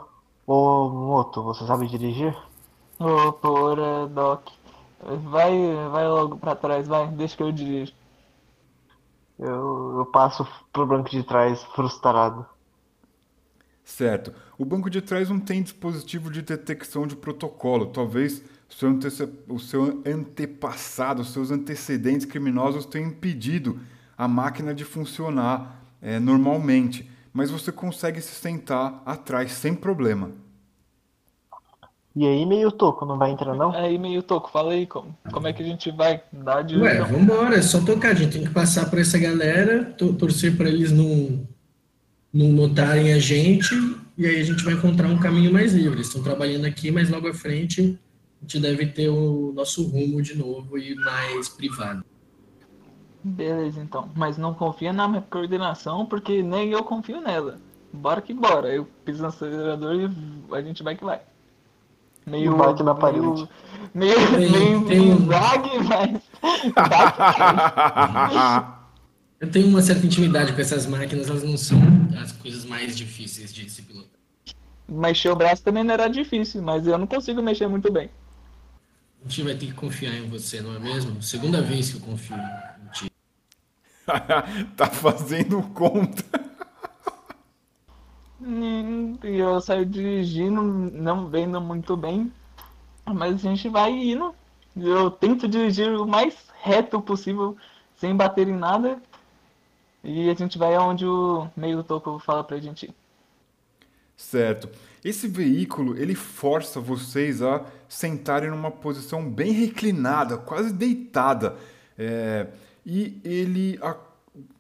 Ô, 0.45 0.89
Moto, 0.89 1.41
você 1.41 1.65
sabe 1.65 1.87
dirigir? 1.87 2.37
Ô, 2.99 3.33
porra, 3.33 4.07
Doc. 4.07 4.47
Vai, 5.01 5.51
vai 5.91 6.07
logo 6.07 6.37
pra 6.37 6.55
trás, 6.55 6.87
vai, 6.87 7.07
deixa 7.07 7.35
que 7.35 7.41
eu 7.41 7.51
dirijo. 7.51 7.93
Eu, 9.39 9.99
eu 9.99 10.05
passo 10.11 10.45
pro 10.73 10.85
banco 10.85 11.09
de 11.09 11.23
trás 11.23 11.63
frustrado. 11.75 12.45
Certo. 13.83 14.33
O 14.57 14.65
banco 14.65 14.89
de 14.89 15.01
trás 15.01 15.29
não 15.29 15.39
tem 15.39 15.63
dispositivo 15.63 16.29
de 16.29 16.41
detecção 16.41 17.07
de 17.07 17.15
protocolo. 17.15 17.87
Talvez 17.87 18.43
seu, 18.69 18.91
o 19.47 19.59
seu 19.59 20.03
antepassado, 20.05 21.21
os 21.21 21.31
seus 21.31 21.49
antecedentes 21.49 22.25
criminosos 22.25 22.85
tenham 22.85 23.09
impedido 23.09 23.79
a 24.17 24.27
máquina 24.27 24.75
de 24.75 24.85
funcionar 24.85 25.83
é, 26.01 26.19
normalmente. 26.19 27.09
Mas 27.33 27.49
você 27.49 27.71
consegue 27.71 28.21
se 28.21 28.35
sentar 28.35 29.01
atrás 29.05 29.53
sem 29.53 29.73
problema. 29.73 30.31
E 32.15 32.25
aí, 32.25 32.45
meio 32.45 32.71
toco, 32.71 33.05
não 33.05 33.17
vai 33.17 33.31
entrar 33.31 33.55
não? 33.55 33.71
Aí, 33.71 33.97
meio 33.97 34.23
toco, 34.23 34.49
fala 34.49 34.73
aí 34.73 34.85
como, 34.87 35.15
como 35.31 35.47
é 35.47 35.53
que 35.53 35.61
a 35.61 35.65
gente 35.65 35.91
vai 35.91 36.21
dar 36.31 36.63
de 36.63 36.75
Ué, 36.77 37.01
vambora, 37.01 37.55
é 37.55 37.61
só 37.61 37.79
tocar. 37.81 38.09
A 38.11 38.15
gente 38.15 38.33
tem 38.33 38.43
que 38.43 38.53
passar 38.53 38.89
por 38.89 38.99
essa 38.99 39.17
galera, 39.17 39.85
to- 39.85 40.13
torcer 40.13 40.57
para 40.57 40.67
eles 40.67 40.91
não, 40.91 41.47
não 42.33 42.49
notarem 42.49 43.13
a 43.13 43.19
gente, 43.19 43.73
e 44.17 44.25
aí 44.25 44.41
a 44.41 44.43
gente 44.43 44.63
vai 44.65 44.73
encontrar 44.73 45.07
um 45.07 45.19
caminho 45.19 45.53
mais 45.53 45.73
livre. 45.73 45.97
Eles 45.97 46.07
estão 46.07 46.23
trabalhando 46.23 46.65
aqui, 46.65 46.91
mas 46.91 47.09
logo 47.09 47.27
à 47.27 47.33
frente 47.33 47.97
a 48.41 48.41
gente 48.41 48.59
deve 48.59 48.87
ter 48.87 49.09
o 49.09 49.53
nosso 49.55 49.87
rumo 49.87 50.21
de 50.21 50.35
novo 50.35 50.77
e 50.77 50.95
mais 50.95 51.47
privado. 51.47 52.03
Beleza, 53.23 53.81
então. 53.81 54.09
Mas 54.15 54.37
não 54.37 54.53
confia 54.53 54.91
na 54.91 55.07
minha 55.07 55.21
coordenação, 55.21 56.05
porque 56.05 56.41
nem 56.41 56.71
eu 56.71 56.83
confio 56.83 57.21
nela. 57.21 57.59
Bora 57.93 58.21
que 58.21 58.33
bora. 58.33 58.69
Eu 58.69 58.87
piso 59.05 59.21
no 59.21 59.27
acelerador 59.27 59.95
e 59.95 60.55
a 60.55 60.61
gente 60.61 60.81
vai 60.83 60.95
que 60.95 61.03
vai. 61.03 61.21
Meio. 62.25 62.53
E 62.53 62.57
bate 62.57 62.83
na 62.83 62.93
meio- 62.93 63.01
parede. 63.01 63.49
Meio. 63.93 64.15
Tem- 64.37 64.51
meio 64.51 64.85
tem 64.85 65.13
um- 65.13 65.27
zag, 65.27 65.69
mas. 65.87 66.21
Eu 69.39 69.49
tenho 69.49 69.67
uma 69.67 69.81
certa 69.81 70.05
intimidade 70.05 70.51
com 70.51 70.59
essas 70.59 70.85
máquinas, 70.85 71.29
elas 71.29 71.43
não 71.43 71.55
são 71.57 71.79
as 72.21 72.31
coisas 72.33 72.65
mais 72.65 72.97
difíceis 72.97 73.53
de 73.53 73.69
se 73.69 73.81
pilotar. 73.83 74.09
Mexer 74.87 75.29
o 75.29 75.35
braço 75.35 75.63
também 75.63 75.83
não 75.83 75.93
era 75.93 76.07
difícil, 76.09 76.61
mas 76.61 76.85
eu 76.85 76.97
não 76.97 77.07
consigo 77.07 77.41
mexer 77.41 77.67
muito 77.67 77.91
bem. 77.91 78.09
A 79.25 79.29
gente 79.29 79.43
vai 79.43 79.55
ter 79.55 79.67
que 79.67 79.73
confiar 79.73 80.13
em 80.13 80.27
você, 80.27 80.59
não 80.61 80.75
é 80.75 80.79
mesmo? 80.79 81.21
Segunda 81.21 81.61
vez 81.61 81.89
que 81.91 81.97
eu 81.97 82.01
confio 82.01 82.35
em 82.35 82.89
ti. 82.91 83.11
tá 84.75 84.87
fazendo 84.87 85.61
conta. 85.73 86.48
Hum, 88.39 89.17
E 89.23 89.37
eu 89.37 89.59
saio 89.61 89.85
dirigindo, 89.85 90.61
não 90.63 91.29
vendo 91.29 91.59
muito 91.61 91.95
bem, 91.97 92.33
mas 93.07 93.35
a 93.35 93.37
gente 93.49 93.69
vai 93.69 93.91
indo. 93.91 94.35
Eu 94.75 95.11
tento 95.11 95.47
dirigir 95.47 95.89
o 95.99 96.07
mais 96.07 96.49
reto 96.61 97.01
possível, 97.01 97.57
sem 97.95 98.15
bater 98.15 98.47
em 98.47 98.57
nada, 98.57 99.01
e 100.03 100.29
a 100.29 100.33
gente 100.33 100.57
vai 100.57 100.75
aonde 100.75 101.05
o 101.05 101.49
meio 101.55 101.83
topo 101.85 102.19
fala 102.19 102.43
pra 102.43 102.59
gente 102.59 102.85
ir. 102.87 102.95
Certo. 104.17 104.69
Esse 105.03 105.27
veículo, 105.27 105.97
ele 105.97 106.13
força 106.13 106.79
vocês 106.79 107.41
a 107.41 107.65
sentarem 107.87 108.49
numa 108.49 108.69
posição 108.69 109.29
bem 109.29 109.51
reclinada, 109.51 110.37
quase 110.37 110.73
deitada. 110.73 111.55
É, 111.97 112.47
e 112.85 113.19
ele, 113.23 113.79
a- 113.81 113.95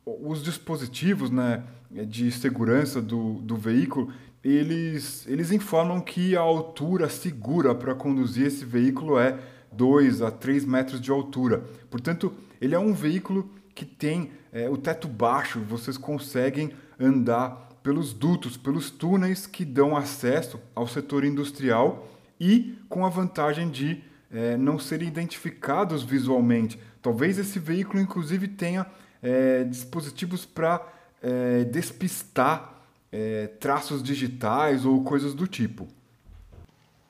os 0.05 0.41
dispositivos 0.43 1.29
né, 1.29 1.63
de 1.89 2.31
segurança 2.31 3.01
do, 3.01 3.35
do 3.35 3.55
veículo, 3.55 4.13
eles, 4.43 5.25
eles 5.27 5.51
informam 5.51 5.99
que 5.99 6.35
a 6.35 6.41
altura 6.41 7.09
segura 7.09 7.75
para 7.75 7.95
conduzir 7.95 8.45
esse 8.45 8.63
veículo 8.63 9.19
é 9.19 9.37
2 9.71 10.21
a 10.21 10.31
3 10.31 10.65
metros 10.65 11.01
de 11.01 11.11
altura. 11.11 11.63
Portanto, 11.89 12.33
ele 12.61 12.75
é 12.75 12.79
um 12.79 12.93
veículo 12.93 13.49
que 13.73 13.85
tem 13.85 14.31
é, 14.51 14.69
o 14.69 14.77
teto 14.77 15.07
baixo, 15.07 15.59
vocês 15.59 15.97
conseguem 15.97 16.71
andar 16.99 17.69
pelos 17.81 18.13
dutos, 18.13 18.57
pelos 18.57 18.89
túneis 18.89 19.47
que 19.47 19.63
dão 19.63 19.95
acesso 19.95 20.59
ao 20.75 20.87
setor 20.87 21.23
industrial 21.23 22.07
e 22.39 22.77
com 22.87 23.05
a 23.05 23.09
vantagem 23.09 23.69
de 23.69 24.03
é, 24.31 24.55
não 24.57 24.77
serem 24.77 25.07
identificados 25.07 26.03
visualmente. 26.03 26.79
Talvez 27.01 27.39
esse 27.39 27.57
veículo, 27.57 28.01
inclusive, 28.01 28.47
tenha 28.47 28.85
é, 29.21 29.63
dispositivos 29.63 30.45
para 30.45 30.85
é, 31.21 31.63
despistar 31.65 32.73
é, 33.11 33.47
traços 33.47 34.01
digitais 34.03 34.85
ou 34.85 35.03
coisas 35.03 35.33
do 35.33 35.47
tipo. 35.47 35.87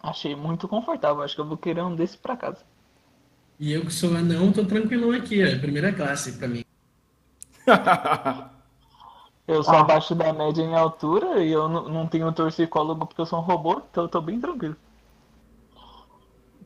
Achei 0.02 0.36
muito 0.36 0.68
confortável. 0.68 1.22
Acho 1.23 1.36
que 1.36 1.41
eu 1.41 1.48
vou 1.48 1.57
querer 1.57 1.84
um 1.84 1.95
desse 1.95 2.18
pra 2.18 2.38
casa. 2.38 2.64
E 3.60 3.73
eu 3.73 3.81
que 3.86 3.91
sou 3.94 4.15
anão, 4.15 4.52
tô 4.53 4.64
tranquilão 4.65 5.11
aqui, 5.11 5.41
é 5.41 5.57
primeira 5.57 5.91
classe 5.91 6.34
pra 6.38 6.48
mim. 6.48 6.64
Eu 9.48 9.64
sou 9.64 9.73
Ah. 9.73 9.80
abaixo 9.81 10.14
da 10.14 10.31
média 10.31 10.61
em 10.61 10.76
altura 10.76 11.44
e 11.44 11.52
eu 11.52 11.68
não 11.68 11.90
não 11.90 12.07
tenho 12.07 12.31
torcicólogo 12.31 13.07
porque 13.07 13.19
eu 13.19 13.26
sou 13.26 13.40
um 13.40 13.41
robô, 13.41 13.81
então 13.90 14.03
eu 14.03 14.07
tô 14.07 14.22
bem 14.22 14.40
tranquilo. 14.40 14.76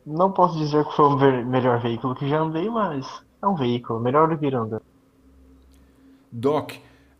Não 0.04 0.30
posso 0.32 0.58
dizer 0.58 0.84
que 0.84 0.94
foi 0.94 1.06
o 1.06 1.16
ver- 1.16 1.46
melhor 1.46 1.80
veículo 1.80 2.14
que 2.14 2.28
já 2.28 2.40
andei, 2.40 2.68
mas 2.68 3.06
é 3.40 3.46
um 3.46 3.54
veículo, 3.56 4.00
melhor 4.00 4.28
do 4.28 4.36
que 4.36 4.46
ir 4.46 4.54
andando. 4.54 4.82
Doc, 6.30 6.72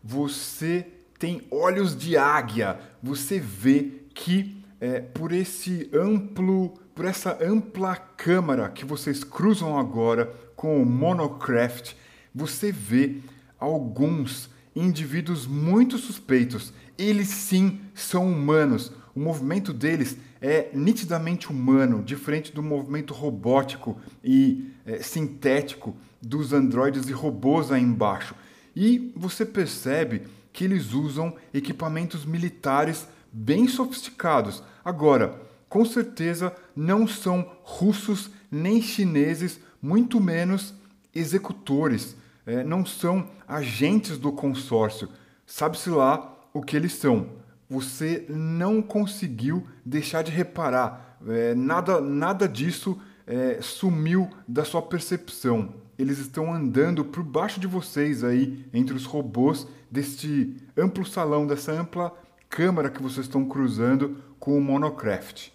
você 0.04 0.86
tem 1.18 1.40
olhos 1.50 1.96
de 1.96 2.16
águia. 2.18 2.78
Você 3.02 3.40
vê 3.40 4.02
que 4.12 4.62
é, 4.78 5.00
por 5.00 5.32
esse 5.32 5.88
amplo, 5.94 6.74
por 6.94 7.06
essa 7.06 7.38
ampla 7.42 7.96
câmara 7.96 8.68
que 8.68 8.84
vocês 8.84 9.24
cruzam 9.24 9.78
agora 9.78 10.26
com 10.54 10.82
o 10.82 10.84
Monocraft, 10.84 11.94
você 12.34 12.70
vê 12.70 13.22
alguns 13.58 14.50
indivíduos 14.76 15.46
muito 15.46 15.96
suspeitos. 15.96 16.74
Eles 16.98 17.28
sim 17.28 17.80
são 17.94 18.30
humanos. 18.30 18.92
O 19.14 19.20
movimento 19.20 19.72
deles 19.72 20.18
é 20.40 20.68
nitidamente 20.74 21.50
humano, 21.50 22.02
diferente 22.02 22.52
do 22.52 22.62
movimento 22.62 23.14
robótico 23.14 23.98
e 24.22 24.70
é, 24.84 24.98
sintético 24.98 25.96
dos 26.20 26.52
androides 26.52 27.08
e 27.08 27.12
robôs 27.12 27.72
aí 27.72 27.82
embaixo. 27.82 28.34
E 28.74 29.12
você 29.16 29.44
percebe 29.44 30.22
que 30.52 30.64
eles 30.64 30.92
usam 30.92 31.34
equipamentos 31.52 32.24
militares 32.24 33.06
bem 33.32 33.66
sofisticados. 33.66 34.62
Agora, 34.84 35.40
com 35.68 35.84
certeza 35.84 36.54
não 36.76 37.06
são 37.06 37.50
russos 37.62 38.30
nem 38.50 38.80
chineses, 38.80 39.58
muito 39.82 40.20
menos 40.20 40.72
executores. 41.14 42.16
É, 42.46 42.62
não 42.62 42.84
são 42.86 43.28
agentes 43.48 44.18
do 44.18 44.30
consórcio. 44.30 45.08
Sabe-se 45.46 45.90
lá 45.90 46.38
o 46.52 46.62
que 46.62 46.76
eles 46.76 46.92
são. 46.92 47.26
Você 47.68 48.24
não 48.28 48.80
conseguiu 48.82 49.66
deixar 49.84 50.22
de 50.22 50.30
reparar. 50.30 51.18
É, 51.26 51.54
nada, 51.54 52.00
nada 52.00 52.48
disso 52.48 53.00
é, 53.26 53.58
sumiu 53.60 54.30
da 54.46 54.64
sua 54.64 54.82
percepção. 54.82 55.74
Eles 55.98 56.18
estão 56.18 56.52
andando 56.52 57.04
por 57.04 57.22
baixo 57.22 57.60
de 57.60 57.66
vocês 57.66 58.24
aí, 58.24 58.64
entre 58.72 58.94
os 58.94 59.04
robôs 59.04 59.66
deste 59.90 60.56
amplo 60.76 61.04
salão, 61.06 61.46
dessa 61.46 61.72
ampla 61.72 62.12
câmara 62.48 62.90
que 62.90 63.02
vocês 63.02 63.26
estão 63.26 63.44
cruzando 63.44 64.16
com 64.38 64.56
o 64.56 64.60
Monocraft. 64.60 65.50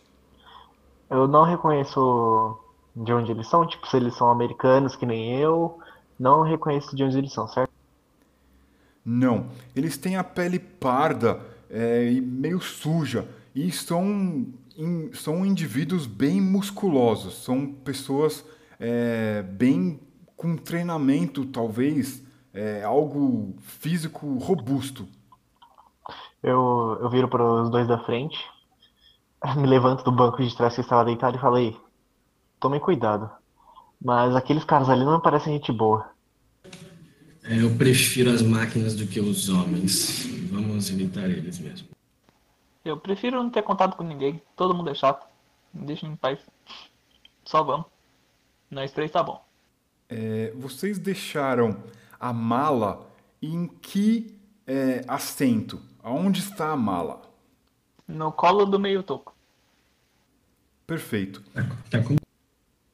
Eu 1.09 1.27
não 1.27 1.43
reconheço 1.43 2.57
de 2.95 3.11
onde 3.13 3.31
eles 3.31 3.47
são, 3.47 3.65
tipo, 3.67 3.87
se 3.87 3.97
eles 3.97 4.15
são 4.15 4.29
americanos 4.29 4.95
que 4.95 5.05
nem 5.05 5.39
eu, 5.39 5.79
não 6.19 6.43
reconheço 6.43 6.95
de 6.95 7.03
onde 7.03 7.17
eles 7.17 7.33
são, 7.33 7.47
certo? 7.47 7.71
Não, 9.03 9.47
eles 9.75 9.97
têm 9.97 10.17
a 10.17 10.23
pele 10.23 10.59
parda 10.59 11.41
é, 11.69 12.11
e 12.11 12.21
meio 12.21 12.59
suja 12.59 13.27
e 13.55 13.71
são, 13.71 14.45
in- 14.77 15.11
são 15.13 15.45
indivíduos 15.45 16.05
bem 16.05 16.39
musculosos, 16.41 17.43
são 17.43 17.65
pessoas 17.67 18.45
é, 18.79 19.41
bem 19.41 19.99
com 20.39 20.55
treinamento, 20.55 21.45
talvez, 21.47 22.23
é, 22.53 22.81
algo 22.81 23.53
físico 23.59 24.37
robusto. 24.37 25.05
Eu, 26.41 26.97
eu 27.01 27.09
viro 27.09 27.27
para 27.27 27.43
os 27.43 27.69
dois 27.69 27.85
da 27.85 27.99
frente, 27.99 28.39
me 29.57 29.67
levanto 29.67 30.01
do 30.01 30.13
banco 30.13 30.41
de 30.41 30.55
trás 30.55 30.73
que 30.73 30.79
estava 30.79 31.03
deitado 31.03 31.35
e 31.35 31.41
falei: 31.41 31.77
tomem 32.57 32.79
cuidado, 32.79 33.29
mas 34.01 34.33
aqueles 34.33 34.63
caras 34.63 34.89
ali 34.89 35.03
não 35.03 35.17
me 35.17 35.21
parecem 35.21 35.55
gente 35.55 35.73
boa. 35.73 36.09
É, 37.43 37.61
eu 37.61 37.75
prefiro 37.75 38.31
as 38.31 38.41
máquinas 38.41 38.95
do 38.95 39.05
que 39.05 39.19
os 39.19 39.49
homens. 39.49 40.25
Vamos 40.49 40.89
evitar 40.89 41.29
eles 41.29 41.59
mesmo. 41.59 41.89
Eu 42.85 42.95
prefiro 42.95 43.43
não 43.43 43.49
ter 43.49 43.61
contato 43.61 43.97
com 43.97 44.03
ninguém. 44.03 44.41
Todo 44.55 44.73
mundo 44.73 44.89
é 44.89 44.93
chato. 44.93 45.27
Me 45.73 45.85
deixem 45.85 46.09
em 46.09 46.15
paz. 46.15 46.39
Só 47.43 47.61
vamos. 47.61 47.87
Nós 48.71 48.93
três 48.93 49.11
tá 49.11 49.21
bom. 49.21 49.48
É, 50.09 50.51
vocês 50.55 50.97
deixaram 50.97 51.83
a 52.19 52.33
mala 52.33 53.07
em 53.41 53.67
que 53.67 54.35
é, 54.65 55.03
assento? 55.07 55.79
Aonde 56.01 56.39
está 56.39 56.71
a 56.71 56.77
mala? 56.77 57.21
No 58.07 58.31
colo 58.31 58.65
do 58.65 58.79
meio 58.79 59.03
toco. 59.03 59.35
Perfeito. 60.87 61.43
Com... 62.07 62.15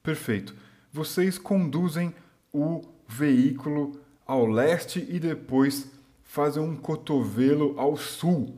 Perfeito. 0.04 0.54
Vocês 0.92 1.38
conduzem 1.38 2.14
o 2.54 2.82
veículo 3.08 4.00
ao 4.26 4.46
leste 4.46 5.06
e 5.10 5.20
depois 5.20 5.92
fazem 6.24 6.62
um 6.62 6.76
cotovelo 6.76 7.80
ao 7.80 7.96
sul, 7.96 8.58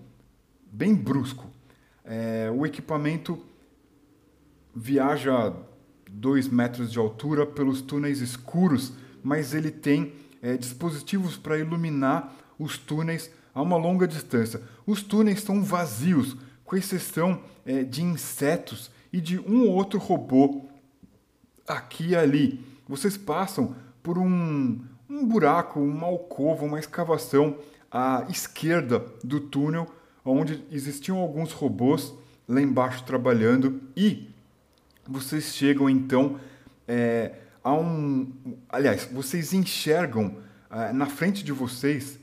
bem 0.71 0.95
brusco. 0.95 1.45
É, 2.03 2.49
o 2.51 2.65
equipamento 2.65 3.43
viaja 4.73 5.53
2 6.09 6.47
metros 6.47 6.91
de 6.91 6.99
altura 6.99 7.45
pelos 7.45 7.81
túneis 7.81 8.21
escuros, 8.21 8.93
mas 9.23 9.53
ele 9.53 9.71
tem 9.71 10.13
é, 10.41 10.57
dispositivos 10.57 11.38
para 11.38 11.57
iluminar 11.57 12.34
os 12.57 12.77
túneis 12.77 13.31
a 13.53 13.61
uma 13.61 13.77
longa 13.77 14.07
distância. 14.07 14.61
Os 14.85 15.01
túneis 15.01 15.39
estão 15.39 15.63
vazios, 15.63 16.35
com 16.63 16.75
exceção 16.75 17.41
é, 17.65 17.84
de 17.84 18.03
insetos 18.03 18.91
e 19.11 19.21
de 19.21 19.39
um 19.39 19.61
ou 19.61 19.73
outro 19.73 19.99
robô 19.99 20.65
aqui 21.67 22.09
e 22.09 22.15
ali. 22.15 22.63
Vocês 22.88 23.17
passam 23.17 23.75
por 24.03 24.17
um, 24.17 24.79
um 25.09 25.25
buraco, 25.25 25.79
uma 25.79 26.07
alcova, 26.07 26.65
uma 26.65 26.79
escavação 26.79 27.57
à 27.91 28.25
esquerda 28.29 28.99
do 29.23 29.39
túnel, 29.39 29.88
onde 30.23 30.63
existiam 30.71 31.17
alguns 31.17 31.51
robôs 31.51 32.13
lá 32.47 32.61
embaixo 32.61 33.03
trabalhando 33.03 33.81
e 33.95 34.29
vocês 35.07 35.55
chegam 35.55 35.89
então 35.89 36.39
é, 36.88 37.34
a 37.63 37.73
um. 37.73 38.31
Aliás, 38.69 39.07
vocês 39.11 39.53
enxergam 39.53 40.38
ah, 40.69 40.91
na 40.93 41.05
frente 41.05 41.43
de 41.43 41.51
vocês, 41.51 42.19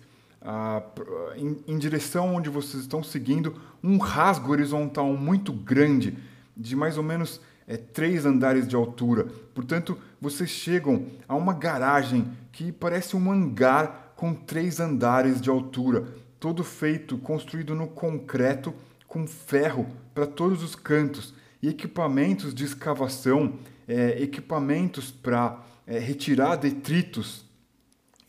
em, 1.37 1.57
em 1.67 1.79
direção 1.79 2.35
onde 2.35 2.51
vocês 2.51 2.83
estão 2.83 3.03
seguindo, 3.03 3.61
um 3.83 3.97
rasgo 3.99 4.53
horizontal 4.53 5.13
muito 5.15 5.53
grande, 5.53 6.19
de 6.57 6.77
mais 6.77 6.97
ou 6.99 7.03
menos 7.03 7.41
é, 7.67 7.77
três 7.77 8.27
andares 8.27 8.69
de 8.69 8.77
altura. 8.77 9.27
Portanto, 9.55 9.99
vocês 10.21 10.51
chegam 10.51 11.07
a 11.29 11.35
uma 11.35 11.55
garagem 11.55 12.31
que 12.53 12.71
parece 12.71 13.17
um 13.17 13.31
hangar 13.31 14.13
com 14.17 14.35
três 14.35 14.81
andares 14.81 15.41
de 15.41 15.51
altura, 15.51 16.07
todo 16.39 16.63
feito, 16.63 17.19
construído 17.19 17.75
no 17.75 17.89
concreto, 17.89 18.75
com 19.09 19.27
ferro 19.27 19.87
para 20.15 20.27
todos 20.27 20.63
os 20.63 20.75
cantos 20.75 21.35
equipamentos 21.69 22.55
de 22.55 22.65
escavação, 22.65 23.59
é, 23.87 24.23
equipamentos 24.23 25.11
para 25.11 25.63
é, 25.87 25.99
retirar 25.99 26.57
detritos, 26.57 27.45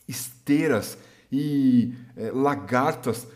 esteiras 0.06 0.98
e 1.30 1.94
é, 2.16 2.30
lagartas 2.30 3.26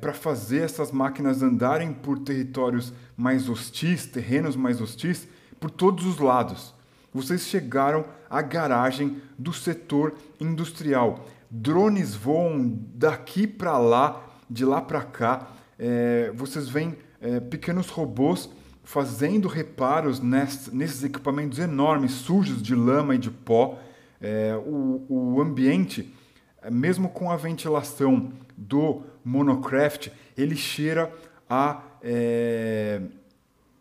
para 0.00 0.12
fazer 0.12 0.62
essas 0.62 0.90
máquinas 0.90 1.40
andarem 1.40 1.92
por 1.92 2.18
territórios 2.18 2.92
mais 3.16 3.48
hostis, 3.48 4.04
terrenos 4.04 4.56
mais 4.56 4.80
hostis, 4.80 5.28
por 5.60 5.70
todos 5.70 6.04
os 6.06 6.18
lados. 6.18 6.74
Vocês 7.14 7.42
chegaram 7.42 8.04
à 8.28 8.42
garagem 8.42 9.22
do 9.38 9.52
setor 9.52 10.14
industrial. 10.40 11.24
Drones 11.48 12.16
voam 12.16 12.76
daqui 12.92 13.46
para 13.46 13.78
lá, 13.78 14.20
de 14.50 14.64
lá 14.64 14.82
para 14.82 15.02
cá. 15.02 15.52
É, 15.78 16.32
vocês 16.34 16.68
veem 16.68 16.96
é, 17.20 17.38
pequenos 17.38 17.88
robôs 17.90 18.50
fazendo 18.84 19.48
reparos 19.48 20.20
ness- 20.20 20.70
nesses 20.72 21.02
equipamentos 21.02 21.58
enormes, 21.58 22.12
sujos 22.12 22.62
de 22.62 22.74
lama 22.74 23.14
e 23.14 23.18
de 23.18 23.30
pó. 23.30 23.78
É, 24.20 24.54
o, 24.64 25.04
o 25.08 25.40
ambiente, 25.40 26.14
é, 26.62 26.70
mesmo 26.70 27.08
com 27.08 27.30
a 27.30 27.36
ventilação 27.36 28.30
do 28.56 29.02
Monocraft, 29.24 30.08
ele 30.36 30.54
cheira 30.56 31.12
a. 31.50 31.82
é, 32.02 33.00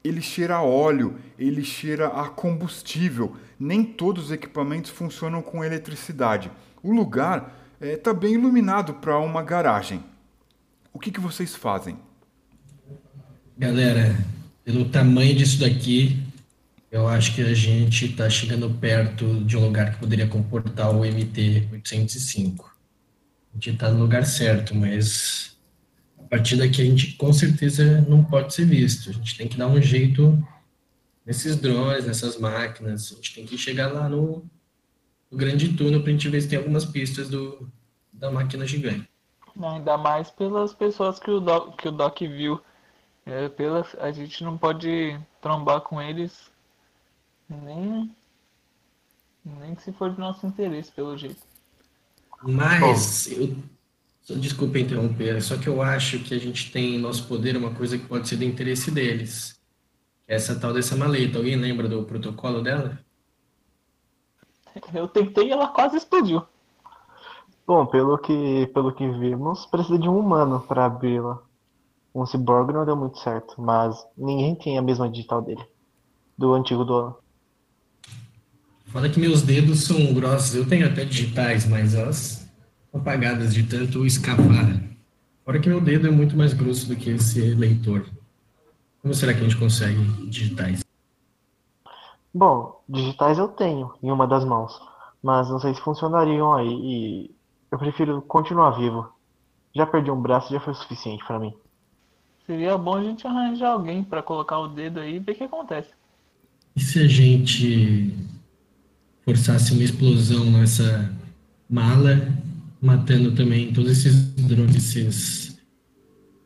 ele 0.03 0.21
cheira 0.21 0.55
a 0.55 0.61
óleo, 0.61 1.15
ele 1.39 1.63
cheira 1.63 2.07
a 2.07 2.27
combustível. 2.27 3.35
Nem 3.57 3.85
todos 3.85 4.25
os 4.25 4.31
equipamentos 4.31 4.91
funcionam 4.91 5.41
com 5.41 5.63
eletricidade. 5.63 6.51
O 6.81 6.91
lugar 6.91 7.55
está 7.79 8.13
bem 8.13 8.33
iluminado 8.33 8.95
para 8.95 9.17
uma 9.19 9.41
garagem. 9.41 10.03
O 10.91 10.99
que, 10.99 11.09
que 11.09 11.21
vocês 11.21 11.55
fazem? 11.55 11.97
Galera, 13.57 14.15
pelo 14.63 14.85
tamanho 14.85 15.35
disso 15.35 15.59
daqui, 15.59 16.21
eu 16.91 17.07
acho 17.07 17.33
que 17.35 17.41
a 17.41 17.53
gente 17.53 18.05
está 18.05 18.29
chegando 18.29 18.69
perto 18.69 19.43
de 19.43 19.57
um 19.57 19.65
lugar 19.65 19.93
que 19.93 19.99
poderia 19.99 20.27
comportar 20.27 20.91
o 20.91 21.01
MT-805. 21.01 22.65
A 23.51 23.55
gente 23.55 23.71
está 23.71 23.91
no 23.91 23.99
lugar 23.99 24.25
certo, 24.25 24.75
mas 24.75 25.57
a 26.17 26.23
partir 26.23 26.55
daqui 26.55 26.81
a 26.81 26.85
gente 26.85 27.13
com 27.13 27.33
certeza 27.33 28.01
não 28.01 28.23
pode 28.23 28.53
ser 28.53 28.65
visto. 28.65 29.09
A 29.09 29.13
gente 29.13 29.37
tem 29.37 29.47
que 29.47 29.57
dar 29.57 29.67
um 29.67 29.81
jeito 29.81 30.37
nesses 31.25 31.55
drones, 31.55 32.05
nessas 32.05 32.37
máquinas. 32.37 33.11
A 33.11 33.15
gente 33.15 33.35
tem 33.35 33.45
que 33.45 33.57
chegar 33.57 33.91
lá 33.91 34.07
no, 34.07 34.45
no 35.31 35.37
grande 35.37 35.69
túnel 35.73 36.01
para 36.01 36.09
a 36.09 36.13
gente 36.13 36.29
ver 36.29 36.41
se 36.41 36.47
tem 36.47 36.57
algumas 36.57 36.85
pistas 36.85 37.29
do, 37.29 37.69
da 38.11 38.31
máquina 38.31 38.65
gigante. 38.65 39.09
Ainda 39.61 39.97
mais 39.97 40.29
pelas 40.31 40.73
pessoas 40.73 41.19
que 41.19 41.29
o 41.29 41.39
Doc, 41.39 41.79
que 41.79 41.87
o 41.87 41.91
Doc 41.91 42.19
viu. 42.21 42.59
É, 43.25 43.47
pelas, 43.49 43.95
a 43.99 44.11
gente 44.11 44.43
não 44.43 44.57
pode 44.57 45.19
trombar 45.41 45.81
com 45.81 46.01
eles 46.01 46.51
nem, 47.49 48.13
nem 49.45 49.75
se 49.77 49.91
for 49.93 50.11
de 50.11 50.19
nosso 50.19 50.45
interesse, 50.45 50.91
pelo 50.91 51.17
jeito. 51.17 51.41
Mas, 52.41 53.31
eu, 53.31 54.37
desculpa 54.37 54.79
interromper, 54.79 55.41
só 55.41 55.57
que 55.57 55.67
eu 55.67 55.81
acho 55.81 56.19
que 56.19 56.33
a 56.33 56.39
gente 56.39 56.71
tem 56.71 56.95
em 56.95 56.99
nosso 56.99 57.27
poder 57.27 57.55
uma 57.55 57.73
coisa 57.73 57.97
que 57.97 58.05
pode 58.05 58.27
ser 58.27 58.35
do 58.35 58.43
interesse 58.43 58.91
deles. 58.91 59.61
Essa 60.27 60.59
tal 60.59 60.73
dessa 60.73 60.95
maleta. 60.95 61.37
Alguém 61.37 61.55
lembra 61.55 61.87
do 61.87 62.03
protocolo 62.03 62.61
dela? 62.61 62.99
Eu 64.93 65.07
tentei 65.07 65.47
e 65.47 65.51
ela 65.51 65.67
quase 65.67 65.97
explodiu. 65.97 66.43
Bom, 67.65 67.85
pelo 67.85 68.17
que, 68.17 68.67
pelo 68.73 68.93
que 68.93 69.07
vimos, 69.07 69.65
precisa 69.67 69.97
de 69.97 70.09
um 70.09 70.19
humano 70.19 70.59
para 70.61 70.85
abri-la. 70.85 71.41
Um 72.13 72.25
cyborg 72.25 72.71
não 72.71 72.85
deu 72.85 72.95
muito 72.95 73.17
certo, 73.19 73.59
mas 73.59 73.95
ninguém 74.17 74.55
tem 74.55 74.77
a 74.77 74.81
mesma 74.81 75.09
digital 75.09 75.41
dele. 75.41 75.65
Do 76.37 76.53
antigo 76.53 76.85
dono. 76.85 77.15
Fala 78.87 79.09
que 79.09 79.19
meus 79.19 79.41
dedos 79.41 79.83
são 79.83 80.13
grossos. 80.13 80.53
Eu 80.53 80.67
tenho 80.67 80.85
até 80.85 81.03
digitais, 81.03 81.67
mas 81.67 81.95
elas 81.95 82.47
estão 82.85 83.01
apagadas 83.01 83.53
de 83.53 83.63
tanto 83.63 84.05
escapar. 84.05 84.79
Fora 85.43 85.59
que 85.59 85.67
meu 85.67 85.81
dedo 85.81 86.07
é 86.07 86.11
muito 86.11 86.37
mais 86.37 86.53
grosso 86.53 86.87
do 86.87 86.95
que 86.95 87.09
esse 87.09 87.55
leitor. 87.55 88.05
Como 89.01 89.13
será 89.13 89.33
que 89.33 89.39
a 89.39 89.43
gente 89.43 89.57
consegue 89.57 89.99
digitais? 90.29 90.83
Bom, 92.33 92.81
digitais 92.87 93.37
eu 93.37 93.47
tenho 93.47 93.93
em 94.01 94.11
uma 94.11 94.27
das 94.27 94.45
mãos, 94.45 94.79
mas 95.21 95.49
não 95.49 95.59
sei 95.59 95.73
se 95.73 95.81
funcionariam 95.81 96.53
aí 96.53 96.67
e 96.67 97.35
eu 97.71 97.79
prefiro 97.79 98.21
continuar 98.21 98.71
vivo. 98.71 99.09
Já 99.75 99.85
perdi 99.85 100.11
um 100.11 100.21
braço, 100.21 100.53
já 100.53 100.59
foi 100.59 100.73
suficiente 100.75 101.25
para 101.25 101.39
mim. 101.39 101.53
Seria 102.45 102.77
bom 102.77 102.97
a 102.97 103.03
gente 103.03 103.25
arranjar 103.25 103.69
alguém 103.71 104.03
para 104.03 104.21
colocar 104.21 104.59
o 104.59 104.67
dedo 104.67 104.99
aí 104.99 105.15
e 105.15 105.19
ver 105.19 105.31
o 105.31 105.35
que 105.35 105.43
acontece. 105.43 105.89
E 106.75 106.81
se 106.81 106.99
a 106.99 107.07
gente 107.07 108.13
forçasse 109.23 109.71
uma 109.71 109.83
explosão 109.83 110.45
nessa 110.45 111.13
mala, 111.69 112.27
matando 112.81 113.33
também 113.33 113.71
todos 113.71 113.91
esses 113.91 114.33
drones, 114.33 114.75
esses, 114.75 115.59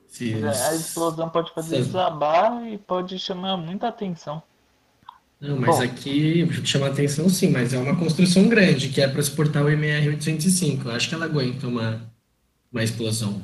esses... 0.08 0.44
A 0.44 0.76
explosão 0.76 1.30
pode 1.30 1.52
fazer 1.54 1.78
essas... 1.78 1.88
desabar 1.88 2.68
e 2.68 2.78
pode 2.78 3.18
chamar 3.18 3.58
muita 3.58 3.88
atenção. 3.88 4.44
Não, 5.40 5.60
mas 5.60 5.78
Bom, 5.78 5.84
aqui 5.84 6.48
chama 6.66 6.88
atenção 6.88 7.30
sim, 7.30 7.52
mas 7.52 7.74
é 7.74 7.78
uma 7.78 7.96
construção 7.96 8.48
grande, 8.48 8.90
que 8.90 9.02
é 9.02 9.08
para 9.08 9.22
suportar 9.22 9.64
o 9.64 9.70
MR-805. 9.70 10.86
Eu 10.86 10.92
acho 10.92 11.10
que 11.10 11.16
ela 11.16 11.26
aguenta 11.26 11.68
uma, 11.68 12.02
uma 12.72 12.84
explosão. 12.84 13.44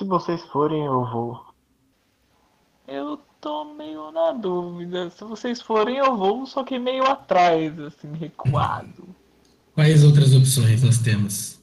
Se 0.00 0.04
vocês 0.06 0.42
forem, 0.46 0.86
eu 0.86 1.04
vou. 1.04 1.44
Eu 2.88 3.18
tô 3.38 3.64
meio 3.74 4.10
na 4.10 4.32
dúvida. 4.32 5.10
Se 5.10 5.22
vocês 5.24 5.60
forem, 5.60 5.98
eu 5.98 6.16
vou, 6.16 6.46
só 6.46 6.64
que 6.64 6.78
meio 6.78 7.04
atrás, 7.04 7.78
assim, 7.78 8.10
recuado. 8.14 9.14
Quais 9.74 10.02
outras 10.02 10.34
opções 10.34 10.82
nós 10.82 10.96
temos? 11.00 11.60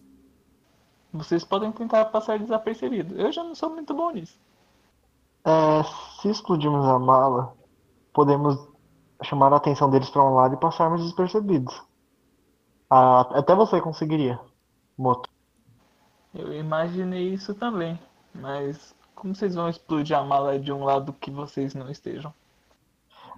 Vocês 1.12 1.44
podem 1.44 1.72
tentar 1.72 2.06
passar 2.06 2.38
desapercebido. 2.38 3.20
Eu 3.20 3.32
já 3.32 3.44
não 3.44 3.56
sou 3.56 3.72
muito 3.72 3.92
bom 3.96 4.12
nisso. 4.12 4.38
É, 5.44 5.84
se 6.22 6.30
explodirmos 6.30 6.86
a 6.88 7.00
mala, 7.00 7.56
podemos 8.14 8.56
chamar 9.24 9.52
a 9.52 9.56
atenção 9.56 9.90
deles 9.90 10.12
para 10.12 10.24
um 10.24 10.36
lado 10.36 10.54
e 10.54 10.60
passarmos 10.60 11.04
despercebidos. 11.04 11.82
Ah, 12.88 13.22
até 13.32 13.56
você 13.56 13.82
conseguiria, 13.82 14.40
Moto. 14.96 15.28
Eu 16.36 16.54
imaginei 16.54 17.34
isso 17.34 17.56
também, 17.56 18.00
mas 18.40 18.96
como 19.16 19.36
vocês 19.36 19.56
vão 19.56 19.70
explodir 19.70 20.16
a 20.16 20.24
mala 20.24 20.60
de 20.60 20.72
um 20.72 20.84
lado 20.84 21.14
que 21.14 21.32
vocês 21.32 21.74
não 21.74 21.90
estejam? 21.90 22.34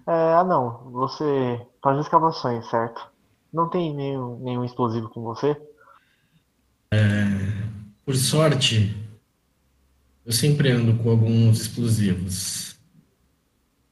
É, 0.06 0.34
ah 0.34 0.44
não, 0.44 0.92
você 0.92 1.66
faz 1.82 2.00
escavações, 2.00 2.70
certo? 2.70 3.08
Não 3.52 3.70
tem 3.70 3.94
nenhum, 3.96 4.40
nenhum 4.40 4.66
explosivo 4.66 5.10
com 5.10 5.22
você? 5.22 5.60
É, 6.92 6.98
por 8.06 8.16
sorte, 8.16 8.96
eu 10.26 10.32
sempre 10.32 10.72
ando 10.72 11.02
com 11.02 11.10
alguns 11.10 11.62
explosivos. 11.62 12.78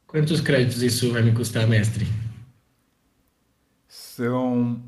Quantos 0.06 0.42
créditos 0.42 0.82
isso 0.82 1.12
vai 1.12 1.22
me 1.22 1.34
custar, 1.34 1.68
mestre? 1.68 2.06
São 3.88 4.82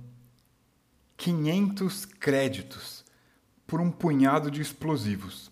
500 1.18 2.06
créditos 2.06 3.06
por 3.68 3.80
um 3.80 3.92
punhado 3.92 4.50
de 4.50 4.62
explosivos. 4.62 5.52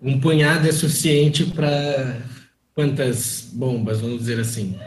Um 0.00 0.18
punhado 0.20 0.66
é 0.66 0.72
suficiente 0.72 1.44
para 1.44 2.22
quantas 2.74 3.50
bombas, 3.52 4.00
vamos 4.00 4.20
dizer 4.20 4.40
assim? 4.40 4.78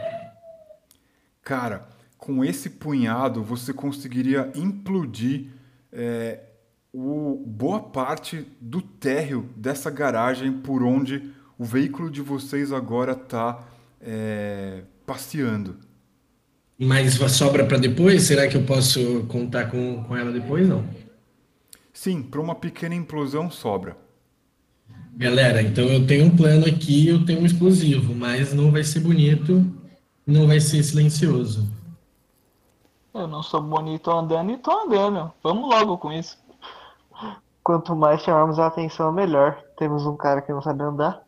Cara, 1.42 1.86
com 2.18 2.44
esse 2.44 2.70
punhado 2.70 3.42
você 3.42 3.72
conseguiria 3.72 4.50
implodir 4.54 5.46
é, 5.92 6.40
o, 6.92 7.44
boa 7.46 7.80
parte 7.80 8.46
do 8.60 8.80
térreo 8.80 9.48
dessa 9.56 9.90
garagem 9.90 10.52
por 10.52 10.82
onde 10.82 11.30
o 11.58 11.64
veículo 11.64 12.10
de 12.10 12.22
vocês 12.22 12.72
agora 12.72 13.12
está 13.12 13.62
é, 14.00 14.82
passeando. 15.06 15.76
Mas 16.78 17.14
sobra 17.32 17.64
para 17.64 17.78
depois? 17.78 18.22
Será 18.22 18.48
que 18.48 18.56
eu 18.56 18.64
posso 18.64 19.24
contar 19.28 19.70
com, 19.70 20.02
com 20.04 20.16
ela 20.16 20.32
depois? 20.32 20.68
Não. 20.68 20.84
Sim, 21.92 22.22
para 22.22 22.40
uma 22.40 22.54
pequena 22.54 22.94
implosão 22.94 23.50
sobra. 23.50 23.96
Galera, 25.16 25.62
então 25.62 25.84
eu 25.84 26.04
tenho 26.06 26.26
um 26.26 26.36
plano 26.36 26.66
aqui, 26.66 27.06
eu 27.06 27.24
tenho 27.24 27.40
um 27.40 27.46
explosivo, 27.46 28.14
mas 28.14 28.52
não 28.52 28.72
vai 28.72 28.82
ser 28.82 28.98
bonito, 28.98 29.64
não 30.26 30.48
vai 30.48 30.58
ser 30.58 30.82
silencioso. 30.82 31.68
Eu 33.14 33.28
não 33.28 33.40
sou 33.40 33.62
bonito 33.62 34.10
andando 34.10 34.50
e 34.50 34.56
tô 34.56 34.72
andando. 34.72 35.32
Vamos 35.40 35.70
logo 35.70 35.98
com 35.98 36.12
isso. 36.12 36.36
Quanto 37.62 37.94
mais 37.94 38.22
chamarmos 38.22 38.58
a 38.58 38.66
atenção, 38.66 39.12
melhor. 39.12 39.62
Temos 39.78 40.04
um 40.04 40.16
cara 40.16 40.42
que 40.42 40.52
não 40.52 40.60
sabe 40.60 40.82
andar. 40.82 41.22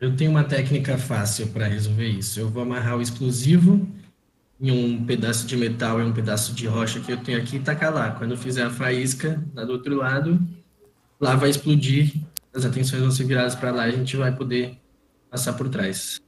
Eu 0.00 0.14
tenho 0.14 0.30
uma 0.30 0.44
técnica 0.44 0.96
fácil 0.96 1.48
para 1.48 1.66
resolver 1.66 2.06
isso. 2.06 2.38
Eu 2.38 2.48
vou 2.48 2.62
amarrar 2.62 2.96
o 2.96 3.02
explosivo 3.02 3.84
em 4.60 4.70
um 4.70 5.04
pedaço 5.04 5.48
de 5.48 5.56
metal 5.56 6.00
e 6.00 6.04
um 6.04 6.12
pedaço 6.12 6.54
de 6.54 6.66
rocha 6.68 7.00
que 7.00 7.12
eu 7.12 7.22
tenho 7.22 7.38
aqui 7.38 7.56
e 7.56 7.60
tacar 7.60 7.92
lá. 7.92 8.12
Quando 8.12 8.30
eu 8.30 8.38
fizer 8.38 8.62
a 8.62 8.70
faísca 8.70 9.42
lá 9.52 9.64
do 9.64 9.72
outro 9.72 9.96
lado, 9.96 10.40
lá 11.20 11.34
vai 11.34 11.50
explodir 11.50 12.14
as 12.56 12.64
atenções 12.64 13.02
vão 13.02 13.10
ser 13.10 13.24
viradas 13.24 13.54
para 13.54 13.70
lá 13.70 13.86
e 13.86 13.90
a 13.92 13.96
gente 13.96 14.16
vai 14.16 14.34
poder 14.34 14.80
passar 15.30 15.52
por 15.52 15.68
trás. 15.68 16.18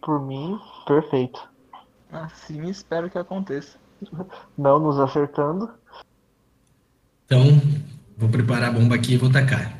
Por 0.00 0.18
mim, 0.26 0.58
perfeito. 0.86 1.46
Assim 2.10 2.66
espero 2.70 3.10
que 3.10 3.18
aconteça. 3.18 3.78
Não 4.56 4.78
nos 4.78 4.98
acertando. 4.98 5.70
Então, 7.26 7.42
vou 8.16 8.30
preparar 8.30 8.70
a 8.70 8.72
bomba 8.72 8.94
aqui 8.94 9.14
e 9.14 9.16
vou 9.18 9.30
tacar. 9.30 9.78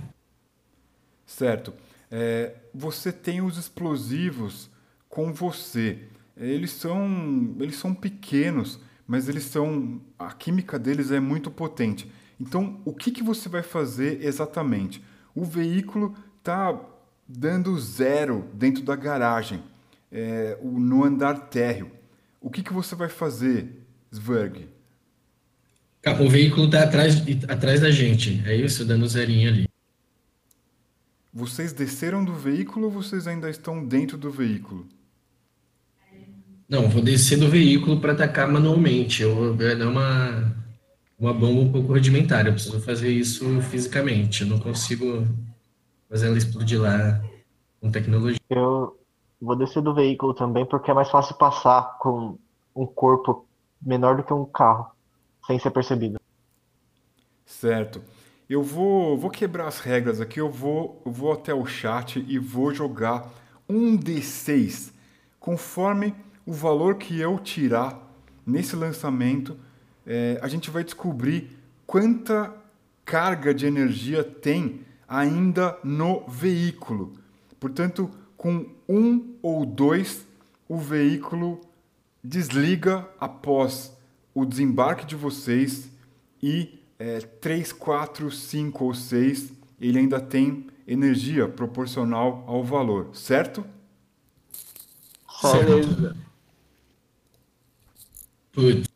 Certo. 1.24 1.72
É, 2.10 2.54
você 2.74 3.10
tem 3.10 3.40
os 3.40 3.56
explosivos 3.56 4.70
com 5.08 5.32
você. 5.32 6.08
Eles 6.36 6.72
são, 6.72 7.56
eles 7.58 7.76
são 7.76 7.94
pequenos, 7.94 8.78
mas 9.06 9.28
eles 9.28 9.44
são. 9.44 10.00
A 10.18 10.32
química 10.32 10.78
deles 10.78 11.10
é 11.10 11.20
muito 11.20 11.50
potente. 11.50 12.10
Então, 12.38 12.80
o 12.84 12.92
que, 12.92 13.10
que 13.10 13.22
você 13.22 13.48
vai 13.48 13.62
fazer 13.62 14.22
exatamente? 14.24 15.02
O 15.34 15.44
veículo 15.44 16.14
está 16.38 16.78
dando 17.26 17.78
zero 17.80 18.48
dentro 18.52 18.82
da 18.82 18.94
garagem, 18.94 19.62
é, 20.12 20.58
no 20.62 21.04
andar 21.04 21.48
térreo. 21.48 21.90
O 22.40 22.50
que, 22.50 22.62
que 22.62 22.72
você 22.72 22.94
vai 22.94 23.08
fazer, 23.08 23.68
Sverg? 24.12 24.68
O 26.20 26.28
veículo 26.28 26.66
está 26.66 26.82
atrás, 26.82 27.22
atrás 27.48 27.80
da 27.80 27.90
gente, 27.90 28.42
é 28.46 28.54
isso? 28.54 28.84
Dando 28.84 29.08
zerinho 29.08 29.48
ali. 29.48 29.68
Vocês 31.32 31.72
desceram 31.72 32.24
do 32.24 32.34
veículo 32.34 32.86
ou 32.86 32.92
vocês 32.92 33.26
ainda 33.26 33.48
estão 33.48 33.84
dentro 33.84 34.18
do 34.18 34.30
veículo? 34.30 34.86
Não, 36.68 36.88
vou 36.88 37.02
descer 37.02 37.38
do 37.38 37.48
veículo 37.48 38.00
para 38.00 38.12
atacar 38.12 38.50
manualmente. 38.50 39.22
Eu 39.22 39.34
vou 39.34 39.54
dar 39.54 39.88
uma, 39.88 40.54
uma 41.18 41.32
bomba 41.32 41.60
um 41.60 41.72
pouco 41.72 41.92
rudimentar. 41.92 42.46
Eu 42.46 42.52
preciso 42.52 42.80
fazer 42.80 43.10
isso 43.10 43.60
fisicamente. 43.62 44.42
Eu 44.42 44.48
não 44.48 44.58
consigo 44.58 45.26
fazer 46.08 46.26
ela 46.26 46.38
explodir 46.38 46.80
lá 46.80 47.20
com 47.80 47.90
tecnologia. 47.90 48.40
Eu 48.50 48.98
vou 49.40 49.56
descer 49.56 49.82
do 49.82 49.94
veículo 49.94 50.34
também 50.34 50.64
porque 50.66 50.90
é 50.90 50.94
mais 50.94 51.10
fácil 51.10 51.34
passar 51.36 51.98
com 51.98 52.38
um 52.74 52.86
corpo 52.86 53.46
menor 53.80 54.16
do 54.16 54.22
que 54.22 54.32
um 54.32 54.44
carro, 54.44 54.90
sem 55.46 55.58
ser 55.58 55.70
percebido. 55.70 56.18
Certo. 57.44 58.02
Eu 58.48 58.62
vou, 58.62 59.16
vou 59.16 59.30
quebrar 59.30 59.68
as 59.68 59.80
regras 59.80 60.20
aqui. 60.20 60.40
Eu 60.40 60.50
vou, 60.50 61.00
eu 61.04 61.12
vou 61.12 61.32
até 61.32 61.54
o 61.54 61.64
chat 61.64 62.24
e 62.28 62.38
vou 62.38 62.74
jogar 62.74 63.30
um 63.68 63.96
D6 63.96 64.94
Conforme 65.44 66.14
o 66.46 66.54
valor 66.54 66.94
que 66.94 67.20
eu 67.20 67.38
tirar 67.38 68.00
nesse 68.46 68.74
lançamento, 68.74 69.58
é, 70.06 70.38
a 70.42 70.48
gente 70.48 70.70
vai 70.70 70.84
descobrir 70.84 71.56
quanta 71.86 72.54
carga 73.04 73.54
de 73.54 73.66
energia 73.66 74.24
tem 74.24 74.80
ainda 75.08 75.78
no 75.84 76.26
veículo. 76.26 77.12
Portanto, 77.60 78.10
com 78.36 78.66
um 78.88 79.36
ou 79.42 79.64
dois, 79.64 80.26
o 80.68 80.78
veículo 80.78 81.60
desliga 82.22 83.08
após 83.20 83.92
o 84.34 84.44
desembarque 84.44 85.06
de 85.06 85.14
vocês 85.14 85.90
e 86.42 86.78
é, 86.98 87.20
3, 87.20 87.72
4, 87.72 88.30
5 88.30 88.84
ou 88.84 88.94
6, 88.94 89.52
ele 89.80 89.98
ainda 89.98 90.20
tem 90.20 90.66
energia 90.86 91.48
proporcional 91.48 92.44
ao 92.46 92.62
valor, 92.62 93.14
certo? 93.14 93.64
Beleza. 95.64 96.16
Putz, 98.52 98.93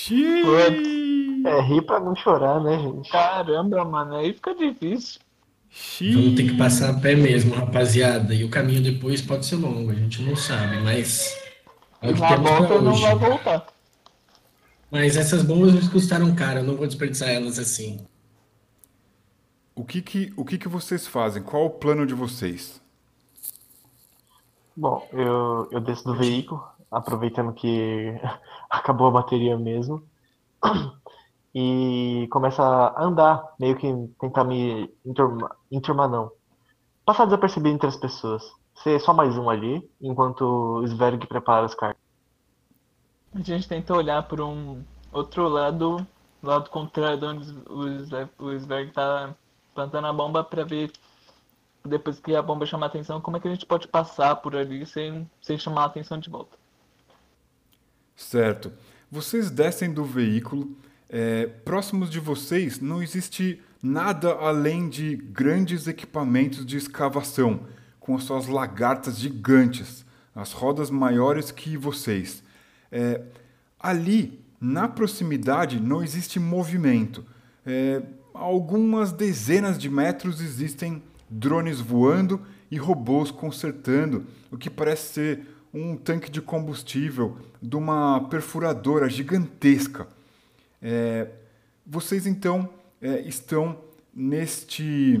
Xiii! 0.00 1.42
É 1.46 1.60
rir 1.60 1.82
pra 1.82 2.00
não 2.00 2.16
chorar, 2.16 2.58
né, 2.60 2.78
gente? 2.78 3.10
Caramba, 3.10 3.84
mano, 3.84 4.16
aí 4.16 4.32
fica 4.32 4.54
difícil. 4.54 5.20
Xiii! 5.68 6.14
vamos 6.14 6.34
ter 6.36 6.48
que 6.48 6.56
passar 6.56 6.90
a 6.90 7.00
pé 7.00 7.14
mesmo, 7.14 7.54
rapaziada. 7.54 8.34
E 8.34 8.42
o 8.42 8.48
caminho 8.48 8.82
depois 8.82 9.20
pode 9.20 9.44
ser 9.44 9.56
longo, 9.56 9.90
a 9.90 9.94
gente 9.94 10.22
não 10.22 10.34
sabe, 10.34 10.80
mas 10.80 11.36
é 12.00 12.10
o 12.10 12.14
que 12.14 12.20
Na 12.20 12.28
temos 12.28 12.50
pra 12.50 12.58
volta 12.60 12.80
não 12.80 12.94
vai 12.94 13.14
voltar. 13.14 13.66
Mas 14.90 15.16
essas 15.16 15.42
bombas 15.42 15.74
nos 15.74 15.88
custaram 15.88 16.34
caro, 16.34 16.60
eu 16.60 16.64
não 16.64 16.76
vou 16.76 16.86
desperdiçar 16.86 17.28
elas 17.28 17.58
assim. 17.58 18.00
O 19.74 19.84
que 19.84 20.00
que, 20.00 20.32
o 20.36 20.44
que 20.44 20.58
que 20.58 20.68
vocês 20.68 21.06
fazem? 21.06 21.42
Qual 21.42 21.66
o 21.66 21.70
plano 21.70 22.06
de 22.06 22.14
vocês? 22.14 22.80
Bom, 24.74 25.06
eu, 25.12 25.68
eu 25.70 25.80
desço 25.80 26.04
do 26.04 26.16
veículo, 26.16 26.64
aproveitando 26.90 27.52
que 27.52 28.14
acabou 28.68 29.08
a 29.08 29.12
bateria 29.12 29.56
mesmo, 29.58 30.02
e 31.54 32.28
começo 32.30 32.60
a 32.62 33.02
andar, 33.02 33.54
meio 33.58 33.76
que 33.76 33.92
tentar 34.20 34.44
me 34.44 34.92
enturmar, 35.04 35.56
enturmar 35.70 36.08
não. 36.08 36.30
Passar 37.04 37.24
desapercebido 37.24 37.74
entre 37.74 37.88
as 37.88 37.96
pessoas. 37.96 38.42
Ser 38.74 39.00
só 39.00 39.12
mais 39.12 39.36
um 39.36 39.50
ali, 39.50 39.88
enquanto 40.00 40.42
o 40.42 40.84
Sverg 40.84 41.26
prepara 41.26 41.66
as 41.66 41.74
cartas. 41.74 42.00
A 43.34 43.40
gente 43.40 43.68
tenta 43.68 43.94
olhar 43.94 44.22
por 44.26 44.40
um 44.40 44.82
outro 45.12 45.48
lado, 45.48 46.06
lado 46.42 46.70
contrário 46.70 47.18
de 47.18 47.26
onde 47.26 47.52
o 47.68 48.44
o 48.44 48.52
Sverg 48.52 48.92
tá 48.92 49.34
plantando 49.74 50.06
a 50.06 50.12
bomba 50.12 50.42
pra 50.42 50.64
ver 50.64 50.92
depois 51.84 52.20
que 52.20 52.34
a 52.34 52.42
bomba 52.42 52.66
chamar 52.66 52.86
atenção, 52.86 53.20
como 53.20 53.36
é 53.36 53.40
que 53.40 53.48
a 53.48 53.50
gente 53.50 53.66
pode 53.66 53.88
passar 53.88 54.36
por 54.36 54.54
ali 54.54 54.84
sem, 54.84 55.28
sem 55.40 55.58
chamar 55.58 55.82
a 55.82 55.86
atenção 55.86 56.18
de 56.18 56.28
volta. 56.28 56.59
Certo. 58.20 58.70
Vocês 59.10 59.50
descem 59.50 59.92
do 59.92 60.04
veículo. 60.04 60.76
é, 61.08 61.46
próximos 61.46 62.08
de 62.08 62.20
vocês 62.20 62.78
não 62.78 63.02
existe 63.02 63.60
nada 63.82 64.32
além 64.34 64.88
de 64.88 65.16
grandes 65.16 65.88
equipamentos 65.88 66.64
de 66.64 66.76
escavação, 66.76 67.66
com 67.98 68.14
as 68.14 68.22
suas 68.22 68.46
lagartas 68.46 69.18
gigantes, 69.18 70.04
as 70.34 70.52
rodas 70.52 70.90
maiores 70.90 71.50
que 71.50 71.76
vocês. 71.76 72.44
É, 72.92 73.22
ali, 73.80 74.38
na 74.60 74.86
proximidade, 74.86 75.80
não 75.80 76.02
existe 76.02 76.38
movimento. 76.38 77.24
É, 77.66 78.02
algumas 78.34 79.12
dezenas 79.12 79.76
de 79.78 79.88
metros 79.88 80.40
existem 80.40 81.02
drones 81.28 81.80
voando 81.80 82.40
e 82.70 82.76
robôs 82.76 83.30
consertando 83.30 84.26
o 84.52 84.58
que 84.58 84.70
parece 84.70 85.14
ser 85.14 85.46
um 85.72 85.96
tanque 85.96 86.30
de 86.30 86.40
combustível 86.40 87.38
de 87.62 87.76
uma 87.76 88.28
perfuradora 88.28 89.08
gigantesca. 89.08 90.06
É, 90.82 91.28
vocês 91.86 92.26
então 92.26 92.68
é, 93.00 93.20
estão 93.20 93.78
neste, 94.14 95.20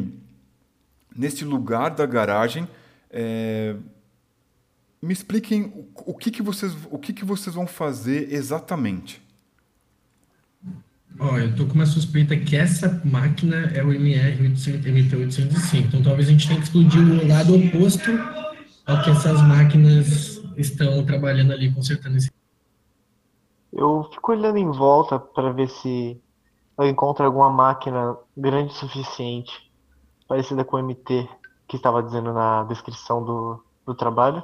neste 1.14 1.44
lugar 1.44 1.90
da 1.90 2.06
garagem. 2.06 2.68
É, 3.10 3.76
me 5.00 5.12
expliquem 5.12 5.64
o, 5.64 5.88
o 6.06 6.14
que, 6.14 6.30
que, 6.30 6.42
vocês, 6.42 6.76
o 6.90 6.98
que, 6.98 7.12
que 7.12 7.24
vocês 7.24 7.54
vão 7.54 7.66
fazer 7.66 8.32
exatamente. 8.32 9.22
Ó, 11.18 11.38
eu 11.38 11.54
tô 11.54 11.66
com 11.66 11.74
uma 11.74 11.86
suspeita 11.86 12.36
que 12.36 12.56
essa 12.56 13.00
máquina 13.04 13.70
é 13.74 13.82
o 13.82 13.88
MR800, 13.88 14.84
MT805. 14.84 15.84
Então 15.86 16.02
talvez 16.02 16.28
a 16.28 16.32
gente 16.32 16.46
tenha 16.46 16.60
que 16.60 16.66
explodir 16.66 17.00
o 17.00 17.28
lado 17.28 17.56
oposto 17.56 18.10
ao 18.86 19.02
que 19.02 19.10
essas 19.10 19.40
máquinas 19.42 20.39
estão 20.56 21.04
trabalhando 21.04 21.52
ali, 21.52 21.72
consertando 21.72 22.16
esse. 22.16 22.30
Eu 23.72 24.08
fico 24.12 24.32
olhando 24.32 24.58
em 24.58 24.70
volta 24.70 25.18
para 25.18 25.52
ver 25.52 25.68
se 25.68 26.20
eu 26.76 26.88
encontro 26.88 27.24
alguma 27.24 27.50
máquina 27.50 28.16
grande 28.36 28.72
o 28.72 28.76
suficiente, 28.76 29.70
parecida 30.26 30.64
com 30.64 30.76
o 30.76 30.82
MT 30.82 31.28
que 31.68 31.76
estava 31.76 32.02
dizendo 32.02 32.32
na 32.32 32.64
descrição 32.64 33.24
do, 33.24 33.64
do 33.86 33.94
trabalho. 33.94 34.42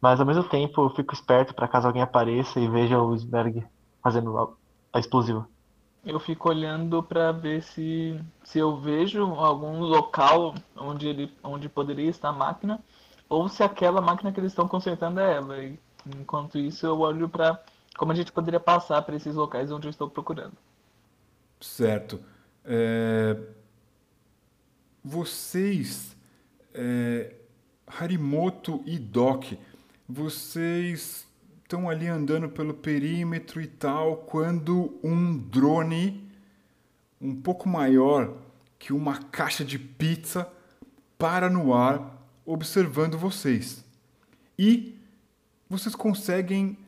Mas 0.00 0.20
ao 0.20 0.26
mesmo 0.26 0.44
tempo 0.44 0.82
eu 0.82 0.90
fico 0.90 1.12
esperto 1.12 1.54
para 1.54 1.68
caso 1.68 1.86
alguém 1.86 2.02
apareça 2.02 2.60
e 2.60 2.68
veja 2.68 3.00
o 3.00 3.16
Sberg 3.16 3.64
fazendo 4.02 4.38
a, 4.38 4.48
a 4.92 4.98
explosiva. 5.00 5.48
Eu 6.04 6.20
fico 6.20 6.50
olhando 6.50 7.02
pra 7.02 7.32
ver 7.32 7.62
se, 7.62 8.20
se 8.42 8.58
eu 8.58 8.76
vejo 8.76 9.24
algum 9.34 9.80
local 9.80 10.54
onde 10.76 11.08
ele 11.08 11.32
onde 11.42 11.68
poderia 11.68 12.10
estar 12.10 12.28
a 12.28 12.32
máquina 12.32 12.78
ou 13.28 13.48
se 13.48 13.62
aquela 13.62 14.00
máquina 14.00 14.32
que 14.32 14.40
eles 14.40 14.52
estão 14.52 14.68
consertando 14.68 15.20
é 15.20 15.34
ela. 15.36 15.62
E, 15.62 15.78
enquanto 16.06 16.58
isso 16.58 16.86
eu 16.86 16.98
olho 17.00 17.28
pra 17.28 17.62
como 17.96 18.12
a 18.12 18.14
gente 18.14 18.32
poderia 18.32 18.60
passar 18.60 19.02
para 19.02 19.16
esses 19.16 19.34
locais 19.36 19.70
onde 19.70 19.86
eu 19.86 19.90
estou 19.90 20.10
procurando. 20.10 20.54
Certo. 21.60 22.20
É, 22.64 23.36
Vocês, 25.02 26.16
é, 26.72 27.34
Harimoto 27.86 28.82
e 28.86 28.98
Doc, 28.98 29.52
vocês 30.08 31.26
estão 31.62 31.88
ali 31.88 32.06
andando 32.08 32.48
pelo 32.48 32.74
perímetro 32.74 33.60
e 33.60 33.66
tal, 33.66 34.18
quando 34.18 34.98
um 35.02 35.36
drone 35.36 36.30
um 37.20 37.34
pouco 37.40 37.68
maior 37.68 38.34
que 38.78 38.92
uma 38.92 39.18
caixa 39.18 39.64
de 39.64 39.78
pizza 39.78 40.48
para 41.18 41.48
no 41.48 41.72
ar, 41.74 42.13
observando 42.44 43.18
vocês. 43.18 43.84
E 44.58 44.98
vocês 45.68 45.94
conseguem 45.94 46.78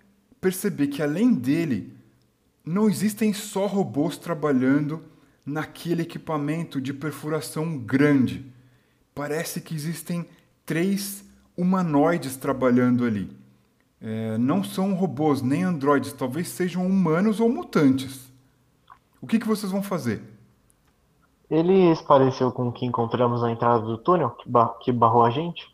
perceber 0.41 0.89
que 0.89 1.03
além 1.03 1.35
dele, 1.35 1.97
não 2.65 2.89
existem 2.89 3.33
só 3.33 3.67
robôs 3.67 4.19
trabalhando 4.19 5.03
naquele 5.45 6.03
equipamento 6.03 6.81
de 6.81 6.93
perfuração 6.93 7.79
grande. 7.79 8.45
Parece 9.15 9.61
que 9.61 9.75
existem 9.75 10.27
três 10.65 11.25
humanoides 11.57 12.37
trabalhando 12.37 13.05
ali. 13.05 13.31
É, 14.01 14.37
não 14.37 14.63
são 14.63 14.93
robôs 14.95 15.41
nem 15.41 15.63
androides, 15.63 16.13
talvez 16.13 16.49
sejam 16.49 16.87
humanos 16.87 17.41
ou 17.41 17.49
mutantes. 17.49 18.31
O 19.21 19.27
que, 19.27 19.39
que 19.39 19.47
vocês 19.47 19.73
vão 19.73 19.83
fazer? 19.83 20.23
Ele 21.51 21.95
se 21.95 22.03
pareceu 22.05 22.51
com 22.51 22.69
o 22.69 22.73
que 22.73 22.85
encontramos 22.85 23.43
na 23.43 23.53
entrada 23.53 23.81
do 23.85 23.97
túnel, 23.99 24.31
que, 24.31 24.49
ba- 24.49 24.75
que 24.81 24.91
barrou 24.91 25.25
a 25.25 25.31
gente? 25.31 25.73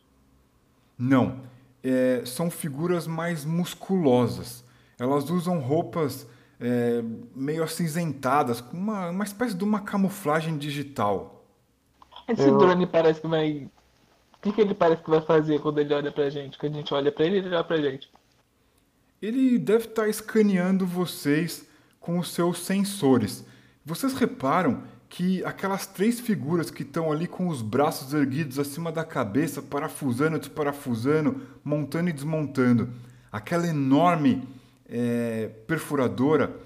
Não, 0.97 1.37
é, 1.83 2.21
são 2.25 2.51
figuras 2.51 3.07
mais 3.07 3.43
musculosas. 3.43 4.63
Elas 4.99 5.29
usam 5.29 5.59
roupas 5.59 6.27
é, 6.59 7.03
meio 7.35 7.63
acinzentadas, 7.63 8.61
com 8.61 8.77
uma, 8.77 9.09
uma 9.09 9.23
espécie 9.23 9.55
de 9.55 9.63
uma 9.63 9.81
camuflagem 9.81 10.57
digital. 10.57 11.43
Esse 12.27 12.47
Eu- 12.47 12.57
drone 12.57 12.85
parece 12.85 13.19
que 13.19 13.27
vai. 13.27 13.67
O 14.35 14.39
que, 14.43 14.51
que 14.53 14.61
ele 14.61 14.73
parece 14.73 15.01
que 15.01 15.09
vai 15.09 15.21
fazer 15.21 15.59
quando 15.59 15.79
ele 15.79 15.93
olha 15.93 16.11
pra 16.11 16.29
gente? 16.29 16.57
Quando 16.57 16.73
a 16.73 16.77
gente 16.77 16.93
olha 16.93 17.11
pra 17.11 17.25
ele, 17.25 17.37
ele 17.37 17.47
olha 17.47 17.63
pra 17.63 17.77
gente. 17.77 18.09
Ele 19.21 19.57
deve 19.57 19.85
estar 19.85 20.07
escaneando 20.07 20.85
vocês 20.85 21.67
com 21.99 22.19
os 22.19 22.31
seus 22.31 22.59
sensores. 22.59 23.45
Vocês 23.85 24.13
reparam 24.13 24.83
que 25.13 25.45
aquelas 25.45 25.85
três 25.85 26.19
figuras 26.19 26.71
que 26.71 26.81
estão 26.81 27.11
ali 27.11 27.27
com 27.27 27.47
os 27.47 27.61
braços 27.61 28.15
erguidos 28.15 28.57
acima 28.57 28.91
da 28.91 29.05
cabeça, 29.05 29.61
parafusando, 29.61 30.39
desparafusando, 30.39 31.39
montando 31.63 32.09
e 32.09 32.13
desmontando, 32.13 32.91
aquela 33.31 33.67
enorme 33.67 34.41
é, 34.87 35.49
perfuradora, 35.67 36.59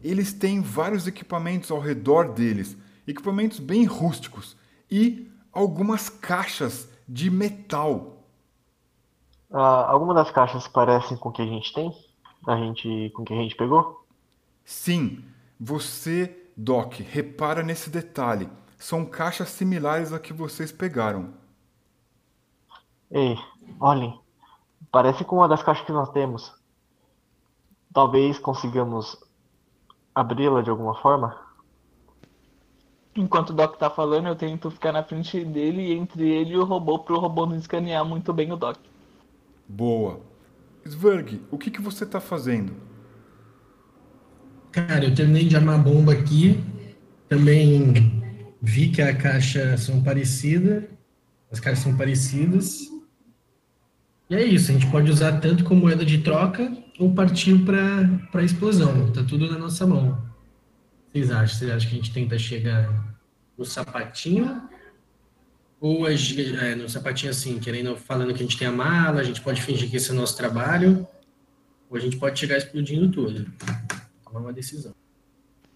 eles 0.00 0.32
têm 0.32 0.60
vários 0.60 1.08
equipamentos 1.08 1.72
ao 1.72 1.80
redor 1.80 2.32
deles, 2.32 2.76
equipamentos 3.04 3.58
bem 3.58 3.84
rústicos 3.84 4.56
e 4.88 5.28
algumas 5.52 6.08
caixas 6.08 6.88
de 7.08 7.28
metal 7.28 8.24
Ah, 9.50 9.90
alguma 9.90 10.14
das 10.14 10.30
caixas 10.30 10.68
parecem 10.68 11.16
com 11.16 11.30
o 11.30 11.32
que 11.32 11.42
a 11.42 11.46
gente 11.46 11.72
tem? 11.72 11.92
A 12.46 12.56
gente, 12.56 13.10
com 13.14 13.22
o 13.22 13.24
que 13.24 13.32
a 13.34 13.36
gente 13.36 13.56
pegou? 13.56 14.06
Sim, 14.64 15.24
você, 15.58 16.47
Doc, 16.58 17.00
repara 17.00 17.62
nesse 17.62 17.88
detalhe. 17.88 18.50
São 18.76 19.06
caixas 19.06 19.48
similares 19.48 20.12
a 20.12 20.18
que 20.18 20.32
vocês 20.32 20.70
pegaram. 20.70 21.32
Ei, 23.10 23.38
olhem, 23.80 24.20
Parece 24.90 25.24
com 25.24 25.36
uma 25.36 25.48
das 25.48 25.62
caixas 25.62 25.84
que 25.84 25.92
nós 25.92 26.08
temos. 26.10 26.52
Talvez 27.92 28.38
consigamos 28.38 29.18
abri-la 30.14 30.62
de 30.62 30.70
alguma 30.70 30.94
forma. 30.94 31.36
Enquanto 33.14 33.50
o 33.50 33.52
Doc 33.52 33.76
tá 33.76 33.90
falando, 33.90 34.28
eu 34.28 34.36
tento 34.36 34.70
ficar 34.70 34.92
na 34.92 35.02
frente 35.02 35.44
dele 35.44 35.88
e 35.88 35.92
entre 35.92 36.28
ele 36.28 36.52
e 36.52 36.56
o 36.58 36.64
robô 36.64 36.98
pro 37.00 37.18
robô 37.18 37.44
não 37.44 37.56
escanear 37.56 38.04
muito 38.04 38.32
bem 38.32 38.52
o 38.52 38.56
Doc. 38.56 38.78
Boa. 39.68 40.20
Sverg, 40.86 41.42
o 41.50 41.58
que, 41.58 41.70
que 41.70 41.82
você 41.82 42.06
tá 42.06 42.20
fazendo? 42.20 42.74
Cara, 44.86 45.04
eu 45.04 45.12
terminei 45.12 45.44
de 45.44 45.56
armar 45.56 45.74
a 45.74 45.82
bomba 45.82 46.12
aqui. 46.12 46.62
Também 47.28 48.22
vi 48.62 48.88
que 48.90 49.02
a 49.02 49.12
caixa 49.12 49.76
são 49.76 50.00
parecidas. 50.00 50.84
As 51.50 51.58
caixas 51.58 51.82
são 51.82 51.96
parecidas. 51.96 52.82
E 54.30 54.36
é 54.36 54.44
isso, 54.44 54.70
a 54.70 54.74
gente 54.74 54.86
pode 54.88 55.10
usar 55.10 55.40
tanto 55.40 55.64
como 55.64 55.80
moeda 55.80 56.04
de 56.04 56.18
troca 56.18 56.70
ou 56.96 57.12
partir 57.12 57.58
para 57.64 58.40
a 58.40 58.44
explosão. 58.44 59.10
Tá 59.10 59.24
tudo 59.24 59.50
na 59.50 59.58
nossa 59.58 59.84
mão. 59.84 60.22
Vocês 61.10 61.30
acham? 61.30 61.58
Vocês 61.58 61.70
acham 61.72 61.88
que 61.88 61.96
a 61.96 61.98
gente 61.98 62.12
tenta 62.12 62.38
chegar 62.38 63.18
no 63.56 63.64
sapatinho? 63.64 64.62
Ou 65.80 66.06
a 66.06 66.12
é, 66.12 66.74
no 66.76 66.88
sapatinho 66.88 67.30
assim, 67.30 67.58
querendo, 67.58 67.96
falando 67.96 68.32
que 68.32 68.40
a 68.40 68.46
gente 68.46 68.58
tem 68.58 68.68
a 68.68 68.72
mala, 68.72 69.20
a 69.20 69.24
gente 69.24 69.40
pode 69.40 69.60
fingir 69.60 69.90
que 69.90 69.96
esse 69.96 70.10
é 70.10 70.12
o 70.12 70.16
nosso 70.16 70.36
trabalho, 70.36 71.06
ou 71.90 71.96
a 71.96 72.00
gente 72.00 72.16
pode 72.16 72.38
chegar 72.38 72.58
explodindo 72.58 73.08
tudo. 73.10 73.46
Tomar 74.28 74.40
uma 74.40 74.52
decisão. 74.52 74.94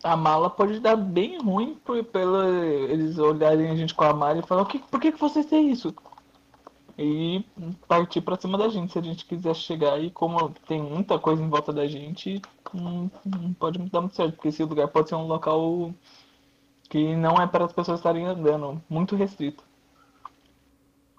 A 0.04 0.16
mala 0.16 0.50
pode 0.50 0.80
dar 0.80 0.96
bem 0.96 1.40
ruim 1.40 1.76
por, 1.84 2.02
pela, 2.04 2.48
eles 2.56 3.18
olharem 3.18 3.70
a 3.70 3.76
gente 3.76 3.94
com 3.94 4.04
a 4.04 4.12
mala 4.12 4.38
e 4.38 4.42
falar, 4.42 4.62
o 4.62 4.66
que, 4.66 4.78
por 4.78 5.00
que, 5.00 5.12
que 5.12 5.20
vocês 5.20 5.46
têm 5.46 5.70
isso? 5.70 5.94
E 6.98 7.44
partir 7.88 8.20
pra 8.20 8.38
cima 8.38 8.58
da 8.58 8.68
gente, 8.68 8.92
se 8.92 8.98
a 8.98 9.02
gente 9.02 9.24
quiser 9.24 9.54
chegar 9.54 9.98
e 9.98 10.10
como 10.10 10.50
tem 10.66 10.82
muita 10.82 11.18
coisa 11.18 11.42
em 11.42 11.48
volta 11.48 11.72
da 11.72 11.86
gente, 11.86 12.42
não, 12.74 13.10
não 13.24 13.54
pode 13.54 13.78
dar 13.78 14.00
muito 14.00 14.16
certo, 14.16 14.34
porque 14.34 14.48
esse 14.48 14.62
lugar 14.64 14.88
pode 14.88 15.08
ser 15.08 15.14
um 15.14 15.26
local 15.26 15.94
que 16.90 17.16
não 17.16 17.36
é 17.36 17.46
para 17.46 17.64
as 17.64 17.72
pessoas 17.72 18.00
estarem 18.00 18.26
andando, 18.26 18.82
muito 18.90 19.16
restrito. 19.16 19.64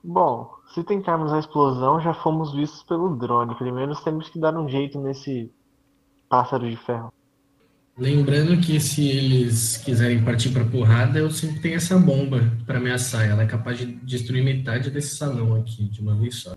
Bom, 0.04 0.54
se 0.74 0.84
tentarmos 0.84 1.32
a 1.32 1.40
explosão, 1.40 2.02
já 2.02 2.14
fomos 2.14 2.54
vistos 2.54 2.84
pelo 2.84 3.16
drone. 3.16 3.56
Primeiro 3.56 3.96
temos 4.04 4.30
que 4.30 4.38
dar 4.38 4.56
um 4.56 4.68
jeito 4.68 5.00
nesse 5.00 5.50
pássaro 6.28 6.70
de 6.70 6.76
ferro. 6.76 7.12
Lembrando 7.96 8.60
que 8.60 8.80
se 8.80 9.08
eles 9.08 9.78
quiserem 9.78 10.24
partir 10.24 10.50
pra 10.50 10.66
porrada, 10.66 11.20
eu 11.20 11.30
sempre 11.30 11.60
tenho 11.60 11.76
essa 11.76 11.98
bomba 11.98 12.52
pra 12.66 12.78
ameaçar. 12.78 13.30
Ela 13.30 13.44
é 13.44 13.46
capaz 13.46 13.78
de 13.78 13.86
destruir 13.86 14.44
metade 14.44 14.90
desse 14.90 15.16
salão 15.16 15.56
aqui 15.56 15.84
de 15.84 16.02
uma 16.02 16.16
vez 16.16 16.38
só. 16.38 16.56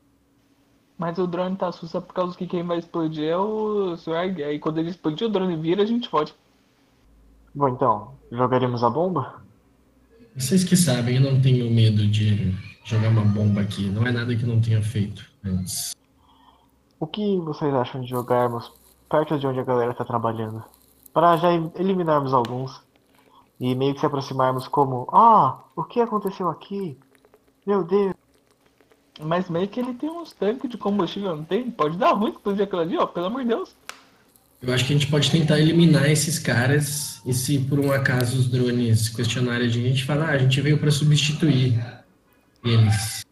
Mas 0.97 1.19
o 1.19 1.27
drone 1.27 1.57
tá 1.57 1.71
sussa 1.73 2.01
por 2.01 2.15
causa 2.15 2.37
que 2.37 2.47
quem 2.47 2.63
vai 2.63 2.79
explodir 2.79 3.25
é 3.25 3.37
o 3.37 3.97
Swag. 3.99 4.43
Aí 4.43 4.59
quando 4.59 4.79
ele 4.79 4.89
explodir, 4.89 5.27
o 5.27 5.31
drone 5.31 5.57
vira, 5.57 5.83
a 5.83 5.87
gente 5.87 6.09
pode. 6.09 6.35
Bom, 7.55 7.69
então, 7.69 8.15
jogaremos 8.33 8.83
a 8.83 8.89
bomba? 8.89 9.43
Vocês 10.35 10.65
que 10.65 10.77
sabem, 10.77 11.17
eu 11.17 11.23
não 11.23 11.41
tenho 11.41 11.71
medo 11.71 12.07
de 12.07 12.55
jogar 12.83 13.09
uma 13.09 13.25
bomba 13.25 13.61
aqui. 13.61 13.91
Não 13.91 14.07
é 14.07 14.11
nada 14.11 14.35
que 14.35 14.43
eu 14.43 14.49
não 14.49 14.61
tenha 14.61 14.81
feito 14.83 15.23
antes. 15.45 15.95
O 16.99 17.07
que 17.07 17.39
vocês 17.41 17.75
acham 17.75 18.01
de 18.01 18.09
jogarmos 18.09 18.73
perto 19.11 19.39
de 19.39 19.47
onde 19.47 19.61
a 19.61 19.65
galera 19.65 19.93
tá 19.93 20.05
trabalhando? 20.05 20.65
Para 21.17 21.35
já 21.39 21.49
eliminarmos 21.77 22.35
alguns 22.35 22.79
e 23.59 23.75
meio 23.75 23.95
que 23.95 24.01
se 24.01 24.05
aproximarmos 24.05 24.69
como, 24.69 25.09
ah, 25.11 25.61
o 25.75 25.83
que 25.83 25.99
aconteceu 25.99 26.47
aqui? 26.51 26.99
Meu 27.67 27.83
Deus. 27.83 28.13
Mas 29.23 29.49
meio 29.49 29.67
que 29.67 29.81
ele 29.81 29.95
tem 29.95 30.11
uns 30.11 30.35
tanques 30.35 30.69
de 30.69 30.77
combustível, 30.77 31.35
não 31.35 31.43
tem? 31.43 31.71
Pode 31.71 31.97
dar 31.97 32.13
ruim 32.13 32.33
explodir 32.33 32.65
aquilo 32.65 32.83
ali, 32.83 32.99
ó, 32.99 33.07
pelo 33.07 33.29
amor 33.29 33.41
de 33.45 33.49
Deus. 33.49 33.75
Eu 34.61 34.75
acho 34.75 34.85
que 34.85 34.93
a 34.93 34.99
gente 34.99 35.11
pode 35.11 35.31
tentar 35.31 35.59
eliminar 35.59 36.05
esses 36.05 36.39
caras 36.39 37.23
e 37.25 37.33
se 37.33 37.61
por 37.61 37.81
um 37.81 37.91
acaso 37.91 38.39
os 38.39 38.51
drones 38.51 39.09
questionarem 39.09 39.69
a 39.69 39.71
gente, 39.71 39.87
a 39.87 39.89
gente 39.89 40.05
fala, 40.05 40.27
ah, 40.27 40.33
a 40.33 40.39
gente 40.39 40.61
veio 40.61 40.79
pra 40.79 40.91
substituir 40.91 41.83
eles. 42.63 43.25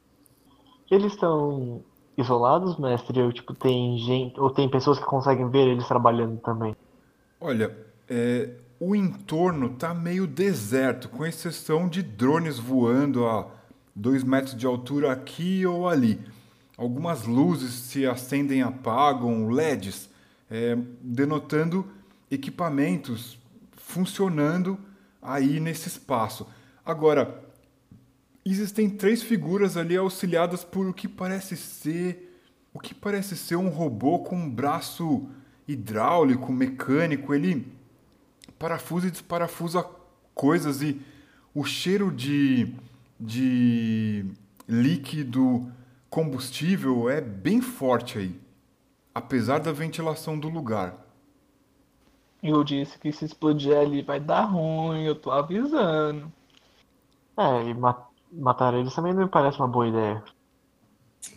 Eles 0.91 1.13
estão 1.13 1.83
isolados, 2.17 2.79
mestre? 2.79 3.21
Ou 3.21 3.31
tipo, 3.31 3.53
tem 3.53 3.99
gente, 3.99 4.41
ou 4.41 4.49
tem 4.49 4.71
pessoas 4.71 4.99
que 4.99 5.05
conseguem 5.05 5.51
ver 5.51 5.69
eles 5.69 5.87
trabalhando 5.87 6.39
também? 6.39 6.75
Olha, 7.47 7.77
é, 8.09 8.53
o 8.81 8.97
entorno 8.97 9.69
tá 9.69 9.93
meio 9.93 10.27
deserto, 10.27 11.11
com 11.11 11.27
exceção 11.27 11.87
de 11.87 12.03
drones 12.03 12.59
voando 12.59 13.27
a 13.27 13.47
dois 13.95 14.25
metros 14.25 14.57
de 14.57 14.65
altura 14.65 15.13
aqui 15.13 15.67
ou 15.67 15.87
ali. 15.87 16.19
Algumas 16.75 17.27
luzes 17.27 17.75
se 17.75 18.07
acendem 18.07 18.61
e 18.61 18.63
apagam, 18.63 19.51
LEDs, 19.51 20.09
é, 20.51 20.75
denotando 21.03 21.87
equipamentos 22.31 23.39
funcionando 23.77 24.79
aí 25.21 25.61
nesse 25.61 25.87
espaço. 25.87 26.47
Agora, 26.83 27.45
existem 28.43 28.89
três 28.89 29.23
figuras 29.23 29.77
ali 29.77 29.99
auxiliadas 29.99 30.65
por 30.65 30.87
o 30.87 30.95
que 30.95 31.07
parece 31.07 31.59
ser 31.59 32.41
o 32.73 32.81
que 32.81 32.95
parece 32.95 33.37
ser 33.37 33.57
um 33.57 33.69
robô 33.69 34.21
com 34.21 34.35
um 34.35 34.51
braço 34.51 35.29
hidráulico, 35.67 36.53
mecânico, 36.53 37.35
ele 37.35 37.67
parafusa 38.59 39.09
e 39.09 39.11
desparafusa 39.11 39.85
coisas 40.35 40.83
e 40.83 41.01
o 41.55 41.65
cheiro 41.65 42.11
de, 42.13 42.75
de 43.21 44.27
líquido 44.69 45.71
combustível 46.11 47.09
é 47.11 47.21
bem 47.21 47.61
forte 47.61 48.19
aí, 48.19 48.41
apesar 49.15 49.61
da 49.61 49.73
ventilação 49.73 50.39
do 50.39 50.49
lugar. 50.49 50.97
Eu 52.41 52.63
disse 52.63 52.97
que 52.97 53.11
se 53.13 53.25
explodir 53.25 53.77
ali 53.77 54.01
vai 54.01 54.21
dar 54.21 54.45
ruim, 54.45 55.03
eu 55.05 55.21
tô 55.21 55.33
avisando. 55.33 56.33
É, 57.37 57.63
e 57.71 57.75
ma- 57.75 58.09
matar 58.33 58.75
eles 58.75 58.95
também 58.95 59.15
não 59.15 59.25
me 59.25 59.31
parece 59.31 59.59
uma 59.59 59.69
boa 59.69 59.89
ideia. 59.89 60.25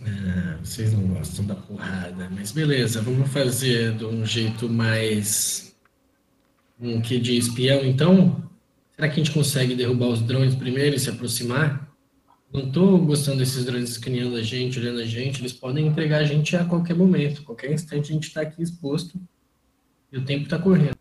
Ah, 0.01 0.57
vocês 0.63 0.93
não 0.93 1.07
gostam 1.07 1.45
da 1.45 1.55
porrada, 1.55 2.29
mas 2.29 2.51
beleza, 2.51 3.01
vamos 3.01 3.29
fazer 3.31 3.95
de 3.95 4.05
um 4.05 4.25
jeito 4.25 4.69
mais. 4.69 5.75
Um 6.79 7.01
que 7.01 7.19
de 7.19 7.37
espião, 7.37 7.83
então? 7.83 8.43
Será 8.95 9.07
que 9.07 9.19
a 9.19 9.23
gente 9.23 9.33
consegue 9.33 9.75
derrubar 9.75 10.07
os 10.07 10.21
drones 10.21 10.55
primeiro 10.55 10.95
e 10.95 10.99
se 10.99 11.09
aproximar? 11.09 11.87
Não 12.51 12.71
tô 12.71 12.97
gostando 12.99 13.39
desses 13.39 13.65
drones 13.65 13.91
escaneando 13.91 14.35
a 14.35 14.41
gente, 14.41 14.79
olhando 14.79 14.99
a 14.99 15.05
gente, 15.05 15.41
eles 15.41 15.53
podem 15.53 15.87
entregar 15.87 16.19
a 16.19 16.23
gente 16.23 16.55
a 16.55 16.65
qualquer 16.65 16.95
momento, 16.95 17.43
qualquer 17.43 17.71
instante 17.71 18.11
a 18.11 18.13
gente 18.13 18.33
tá 18.33 18.41
aqui 18.41 18.61
exposto 18.61 19.19
e 20.11 20.17
o 20.17 20.25
tempo 20.25 20.47
tá 20.47 20.57
correndo. 20.57 20.95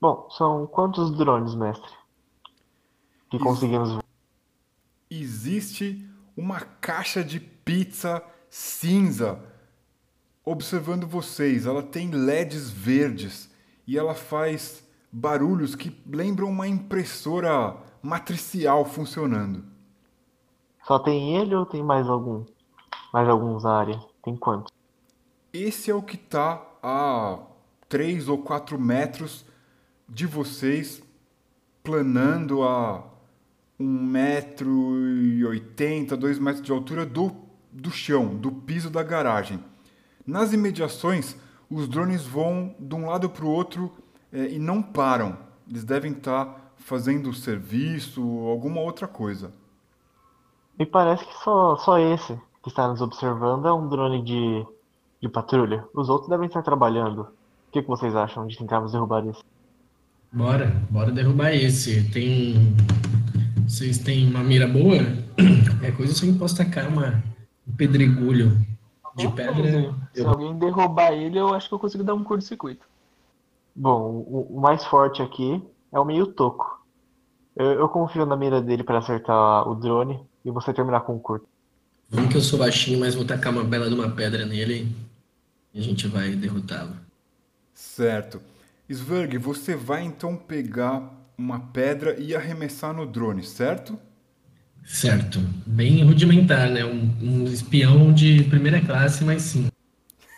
Bom, 0.00 0.28
são 0.30 0.66
quantos 0.66 1.16
drones, 1.16 1.54
mestre? 1.54 1.90
Que 3.30 3.38
conseguimos 3.38 3.94
ver? 3.94 4.04
existe 5.10 6.08
uma 6.36 6.60
caixa 6.60 7.22
de 7.22 7.38
pizza 7.40 8.22
cinza 8.48 9.38
observando 10.44 11.06
vocês. 11.06 11.66
Ela 11.66 11.82
tem 11.82 12.10
LEDs 12.10 12.70
verdes 12.70 13.50
e 13.86 13.98
ela 13.98 14.14
faz 14.14 14.86
barulhos 15.10 15.74
que 15.74 16.02
lembram 16.06 16.48
uma 16.48 16.68
impressora 16.68 17.76
matricial 18.02 18.84
funcionando. 18.84 19.64
Só 20.86 20.98
tem 20.98 21.36
ele 21.36 21.54
ou 21.54 21.64
tem 21.64 21.82
mais 21.82 22.08
algum? 22.08 22.44
Mais 23.12 23.28
alguns 23.28 23.64
na 23.64 23.78
área? 23.78 24.00
Tem 24.22 24.36
quantos? 24.36 24.72
Esse 25.52 25.90
é 25.90 25.94
o 25.94 26.02
que 26.02 26.16
está 26.16 26.62
a 26.82 27.38
3 27.88 28.28
ou 28.28 28.38
4 28.38 28.78
metros 28.78 29.46
de 30.08 30.26
vocês, 30.26 31.02
planando 31.82 32.62
a 32.62 33.04
1 33.78 33.84
metro 33.84 34.68
e 35.18 35.44
80, 35.44 36.16
2 36.16 36.38
metros 36.38 36.62
de 36.62 36.72
altura 36.72 37.04
do, 37.04 37.32
do 37.72 37.90
chão, 37.90 38.34
do 38.34 38.52
piso 38.52 38.90
da 38.90 39.02
garagem. 39.02 39.58
Nas 40.26 40.52
imediações, 40.52 41.36
os 41.70 41.88
drones 41.88 42.24
vão 42.24 42.74
de 42.78 42.94
um 42.94 43.06
lado 43.06 43.28
para 43.28 43.44
o 43.44 43.50
outro 43.50 43.92
eh, 44.32 44.52
e 44.52 44.58
não 44.58 44.82
param. 44.82 45.36
Eles 45.68 45.84
devem 45.84 46.12
estar 46.12 46.72
fazendo 46.76 47.32
serviço 47.32 48.26
ou 48.26 48.50
alguma 48.50 48.80
outra 48.80 49.08
coisa. 49.08 49.52
Me 50.78 50.86
parece 50.86 51.24
que 51.24 51.34
só, 51.42 51.76
só 51.76 51.98
esse 51.98 52.38
que 52.62 52.68
está 52.68 52.88
nos 52.88 53.00
observando 53.00 53.66
é 53.66 53.72
um 53.72 53.88
drone 53.88 54.22
de, 54.22 54.66
de 55.20 55.28
patrulha. 55.28 55.84
Os 55.94 56.08
outros 56.08 56.28
devem 56.28 56.46
estar 56.46 56.62
trabalhando. 56.62 57.20
O 57.68 57.72
que, 57.72 57.82
que 57.82 57.88
vocês 57.88 58.14
acham 58.14 58.46
de 58.46 58.56
tentarmos 58.56 58.92
derrubar 58.92 59.26
esse? 59.26 59.42
Bora, 60.32 60.82
bora 60.90 61.12
derrubar 61.12 61.54
esse. 61.54 62.10
Tem. 62.10 62.74
Vocês 63.66 63.98
têm 63.98 64.28
uma 64.28 64.42
mira 64.42 64.66
boa? 64.66 64.96
Qualquer 65.70 65.96
coisa 65.96 66.14
você 66.14 66.32
pode 66.32 66.56
tacar 66.56 66.88
uma, 66.88 67.22
um 67.66 67.72
pedregulho 67.74 68.64
de 69.16 69.28
pedra. 69.28 69.94
Se 70.12 70.20
Eu- 70.20 70.28
alguém 70.30 70.58
derrubar 70.58 71.12
ele, 71.12 71.38
eu 71.38 71.54
acho 71.54 71.68
que 71.68 71.74
eu 71.74 71.78
consigo 71.78 72.04
dar 72.04 72.14
um 72.14 72.24
curto-circuito. 72.24 72.86
Bom, 73.74 74.24
o, 74.28 74.56
o 74.56 74.60
mais 74.60 74.84
forte 74.84 75.22
aqui 75.22 75.62
é 75.92 75.98
o 75.98 76.04
meio 76.04 76.26
toco. 76.26 76.84
Eu, 77.56 77.66
eu 77.72 77.88
confio 77.88 78.26
na 78.26 78.36
mira 78.36 78.60
dele 78.60 78.84
para 78.84 78.98
acertar 78.98 79.68
o 79.68 79.74
drone 79.74 80.20
e 80.44 80.50
você 80.50 80.72
terminar 80.72 81.00
com 81.00 81.14
o 81.16 81.20
curto. 81.20 81.46
Vamos 82.10 82.30
que 82.30 82.36
eu 82.36 82.40
sou 82.42 82.58
baixinho, 82.58 83.00
mas 83.00 83.14
vou 83.14 83.24
tacar 83.24 83.52
uma 83.52 83.64
bela 83.64 83.88
de 83.88 83.94
uma 83.94 84.10
pedra 84.10 84.44
nele 84.44 84.94
e 85.72 85.80
a 85.80 85.82
gente 85.82 86.06
vai 86.06 86.30
derrotá-lo. 86.34 86.92
Certo. 87.72 88.40
Sverg, 88.88 89.38
você 89.38 89.74
vai 89.74 90.04
então 90.04 90.36
pegar 90.36 91.10
uma 91.36 91.60
pedra 91.60 92.18
e 92.18 92.34
arremessar 92.34 92.94
no 92.94 93.06
drone, 93.06 93.42
certo? 93.42 93.98
Certo. 94.84 95.40
Bem 95.66 96.04
rudimentar, 96.04 96.70
né? 96.70 96.84
Um, 96.84 97.10
um 97.22 97.44
espião 97.44 98.12
de 98.12 98.44
primeira 98.44 98.80
classe, 98.80 99.24
mas 99.24 99.42
sim. 99.42 99.68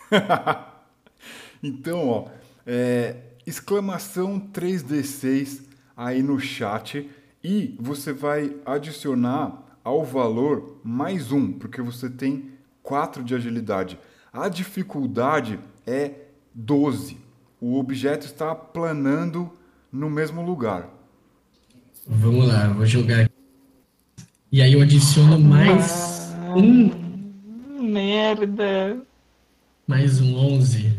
então, 1.61 2.07
ó, 2.07 2.27
é, 2.65 3.15
exclamação 3.45 4.39
3D6 4.39 5.63
aí 5.95 6.23
no 6.23 6.39
chat 6.39 7.09
e 7.43 7.75
você 7.79 8.13
vai 8.13 8.55
adicionar 8.65 9.63
ao 9.83 10.03
valor 10.03 10.79
mais 10.83 11.31
um, 11.31 11.51
porque 11.51 11.81
você 11.81 12.09
tem 12.09 12.51
4 12.83 13.23
de 13.23 13.35
agilidade. 13.35 13.99
A 14.31 14.49
dificuldade 14.49 15.59
é 15.85 16.11
12. 16.53 17.17
O 17.59 17.77
objeto 17.77 18.25
está 18.25 18.53
planando 18.53 19.51
no 19.91 20.09
mesmo 20.09 20.41
lugar. 20.41 20.89
Vamos 22.05 22.47
lá, 22.47 22.67
vou 22.69 22.85
jogar. 22.85 23.29
E 24.51 24.61
aí 24.61 24.73
eu 24.73 24.81
adiciono 24.81 25.39
mais 25.39 26.33
Ah, 26.35 26.55
um, 26.55 26.91
Merda. 27.81 29.01
mais 29.85 30.21
um 30.21 30.35
11. 30.35 30.91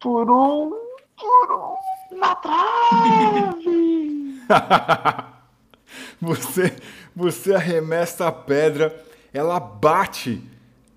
Por 0.00 0.30
um. 0.30 0.70
Por 1.18 1.52
um. 1.52 1.76
Na 2.18 2.34
trave! 2.36 3.56
Você, 6.20 6.74
você 7.14 7.54
arremessa 7.54 8.26
a 8.26 8.32
pedra, 8.32 9.04
ela 9.34 9.60
bate 9.60 10.42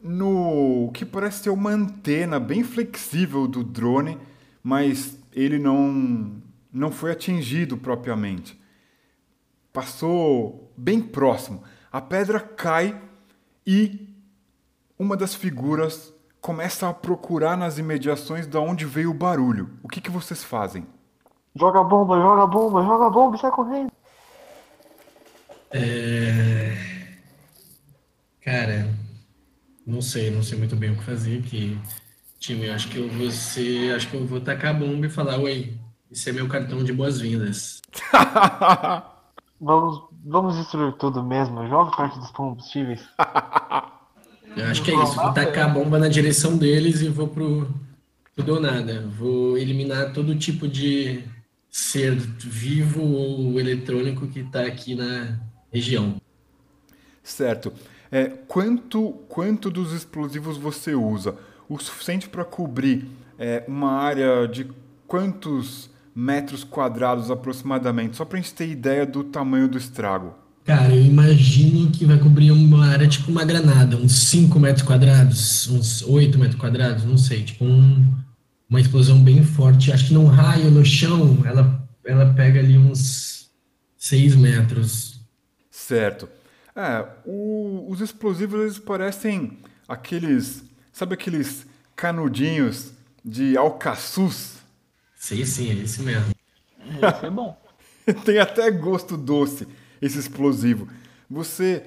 no 0.02 0.90
que 0.94 1.04
parece 1.06 1.44
ser 1.44 1.50
uma 1.50 1.72
antena 1.72 2.40
bem 2.40 2.64
flexível 2.64 3.46
do 3.46 3.62
drone, 3.64 4.18
mas 4.64 5.18
ele 5.40 5.58
não, 5.58 6.42
não 6.72 6.92
foi 6.92 7.12
atingido 7.12 7.78
propriamente. 7.78 8.60
Passou 9.72 10.74
bem 10.76 11.02
próximo. 11.02 11.64
A 11.92 12.02
pedra 12.02 12.40
cai 12.40 13.02
e 13.66 14.10
uma 14.98 15.16
das 15.16 15.34
figuras 15.34 16.14
começa 16.42 16.90
a 16.90 16.94
procurar 16.94 17.56
nas 17.56 17.78
imediações 17.78 18.46
de 18.46 18.58
onde 18.58 18.86
veio 18.86 19.12
o 19.12 19.14
barulho. 19.14 19.70
O 19.82 19.88
que, 19.88 20.02
que 20.02 20.12
vocês 20.12 20.44
fazem? 20.44 20.86
Joga 21.56 21.84
bomba, 21.84 22.18
joga 22.18 22.46
bomba, 22.46 22.84
joga 22.84 23.10
bomba 23.10 23.38
e 23.38 23.40
sai 23.40 23.52
correndo. 23.52 23.92
É... 25.72 26.76
Cara, 28.42 28.94
não 29.86 30.02
sei, 30.02 30.32
não 30.32 30.44
sei 30.44 30.58
muito 30.58 30.76
bem 30.76 30.92
o 30.92 30.98
que 30.98 31.04
fazer 31.04 31.40
aqui. 31.40 31.80
Time, 32.40 32.68
eu 32.68 32.74
acho 32.74 32.88
que 32.90 32.98
eu 32.98 33.10
vou 33.10 33.30
ser, 33.30 33.94
acho 33.94 34.10
que 34.10 34.16
eu 34.16 34.26
vou 34.26 34.40
tacar 34.40 34.72
a 34.72 34.80
bomba 34.80 35.06
e 35.06 35.10
falar, 35.10 35.38
oi, 35.38 35.78
esse 36.12 36.30
é 36.30 36.34
meu 36.34 36.48
cartão 36.48 36.84
de 36.84 36.94
boas-vindas. 36.94 37.82
Vamos, 39.62 40.04
vamos 40.24 40.56
destruir 40.56 40.94
tudo 40.94 41.22
mesmo. 41.22 41.68
Joga 41.68 41.96
perto 41.96 42.18
dos 42.20 42.32
combustíveis. 42.32 43.02
Eu 44.56 44.66
acho 44.66 44.82
que 44.84 44.92
é 44.92 44.96
isso, 44.96 45.16
vou 45.16 45.32
tacar 45.32 45.70
a 45.70 45.74
bomba 45.74 46.00
na 46.00 46.08
direção 46.08 46.58
deles 46.58 47.02
e 47.02 47.10
vou 47.10 47.28
pro 47.28 47.68
tudo 48.36 48.56
ou 48.56 48.60
nada. 48.60 49.06
Vou 49.08 49.58
eliminar 49.58 50.12
todo 50.12 50.36
tipo 50.36 50.68
de 50.68 51.24
ser 51.70 52.16
vivo 52.16 53.04
ou 53.04 53.60
eletrônico 53.60 54.28
que 54.28 54.44
tá 54.44 54.62
aqui 54.62 54.96
na 54.96 55.40
região. 55.72 56.20
Certo. 57.22 57.72
É, 58.12 58.26
quanto, 58.26 59.12
quanto 59.28 59.70
dos 59.70 59.94
explosivos 59.94 60.58
você 60.58 60.96
usa? 60.96 61.38
O 61.70 61.78
suficiente 61.80 62.28
para 62.28 62.44
cobrir 62.44 63.08
é, 63.38 63.64
uma 63.68 63.92
área 63.92 64.48
de 64.48 64.68
quantos 65.08 65.90
metros 66.16 66.64
quadrados 66.64 67.30
aproximadamente? 67.32 68.18
Só 68.18 68.26
para 68.26 68.40
a 68.40 68.42
gente 68.42 68.54
ter 68.54 68.68
ideia 68.68 69.06
do 69.06 69.24
tamanho 69.24 69.68
do 69.68 69.78
estrago. 69.78 70.34
Cara, 70.66 70.94
eu 70.94 71.04
imagino 71.06 71.90
que 71.92 72.06
vai 72.06 72.18
cobrir 72.20 72.52
uma 72.52 72.88
área 72.88 73.08
tipo 73.08 73.32
uma 73.32 73.46
granada, 73.46 73.96
uns 73.98 74.28
5 74.30 74.60
metros 74.60 74.86
quadrados, 74.86 75.68
uns 75.70 76.02
8 76.04 76.38
metros 76.38 76.60
quadrados, 76.60 77.06
não 77.06 77.18
sei, 77.18 77.44
tipo 77.44 77.64
um, 77.66 78.06
uma 78.70 78.80
explosão 78.82 79.24
bem 79.24 79.44
forte. 79.44 79.92
Acho 79.92 80.08
que 80.08 80.14
num 80.14 80.26
raio 80.26 80.70
no 80.70 80.86
chão, 80.86 81.40
ela, 81.46 81.88
ela 82.06 82.34
pega 82.34 82.60
ali 82.60 82.78
uns 82.78 83.50
6 83.98 84.36
metros. 84.36 85.22
Certo. 85.72 86.28
É, 86.76 87.04
o- 87.26 87.88
os 87.90 88.00
explosivos 88.02 88.60
eles 88.62 88.78
parecem 88.80 89.58
aqueles, 89.88 90.64
sabe 91.00 91.14
aqueles 91.14 91.66
canudinhos 91.96 92.92
de 93.24 93.56
alcaçuz? 93.58 94.58
Sei 95.16 95.46
sim, 95.46 95.70
é 95.72 95.84
esse 95.84 96.02
mesmo. 96.02 96.34
Esse 97.02 97.26
é 97.26 97.30
bom. 97.30 97.58
Tem 98.26 98.38
até 98.38 98.70
gosto 98.70 99.16
doce 99.16 99.66
esse 100.02 100.20
explosivo. 100.20 100.90
Você 101.30 101.86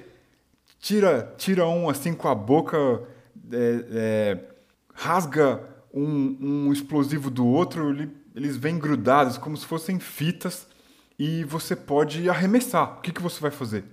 tira, 0.80 1.34
tira 1.36 1.66
um 1.68 1.90
assim 1.90 2.14
com 2.14 2.26
a 2.28 2.34
boca, 2.34 2.76
é, 3.52 3.84
é, 3.90 4.39
rasga 4.94 5.60
um, 5.93 6.39
um 6.68 6.72
explosivo 6.72 7.28
do 7.30 7.47
outro, 7.47 7.90
ele- 7.90 8.10
eles 8.34 8.56
vêm 8.56 8.78
grudados 8.78 9.36
como 9.36 9.56
se 9.59 9.66
fossem 9.66 9.98
fitas 10.01 10.66
e 11.18 11.44
você 11.44 11.76
pode 11.76 12.30
arremessar. 12.30 12.98
O 12.98 13.01
que, 13.02 13.12
que 13.12 13.20
você 13.20 13.39
vai 13.40 13.51
fazer? 13.51 13.84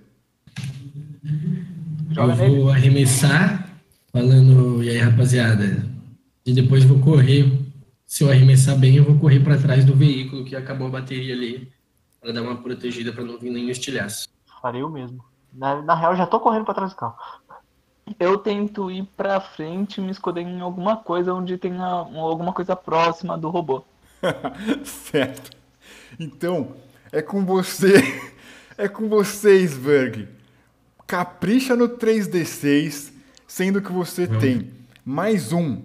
Eu 2.16 2.34
vou 2.34 2.70
arremessar, 2.70 3.69
falando, 4.12 4.82
e 4.82 4.90
aí 4.90 4.98
rapaziada, 4.98 5.84
e 6.44 6.52
depois 6.52 6.84
vou 6.84 6.98
correr. 7.00 7.50
Se 8.06 8.24
eu 8.24 8.30
arremessar 8.30 8.76
bem, 8.76 8.96
eu 8.96 9.04
vou 9.04 9.18
correr 9.18 9.40
para 9.40 9.56
trás 9.56 9.84
do 9.84 9.94
veículo 9.94 10.44
que 10.44 10.56
acabou 10.56 10.88
a 10.88 10.90
bateria 10.90 11.34
ali, 11.34 11.70
para 12.20 12.32
dar 12.32 12.42
uma 12.42 12.56
protegida 12.56 13.12
para 13.12 13.24
não 13.24 13.38
vir 13.38 13.50
nenhum 13.50 13.70
estilhaço. 13.70 14.28
Farei 14.60 14.82
o 14.82 14.90
mesmo. 14.90 15.24
Na, 15.52 15.80
na 15.82 15.94
real, 15.94 16.16
já 16.16 16.26
tô 16.26 16.40
correndo 16.40 16.64
pra 16.64 16.74
trás 16.74 16.92
do 16.92 16.96
carro. 16.96 17.16
Eu 18.18 18.38
tento 18.38 18.90
ir 18.90 19.04
pra 19.16 19.40
frente 19.40 19.98
e 19.98 20.00
me 20.00 20.10
esconder 20.10 20.42
em 20.42 20.60
alguma 20.60 20.96
coisa 20.96 21.32
onde 21.32 21.56
tenha 21.56 21.84
alguma 21.84 22.52
coisa 22.52 22.74
próxima 22.74 23.38
do 23.38 23.48
robô. 23.48 23.84
certo. 24.84 25.56
Então, 26.18 26.74
é 27.12 27.22
com 27.22 27.44
você. 27.44 27.94
É 28.78 28.88
com 28.88 29.10
você, 29.10 29.56
Sverg. 29.64 30.26
Capricha 31.06 31.76
no 31.76 31.86
3D6, 31.86 33.09
sendo 33.50 33.82
que 33.82 33.90
você 33.90 34.28
tem 34.28 34.70
mais 35.04 35.52
um. 35.52 35.82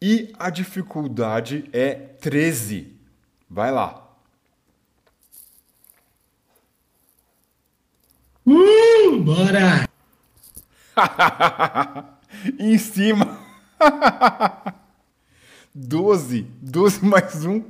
E 0.00 0.30
a 0.38 0.50
dificuldade 0.50 1.64
é 1.72 1.94
13. 1.94 2.94
Vai 3.48 3.72
lá. 3.72 4.10
Uh, 8.44 9.22
bora! 9.22 9.88
em 12.60 12.76
cima. 12.76 13.38
12. 15.74 16.42
12 16.60 17.06
mais 17.06 17.46
1. 17.46 17.64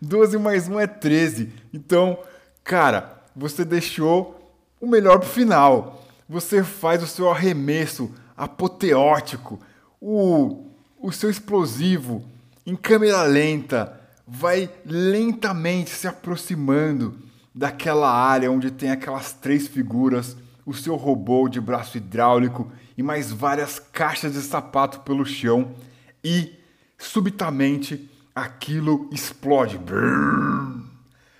12 0.00 0.38
mais 0.38 0.66
1 0.66 0.80
é 0.80 0.86
13. 0.86 1.52
Então, 1.74 2.18
cara, 2.64 3.22
você 3.36 3.66
deixou 3.66 4.50
o 4.80 4.86
melhor 4.86 5.18
pro 5.18 5.28
final. 5.28 6.02
Você 6.26 6.64
faz 6.64 7.02
o 7.02 7.06
seu 7.06 7.30
arremesso 7.30 8.10
apoteótico. 8.36 9.60
O, 10.00 10.66
o 10.98 11.12
seu 11.12 11.30
explosivo 11.30 12.24
em 12.66 12.76
câmera 12.76 13.22
lenta 13.22 14.00
vai 14.26 14.70
lentamente 14.84 15.90
se 15.90 16.06
aproximando 16.06 17.18
daquela 17.54 18.10
área 18.10 18.50
onde 18.50 18.70
tem 18.70 18.90
aquelas 18.90 19.32
três 19.32 19.68
figuras, 19.68 20.36
o 20.64 20.72
seu 20.72 20.96
robô 20.96 21.48
de 21.48 21.60
braço 21.60 21.96
hidráulico 21.96 22.70
e 22.96 23.02
mais 23.02 23.32
várias 23.32 23.78
caixas 23.78 24.32
de 24.32 24.40
sapato 24.40 25.00
pelo 25.00 25.24
chão 25.24 25.74
e 26.22 26.52
subitamente 26.96 28.08
aquilo 28.34 29.08
explode. 29.12 29.78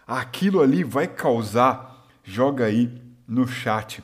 Aquilo 0.07 0.61
ali 0.61 0.83
vai 0.85 1.07
causar, 1.07 2.07
joga 2.25 2.67
aí 2.67 3.01
no 3.27 3.47
chat, 3.47 4.03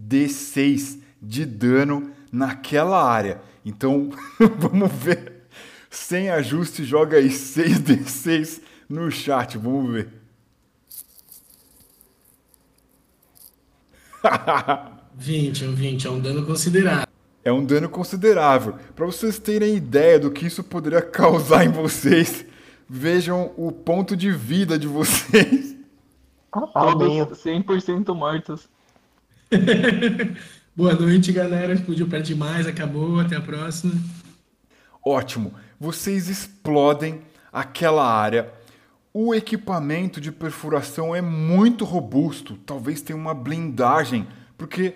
6d6 0.00 1.00
de 1.20 1.44
dano 1.44 2.12
naquela 2.30 3.02
área. 3.02 3.40
Então, 3.64 4.10
vamos 4.58 4.92
ver. 4.92 5.46
Sem 5.90 6.28
ajuste, 6.30 6.84
joga 6.84 7.16
aí 7.16 7.28
6d6 7.28 8.60
no 8.88 9.10
chat. 9.10 9.58
Vamos 9.58 9.92
ver. 9.92 10.08
20, 15.16 15.64
um 15.64 15.74
20, 15.74 16.06
é 16.06 16.10
um 16.10 16.20
dano 16.20 16.46
considerável. 16.46 17.06
É 17.44 17.52
um 17.52 17.64
dano 17.64 17.88
considerável. 17.88 18.74
Para 18.94 19.06
vocês 19.06 19.38
terem 19.38 19.74
ideia 19.74 20.18
do 20.18 20.30
que 20.30 20.46
isso 20.46 20.62
poderia 20.62 21.00
causar 21.02 21.64
em 21.64 21.70
vocês, 21.70 22.44
vejam 22.88 23.52
o 23.56 23.72
ponto 23.72 24.16
de 24.16 24.30
vida 24.30 24.78
de 24.78 24.86
vocês. 24.86 25.76
Amém. 26.74 27.24
Todos 27.24 27.42
100% 27.42 28.14
mortos. 28.14 28.68
Boa 30.76 30.94
noite, 30.94 31.32
galera. 31.32 31.72
Explodiu 31.72 32.06
perto 32.06 32.26
demais, 32.26 32.66
acabou. 32.66 33.18
Até 33.18 33.36
a 33.36 33.40
próxima. 33.40 33.94
Ótimo. 35.04 35.54
Vocês 35.80 36.28
explodem 36.28 37.22
aquela 37.52 38.06
área. 38.06 38.52
O 39.12 39.34
equipamento 39.34 40.20
de 40.20 40.30
perfuração 40.30 41.16
é 41.16 41.22
muito 41.22 41.84
robusto, 41.84 42.56
talvez 42.58 43.00
tenha 43.00 43.18
uma 43.18 43.34
blindagem, 43.34 44.28
porque 44.56 44.94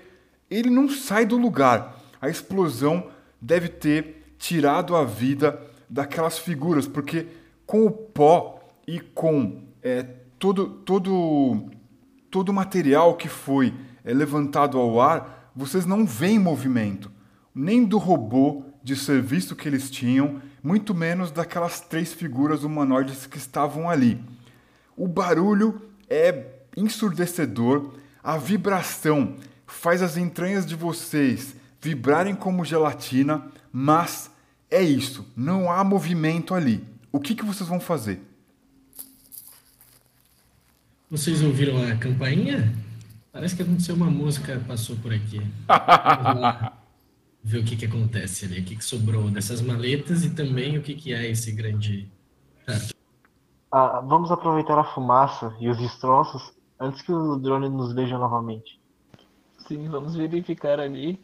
ele 0.50 0.68
não 0.68 0.88
sai 0.88 1.24
do 1.24 1.36
lugar. 1.36 1.98
A 2.20 2.28
explosão 2.28 3.08
deve 3.40 3.68
ter 3.68 4.34
tirado 4.38 4.94
a 4.94 5.02
vida 5.04 5.58
daquelas 5.88 6.38
figuras, 6.38 6.86
porque 6.86 7.26
com 7.66 7.86
o 7.86 7.90
pó 7.90 8.60
e 8.86 9.00
com 9.00 9.62
é, 9.82 10.02
todo, 10.38 10.68
todo, 10.68 11.70
todo 12.30 12.50
o 12.50 12.52
material 12.52 13.16
que 13.16 13.28
foi 13.28 13.72
é, 14.04 14.12
levantado 14.12 14.78
ao 14.78 15.00
ar, 15.00 15.50
vocês 15.54 15.84
não 15.86 16.06
veem 16.06 16.38
movimento, 16.38 17.10
nem 17.54 17.84
do 17.84 17.98
robô 17.98 18.64
de 18.82 18.96
serviço 18.96 19.54
que 19.54 19.68
eles 19.68 19.90
tinham, 19.90 20.40
muito 20.62 20.94
menos 20.94 21.30
daquelas 21.30 21.80
três 21.80 22.12
figuras 22.12 22.64
humanoides 22.64 23.26
que 23.26 23.38
estavam 23.38 23.88
ali. 23.88 24.22
O 24.96 25.06
barulho 25.06 25.82
é 26.08 26.46
ensurdecedor, 26.76 27.94
a 28.22 28.36
vibração 28.36 29.36
faz 29.66 30.02
as 30.02 30.16
entranhas 30.16 30.64
de 30.64 30.74
vocês 30.74 31.54
vibrarem 31.80 32.34
como 32.34 32.64
gelatina, 32.64 33.46
mas 33.72 34.30
é 34.70 34.82
isso, 34.82 35.26
não 35.36 35.70
há 35.70 35.82
movimento 35.82 36.54
ali. 36.54 36.84
O 37.10 37.20
que, 37.20 37.34
que 37.34 37.44
vocês 37.44 37.68
vão 37.68 37.80
fazer? 37.80 38.20
Vocês 41.10 41.42
ouviram 41.42 41.82
a 41.84 41.94
campainha? 41.96 42.72
Parece 43.32 43.56
que 43.56 43.62
aconteceu 43.62 43.94
uma 43.94 44.10
música, 44.10 44.62
passou 44.68 44.94
por 44.96 45.12
aqui. 45.12 45.40
Vamos 45.66 46.40
lá 46.42 46.78
ver 47.42 47.58
o 47.58 47.64
que, 47.64 47.76
que 47.76 47.86
acontece 47.86 48.44
ali, 48.44 48.60
o 48.60 48.64
que, 48.64 48.76
que 48.76 48.84
sobrou 48.84 49.30
dessas 49.30 49.60
maletas 49.60 50.24
e 50.24 50.30
também 50.30 50.78
o 50.78 50.82
que, 50.82 50.94
que 50.94 51.12
é 51.12 51.28
esse 51.28 51.50
grande. 51.50 52.08
Ah, 53.70 54.00
vamos 54.00 54.30
aproveitar 54.30 54.78
a 54.78 54.84
fumaça 54.84 55.56
e 55.58 55.68
os 55.68 55.78
destroços 55.78 56.52
antes 56.78 57.02
que 57.02 57.10
o 57.10 57.36
drone 57.36 57.68
nos 57.68 57.92
veja 57.94 58.16
novamente. 58.16 58.78
Sim, 59.66 59.88
vamos 59.88 60.14
verificar 60.14 60.78
ali, 60.78 61.20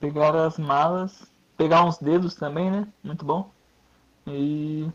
pegar 0.00 0.34
as 0.34 0.58
malas, 0.58 1.30
pegar 1.56 1.84
uns 1.84 1.98
dedos 1.98 2.34
também, 2.34 2.70
né? 2.70 2.88
Muito 3.04 3.24
bom. 3.24 3.50
E 4.26 4.88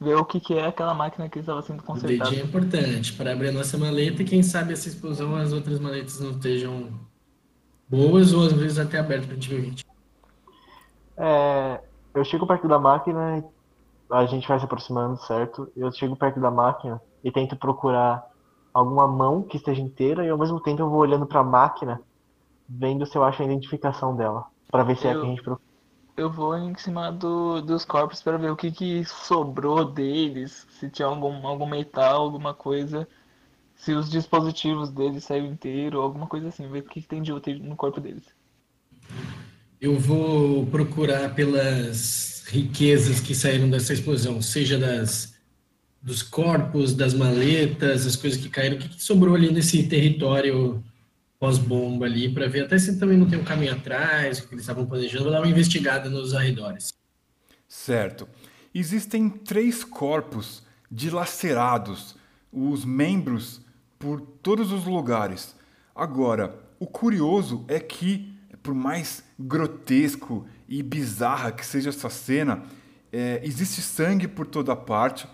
ver 0.00 0.14
o 0.16 0.24
que, 0.24 0.40
que 0.40 0.54
é 0.54 0.66
aquela 0.66 0.94
máquina 0.94 1.28
que 1.28 1.38
estava 1.38 1.62
sendo 1.62 1.82
O 1.82 1.86
consertada. 1.86 2.30
dedinho 2.30 2.42
é 2.42 2.46
importante 2.46 3.12
para 3.12 3.32
abrir 3.32 3.48
a 3.48 3.52
nossa 3.52 3.76
maleta 3.76 4.22
e 4.22 4.24
quem 4.24 4.42
sabe 4.42 4.72
essa 4.72 4.88
explosão 4.88 5.36
as 5.36 5.52
outras 5.52 5.78
maletas 5.78 6.18
não 6.20 6.30
estejam 6.30 6.88
boas 7.88 8.32
ou 8.32 8.46
às 8.46 8.52
vezes 8.52 8.78
até 8.78 8.98
abertas 8.98 9.26
para 9.26 9.34
a 9.34 9.38
gente 9.38 9.48
ver 9.50 9.60
o 9.60 9.64
gente 9.64 9.84
É, 11.18 11.80
eu 12.14 12.24
chego 12.24 12.46
perto 12.46 12.66
da 12.66 12.78
máquina 12.78 13.42
a 14.10 14.26
gente 14.26 14.48
vai 14.48 14.58
se 14.58 14.64
aproximando, 14.64 15.16
certo? 15.18 15.70
Eu 15.76 15.92
chego 15.92 16.16
perto 16.16 16.40
da 16.40 16.50
máquina 16.50 17.00
e 17.22 17.30
tento 17.30 17.56
procurar 17.56 18.22
alguma 18.74 19.06
mão 19.06 19.42
que 19.42 19.56
esteja 19.56 19.80
inteira 19.80 20.24
e 20.24 20.30
ao 20.30 20.38
mesmo 20.38 20.60
tempo 20.62 20.82
eu 20.82 20.90
vou 20.90 21.00
olhando 21.00 21.26
para 21.26 21.40
a 21.40 21.44
máquina, 21.44 22.00
vendo 22.68 23.06
se 23.06 23.16
eu 23.16 23.24
acho 23.24 23.42
a 23.42 23.44
identificação 23.46 24.16
dela, 24.16 24.46
para 24.70 24.82
ver 24.84 24.96
se 24.96 25.06
é 25.06 25.12
a 25.12 25.14
que 25.14 25.20
a 25.20 25.24
Eu- 25.24 25.30
gente 25.30 25.42
procura. 25.42 25.69
Eu 26.20 26.30
vou 26.30 26.54
em 26.54 26.76
cima 26.76 27.10
do, 27.10 27.62
dos 27.62 27.82
corpos 27.82 28.20
para 28.20 28.36
ver 28.36 28.50
o 28.50 28.56
que, 28.56 28.70
que 28.70 29.02
sobrou 29.06 29.90
deles, 29.90 30.66
se 30.78 30.90
tinha 30.90 31.08
algum, 31.08 31.46
algum 31.46 31.64
metal, 31.64 32.24
alguma 32.24 32.52
coisa, 32.52 33.08
se 33.74 33.94
os 33.94 34.10
dispositivos 34.10 34.90
deles 34.90 35.24
saíram 35.24 35.46
inteiro, 35.46 35.98
alguma 35.98 36.26
coisa 36.26 36.48
assim, 36.48 36.68
ver 36.68 36.80
o 36.80 36.82
que, 36.82 37.00
que 37.00 37.08
tem 37.08 37.22
de 37.22 37.32
útil 37.32 37.58
no 37.60 37.74
corpo 37.74 38.02
deles. 38.02 38.24
Eu 39.80 39.98
vou 39.98 40.66
procurar 40.66 41.34
pelas 41.34 42.44
riquezas 42.48 43.18
que 43.18 43.34
saíram 43.34 43.70
dessa 43.70 43.94
explosão, 43.94 44.42
seja 44.42 44.76
das 44.76 45.32
dos 46.02 46.22
corpos, 46.22 46.94
das 46.94 47.14
maletas, 47.14 48.06
as 48.06 48.16
coisas 48.16 48.38
que 48.38 48.50
caíram, 48.50 48.76
o 48.76 48.78
que, 48.78 48.90
que 48.90 49.02
sobrou 49.02 49.34
ali 49.34 49.50
nesse 49.50 49.82
território 49.84 50.84
pós-bomba 51.40 52.04
ali, 52.04 52.28
para 52.28 52.46
ver 52.46 52.64
até 52.64 52.78
se 52.78 52.98
também 52.98 53.16
não 53.16 53.26
tem 53.26 53.38
um 53.38 53.44
caminho 53.44 53.72
atrás, 53.72 54.38
o 54.38 54.46
que 54.46 54.54
eles 54.54 54.62
estavam 54.62 54.84
planejando, 54.84 55.24
vou 55.24 55.32
dar 55.32 55.40
uma 55.40 55.48
investigada 55.48 56.10
nos 56.10 56.34
arredores. 56.34 56.92
Certo. 57.66 58.28
Existem 58.74 59.30
três 59.30 59.82
corpos 59.82 60.62
dilacerados, 60.92 62.14
os 62.52 62.84
membros 62.84 63.62
por 63.98 64.20
todos 64.20 64.70
os 64.70 64.84
lugares. 64.84 65.56
Agora, 65.94 66.58
o 66.78 66.86
curioso 66.86 67.64
é 67.68 67.80
que, 67.80 68.34
por 68.62 68.74
mais 68.74 69.24
grotesco 69.38 70.46
e 70.68 70.82
bizarra 70.82 71.52
que 71.52 71.64
seja 71.64 71.88
essa 71.88 72.10
cena, 72.10 72.64
é, 73.10 73.40
existe 73.42 73.80
sangue 73.80 74.28
por 74.28 74.46
toda 74.46 74.76
parte, 74.76 75.26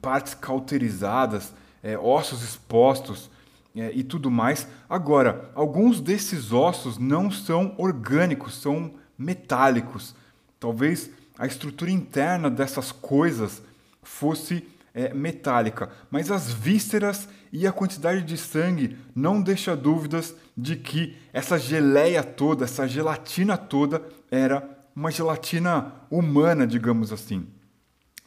partes 0.00 0.34
cauterizadas, 0.34 1.52
é, 1.82 1.98
ossos 1.98 2.42
expostos 2.42 3.30
é, 3.74 3.90
e 3.94 4.02
tudo 4.02 4.30
mais. 4.30 4.66
Agora, 4.88 5.50
alguns 5.54 6.00
desses 6.00 6.52
ossos 6.52 6.98
não 6.98 7.30
são 7.30 7.74
orgânicos, 7.76 8.54
são 8.60 8.94
metálicos. 9.18 10.14
Talvez 10.60 11.10
a 11.38 11.46
estrutura 11.46 11.90
interna 11.90 12.50
dessas 12.50 12.92
coisas 12.92 13.62
fosse 14.02 14.66
é, 14.94 15.12
metálica, 15.12 15.90
mas 16.10 16.30
as 16.30 16.52
vísceras 16.52 17.28
e 17.52 17.66
a 17.66 17.72
quantidade 17.72 18.22
de 18.22 18.36
sangue 18.36 18.96
não 19.14 19.42
deixa 19.42 19.76
dúvidas 19.76 20.34
de 20.56 20.76
que 20.76 21.16
essa 21.32 21.58
geleia 21.58 22.22
toda, 22.22 22.64
essa 22.64 22.86
gelatina 22.86 23.56
toda 23.56 24.02
era 24.30 24.68
uma 24.94 25.10
gelatina 25.10 25.92
humana, 26.08 26.66
digamos 26.66 27.12
assim. 27.12 27.46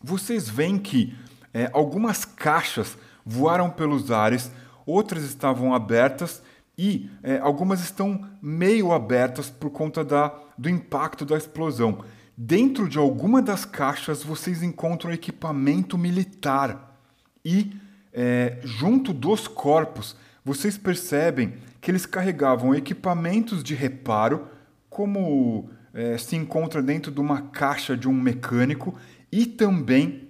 Vocês 0.04 0.50
veem 0.50 0.78
que 0.78 1.16
é, 1.54 1.70
algumas 1.74 2.26
caixas 2.26 2.98
voaram 3.26 3.70
pelos 3.70 4.12
ares, 4.12 4.52
outras 4.88 5.24
estavam 5.24 5.76
abertas 5.76 6.42
e 6.78 7.10
é, 7.22 7.38
algumas 7.38 7.82
estão 7.82 8.26
meio 8.42 8.92
abertas 8.92 9.50
por 9.50 9.70
conta 9.70 10.04
da, 10.04 10.34
do 10.58 10.70
impacto 10.70 11.26
da 11.26 11.38
explosão. 11.38 12.04
Dentro 12.36 12.88
de 12.88 12.98
alguma 12.98 13.42
das 13.42 13.66
caixas 13.66 14.24
vocês 14.24 14.64
encontram 14.64 15.12
equipamento 15.12 15.98
militar 15.98 17.00
e 17.44 17.76
é, 18.14 18.60
junto 18.64 19.14
dos 19.14 19.48
corpos 19.48 20.16
vocês 20.44 20.78
percebem 20.78 21.56
que 21.82 21.92
eles 21.92 22.06
carregavam 22.06 22.74
equipamentos 22.74 23.64
de 23.64 23.76
reparo, 23.76 24.48
como 24.90 25.70
é, 25.94 26.18
se 26.18 26.36
encontra 26.36 26.82
dentro 26.82 27.12
de 27.12 27.20
uma 27.20 27.42
caixa 27.42 27.98
de 27.98 28.08
um 28.08 28.14
mecânico, 28.14 28.96
e 29.32 29.46
também 29.46 30.30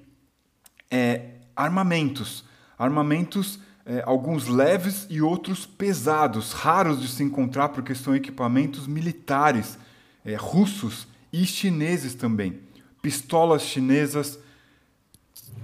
é, 0.89 1.35
armamentos. 1.55 2.43
Armamentos, 2.77 3.59
é, 3.87 4.03
alguns 4.05 4.49
leves 4.49 5.07
e 5.09 5.21
outros 5.21 5.65
pesados, 5.65 6.51
raros 6.51 7.01
de 7.01 7.07
se 7.07 7.23
encontrar 7.23 7.69
porque 7.69 7.95
são 7.95 8.13
equipamentos 8.13 8.85
militares, 8.85 9.79
é, 10.25 10.35
russos 10.35 11.07
e 11.31 11.45
chineses 11.45 12.13
também. 12.13 12.59
Pistolas 13.01 13.61
chinesas. 13.61 14.37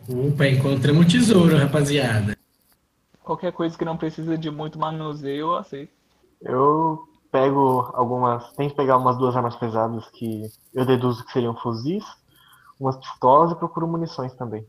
Opa, 0.08 0.48
encontramos 0.48 1.06
tesouro, 1.08 1.58
rapaziada. 1.58 2.38
Qualquer 3.22 3.52
coisa 3.52 3.78
que 3.78 3.84
não 3.84 3.98
precisa 3.98 4.38
de 4.38 4.50
muito 4.50 4.80
manuseio, 4.80 5.42
eu 5.42 5.56
aceito. 5.56 5.92
Eu 6.42 7.06
pego 7.30 7.92
algumas. 7.94 8.52
Tento 8.54 8.76
pegar 8.76 8.98
umas 8.98 9.18
duas 9.18 9.36
armas 9.36 9.56
pesadas 9.58 10.06
que 10.12 10.50
eu 10.74 10.86
deduzo 10.86 11.26
que 11.26 11.34
seriam 11.34 11.56
fuzis, 11.56 12.06
umas 12.80 12.96
pistolas 12.96 13.52
e 13.52 13.56
procuro 13.56 13.88
munições 13.88 14.34
também. 14.34 14.66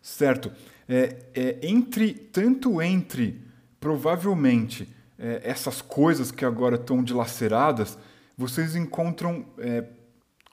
Certo. 0.00 0.50
É, 0.88 1.16
é, 1.34 1.58
entre 1.62 2.12
tanto 2.12 2.80
entre 2.80 3.40
provavelmente 3.80 4.88
é, 5.18 5.40
essas 5.44 5.82
coisas 5.82 6.30
que 6.30 6.44
agora 6.44 6.76
estão 6.76 7.02
dilaceradas, 7.02 7.98
vocês 8.36 8.76
encontram 8.76 9.46
é, 9.58 9.84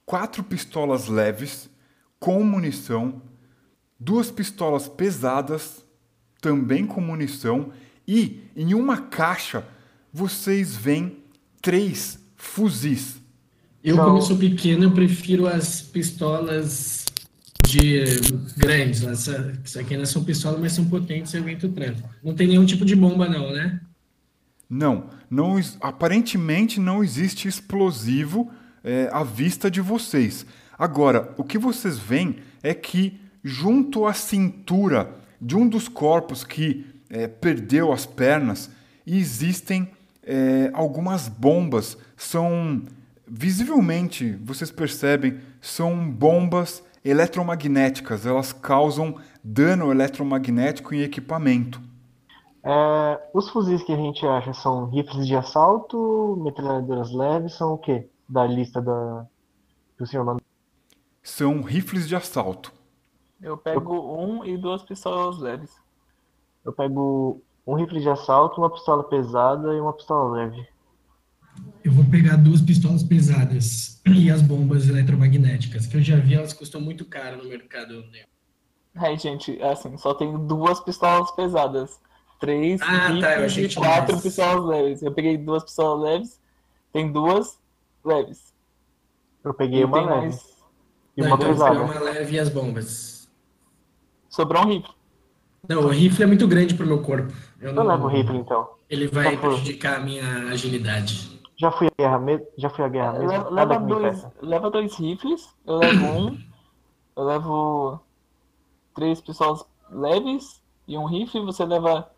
quatro 0.05 0.43
pistolas 0.43 1.07
leves 1.07 1.69
com 2.19 2.43
munição, 2.43 3.21
duas 3.99 4.31
pistolas 4.31 4.87
pesadas 4.87 5.83
também 6.41 6.85
com 6.85 7.01
munição 7.01 7.71
e 8.07 8.41
em 8.55 8.73
uma 8.73 8.97
caixa 8.97 9.65
vocês 10.11 10.75
veem 10.75 11.17
três 11.61 12.19
fuzis. 12.35 13.21
Eu, 13.83 13.97
como 13.97 14.21
sou 14.21 14.37
pequeno, 14.37 14.85
eu 14.85 14.91
prefiro 14.91 15.45
as 15.47 15.81
pistolas 15.81 17.02
de 17.67 18.03
grandes. 18.57 19.03
Essa, 19.03 19.53
isso 19.63 19.79
aqui 19.79 19.97
não 19.97 20.05
são 20.05 20.23
pistolas, 20.23 20.59
mas 20.59 20.73
são 20.73 20.85
potentes 20.85 21.33
e 21.33 21.37
aguentam 21.37 21.69
o 21.69 21.73
tranco. 21.73 22.09
Não 22.23 22.33
tem 22.33 22.47
nenhum 22.47 22.65
tipo 22.65 22.85
de 22.85 22.95
bomba, 22.95 23.27
não, 23.27 23.51
né? 23.51 23.79
Não, 24.69 25.09
não 25.29 25.59
aparentemente 25.81 26.79
não 26.79 27.03
existe 27.03 27.47
explosivo 27.47 28.51
é, 28.83 29.09
à 29.11 29.23
vista 29.23 29.69
de 29.69 29.81
vocês. 29.81 30.45
Agora, 30.77 31.33
o 31.37 31.43
que 31.43 31.57
vocês 31.57 31.97
veem 31.97 32.37
é 32.61 32.73
que 32.73 33.19
junto 33.43 34.05
à 34.05 34.13
cintura 34.13 35.15
de 35.39 35.55
um 35.55 35.67
dos 35.67 35.87
corpos 35.87 36.43
que 36.43 36.85
é, 37.09 37.27
perdeu 37.27 37.91
as 37.91 38.05
pernas 38.05 38.71
existem 39.05 39.89
é, 40.23 40.71
algumas 40.73 41.27
bombas. 41.27 41.97
São 42.17 42.81
visivelmente, 43.27 44.37
vocês 44.43 44.71
percebem, 44.71 45.37
são 45.61 46.09
bombas 46.09 46.83
eletromagnéticas. 47.03 48.25
Elas 48.25 48.53
causam 48.53 49.15
dano 49.43 49.91
eletromagnético 49.91 50.93
em 50.93 51.01
equipamento. 51.01 51.81
É, 52.63 53.29
os 53.33 53.49
fuzis 53.49 53.83
que 53.83 53.91
a 53.91 53.97
gente 53.97 54.25
acha 54.25 54.53
são 54.53 54.85
rifles 54.89 55.27
de 55.27 55.35
assalto, 55.35 56.37
metralhadoras 56.41 57.11
leves, 57.11 57.53
são 57.53 57.73
o 57.73 57.77
quê? 57.77 58.07
Da 58.27 58.47
lista 58.47 58.81
da, 58.81 59.25
que 59.97 60.03
o 60.03 60.07
senhor 60.07 60.23
mandou. 60.23 60.41
São 61.21 61.61
rifles 61.61 62.07
de 62.07 62.15
assalto. 62.15 62.71
Eu 63.41 63.57
pego 63.57 63.93
um 64.17 64.45
e 64.45 64.57
duas 64.57 64.81
pistolas 64.83 65.37
leves. 65.37 65.75
Eu 66.63 66.71
pego 66.71 67.41
um 67.67 67.75
rifle 67.75 67.99
de 67.99 68.09
assalto, 68.09 68.61
uma 68.61 68.69
pistola 68.69 69.03
pesada 69.03 69.73
e 69.73 69.79
uma 69.81 69.93
pistola 69.93 70.31
leve. 70.31 70.65
Eu 71.83 71.91
vou 71.91 72.05
pegar 72.05 72.37
duas 72.37 72.61
pistolas 72.61 73.03
pesadas 73.03 74.01
e 74.07 74.29
as 74.31 74.41
bombas 74.41 74.87
eletromagnéticas, 74.87 75.85
que 75.85 75.97
eu 75.97 76.01
já 76.01 76.15
vi, 76.17 76.33
elas 76.35 76.53
custam 76.53 76.79
muito 76.79 77.03
caro 77.05 77.37
no 77.37 77.49
mercado. 77.49 78.03
Aí, 78.95 79.17
gente, 79.17 79.61
assim, 79.61 79.97
só 79.97 80.13
tenho 80.13 80.37
duas 80.37 80.79
pistolas 80.79 81.31
pesadas. 81.31 81.99
Três 82.39 82.81
Ah, 82.81 83.07
rifles 83.07 83.21
tá, 83.21 83.35
eu 83.39 83.45
achei 83.45 83.65
e 83.65 83.73
quatro 83.73 84.11
mais. 84.13 84.23
pistolas 84.23 84.65
leves. 84.65 85.01
Eu 85.01 85.13
peguei 85.13 85.37
duas 85.37 85.63
pistolas 85.63 86.01
leves, 86.03 86.39
tem 86.91 87.11
duas 87.11 87.57
leves. 88.03 88.53
Eu 89.43 89.53
peguei 89.53 89.83
uma 89.83 89.97
tem 89.99 90.07
leve 90.07 90.21
mais- 90.21 90.53
e 91.17 91.21
Não, 91.21 91.27
uma 91.27 91.35
então 91.37 91.49
pesada. 91.49 91.81
uma 91.81 91.99
leve 91.99 92.35
e 92.35 92.39
as 92.39 92.49
bombas. 92.49 93.29
Sobrou 94.29 94.63
um 94.65 94.69
rifle. 94.69 94.93
Não, 95.69 95.81
o 95.85 95.87
rifle 95.89 96.23
é 96.23 96.27
muito 96.27 96.47
grande 96.47 96.73
pro 96.75 96.85
meu 96.85 97.01
corpo. 97.01 97.31
Eu 97.61 97.69
Eu 97.69 97.73
não- 97.73 97.83
levo 97.87 98.05
o 98.05 98.07
rifle 98.07 98.37
então. 98.37 98.67
Ele 98.89 99.07
vai 99.07 99.35
Tá 99.37 99.41
prejudicar 99.47 99.97
a 99.97 99.99
minha 100.03 100.47
agilidade. 100.49 101.32
Já 101.63 101.71
fui 101.71 101.87
à 101.87 101.91
guerra, 101.97 102.19
me... 102.19 102.45
já 102.57 102.69
fui 102.69 102.83
à 102.83 102.89
guerra 102.89 103.13
mesmo. 103.13 103.29
Leva, 103.29 103.49
leva 103.49 103.79
dois, 103.79 104.27
leva 104.41 104.69
dois 104.69 104.95
rifles, 104.95 105.47
eu 105.65 105.77
levo 105.77 106.05
um. 106.05 106.37
Eu 107.15 107.23
levo 107.23 107.99
três 108.93 109.21
pistolas 109.21 109.63
leves 109.89 110.61
e 110.85 110.97
um 110.97 111.05
rifle. 111.05 111.45
Você 111.45 111.63
leva. 111.63 112.11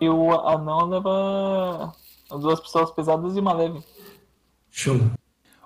E 0.00 0.08
o 0.08 0.32
anão 0.32 0.86
leva 0.86 1.92
as 2.30 2.40
duas 2.40 2.60
pistolas 2.60 2.90
pesadas 2.92 3.36
e 3.36 3.40
uma 3.40 3.52
leve. 3.52 3.84
Show. 4.70 4.98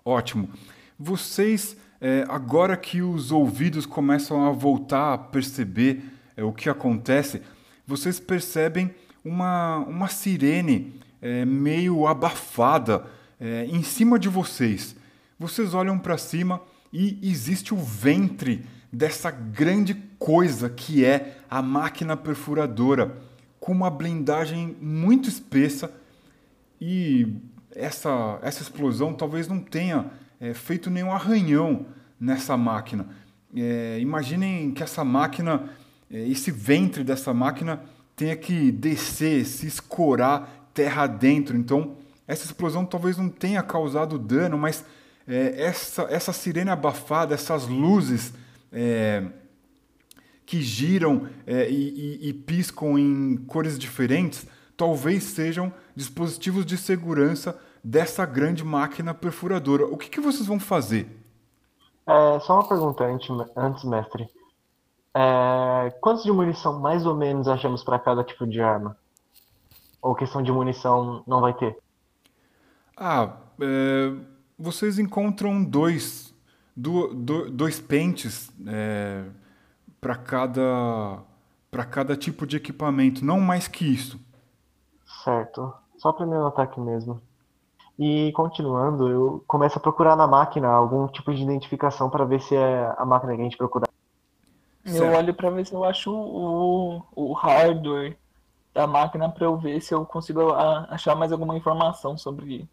Ótimo. 0.04 0.50
Vocês, 0.98 1.76
é, 2.00 2.26
agora 2.28 2.76
que 2.76 3.02
os 3.02 3.30
ouvidos 3.30 3.86
começam 3.86 4.44
a 4.44 4.50
voltar 4.50 5.14
a 5.14 5.18
perceber 5.18 6.02
é, 6.36 6.42
o 6.42 6.52
que 6.52 6.68
acontece, 6.68 7.40
vocês 7.86 8.18
percebem 8.18 8.92
uma, 9.24 9.76
uma 9.76 10.08
sirene 10.08 11.05
é, 11.20 11.44
meio 11.44 12.06
abafada 12.06 13.06
é, 13.40 13.66
em 13.66 13.82
cima 13.82 14.18
de 14.18 14.28
vocês. 14.28 14.96
Vocês 15.38 15.74
olham 15.74 15.98
para 15.98 16.16
cima 16.16 16.60
e 16.92 17.18
existe 17.22 17.74
o 17.74 17.76
ventre 17.76 18.64
dessa 18.92 19.30
grande 19.30 19.94
coisa 20.18 20.70
que 20.70 21.04
é 21.04 21.38
a 21.50 21.60
máquina 21.60 22.16
perfuradora, 22.16 23.18
com 23.60 23.72
uma 23.72 23.90
blindagem 23.90 24.76
muito 24.80 25.28
espessa 25.28 25.92
e 26.80 27.34
essa, 27.74 28.38
essa 28.42 28.62
explosão 28.62 29.12
talvez 29.12 29.48
não 29.48 29.60
tenha 29.60 30.06
é, 30.40 30.54
feito 30.54 30.88
nenhum 30.88 31.12
arranhão 31.12 31.86
nessa 32.18 32.56
máquina. 32.56 33.06
É, 33.54 33.98
imaginem 34.00 34.72
que 34.72 34.82
essa 34.82 35.04
máquina, 35.04 35.70
é, 36.10 36.28
esse 36.28 36.50
ventre 36.50 37.04
dessa 37.04 37.34
máquina, 37.34 37.82
tenha 38.14 38.36
que 38.36 38.72
descer, 38.72 39.44
se 39.44 39.66
escorar 39.66 40.55
terra 40.76 41.06
dentro. 41.06 41.56
Então, 41.56 41.96
essa 42.28 42.44
explosão 42.44 42.84
talvez 42.84 43.16
não 43.16 43.28
tenha 43.30 43.62
causado 43.62 44.18
dano, 44.18 44.58
mas 44.58 44.84
é, 45.26 45.54
essa, 45.60 46.02
essa 46.10 46.32
sirene 46.32 46.70
abafada, 46.70 47.34
essas 47.34 47.66
luzes 47.66 48.32
é, 48.70 49.24
que 50.44 50.60
giram 50.60 51.28
é, 51.46 51.68
e, 51.68 52.20
e- 52.22 52.28
e 52.28 52.32
piscam 52.32 52.98
em 52.98 53.36
cores 53.48 53.78
diferentes, 53.78 54.46
talvez 54.76 55.24
sejam 55.24 55.72
dispositivos 55.96 56.64
de 56.66 56.76
segurança 56.76 57.58
dessa 57.82 58.26
grande 58.26 58.62
máquina 58.64 59.14
perfuradora. 59.14 59.86
O 59.86 59.96
que, 59.96 60.10
que 60.10 60.20
vocês 60.20 60.46
vão 60.46 60.60
fazer? 60.60 61.08
É, 62.06 62.40
só 62.40 62.54
uma 62.60 62.68
pergunta 62.68 63.04
antes, 63.56 63.84
mestre. 63.84 64.28
É, 65.14 65.90
quantos 66.00 66.22
de 66.24 66.30
munição 66.30 66.78
mais 66.80 67.06
ou 67.06 67.14
menos 67.16 67.48
achamos 67.48 67.82
para 67.82 67.98
cada 67.98 68.22
tipo 68.22 68.46
de 68.46 68.60
arma? 68.60 68.96
Ou 70.06 70.14
questão 70.14 70.40
de 70.40 70.52
munição 70.52 71.24
não 71.26 71.40
vai 71.40 71.52
ter? 71.52 71.76
Ah, 72.96 73.36
é, 73.60 74.12
vocês 74.56 74.98
encontram 75.00 75.64
dois, 75.64 76.32
do- 76.76 77.12
do- 77.12 77.50
dois 77.50 77.80
pentes 77.80 78.52
para 80.00 80.14
cada, 80.14 81.18
para 81.70 81.84
cada 81.84 82.16
tipo 82.16 82.46
de 82.46 82.56
equipamento, 82.56 83.24
não 83.24 83.40
mais 83.40 83.66
que 83.66 83.84
isso. 83.84 84.20
Certo. 85.24 85.74
Só 85.98 86.12
para 86.12 86.24
me 86.24 86.36
anotar 86.36 86.66
aqui 86.66 86.80
mesmo. 86.80 87.20
E 87.98 88.30
continuando, 88.32 89.08
eu 89.10 89.44
começo 89.46 89.78
a 89.78 89.80
procurar 89.80 90.14
na 90.14 90.26
máquina 90.26 90.68
algum 90.68 91.08
tipo 91.08 91.34
de 91.34 91.42
identificação 91.42 92.08
para 92.08 92.24
ver 92.24 92.40
se 92.42 92.54
é 92.54 92.94
a 92.96 93.04
máquina 93.04 93.34
que 93.34 93.40
a 93.40 93.44
gente 93.44 93.56
procurar. 93.56 93.88
Eu 94.84 94.92
Certo. 94.92 95.16
olho 95.18 95.34
pra 95.34 95.50
ver 95.50 95.66
se 95.66 95.74
eu 95.74 95.82
acho 95.82 96.12
o, 96.14 97.02
o 97.16 97.32
hardware 97.32 98.16
da 98.76 98.86
máquina 98.86 99.26
pra 99.30 99.46
eu 99.46 99.56
ver 99.56 99.80
se 99.80 99.94
eu 99.94 100.04
consigo 100.04 100.50
a- 100.50 100.86
achar 100.90 101.16
mais 101.16 101.32
alguma 101.32 101.56
informação 101.56 102.16
sobre. 102.18 102.68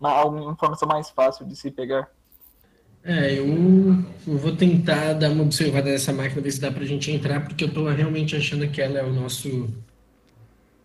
uma- 0.00 0.10
alguma 0.10 0.52
informação 0.52 0.88
mais 0.88 1.08
fácil 1.10 1.46
de 1.46 1.54
se 1.54 1.70
pegar. 1.70 2.10
É, 3.04 3.38
eu, 3.38 3.46
eu 4.26 4.38
vou 4.38 4.56
tentar 4.56 5.12
dar 5.12 5.30
uma 5.30 5.44
observada 5.44 5.90
nessa 5.90 6.12
máquina, 6.12 6.40
ver 6.40 6.50
se 6.50 6.60
dá 6.60 6.70
pra 6.72 6.84
gente 6.84 7.10
entrar, 7.12 7.44
porque 7.44 7.64
eu 7.64 7.72
tô 7.72 7.88
realmente 7.88 8.34
achando 8.34 8.66
que 8.68 8.80
ela 8.80 8.98
é 8.98 9.04
o 9.04 9.12
nosso 9.12 9.68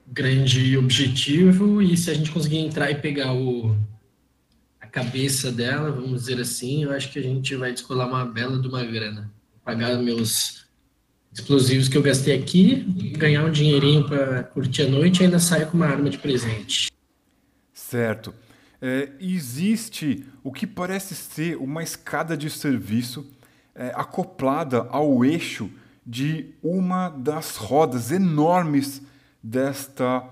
grande 0.05 0.77
objetivo, 0.77 1.81
e 1.81 1.97
se 1.97 2.11
a 2.11 2.13
gente 2.13 2.31
conseguir 2.31 2.57
entrar 2.59 2.91
e 2.91 2.95
pegar 2.95 3.33
o, 3.33 3.75
a 4.79 4.85
cabeça 4.85 5.51
dela, 5.51 5.91
vamos 5.91 6.21
dizer 6.21 6.39
assim, 6.39 6.83
eu 6.83 6.91
acho 6.91 7.11
que 7.11 7.17
a 7.17 7.23
gente 7.23 7.55
vai 7.55 7.71
descolar 7.71 8.07
uma 8.07 8.25
bela 8.25 8.61
de 8.61 8.67
uma 8.67 8.83
grana. 8.83 9.31
Pagar 9.63 9.97
meus 9.97 10.64
explosivos 11.35 11.89
que 11.89 11.97
eu 11.97 12.01
gastei 12.01 12.33
aqui, 12.37 12.83
ganhar 13.17 13.43
um 13.43 13.51
dinheirinho 13.51 14.07
pra 14.07 14.43
curtir 14.43 14.83
a 14.83 14.87
noite 14.87 15.19
e 15.19 15.25
ainda 15.25 15.37
sair 15.37 15.67
com 15.67 15.75
uma 15.75 15.85
arma 15.85 16.09
de 16.09 16.17
presente. 16.17 16.89
Certo. 17.73 18.33
É, 18.81 19.09
existe 19.19 20.25
o 20.41 20.51
que 20.51 20.65
parece 20.65 21.13
ser 21.13 21.57
uma 21.57 21.83
escada 21.83 22.37
de 22.37 22.49
serviço 22.49 23.29
é, 23.75 23.91
acoplada 23.95 24.87
ao 24.89 25.25
eixo 25.25 25.69
de 26.05 26.51
uma 26.63 27.09
das 27.09 27.57
rodas 27.57 28.11
enormes 28.11 29.01
desta 29.43 30.23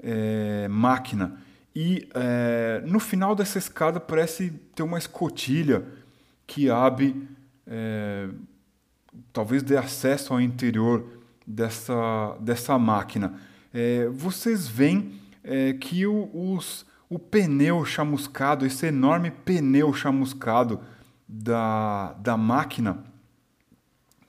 é, 0.00 0.68
máquina. 0.68 1.40
E 1.74 2.08
é, 2.14 2.82
no 2.86 3.00
final 3.00 3.34
dessa 3.34 3.58
escada 3.58 3.98
parece 3.98 4.52
ter 4.74 4.84
uma 4.84 4.98
escotilha 4.98 5.82
que 6.46 6.70
abre, 6.70 7.16
é, 7.66 8.28
talvez 9.32 9.62
dê 9.62 9.76
acesso 9.76 10.32
ao 10.32 10.40
interior 10.40 11.04
dessa, 11.46 12.36
dessa 12.40 12.78
máquina. 12.78 13.34
É, 13.72 14.08
vocês 14.08 14.68
veem 14.68 15.20
é, 15.42 15.72
que 15.72 16.06
o, 16.06 16.30
os, 16.32 16.86
o 17.08 17.18
pneu 17.18 17.84
chamuscado, 17.84 18.66
esse 18.66 18.86
enorme 18.86 19.30
pneu 19.30 19.92
chamuscado 19.92 20.80
da, 21.26 22.12
da 22.14 22.36
máquina, 22.36 23.04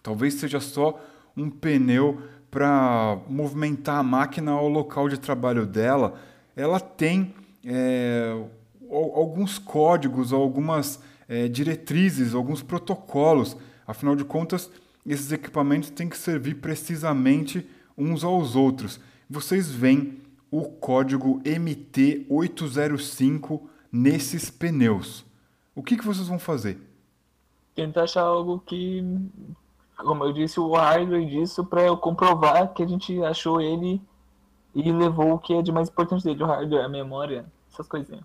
talvez 0.01 0.35
seja 0.35 0.59
só 0.59 0.99
um 1.35 1.49
pneu 1.49 2.21
para 2.49 3.17
movimentar 3.27 3.97
a 3.97 4.03
máquina 4.03 4.51
ao 4.51 4.69
local 4.69 5.09
de 5.09 5.19
trabalho 5.19 5.65
dela. 5.65 6.19
Ela 6.55 6.79
tem 6.79 7.33
é, 7.65 8.31
al- 8.89 9.15
alguns 9.15 9.57
códigos, 9.57 10.31
algumas 10.31 10.99
é, 11.27 11.47
diretrizes, 11.47 12.35
alguns 12.35 12.61
protocolos. 12.61 13.57
Afinal 13.87 14.15
de 14.15 14.23
contas, 14.23 14.69
esses 15.05 15.31
equipamentos 15.31 15.89
têm 15.89 16.07
que 16.07 16.17
servir 16.17 16.55
precisamente 16.55 17.69
uns 17.97 18.23
aos 18.23 18.55
outros. 18.55 19.01
Vocês 19.29 19.69
veem 19.69 20.21
o 20.49 20.63
código 20.63 21.41
MT805 21.41 23.61
nesses 23.91 24.49
pneus. 24.49 25.25
O 25.75 25.83
que, 25.83 25.97
que 25.97 26.05
vocês 26.05 26.27
vão 26.27 26.39
fazer? 26.39 26.79
Tentar 27.75 28.03
achar 28.03 28.21
algo 28.21 28.59
que, 28.59 29.03
como 29.97 30.23
eu 30.23 30.31
disse, 30.31 30.59
o 30.59 30.73
hardware 30.73 31.25
disso 31.25 31.65
pra 31.65 31.81
eu 31.81 31.97
comprovar 31.97 32.73
que 32.73 32.83
a 32.83 32.87
gente 32.87 33.21
achou 33.23 33.59
ele 33.59 33.99
e 34.75 34.91
levou 34.91 35.33
o 35.33 35.39
que 35.39 35.53
é 35.53 35.61
de 35.61 35.71
mais 35.71 35.89
importante 35.89 36.23
dele, 36.23 36.43
o 36.43 36.47
hardware, 36.47 36.85
a 36.85 36.89
memória, 36.89 37.45
essas 37.71 37.87
coisinhas. 37.87 38.23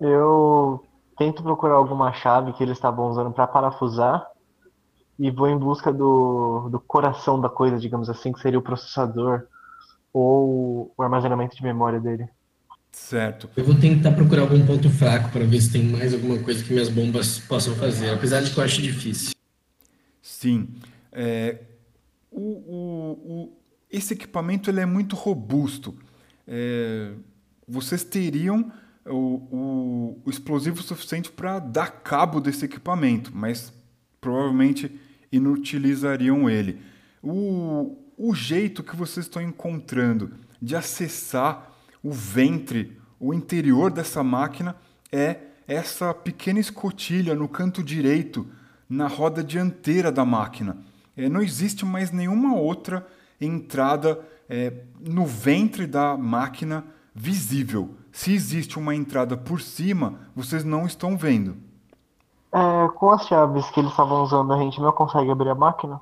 Eu 0.00 0.84
tento 1.18 1.42
procurar 1.42 1.74
alguma 1.74 2.12
chave 2.12 2.52
que 2.52 2.62
eles 2.62 2.76
estavam 2.76 3.10
usando 3.10 3.32
para 3.32 3.46
parafusar 3.46 4.29
e 5.20 5.30
vou 5.30 5.46
em 5.46 5.58
busca 5.58 5.92
do, 5.92 6.70
do 6.70 6.80
coração 6.80 7.38
da 7.38 7.50
coisa, 7.50 7.78
digamos 7.78 8.08
assim, 8.08 8.32
que 8.32 8.40
seria 8.40 8.58
o 8.58 8.62
processador 8.62 9.42
ou 10.14 10.94
o 10.96 11.02
armazenamento 11.02 11.54
de 11.54 11.62
memória 11.62 12.00
dele. 12.00 12.26
Certo. 12.90 13.50
Eu 13.54 13.62
vou 13.66 13.74
tentar 13.74 14.12
procurar 14.12 14.42
algum 14.42 14.64
ponto 14.64 14.88
fraco 14.88 15.30
para 15.30 15.44
ver 15.44 15.60
se 15.60 15.70
tem 15.70 15.84
mais 15.84 16.14
alguma 16.14 16.38
coisa 16.38 16.64
que 16.64 16.72
minhas 16.72 16.88
bombas 16.88 17.38
possam 17.38 17.74
fazer, 17.74 18.08
apesar 18.08 18.40
de 18.40 18.50
que 18.50 18.58
eu 18.58 18.64
acho 18.64 18.80
difícil. 18.80 19.34
Sim. 20.22 20.70
É, 21.12 21.64
o, 22.30 22.40
o, 22.40 23.12
o, 23.12 23.52
esse 23.90 24.14
equipamento 24.14 24.70
ele 24.70 24.80
é 24.80 24.86
muito 24.86 25.14
robusto. 25.14 25.94
É, 26.48 27.12
vocês 27.68 28.02
teriam 28.02 28.72
o, 29.04 30.16
o 30.24 30.30
explosivo 30.30 30.82
suficiente 30.82 31.30
para 31.30 31.58
dar 31.58 31.90
cabo 31.90 32.40
desse 32.40 32.64
equipamento, 32.64 33.30
mas 33.34 33.70
provavelmente 34.18 34.98
inutilizariam 35.32 36.48
ele. 36.48 36.80
O, 37.22 37.96
o 38.16 38.34
jeito 38.34 38.82
que 38.82 38.96
vocês 38.96 39.26
estão 39.26 39.40
encontrando 39.40 40.32
de 40.60 40.76
acessar 40.76 41.70
o 42.02 42.12
ventre, 42.12 42.98
o 43.18 43.32
interior 43.34 43.90
dessa 43.90 44.22
máquina, 44.22 44.76
é 45.12 45.38
essa 45.66 46.12
pequena 46.12 46.58
escotilha 46.58 47.34
no 47.34 47.48
canto 47.48 47.82
direito, 47.82 48.46
na 48.88 49.06
roda 49.06 49.42
dianteira 49.42 50.10
da 50.10 50.24
máquina. 50.24 50.76
É, 51.16 51.28
não 51.28 51.42
existe 51.42 51.84
mais 51.84 52.10
nenhuma 52.10 52.56
outra 52.56 53.06
entrada 53.40 54.20
é, 54.48 54.72
no 55.00 55.24
ventre 55.24 55.86
da 55.86 56.16
máquina 56.16 56.84
visível. 57.14 57.94
Se 58.10 58.32
existe 58.32 58.78
uma 58.78 58.94
entrada 58.94 59.36
por 59.36 59.60
cima, 59.60 60.18
vocês 60.34 60.64
não 60.64 60.86
estão 60.86 61.16
vendo. 61.16 61.56
É, 62.52 62.88
com 62.96 63.10
as 63.10 63.26
chaves 63.26 63.70
que 63.70 63.80
eles 63.80 63.90
estavam 63.90 64.22
usando, 64.22 64.52
a 64.52 64.58
gente 64.58 64.80
não 64.80 64.92
consegue 64.92 65.30
abrir 65.30 65.50
a 65.50 65.54
máquina? 65.54 66.00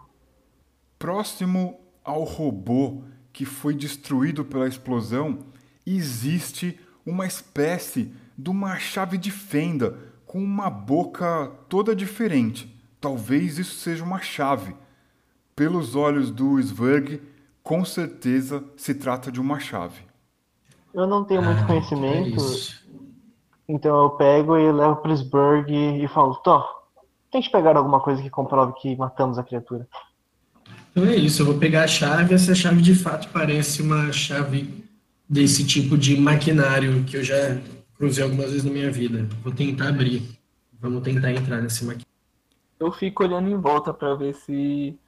Próximo 0.98 1.78
ao 2.04 2.24
robô 2.24 3.02
que 3.32 3.44
foi 3.44 3.74
destruído 3.74 4.44
pela 4.44 4.66
explosão, 4.66 5.38
existe 5.86 6.78
uma 7.06 7.26
espécie 7.26 8.12
de 8.36 8.50
uma 8.50 8.78
chave 8.78 9.16
de 9.18 9.30
fenda 9.30 9.98
com 10.26 10.42
uma 10.42 10.68
boca 10.70 11.52
toda 11.68 11.94
diferente. 11.94 12.74
Talvez 13.00 13.58
isso 13.58 13.76
seja 13.76 14.02
uma 14.04 14.20
chave. 14.20 14.74
Pelos 15.54 15.94
olhos 15.94 16.30
do 16.30 16.58
Sverg, 16.58 17.20
com 17.62 17.84
certeza 17.84 18.64
se 18.76 18.94
trata 18.94 19.30
de 19.30 19.40
uma 19.40 19.60
chave. 19.60 20.02
Eu 20.92 21.06
não 21.06 21.24
tenho 21.24 21.42
muito 21.42 21.62
Ah, 21.62 21.66
conhecimento, 21.66 22.40
é. 22.40 22.87
Então 23.68 24.02
eu 24.02 24.10
pego 24.10 24.56
e 24.56 24.72
levo 24.72 24.96
pro 24.96 25.16
Sberg 25.16 25.72
e 25.72 26.08
falo, 26.08 26.34
Tó, 26.36 26.66
tente 27.30 27.50
pegar 27.50 27.76
alguma 27.76 28.00
coisa 28.00 28.22
que 28.22 28.30
comprove 28.30 28.72
que 28.80 28.96
matamos 28.96 29.38
a 29.38 29.42
criatura. 29.42 29.86
Então 30.90 31.04
é 31.04 31.16
isso, 31.16 31.42
eu 31.42 31.46
vou 31.46 31.58
pegar 31.58 31.84
a 31.84 31.88
chave. 31.88 32.34
Essa 32.34 32.54
chave 32.54 32.80
de 32.80 32.94
fato 32.94 33.28
parece 33.28 33.82
uma 33.82 34.10
chave 34.12 34.84
desse 35.28 35.64
tipo 35.66 35.96
de 35.96 36.16
maquinário 36.16 37.04
que 37.04 37.16
eu 37.16 37.22
já 37.22 37.58
cruzei 37.96 38.24
algumas 38.24 38.46
vezes 38.46 38.64
na 38.64 38.72
minha 38.72 38.90
vida. 38.90 39.28
Vou 39.42 39.52
tentar 39.52 39.88
abrir. 39.88 40.22
Vamos 40.80 41.02
tentar 41.02 41.32
entrar 41.32 41.60
nesse 41.60 41.84
maquinário. 41.84 42.06
Eu 42.80 42.90
fico 42.92 43.24
olhando 43.24 43.48
em 43.48 43.60
volta 43.60 43.92
pra 43.92 44.14
ver 44.14 44.34
se 44.34 44.98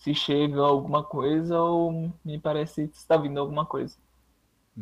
se 0.00 0.14
chega 0.14 0.60
alguma 0.60 1.04
coisa 1.04 1.60
ou 1.60 2.10
me 2.24 2.38
parece 2.38 2.88
que 2.88 2.96
está 2.96 3.16
vindo 3.16 3.38
alguma 3.38 3.66
coisa. 3.66 3.96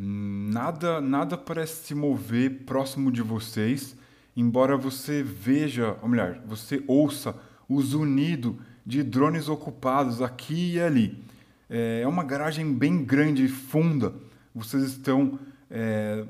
Nada, 0.01 1.01
nada 1.01 1.37
parece 1.37 1.87
se 1.87 1.93
mover 1.93 2.63
próximo 2.63 3.11
de 3.11 3.21
vocês, 3.21 3.97
embora 4.33 4.77
você 4.77 5.21
veja, 5.21 5.97
ou 6.01 6.07
melhor, 6.07 6.39
você 6.45 6.81
ouça 6.87 7.35
o 7.67 7.81
zunido 7.81 8.57
de 8.85 9.03
drones 9.03 9.49
ocupados 9.49 10.21
aqui 10.21 10.75
e 10.75 10.79
ali. 10.79 11.21
É 11.69 12.07
uma 12.07 12.23
garagem 12.23 12.73
bem 12.73 13.03
grande 13.03 13.43
e 13.43 13.49
funda. 13.49 14.13
Vocês 14.55 14.83
estão 14.83 15.37
é, 15.69 16.23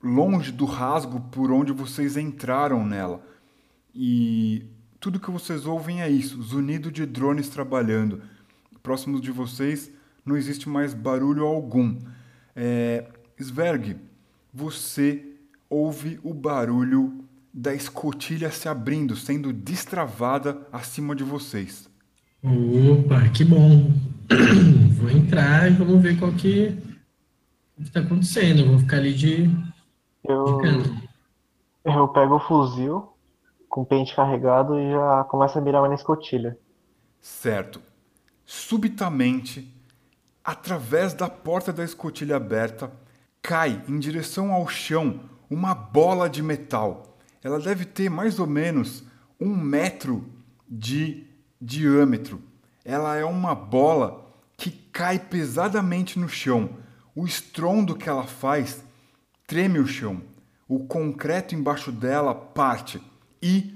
longe 0.00 0.52
do 0.52 0.64
rasgo 0.64 1.20
por 1.32 1.50
onde 1.50 1.72
vocês 1.72 2.16
entraram 2.16 2.86
nela. 2.86 3.20
E 3.92 4.62
tudo 5.00 5.18
que 5.18 5.30
vocês 5.32 5.66
ouvem 5.66 6.02
é 6.02 6.08
isso: 6.08 6.40
zunido 6.40 6.92
de 6.92 7.04
drones 7.04 7.48
trabalhando. 7.48 8.22
Próximo 8.80 9.20
de 9.20 9.32
vocês 9.32 9.90
não 10.24 10.36
existe 10.36 10.68
mais 10.68 10.94
barulho 10.94 11.44
algum. 11.44 11.98
É, 12.60 13.04
Sverg, 13.38 13.96
você 14.52 15.24
ouve 15.70 16.18
o 16.24 16.34
barulho 16.34 17.24
da 17.54 17.72
escotilha 17.72 18.50
se 18.50 18.68
abrindo, 18.68 19.14
sendo 19.14 19.52
destravada 19.52 20.66
acima 20.72 21.14
de 21.14 21.22
vocês. 21.22 21.88
Opa, 22.42 23.28
que 23.28 23.44
bom. 23.44 23.92
Vou 24.98 25.08
entrar 25.08 25.70
e 25.70 25.74
vamos 25.74 26.02
ver 26.02 26.18
qual 26.18 26.32
que 26.32 26.76
está 27.78 28.00
acontecendo. 28.00 28.62
Eu 28.62 28.68
vou 28.70 28.78
ficar 28.80 28.96
ali 28.96 29.14
de, 29.14 29.46
de 29.46 29.54
Eu, 30.24 30.58
canto. 30.58 30.90
eu 31.84 32.08
pego 32.08 32.36
o 32.36 32.40
fuzil 32.40 33.08
com 33.68 33.82
o 33.82 33.86
pente 33.86 34.16
carregado 34.16 34.76
e 34.80 34.90
já 34.90 35.22
começo 35.24 35.56
a 35.56 35.60
mirar 35.60 35.88
na 35.88 35.94
escotilha. 35.94 36.58
Certo. 37.20 37.80
Subitamente, 38.44 39.72
através 40.48 41.12
da 41.12 41.28
porta 41.28 41.74
da 41.74 41.84
escotilha 41.84 42.36
aberta, 42.36 42.90
cai 43.42 43.84
em 43.86 43.98
direção 43.98 44.50
ao 44.50 44.66
chão 44.66 45.20
uma 45.50 45.74
bola 45.74 46.26
de 46.26 46.42
metal. 46.42 47.18
Ela 47.44 47.60
deve 47.60 47.84
ter 47.84 48.08
mais 48.08 48.38
ou 48.38 48.46
menos 48.46 49.04
um 49.38 49.54
metro 49.54 50.26
de 50.66 51.26
diâmetro. 51.60 52.40
Ela 52.82 53.14
é 53.16 53.26
uma 53.26 53.54
bola 53.54 54.26
que 54.56 54.70
cai 54.70 55.18
pesadamente 55.18 56.18
no 56.18 56.30
chão. 56.30 56.78
O 57.14 57.26
estrondo 57.26 57.94
que 57.94 58.08
ela 58.08 58.24
faz 58.24 58.82
treme 59.46 59.78
o 59.78 59.86
chão. 59.86 60.22
O 60.66 60.86
concreto 60.86 61.54
embaixo 61.54 61.92
dela 61.92 62.34
parte 62.34 63.02
e, 63.42 63.74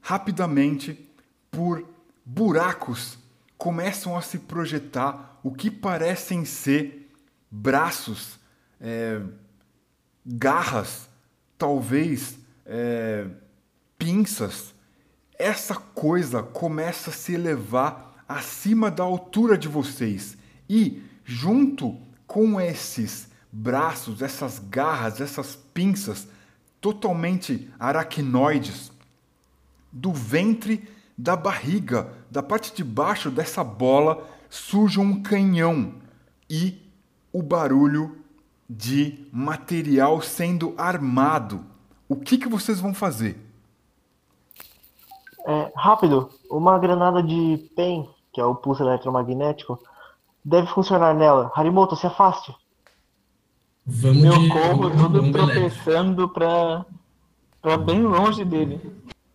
rapidamente, 0.00 1.08
por 1.52 1.84
buracos, 2.26 3.16
começam 3.60 4.16
a 4.16 4.22
se 4.22 4.38
projetar 4.38 5.38
o 5.42 5.52
que 5.52 5.70
parecem 5.70 6.46
ser 6.46 7.12
braços, 7.50 8.40
é, 8.80 9.20
garras, 10.24 11.10
talvez 11.58 12.38
é, 12.64 13.26
pinças. 13.98 14.74
Essa 15.38 15.74
coisa 15.74 16.42
começa 16.42 17.10
a 17.10 17.12
se 17.12 17.34
elevar 17.34 18.24
acima 18.26 18.90
da 18.90 19.02
altura 19.02 19.58
de 19.58 19.68
vocês 19.68 20.38
e, 20.66 21.02
junto 21.22 21.98
com 22.26 22.58
esses 22.58 23.28
braços, 23.52 24.22
essas 24.22 24.58
garras, 24.58 25.20
essas 25.20 25.54
pinças 25.54 26.26
totalmente 26.80 27.70
aracnoides, 27.78 28.90
do 29.92 30.14
ventre, 30.14 30.88
da 31.20 31.36
barriga, 31.36 32.08
da 32.30 32.42
parte 32.42 32.74
de 32.74 32.82
baixo 32.82 33.30
dessa 33.30 33.62
bola 33.62 34.26
surge 34.48 34.98
um 34.98 35.22
canhão 35.22 35.94
e 36.48 36.80
o 37.30 37.42
barulho 37.42 38.24
de 38.68 39.28
material 39.30 40.22
sendo 40.22 40.74
armado. 40.78 41.64
O 42.08 42.16
que, 42.16 42.38
que 42.38 42.48
vocês 42.48 42.80
vão 42.80 42.94
fazer? 42.94 43.38
É, 45.46 45.72
rápido, 45.76 46.30
uma 46.50 46.78
granada 46.78 47.22
de 47.22 47.70
PEN, 47.76 48.08
que 48.32 48.40
é 48.40 48.44
o 48.44 48.54
pulso 48.54 48.82
eletromagnético, 48.82 49.78
deve 50.42 50.68
funcionar 50.68 51.14
nela. 51.14 51.52
Harimoto, 51.54 51.96
se 51.96 52.06
afaste. 52.06 52.54
Vamos 53.84 54.24
Eu 54.24 54.32
de 54.32 54.48
de 54.48 54.54
todo 54.54 55.32
tropeçando 55.32 56.28
pra, 56.28 56.86
pra 57.60 57.76
bem 57.76 58.02
longe 58.02 58.44
dele. 58.44 58.80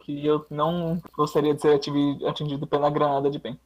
Que 0.06 0.24
eu 0.24 0.46
não 0.52 1.02
gostaria 1.18 1.56
de 1.56 1.62
ser 1.62 1.82
atingido 2.28 2.68
pela 2.68 2.92
granada 2.92 3.28
de 3.32 3.40
PEN. 3.40 3.60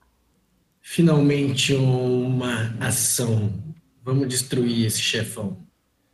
Finalmente 0.80 1.76
uma 1.76 2.74
ação. 2.80 3.52
Vamos 4.02 4.30
destruir 4.30 4.86
esse 4.86 5.02
chefão. 5.02 5.58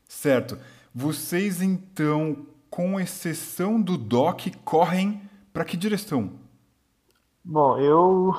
Certo. 0.08 0.58
Vocês 0.92 1.62
então, 1.62 2.48
com 2.72 3.00
exceção 3.00 3.80
do 3.80 4.00
Doc, 4.00 4.48
correm 4.64 5.22
para 5.54 5.64
que 5.64 5.78
direção? 5.78 6.32
Bom, 7.44 7.78
eu 7.78 8.34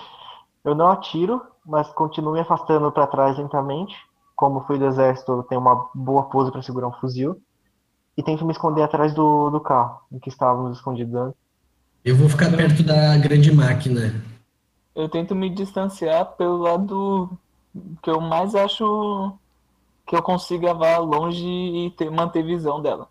eu 0.64 0.74
não 0.74 0.88
atiro, 0.88 1.42
mas 1.66 1.88
continuo 1.92 2.32
me 2.32 2.40
afastando 2.40 2.90
para 2.90 3.06
trás 3.06 3.36
lentamente. 3.36 3.94
Como 4.34 4.64
fui 4.64 4.78
do 4.78 4.86
exército, 4.86 5.32
eu 5.32 5.42
tenho 5.42 5.60
uma 5.60 5.90
boa 5.94 6.22
pose 6.30 6.50
para 6.50 6.62
segurar 6.62 6.88
um 6.88 6.92
fuzil. 6.92 7.38
E 8.18 8.22
tento 8.24 8.44
me 8.44 8.50
esconder 8.50 8.82
atrás 8.82 9.14
do, 9.14 9.48
do 9.48 9.60
carro, 9.60 10.00
em 10.10 10.18
que 10.18 10.28
estávamos 10.28 10.78
escondidos 10.78 11.14
antes. 11.14 11.40
Eu 12.04 12.16
vou 12.16 12.28
ficar 12.28 12.50
perto 12.50 12.82
da 12.82 13.16
grande 13.16 13.54
máquina. 13.54 14.20
Eu 14.92 15.08
tento 15.08 15.36
me 15.36 15.48
distanciar 15.48 16.24
pelo 16.36 16.56
lado 16.56 17.30
que 18.02 18.10
eu 18.10 18.20
mais 18.20 18.56
acho 18.56 19.38
que 20.04 20.16
eu 20.16 20.22
consiga 20.22 20.74
vá 20.74 20.98
longe 20.98 21.46
e 21.46 21.90
ter, 21.96 22.10
manter 22.10 22.42
visão 22.42 22.82
dela. 22.82 23.08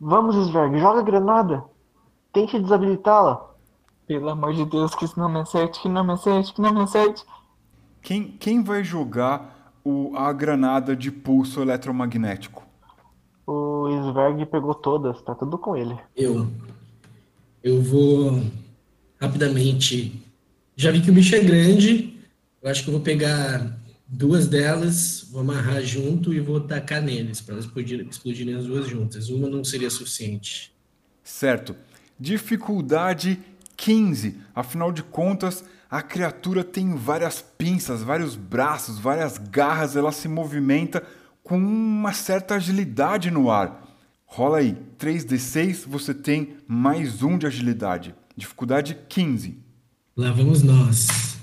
Vamos, 0.00 0.34
Sverg, 0.34 0.80
joga 0.80 0.98
a 0.98 1.04
granada. 1.04 1.64
Tente 2.32 2.58
desabilitá-la. 2.58 3.50
Pelo 4.04 4.30
amor 4.30 4.52
de 4.52 4.64
Deus, 4.64 4.96
que 4.96 5.04
isso 5.04 5.16
não 5.16 5.28
me 5.28 5.38
acerte, 5.38 5.80
que 5.80 5.88
não 5.88 6.02
me 6.02 6.14
acerte, 6.14 6.52
que 6.52 6.60
não 6.60 6.74
me 6.74 6.80
acerte. 6.80 7.24
Quem, 8.02 8.32
quem 8.32 8.64
vai 8.64 8.82
jogar 8.82 9.72
o, 9.84 10.10
a 10.16 10.32
granada 10.32 10.96
de 10.96 11.12
pulso 11.12 11.62
eletromagnético? 11.62 12.61
O 13.46 13.88
Sverg 13.88 14.46
pegou 14.46 14.74
todas, 14.74 15.20
tá 15.22 15.34
tudo 15.34 15.58
com 15.58 15.76
ele. 15.76 15.96
Eu. 16.16 16.48
Eu 17.62 17.82
vou 17.82 18.42
rapidamente. 19.20 20.22
Já 20.76 20.90
vi 20.90 21.00
que 21.00 21.10
o 21.10 21.14
bicho 21.14 21.34
é 21.34 21.40
grande. 21.40 22.18
Eu 22.62 22.70
acho 22.70 22.82
que 22.82 22.88
eu 22.88 22.92
vou 22.94 23.02
pegar 23.02 23.78
duas 24.06 24.46
delas, 24.46 25.26
vou 25.30 25.40
amarrar 25.40 25.82
junto 25.82 26.32
e 26.32 26.40
vou 26.40 26.60
tacar 26.60 27.02
neles 27.02 27.40
para 27.40 27.54
elas 27.54 27.64
explodirem, 27.64 28.06
explodirem 28.06 28.54
as 28.54 28.66
duas 28.66 28.86
juntas. 28.86 29.30
Uma 29.30 29.48
não 29.48 29.64
seria 29.64 29.90
suficiente. 29.90 30.72
Certo. 31.24 31.74
Dificuldade 32.18 33.40
15. 33.76 34.36
Afinal 34.54 34.92
de 34.92 35.02
contas, 35.02 35.64
a 35.90 36.02
criatura 36.02 36.62
tem 36.62 36.94
várias 36.94 37.42
pinças, 37.42 38.02
vários 38.02 38.36
braços, 38.36 38.98
várias 38.98 39.38
garras, 39.38 39.96
ela 39.96 40.12
se 40.12 40.28
movimenta 40.28 41.02
com 41.42 41.58
uma 41.58 42.12
certa 42.12 42.54
agilidade 42.54 43.30
no 43.30 43.50
ar. 43.50 43.82
Rola 44.26 44.58
aí, 44.58 44.76
3d6, 44.98 45.86
você 45.86 46.14
tem 46.14 46.56
mais 46.66 47.22
um 47.22 47.36
de 47.36 47.46
agilidade. 47.46 48.14
Dificuldade 48.36 48.96
15. 49.08 49.58
Lá 50.16 50.30
vamos 50.30 50.62
nós. 50.62 51.38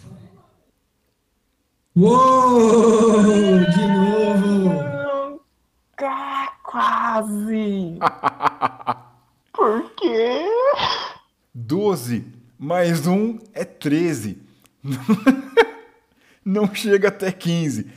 Uou! 1.95 3.59
De 3.65 3.87
novo! 3.87 5.41
Ah, 6.01 6.53
quase! 6.63 7.97
Por 9.53 9.91
quê? 9.95 10.45
12 11.53 12.39
mais 12.61 13.07
um 13.07 13.39
é 13.53 13.63
13. 13.63 14.37
Não 16.43 16.75
chega 16.75 17.07
até 17.07 17.31
15. 17.31 17.87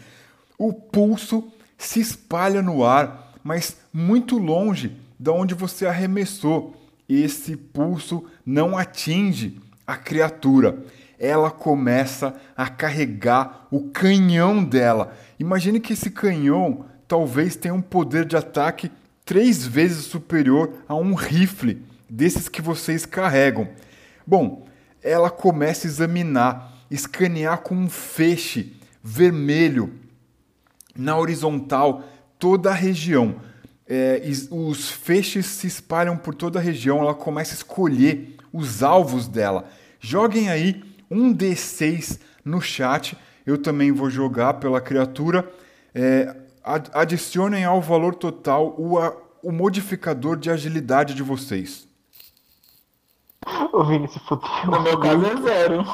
O 0.56 0.72
pulso 0.72 1.51
se 1.86 2.00
espalha 2.00 2.62
no 2.62 2.84
ar, 2.84 3.32
mas 3.42 3.76
muito 3.92 4.38
longe 4.38 4.96
de 5.18 5.30
onde 5.30 5.54
você 5.54 5.86
arremessou. 5.86 6.76
Esse 7.09 7.56
pulso 7.56 8.24
não 8.44 8.76
atinge 8.76 9.60
a 9.86 9.96
criatura. 9.96 10.78
Ela 11.18 11.50
começa 11.50 12.34
a 12.56 12.68
carregar 12.68 13.66
o 13.70 13.90
canhão 13.90 14.64
dela. 14.64 15.14
Imagine 15.38 15.80
que 15.80 15.92
esse 15.92 16.10
canhão 16.10 16.86
talvez 17.06 17.56
tenha 17.56 17.74
um 17.74 17.82
poder 17.82 18.24
de 18.24 18.36
ataque 18.36 18.90
três 19.24 19.66
vezes 19.66 20.04
superior 20.04 20.72
a 20.88 20.94
um 20.94 21.14
rifle 21.14 21.82
desses 22.09 22.48
que 22.48 22.62
vocês 22.62 23.06
carregam. 23.06 23.68
Bom, 24.26 24.66
ela 25.02 25.30
começa 25.30 25.86
a 25.86 25.90
examinar, 25.90 26.86
escanear 26.90 27.59
com 27.59 27.74
um 27.74 27.90
feixe 27.90 28.76
vermelho 29.02 30.01
na 30.97 31.16
horizontal 31.16 32.02
toda 32.39 32.70
a 32.70 32.74
região. 32.74 33.36
É, 33.86 34.23
os 34.51 34.90
feixes 34.90 35.47
se 35.47 35.66
espalham 35.66 36.16
por 36.16 36.35
toda 36.35 36.59
a 36.59 36.62
região, 36.62 37.01
ela 37.01 37.14
começa 37.14 37.52
a 37.52 37.56
escolher 37.56 38.36
os 38.52 38.82
alvos 38.82 39.28
dela. 39.28 39.69
Joguem 40.01 40.51
aí 40.51 40.82
um 41.10 41.35
D6 41.35 42.19
no 42.44 42.60
chat, 42.60 43.16
eu 43.47 43.59
também 43.59 43.93
vou 43.93 44.10
jogar 44.10 44.55
pela 44.55 44.81
criatura. 44.81 45.48
É, 45.94 46.35
adicionem 46.93 47.64
ao 47.64 47.81
valor 47.81 48.14
total 48.14 48.74
o, 48.78 48.98
o 49.43 49.52
modificador 49.52 50.36
de 50.36 50.51
agilidade 50.51 51.14
de 51.14 51.23
vocês. 51.23 51.89
O 53.73 53.85
Vini 53.85 54.09
se 54.09 54.19
fudeu. 54.20 54.48
No 54.66 54.81
meu 54.81 54.98
caso 55.01 55.27
é 55.27 55.43
zero. 55.43 55.85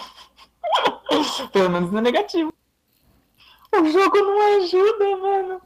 Pelo 1.53 1.71
menos 1.71 1.91
não 1.91 1.99
é 1.99 2.03
negativo. 2.03 2.53
O 3.73 3.85
jogo 3.91 4.17
não 4.17 4.57
ajuda, 4.59 5.17
mano. 5.17 5.63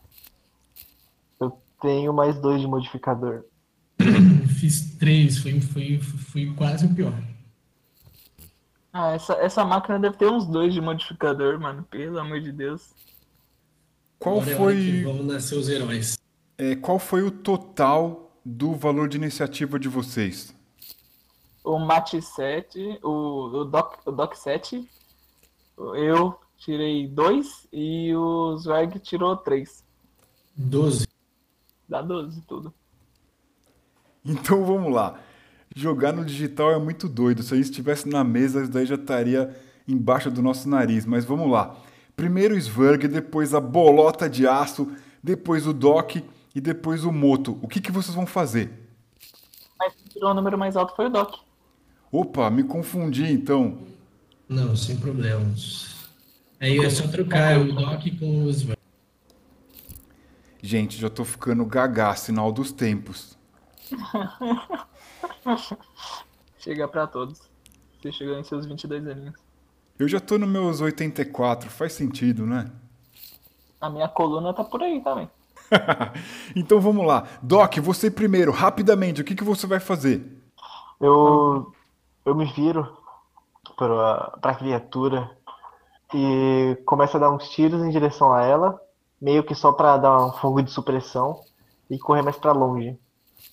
Eu 1.41 1.63
tenho 1.81 2.13
mais 2.13 2.39
dois 2.39 2.61
de 2.61 2.67
modificador. 2.67 3.45
Fiz 4.59 4.97
três, 4.97 5.39
foi, 5.39 5.61
foi, 5.61 6.01
foi 6.01 6.53
quase 6.55 6.87
o 6.87 6.95
pior. 6.95 7.13
Ah, 8.93 9.13
essa, 9.13 9.35
essa 9.35 9.65
máquina 9.65 9.99
deve 9.99 10.17
ter 10.17 10.27
uns 10.27 10.47
dois 10.47 10.75
de 10.75 10.81
modificador, 10.81 11.59
mano. 11.59 11.83
Pelo 11.85 12.19
amor 12.19 12.41
de 12.41 12.53
Deus. 12.53 12.91
Qual 14.19 14.37
Agora 14.37 14.53
é 14.53 14.57
foi. 14.57 15.03
Vamos 15.03 15.27
nascer 15.27 15.57
os 15.57 15.69
heróis. 15.69 16.19
É, 16.59 16.77
qual 16.77 16.99
foi 16.99 17.23
o 17.23 17.31
total 17.31 18.37
do 18.45 18.75
valor 18.75 19.09
de 19.09 19.17
iniciativa 19.17 19.79
de 19.79 19.89
vocês? 19.89 20.55
O 21.65 21.79
Mate 21.79 22.21
7, 22.21 23.01
o, 23.03 23.09
o, 23.09 23.65
Doc, 23.65 23.99
o 24.05 24.13
Doc 24.13 24.35
7, 24.35 24.89
eu 25.79 26.39
tirei 26.65 27.09
2 27.09 27.69
e 27.73 28.15
o 28.15 28.57
Zwag 28.57 28.99
tirou 29.01 29.37
3. 29.37 29.85
12. 30.57 31.07
Dá 31.89 32.01
12 32.01 32.41
tudo. 32.43 32.73
Então 34.25 34.65
vamos 34.65 34.93
lá. 34.93 35.19
Jogar 35.75 36.13
no 36.13 36.25
digital 36.25 36.71
é 36.71 36.79
muito 36.79 37.09
doido. 37.09 37.43
Se 37.43 37.55
a 37.55 37.57
gente 37.57 37.71
estivesse 37.71 38.09
na 38.09 38.23
mesa, 38.23 38.63
isso 38.63 38.71
daí 38.71 38.87
já 38.87 38.95
estaria 38.95 39.57
embaixo 39.89 40.31
do 40.31 40.41
nosso 40.41 40.69
nariz. 40.69 41.05
Mas 41.05 41.25
vamos 41.25 41.51
lá. 41.51 41.77
Primeiro 42.15 42.55
o 42.55 42.59
Sverg, 42.59 43.09
depois 43.09 43.55
a 43.55 43.61
bolota 43.61 44.29
de 44.31 44.47
aço, 44.47 44.93
depois 45.23 45.67
o 45.67 45.73
Doc 45.73 46.17
e 46.55 46.61
depois 46.61 47.05
o 47.05 47.11
Moto. 47.11 47.59
O 47.61 47.67
que, 47.67 47.81
que 47.81 47.91
vocês 47.91 48.15
vão 48.15 48.27
fazer? 48.27 48.71
Mas 49.79 49.95
quem 49.95 50.07
tirou 50.07 50.31
o 50.31 50.35
número 50.35 50.57
mais 50.57 50.77
alto 50.77 50.95
foi 50.95 51.07
o 51.07 51.11
Doc. 51.11 51.35
Opa, 52.13 52.51
me 52.51 52.63
confundi 52.63 53.25
então. 53.25 53.79
Não, 54.49 54.77
sem 54.77 54.97
problemas. 54.97 55.92
Aí 56.63 56.79
é 56.79 56.89
só 56.89 57.09
trocar 57.09 57.59
o 57.59 57.73
Doc 57.73 58.05
com 58.21 58.45
os. 58.45 58.65
Gente, 60.63 60.97
já 60.97 61.11
tô 61.11 61.25
ficando 61.25 61.67
gagá, 61.67 62.15
sinal 62.15 62.53
dos 62.53 62.71
tempos. 62.71 63.37
Chega 66.61 66.87
para 66.87 67.09
todos. 67.09 67.51
Você 68.01 68.13
chegou 68.13 68.39
em 68.39 68.45
seus 68.45 68.65
22 68.65 69.09
aninhos. 69.09 69.35
Eu 69.99 70.07
já 70.07 70.21
tô 70.21 70.39
nos 70.39 70.49
meus 70.49 70.81
84, 70.81 71.69
faz 71.69 71.95
sentido, 71.95 72.47
né? 72.47 72.71
A 73.81 73.91
minha 73.91 74.07
coluna 74.07 74.55
tá 74.55 74.63
por 74.63 74.85
aí 74.85 75.03
também. 75.03 75.29
então 76.55 76.81
vamos 76.81 77.05
lá. 77.05 77.27
Doc, 77.43 77.79
você 77.79 78.09
primeiro, 78.09 78.53
rapidamente, 78.53 79.21
o 79.21 79.25
que, 79.25 79.35
que 79.35 79.43
você 79.43 79.67
vai 79.67 79.81
fazer? 79.81 80.41
Eu 81.01 81.73
eu 82.25 82.37
me 82.37 82.45
viro 82.45 82.97
para 83.77 84.39
a 84.41 84.55
criatura 84.55 85.29
e 86.15 86.77
começo 86.85 87.17
a 87.17 87.21
dar 87.21 87.31
uns 87.31 87.49
tiros 87.49 87.83
em 87.83 87.91
direção 87.91 88.33
a 88.33 88.43
ela, 88.45 88.81
meio 89.21 89.45
que 89.45 89.55
só 89.55 89.73
para 89.73 89.97
dar 89.97 90.27
um 90.27 90.33
fogo 90.33 90.63
de 90.63 90.71
supressão 90.71 91.41
e 91.91 91.99
correr 91.99 92.23
mais 92.23 92.37
para 92.37 92.53
longe. 92.53 92.99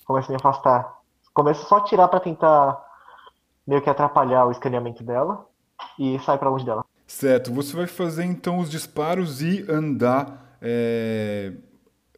Começo 0.05 0.29
a 0.29 0.31
me 0.31 0.37
afastar. 0.37 0.99
Começo 1.33 1.65
só 1.67 1.77
a 1.77 1.83
tirar 1.83 2.07
para 2.07 2.19
tentar 2.19 2.83
meio 3.65 3.81
que 3.81 3.89
atrapalhar 3.89 4.45
o 4.45 4.51
escaneamento 4.51 5.03
dela 5.03 5.45
e 5.97 6.19
sai 6.19 6.37
para 6.37 6.49
longe 6.49 6.65
dela. 6.65 6.83
Certo, 7.05 7.53
você 7.53 7.75
vai 7.75 7.87
fazer 7.87 8.23
então 8.23 8.59
os 8.59 8.69
disparos 8.69 9.41
e 9.41 9.65
andar 9.69 10.57
é, 10.61 11.53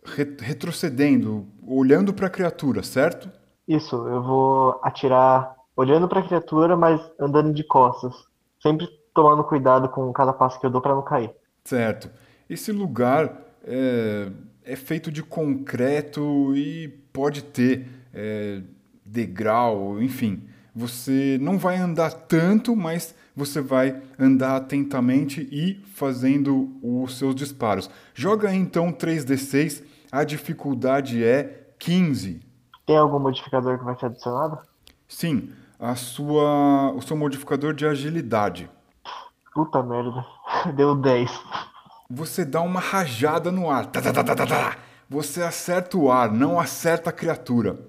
retrocedendo, 0.03 1.47
olhando 1.65 2.13
para 2.13 2.27
a 2.27 2.29
criatura, 2.29 2.83
certo? 2.83 3.29
Isso, 3.67 3.95
eu 4.07 4.21
vou 4.21 4.79
atirar 4.83 5.55
olhando 5.75 6.07
para 6.07 6.19
a 6.19 6.23
criatura, 6.23 6.75
mas 6.75 7.01
andando 7.19 7.53
de 7.53 7.63
costas, 7.63 8.13
sempre 8.61 8.87
tomando 9.13 9.43
cuidado 9.43 9.89
com 9.89 10.11
cada 10.13 10.33
passo 10.33 10.59
que 10.59 10.65
eu 10.65 10.69
dou 10.69 10.81
para 10.81 10.95
não 10.95 11.01
cair. 11.01 11.31
Certo. 11.63 12.09
Esse 12.49 12.71
lugar 12.71 13.41
é, 13.63 14.31
é, 14.63 14.75
feito 14.75 15.11
de 15.11 15.23
concreto 15.23 16.55
e 16.55 16.87
pode 17.13 17.43
ter 17.43 17.87
é, 18.13 18.61
degrau, 19.05 20.01
enfim. 20.01 20.47
Você 20.73 21.37
não 21.41 21.57
vai 21.57 21.77
andar 21.77 22.11
tanto, 22.11 22.75
mas 22.75 23.13
você 23.35 23.61
vai 23.61 24.01
andar 24.17 24.57
atentamente 24.57 25.47
e 25.51 25.83
fazendo 25.93 26.69
os 26.81 27.17
seus 27.17 27.35
disparos. 27.35 27.89
Joga 28.13 28.53
então 28.53 28.91
3d6, 28.91 29.83
a 30.11 30.23
dificuldade 30.23 31.23
é 31.23 31.73
15. 31.79 32.41
Tem 32.85 32.97
algum 32.97 33.19
modificador 33.19 33.77
que 33.77 33.85
vai 33.85 33.97
ser 33.97 34.07
adicionado? 34.07 34.59
Sim, 35.07 35.51
a 35.79 35.95
sua, 35.95 36.91
o 36.93 37.01
seu 37.01 37.17
modificador 37.17 37.73
de 37.73 37.85
agilidade. 37.85 38.69
Puta 39.53 39.83
merda, 39.83 40.25
deu 40.75 40.95
10. 40.95 41.29
Você 42.09 42.45
dá 42.45 42.61
uma 42.61 42.79
rajada 42.79 43.51
no 43.51 43.69
ar. 43.69 43.85
Tá, 43.87 44.01
tá, 44.01 44.23
tá. 44.23 44.77
Você 45.09 45.41
acerta 45.41 45.97
o 45.97 46.11
ar, 46.11 46.31
não 46.31 46.59
acerta 46.59 47.09
a 47.09 47.13
criatura. 47.13 47.79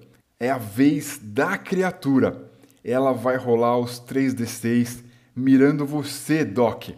É 0.40 0.50
a 0.50 0.58
vez 0.58 1.20
da 1.22 1.56
criatura. 1.56 2.50
Ela 2.84 3.12
vai 3.12 3.36
rolar 3.36 3.78
os 3.78 4.00
3d6 4.00 5.04
mirando 5.34 5.86
você, 5.86 6.44
Doc. 6.44 6.88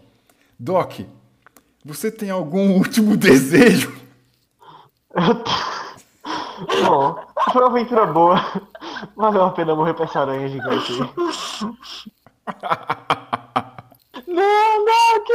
Doc, 0.58 1.00
você 1.84 2.10
tem 2.10 2.30
algum 2.30 2.72
último 2.78 3.16
desejo? 3.16 3.94
Bom, 6.86 7.22
foi 7.52 7.62
uma 7.62 7.70
aventura 7.70 8.06
boa. 8.06 8.40
Valeu 9.16 9.44
a 9.44 9.50
pena 9.50 9.74
morrer 9.74 9.92
pra 9.92 10.04
essa 10.04 10.20
aranha 10.20 10.48
gigante 10.48 10.92
aí. 10.92 11.10
Não, 14.34 14.84
Doc! 14.84 15.28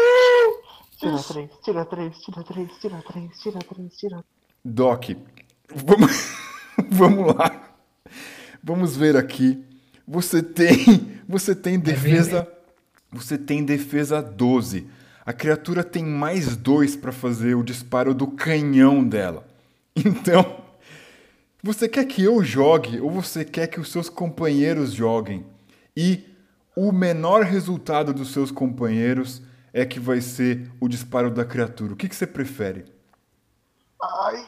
Tira 0.99 1.23
três, 1.23 1.49
tira 1.63 1.85
três, 1.85 2.17
tira 2.19 2.43
três, 2.43 2.69
tira 2.79 3.01
três, 3.07 3.39
tira 3.39 3.59
três, 3.59 3.97
tira. 3.97 4.25
Doc, 4.65 5.11
Vamos, 5.73 6.35
vamos 6.89 7.35
lá. 7.35 7.75
Vamos 8.61 8.97
ver 8.97 9.15
aqui. 9.15 9.63
Você 10.07 10.41
tem, 10.41 11.21
você 11.27 11.55
tem 11.55 11.79
defesa, 11.79 12.47
você 13.11 13.37
tem 13.37 13.63
defesa 13.63 14.21
12. 14.21 14.87
A 15.25 15.31
criatura 15.31 15.83
tem 15.83 16.03
mais 16.03 16.57
dois 16.57 16.95
para 16.95 17.11
fazer 17.11 17.55
o 17.55 17.63
disparo 17.63 18.13
do 18.13 18.27
canhão 18.27 19.03
dela. 19.03 19.47
Então, 19.95 20.63
você 21.61 21.87
quer 21.87 22.05
que 22.05 22.23
eu 22.23 22.43
jogue 22.43 22.99
ou 22.99 23.11
você 23.11 23.45
quer 23.45 23.67
que 23.67 23.79
os 23.79 23.91
seus 23.91 24.09
companheiros 24.09 24.93
joguem? 24.93 25.45
E 25.95 26.23
o 26.87 26.93
menor 26.93 27.43
resultado 27.43 28.13
dos 28.13 28.31
seus 28.31 28.51
companheiros 28.51 29.41
é 29.73 29.85
que 29.85 29.99
vai 29.99 30.21
ser 30.21 30.71
o 30.79 30.87
disparo 30.87 31.29
da 31.29 31.43
criatura. 31.43 31.91
O 31.91 31.95
que, 31.95 32.07
que 32.07 32.15
você 32.15 32.25
prefere? 32.25 32.85
Ai, 34.01 34.47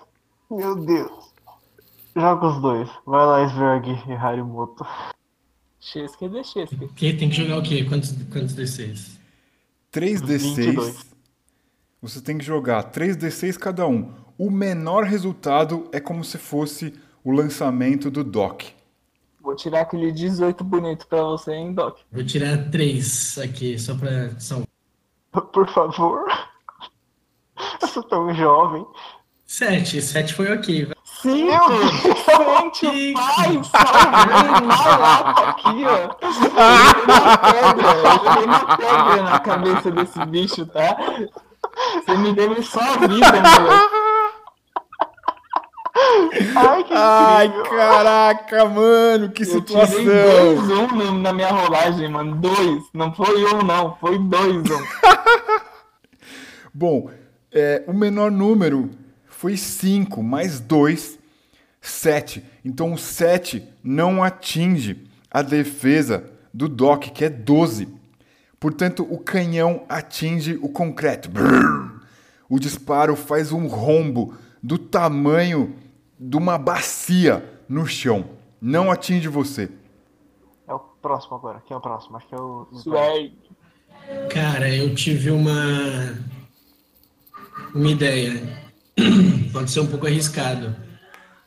meu 0.49 0.77
Deus. 0.77 1.33
Joga 2.15 2.47
os 2.47 2.61
dois. 2.61 2.89
Vai 3.05 3.25
lá, 3.25 3.43
Sverg 3.47 3.89
e 4.07 4.13
Harimoto. 4.13 4.85
Chesque 5.77 6.29
de 6.29 6.41
Chesque. 6.45 6.87
Que 6.95 7.13
tem 7.13 7.29
que 7.29 7.35
jogar 7.35 7.57
o 7.57 7.63
quê? 7.63 7.83
Quantos, 7.83 8.13
quantos 8.31 8.55
D6? 8.55 9.17
3d6. 9.91 10.55
22. 10.55 11.05
Você 12.01 12.21
tem 12.21 12.37
que 12.37 12.45
jogar 12.45 12.91
3d6 12.93 13.57
cada 13.57 13.85
um. 13.85 14.13
O 14.37 14.49
menor 14.49 15.03
resultado 15.03 15.89
é 15.91 15.99
como 15.99 16.23
se 16.23 16.37
fosse 16.37 16.93
o 17.25 17.31
lançamento 17.31 18.09
do 18.09 18.23
Doc. 18.23 18.63
Vou 19.41 19.55
tirar 19.55 19.81
aquele 19.81 20.11
18 20.11 20.63
bonito 20.63 21.07
pra 21.07 21.23
você, 21.23 21.53
hein, 21.53 21.73
Doc? 21.73 21.97
Vou 22.11 22.23
tirar 22.23 22.69
três 22.69 23.37
aqui, 23.39 23.77
só 23.79 23.95
pra 23.95 24.39
salvar. 24.39 24.67
Por 25.51 25.67
favor. 25.69 26.25
Eu 27.81 27.87
sou 27.87 28.03
tão 28.03 28.33
jovem. 28.33 28.85
Sete. 29.45 30.01
Sete 30.01 30.33
foi 30.33 30.51
ok. 30.53 30.85
vai. 30.85 30.95
Cinco! 31.03 31.69
Meu 31.69 32.71
Gente, 32.73 33.13
pai, 33.13 33.61
salvei 33.63 34.67
na 34.67 34.97
lata 34.97 35.41
aqui, 35.49 35.83
ó. 35.85 36.17
Eu 36.21 36.33
joguei 36.33 37.13
uma 37.13 37.37
pedra, 37.37 37.87
eu 37.91 38.23
joguei 38.23 38.45
uma 38.45 38.77
pedra 38.77 39.23
na 39.23 39.39
cabeça 39.39 39.91
desse 39.91 40.25
bicho, 40.25 40.65
tá? 40.67 40.97
Você 41.93 42.17
me 42.17 42.33
deu 42.33 42.63
só 42.63 42.79
a 42.79 42.97
vida, 43.07 43.31
meu. 43.31 44.00
Ai, 46.55 46.83
que 46.83 46.93
Ai, 46.93 47.45
incrível. 47.47 47.69
caraca, 47.69 48.65
mano, 48.65 49.29
que 49.31 49.43
Eu 49.43 49.47
situação! 49.47 50.03
dois 50.03 50.69
um 50.69 51.17
na- 51.19 51.33
minha 51.33 51.49
rolagem, 51.51 52.09
mano. 52.09 52.35
Dois. 52.35 52.83
Não 52.93 53.13
foi 53.13 53.43
um, 53.53 53.61
não. 53.63 53.95
Foi 53.99 54.17
dois 54.19 54.63
um. 54.69 54.81
Bom, 56.73 57.09
é, 57.51 57.83
o 57.87 57.93
menor 57.93 58.31
número 58.31 58.89
foi 59.27 59.57
5, 59.57 60.21
mais 60.23 60.59
2, 60.59 61.19
7. 61.81 62.43
Então 62.63 62.93
o 62.93 62.97
7 62.97 63.63
não 63.83 64.23
atinge 64.23 65.03
a 65.29 65.41
defesa 65.41 66.25
do 66.53 66.67
Doc, 66.69 67.05
que 67.05 67.25
é 67.25 67.29
12. 67.29 67.87
Portanto, 68.59 69.05
o 69.09 69.17
canhão 69.17 69.83
atinge 69.89 70.57
o 70.61 70.69
concreto. 70.69 71.29
O 72.47 72.59
disparo 72.59 73.15
faz 73.15 73.51
um 73.51 73.65
rombo 73.67 74.35
do 74.61 74.77
tamanho 74.77 75.75
de 76.21 76.37
uma 76.37 76.55
bacia 76.55 77.43
no 77.67 77.87
chão. 77.87 78.29
Não 78.61 78.91
atinge 78.91 79.27
você. 79.27 79.71
É 80.67 80.73
o 80.73 80.77
próximo 80.79 81.35
agora. 81.35 81.63
Quem 81.65 81.73
é 81.73 81.77
o 81.77 81.81
próximo? 81.81 82.15
Acho 82.15 82.27
que 82.27 82.35
é 82.35 82.39
o. 82.39 82.67
Swag. 82.73 83.33
Cara, 84.29 84.69
eu 84.69 84.93
tive 84.93 85.31
uma. 85.31 86.15
Uma 87.73 87.89
ideia. 87.89 88.39
Pode 89.51 89.71
ser 89.71 89.79
um 89.79 89.87
pouco 89.87 90.05
arriscado. 90.05 90.75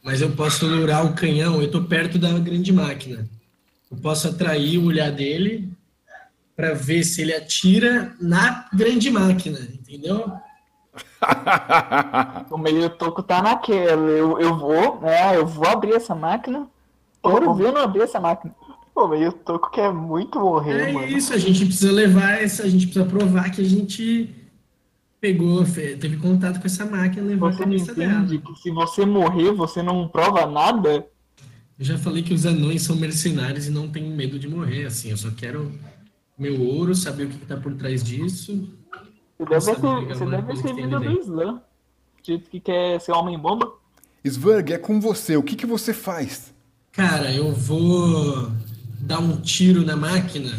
Mas 0.02 0.20
eu 0.20 0.32
posso 0.32 0.66
lurar 0.66 1.06
o 1.06 1.14
canhão, 1.14 1.62
eu 1.62 1.70
tô 1.70 1.84
perto 1.84 2.18
da 2.18 2.36
grande 2.38 2.72
máquina. 2.72 3.26
Eu 3.90 3.96
posso 3.98 4.28
atrair 4.28 4.76
o 4.78 4.86
olhar 4.86 5.10
dele 5.10 5.72
para 6.56 6.74
ver 6.74 7.04
se 7.04 7.22
ele 7.22 7.32
atira 7.32 8.14
na 8.20 8.68
grande 8.72 9.10
máquina, 9.10 9.58
entendeu? 9.60 10.30
O 12.50 12.58
meio 12.58 12.90
toco 12.90 13.22
tá 13.22 13.42
naquela. 13.42 14.10
Eu, 14.10 14.38
eu 14.38 14.56
vou, 14.56 15.00
né? 15.00 15.36
Eu 15.36 15.46
vou 15.46 15.66
abrir 15.66 15.94
essa 15.94 16.14
máquina. 16.14 16.66
Ver 17.56 17.66
eu 17.66 17.72
não 17.72 17.80
abrir 17.82 18.02
essa 18.02 18.20
máquina. 18.20 18.54
Pô, 18.94 19.08
meio 19.08 19.32
toco 19.32 19.70
quer 19.70 19.92
muito 19.92 20.38
morrer, 20.38 20.90
É 20.90 20.92
mano. 20.92 21.06
isso, 21.08 21.32
a 21.32 21.38
gente 21.38 21.64
precisa 21.66 21.90
levar 21.90 22.40
essa, 22.40 22.62
a 22.62 22.68
gente 22.68 22.86
precisa 22.86 23.04
provar 23.06 23.50
que 23.50 23.60
a 23.60 23.64
gente 23.64 24.32
pegou, 25.20 25.64
teve 25.64 26.16
contato 26.18 26.60
com 26.60 26.66
essa 26.66 26.84
máquina, 26.84 27.26
levou 27.26 27.48
a 27.48 27.52
Você 27.52 27.60
não 27.64 27.72
cabeça 27.72 27.94
dela. 27.94 28.12
entende 28.20 28.38
que 28.38 28.54
se 28.60 28.70
você 28.70 29.04
morrer, 29.06 29.52
você 29.52 29.82
não 29.82 30.06
prova 30.06 30.46
nada? 30.46 31.06
Eu 31.76 31.84
já 31.84 31.98
falei 31.98 32.22
que 32.22 32.32
os 32.34 32.46
anões 32.46 32.82
são 32.82 32.94
mercenários 32.94 33.66
e 33.66 33.70
não 33.70 33.88
têm 33.88 34.08
medo 34.10 34.38
de 34.38 34.46
morrer, 34.48 34.84
assim. 34.84 35.10
Eu 35.10 35.16
só 35.16 35.30
quero 35.36 35.72
meu 36.38 36.60
ouro, 36.62 36.94
saber 36.94 37.24
o 37.24 37.28
que 37.30 37.36
está 37.42 37.56
por 37.56 37.74
trás 37.74 38.04
disso. 38.04 38.68
Você 39.38 39.44
deve 39.44 39.66
Nossa, 39.66 39.88
amiga, 39.88 40.14
você 40.14 40.62
tem 40.62 40.74
vindo 40.74 41.00
do. 41.00 41.20
Islã. 41.20 41.62
Dito 42.22 42.48
que 42.48 42.60
quer 42.60 43.00
ser 43.00 43.12
homem-bomba. 43.12 43.72
Sverg, 44.24 44.72
é 44.72 44.78
com 44.78 45.00
você. 45.00 45.36
O 45.36 45.42
que, 45.42 45.54
que 45.56 45.66
você 45.66 45.92
faz? 45.92 46.54
Cara, 46.92 47.30
eu 47.32 47.52
vou 47.52 48.50
dar 49.00 49.18
um 49.18 49.40
tiro 49.40 49.84
na 49.84 49.96
máquina, 49.96 50.50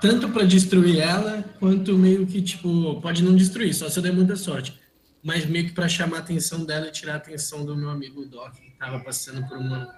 tanto 0.00 0.28
para 0.28 0.44
destruir 0.44 0.98
ela, 0.98 1.42
quanto 1.58 1.96
meio 1.96 2.26
que, 2.26 2.42
tipo, 2.42 3.00
pode 3.00 3.24
não 3.24 3.34
destruir, 3.34 3.72
só 3.72 3.88
se 3.88 3.98
eu 3.98 4.02
der 4.02 4.12
muita 4.12 4.36
sorte. 4.36 4.78
Mas 5.22 5.46
meio 5.46 5.66
que 5.66 5.72
para 5.72 5.88
chamar 5.88 6.18
a 6.18 6.20
atenção 6.20 6.64
dela 6.66 6.88
e 6.88 6.92
tirar 6.92 7.14
a 7.14 7.16
atenção 7.16 7.64
do 7.64 7.74
meu 7.74 7.88
amigo 7.88 8.26
Doc, 8.26 8.52
que 8.52 8.68
estava 8.68 9.00
passando 9.00 9.48
por 9.48 9.56
uma, 9.56 9.96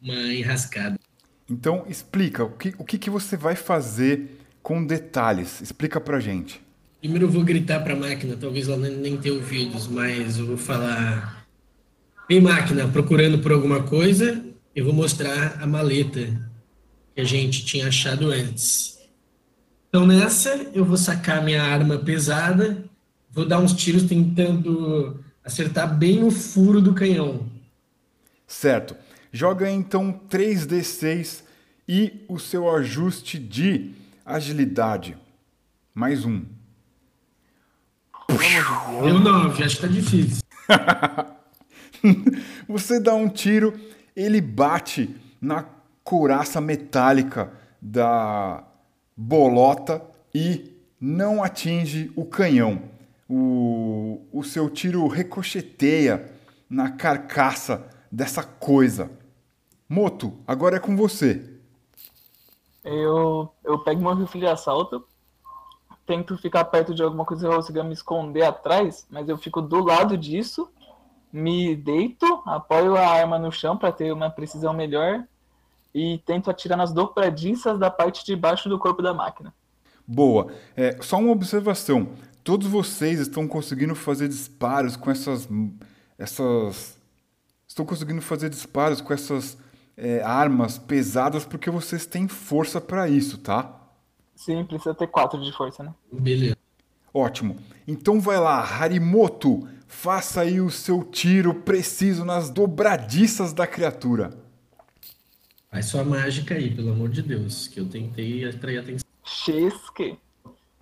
uma 0.00 0.14
enrascada. 0.32 0.98
Então, 1.50 1.84
explica. 1.86 2.44
O 2.44 2.52
que, 2.52 2.74
o 2.78 2.84
que, 2.84 2.96
que 2.96 3.10
você 3.10 3.36
vai 3.36 3.54
fazer 3.54 4.40
com 4.62 4.86
detalhes? 4.86 5.60
Explica 5.60 6.00
pra 6.00 6.18
gente. 6.18 6.63
Primeiro 7.04 7.26
eu 7.26 7.30
vou 7.30 7.44
gritar 7.44 7.80
para 7.80 7.92
a 7.92 7.96
máquina, 7.98 8.34
talvez 8.34 8.66
ela 8.66 8.78
nem, 8.78 9.14
tenha 9.18 9.34
ouvidos, 9.34 9.86
mas 9.86 10.38
eu 10.38 10.46
vou 10.46 10.56
falar: 10.56 11.46
Ei, 12.30 12.40
máquina, 12.40 12.88
procurando 12.88 13.40
por 13.40 13.52
alguma 13.52 13.82
coisa, 13.82 14.42
eu 14.74 14.86
vou 14.86 14.94
mostrar 14.94 15.62
a 15.62 15.66
maleta 15.66 16.50
que 17.14 17.20
a 17.20 17.24
gente 17.24 17.62
tinha 17.66 17.88
achado 17.88 18.30
antes. 18.30 18.98
Então 19.86 20.06
nessa, 20.06 20.70
eu 20.72 20.82
vou 20.82 20.96
sacar 20.96 21.44
minha 21.44 21.62
arma 21.62 21.98
pesada, 21.98 22.82
vou 23.30 23.44
dar 23.44 23.58
uns 23.58 23.74
tiros 23.74 24.04
tentando 24.04 25.22
acertar 25.44 25.94
bem 25.94 26.24
o 26.24 26.30
furo 26.30 26.80
do 26.80 26.94
canhão. 26.94 27.46
Certo. 28.46 28.96
Joga 29.30 29.70
então 29.70 30.22
3d6 30.30 31.42
e 31.86 32.24
o 32.26 32.38
seu 32.38 32.74
ajuste 32.74 33.38
de 33.38 33.90
agilidade. 34.24 35.14
Mais 35.94 36.24
um. 36.24 36.63
Deu 39.02 39.18
nove, 39.20 39.64
acho 39.64 39.76
que 39.76 39.82
tá 39.82 39.88
difícil. 39.88 40.42
Você 42.68 43.00
dá 43.00 43.14
um 43.14 43.28
tiro, 43.28 43.72
ele 44.14 44.40
bate 44.40 45.14
na 45.40 45.64
couraça 46.02 46.60
metálica 46.60 47.52
da 47.80 48.64
bolota 49.16 50.02
e 50.34 50.72
não 51.00 51.42
atinge 51.42 52.12
o 52.14 52.24
canhão. 52.24 52.82
O, 53.28 54.20
o 54.30 54.44
seu 54.44 54.68
tiro 54.68 55.06
ricocheteia 55.06 56.30
na 56.68 56.90
carcaça 56.90 57.88
dessa 58.12 58.42
coisa. 58.42 59.10
Moto, 59.88 60.34
agora 60.46 60.76
é 60.76 60.80
com 60.80 60.94
você. 60.94 61.42
Eu, 62.84 63.50
eu 63.64 63.78
pego 63.78 64.02
meu 64.02 64.14
rifle 64.14 64.40
de 64.40 64.46
assalto, 64.46 65.06
tento 66.06 66.36
ficar 66.36 66.64
perto 66.64 66.94
de 66.94 67.02
alguma 67.02 67.24
coisa 67.24 67.46
que 67.46 67.52
eu 67.52 67.56
consiga 67.56 67.84
me 67.84 67.92
esconder 67.92 68.42
atrás, 68.42 69.06
mas 69.10 69.28
eu 69.28 69.38
fico 69.38 69.62
do 69.62 69.82
lado 69.82 70.16
disso, 70.16 70.68
me 71.32 71.74
deito, 71.74 72.42
apoio 72.46 72.96
a 72.96 73.06
arma 73.06 73.38
no 73.38 73.50
chão 73.50 73.76
para 73.76 73.92
ter 73.92 74.12
uma 74.12 74.30
precisão 74.30 74.72
melhor 74.72 75.24
e 75.94 76.18
tento 76.26 76.50
atirar 76.50 76.76
nas 76.76 76.92
dobradiças 76.92 77.78
da 77.78 77.90
parte 77.90 78.24
de 78.24 78.36
baixo 78.36 78.68
do 78.68 78.78
corpo 78.78 79.02
da 79.02 79.14
máquina. 79.14 79.54
Boa. 80.06 80.52
É, 80.76 80.98
só 81.00 81.18
uma 81.18 81.32
observação. 81.32 82.10
Todos 82.42 82.66
vocês 82.66 83.20
estão 83.20 83.48
conseguindo 83.48 83.94
fazer 83.94 84.28
disparos 84.28 84.96
com 84.96 85.10
essas. 85.10 85.48
essas 86.18 87.00
estão 87.66 87.86
conseguindo 87.86 88.20
fazer 88.20 88.50
disparos 88.50 89.00
com 89.00 89.12
essas 89.12 89.56
é, 89.96 90.22
armas 90.22 90.78
pesadas 90.78 91.44
porque 91.44 91.70
vocês 91.70 92.06
têm 92.06 92.28
força 92.28 92.80
para 92.80 93.08
isso, 93.08 93.38
tá? 93.38 93.83
Sim, 94.34 94.64
precisa 94.64 94.94
ter 94.94 95.06
quatro 95.06 95.40
de 95.40 95.52
força, 95.52 95.82
né? 95.82 95.94
Beleza. 96.12 96.56
Ótimo. 97.12 97.56
Então 97.86 98.20
vai 98.20 98.38
lá, 98.38 98.60
Harimoto, 98.60 99.68
faça 99.86 100.40
aí 100.40 100.60
o 100.60 100.70
seu 100.70 101.04
tiro 101.04 101.54
preciso 101.54 102.24
nas 102.24 102.50
dobradiças 102.50 103.52
da 103.52 103.66
criatura. 103.66 104.30
Faz 105.70 105.86
sua 105.86 106.04
mágica 106.04 106.54
aí, 106.54 106.74
pelo 106.74 106.90
amor 106.92 107.08
de 107.08 107.22
Deus, 107.22 107.68
que 107.68 107.80
eu 107.80 107.88
tentei 107.88 108.44
atrair 108.44 108.78
a 108.78 108.80
atenção. 108.80 109.08
Chesque. 109.24 110.18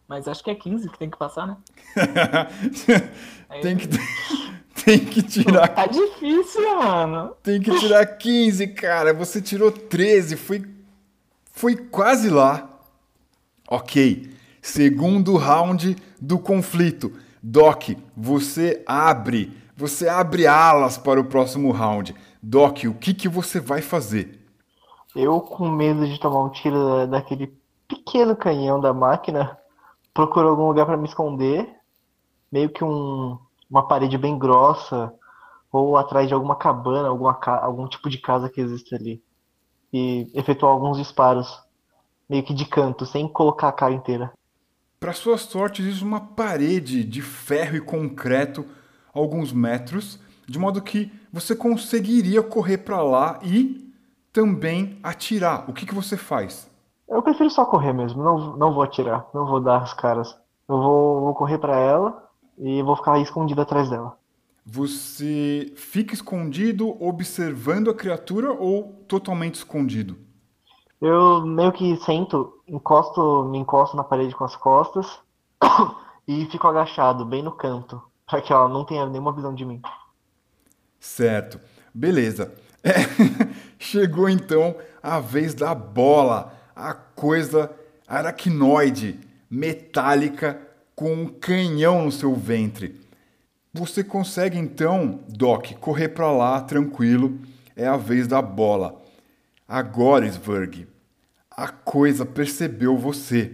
Mas 0.08 0.28
acho 0.28 0.42
que 0.42 0.50
é 0.50 0.54
15 0.54 0.90
que 0.90 0.98
tem 0.98 1.08
que 1.08 1.16
passar, 1.16 1.46
né? 1.46 1.56
tem, 3.62 3.76
que, 3.76 3.88
Tem 4.84 4.98
que 4.98 5.22
tirar. 5.22 5.68
Tá 5.68 5.86
difícil, 5.86 6.76
mano. 6.76 7.36
Tem 7.42 7.60
que 7.60 7.78
tirar 7.78 8.04
15, 8.04 8.66
cara. 8.68 9.14
Você 9.14 9.40
tirou 9.40 9.70
13. 9.70 10.36
Foi, 10.36 10.62
foi 11.52 11.76
quase 11.76 12.28
lá. 12.28 12.71
Ok. 13.72 14.28
Segundo 14.60 15.38
round 15.38 15.96
do 16.20 16.38
conflito. 16.38 17.10
Doc, 17.42 17.88
você 18.14 18.84
abre. 18.86 19.50
Você 19.74 20.10
abre 20.10 20.46
alas 20.46 20.98
para 20.98 21.18
o 21.18 21.24
próximo 21.24 21.72
round. 21.72 22.14
Doc, 22.42 22.84
o 22.84 22.92
que, 22.92 23.14
que 23.14 23.30
você 23.30 23.60
vai 23.60 23.80
fazer? 23.80 24.46
Eu, 25.16 25.40
com 25.40 25.70
medo 25.70 26.06
de 26.06 26.20
tomar 26.20 26.44
um 26.44 26.50
tiro 26.50 27.06
daquele 27.06 27.58
pequeno 27.88 28.36
canhão 28.36 28.78
da 28.78 28.92
máquina, 28.92 29.56
procuro 30.12 30.48
algum 30.48 30.66
lugar 30.66 30.84
para 30.84 30.98
me 30.98 31.08
esconder. 31.08 31.66
Meio 32.52 32.68
que 32.68 32.84
um, 32.84 33.38
uma 33.70 33.88
parede 33.88 34.18
bem 34.18 34.38
grossa, 34.38 35.14
ou 35.72 35.96
atrás 35.96 36.28
de 36.28 36.34
alguma 36.34 36.56
cabana, 36.56 37.08
alguma, 37.08 37.40
algum 37.62 37.88
tipo 37.88 38.10
de 38.10 38.18
casa 38.18 38.50
que 38.50 38.60
existe 38.60 38.94
ali. 38.94 39.24
E 39.90 40.30
efetuar 40.34 40.72
alguns 40.72 40.98
disparos, 40.98 41.58
meio 42.32 42.42
que 42.42 42.54
de 42.54 42.64
canto, 42.64 43.04
sem 43.04 43.28
colocar 43.28 43.68
a 43.68 43.72
cara 43.72 43.92
inteira. 43.92 44.32
Para 44.98 45.12
sua 45.12 45.36
sorte, 45.36 45.82
existe 45.82 46.02
uma 46.02 46.18
parede 46.18 47.04
de 47.04 47.20
ferro 47.20 47.76
e 47.76 47.80
concreto 47.80 48.64
alguns 49.12 49.52
metros, 49.52 50.18
de 50.48 50.58
modo 50.58 50.80
que 50.80 51.12
você 51.30 51.54
conseguiria 51.54 52.42
correr 52.42 52.78
para 52.78 53.02
lá 53.02 53.38
e 53.42 53.92
também 54.32 54.98
atirar. 55.02 55.68
O 55.68 55.74
que, 55.74 55.84
que 55.84 55.94
você 55.94 56.16
faz? 56.16 56.70
Eu 57.06 57.20
prefiro 57.22 57.50
só 57.50 57.66
correr 57.66 57.92
mesmo, 57.92 58.22
não, 58.22 58.56
não 58.56 58.72
vou 58.72 58.82
atirar, 58.82 59.26
não 59.34 59.44
vou 59.44 59.60
dar 59.60 59.82
as 59.82 59.92
caras. 59.92 60.34
Eu 60.66 60.80
vou, 60.80 61.20
vou 61.20 61.34
correr 61.34 61.58
para 61.58 61.78
ela 61.78 62.30
e 62.56 62.82
vou 62.82 62.96
ficar 62.96 63.18
escondido 63.18 63.60
atrás 63.60 63.90
dela. 63.90 64.16
Você 64.64 65.70
fica 65.76 66.14
escondido 66.14 66.96
observando 67.04 67.90
a 67.90 67.94
criatura 67.94 68.50
ou 68.52 69.04
totalmente 69.06 69.56
escondido? 69.56 70.31
Eu 71.02 71.44
meio 71.44 71.72
que 71.72 71.96
sento, 71.96 72.62
encosto, 72.64 73.42
me 73.46 73.58
encosto 73.58 73.96
na 73.96 74.04
parede 74.04 74.36
com 74.36 74.44
as 74.44 74.54
costas 74.54 75.18
e 76.28 76.46
fico 76.46 76.68
agachado 76.68 77.24
bem 77.24 77.42
no 77.42 77.50
canto, 77.50 78.00
para 78.24 78.40
que 78.40 78.52
ela 78.52 78.68
não 78.68 78.84
tenha 78.84 79.04
nenhuma 79.04 79.32
visão 79.32 79.52
de 79.52 79.64
mim. 79.64 79.82
Certo. 81.00 81.60
Beleza. 81.92 82.54
É, 82.84 82.94
chegou 83.78 84.28
então 84.28 84.74
a 85.00 85.20
vez 85.20 85.54
da 85.54 85.72
bola, 85.72 86.52
a 86.74 86.92
coisa 86.92 87.70
aracnoide, 88.08 89.20
metálica, 89.48 90.60
com 90.96 91.12
um 91.12 91.28
canhão 91.28 92.06
no 92.06 92.10
seu 92.10 92.34
ventre. 92.34 93.00
Você 93.72 94.02
consegue 94.02 94.58
então, 94.58 95.20
Doc, 95.28 95.74
correr 95.74 96.08
para 96.08 96.32
lá 96.32 96.60
tranquilo. 96.60 97.38
É 97.76 97.86
a 97.86 97.96
vez 97.96 98.26
da 98.26 98.42
bola. 98.42 99.00
Agora, 99.68 100.26
Sverg, 100.26 100.88
a 101.56 101.68
coisa 101.68 102.24
percebeu 102.24 102.96
você. 102.96 103.52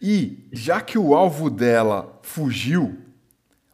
E, 0.00 0.48
já 0.52 0.80
que 0.80 0.98
o 0.98 1.14
alvo 1.14 1.48
dela 1.48 2.18
fugiu, 2.22 2.98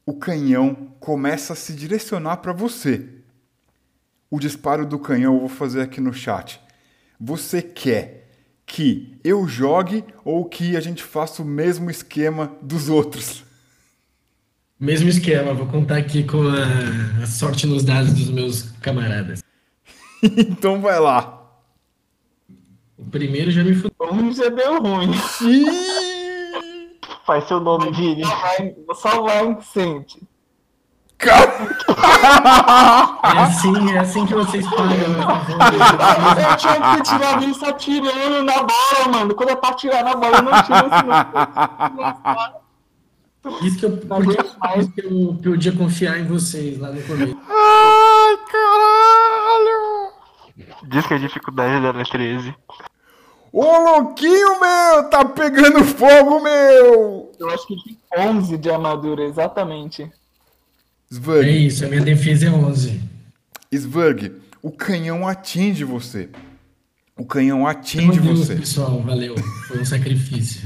o 0.06 0.14
canhão 0.14 0.74
começa 1.00 1.52
a 1.52 1.56
se 1.56 1.72
direcionar 1.72 2.38
para 2.38 2.52
você. 2.52 3.08
O 4.30 4.38
disparo 4.38 4.86
do 4.86 4.98
canhão 4.98 5.34
eu 5.34 5.40
vou 5.40 5.48
fazer 5.48 5.80
aqui 5.80 6.00
no 6.00 6.12
chat. 6.12 6.60
Você 7.18 7.60
quer 7.60 8.28
que 8.64 9.18
eu 9.24 9.48
jogue 9.48 10.04
ou 10.24 10.44
que 10.44 10.76
a 10.76 10.80
gente 10.80 11.02
faça 11.02 11.42
o 11.42 11.44
mesmo 11.44 11.90
esquema 11.90 12.52
dos 12.62 12.88
outros? 12.88 13.42
Mesmo 14.78 15.08
esquema, 15.08 15.52
vou 15.52 15.66
contar 15.66 15.96
aqui 15.96 16.22
com 16.22 16.42
a, 16.42 17.22
a 17.22 17.26
sorte 17.26 17.66
nos 17.66 17.82
dados 17.82 18.14
dos 18.14 18.30
meus 18.30 18.62
camaradas. 18.80 19.42
então 20.22 20.80
vai 20.80 20.98
lá. 20.98 21.39
O 23.00 23.10
primeiro 23.10 23.50
já 23.50 23.64
me 23.64 23.74
fudeu. 23.74 24.12
Um 24.12 24.32
já 24.32 24.48
deu 24.50 24.80
ruim. 24.80 25.10
Faz 27.26 27.44
seu 27.44 27.58
nome, 27.58 27.90
Vini. 27.92 28.22
Só 28.94 29.22
vai, 29.22 29.56
sente. 29.62 30.22
É 31.22 31.30
assim, 33.42 33.90
é 33.92 33.98
assim 33.98 34.26
que 34.26 34.34
vocês 34.34 34.64
pagam. 34.68 34.86
Né? 34.88 34.96
Eu 36.50 36.56
tinha 36.56 36.96
que 36.96 37.02
tirar 37.02 37.42
isso 37.42 37.64
atirando 37.66 38.42
na 38.42 38.62
bola, 38.62 39.08
mano. 39.10 39.34
Quando 39.34 39.50
é 39.50 39.56
pra 39.56 39.70
atirar 39.70 40.04
na 40.04 40.14
bola, 40.14 40.36
eu 40.36 40.42
não 40.42 40.62
tiro 40.62 40.86
assim. 40.90 41.08
Isso 43.66 43.78
que 43.78 43.86
eu, 43.86 43.96
porque, 43.96 44.36
isso 44.78 44.92
que 44.92 45.00
eu 45.00 45.38
podia 45.42 45.72
confiar 45.72 46.18
em 46.18 46.26
vocês 46.26 46.78
lá 46.78 46.90
no 46.90 47.02
começo. 47.02 47.36
Ai, 47.48 48.36
caralho! 48.50 48.69
Diz 50.88 51.06
que 51.06 51.14
a 51.14 51.18
dificuldade 51.18 51.80
dela 51.82 52.00
é 52.00 52.04
13. 52.04 52.54
Ô, 53.52 53.62
louquinho 53.62 54.60
meu! 54.60 55.04
Tá 55.10 55.24
pegando 55.24 55.84
fogo, 55.84 56.40
meu! 56.40 57.32
Eu 57.38 57.50
acho 57.50 57.66
que 57.66 57.76
tem 57.82 57.98
11 58.16 58.56
de 58.58 58.70
armadura, 58.70 59.24
exatamente. 59.24 60.10
Svug. 61.10 61.44
É 61.44 61.50
isso, 61.50 61.84
a 61.84 61.88
minha 61.88 62.02
defesa 62.02 62.46
é 62.46 62.50
11. 62.50 63.00
Svug, 63.72 64.32
o 64.62 64.70
canhão 64.70 65.26
atinge 65.26 65.84
você. 65.84 66.28
O 67.16 67.24
canhão 67.24 67.66
atinge 67.66 68.20
Meu 68.20 68.34
Deus, 68.34 68.38
você. 68.46 68.54
pessoal, 68.56 69.00
valeu. 69.02 69.36
Foi 69.66 69.80
um 69.80 69.84
sacrifício. 69.84 70.62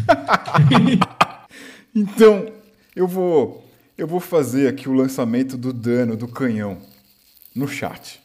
então, 1.94 2.46
eu 2.94 3.08
vou 3.08 3.64
eu 3.96 4.06
vou 4.06 4.20
fazer 4.20 4.68
aqui 4.68 4.88
o 4.88 4.92
lançamento 4.92 5.56
do 5.56 5.72
dano 5.72 6.16
do 6.16 6.26
canhão 6.26 6.78
no 7.54 7.68
chat. 7.68 8.20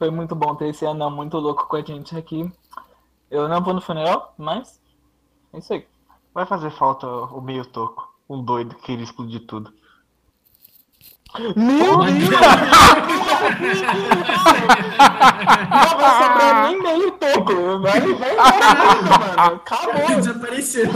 Foi 0.00 0.10
muito 0.10 0.34
bom 0.34 0.54
ter 0.54 0.68
esse 0.70 0.86
anão 0.86 1.10
muito 1.10 1.36
louco 1.36 1.68
com 1.68 1.76
a 1.76 1.82
gente 1.82 2.16
aqui. 2.16 2.50
Eu 3.30 3.46
não 3.46 3.62
vou 3.62 3.74
no 3.74 3.82
funeral, 3.82 4.32
mas 4.38 4.80
é 5.52 5.58
isso 5.58 5.74
aí. 5.74 5.86
Vai 6.32 6.46
fazer 6.46 6.70
falta 6.70 7.06
o 7.06 7.38
meio 7.42 7.66
toco. 7.66 8.10
Um 8.26 8.42
doido 8.42 8.76
que 8.76 8.82
queria 8.84 9.04
explodir 9.04 9.44
tudo. 9.46 9.70
Meu 11.54 11.98
Deus! 11.98 12.30
Não 15.68 15.98
vai 15.98 16.22
sobrar 16.22 16.62
nem 16.62 16.82
meio 16.82 17.10
toco. 17.12 17.78
Vai, 17.80 18.00
vai 18.00 18.32
embora, 18.32 19.02
mano. 19.02 19.54
Acabou. 19.56 20.06
Desapareceu. 20.16 20.88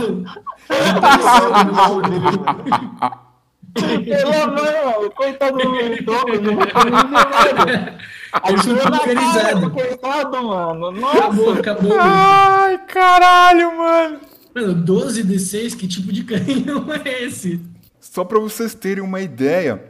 Pelo 4.02 4.42
amor, 4.42 5.10
coitado 5.10 5.58
do 5.58 5.70
meio 5.72 6.02
toco. 6.06 6.30
Atirou 8.42 8.90
na 8.90 8.98
cara, 8.98 9.70
coitado, 9.70 10.42
mano. 10.42 10.90
Nossa. 10.90 11.18
Acabou, 11.18 11.52
acabou. 11.52 11.96
Ai, 12.00 12.78
caralho, 12.86 13.78
mano. 13.78 14.20
Mano, 14.54 14.74
12 14.74 15.24
D6, 15.24 15.76
que 15.76 15.86
tipo 15.86 16.12
de 16.12 16.24
canhão 16.24 16.86
é 16.92 17.24
esse? 17.24 17.60
Só 18.00 18.24
para 18.24 18.38
vocês 18.40 18.74
terem 18.74 19.02
uma 19.02 19.20
ideia, 19.20 19.82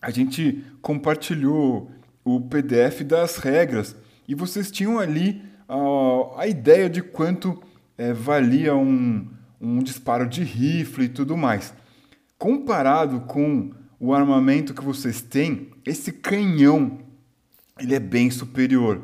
a 0.00 0.10
gente 0.10 0.62
compartilhou 0.82 1.90
o 2.24 2.40
PDF 2.40 3.02
das 3.02 3.38
regras 3.38 3.96
e 4.26 4.34
vocês 4.34 4.70
tinham 4.70 4.98
ali 4.98 5.42
uh, 5.68 6.38
a 6.38 6.46
ideia 6.46 6.88
de 6.88 7.00
quanto 7.00 7.62
é, 7.96 8.12
valia 8.12 8.76
um, 8.76 9.26
um 9.58 9.82
disparo 9.82 10.28
de 10.28 10.44
rifle 10.44 11.06
e 11.06 11.08
tudo 11.08 11.36
mais. 11.36 11.72
Comparado 12.38 13.22
com 13.22 13.70
o 13.98 14.14
armamento 14.14 14.74
que 14.74 14.84
vocês 14.84 15.20
têm, 15.22 15.70
esse 15.84 16.12
canhão 16.12 17.07
ele 17.78 17.94
é 17.94 18.00
bem 18.00 18.30
superior. 18.30 19.02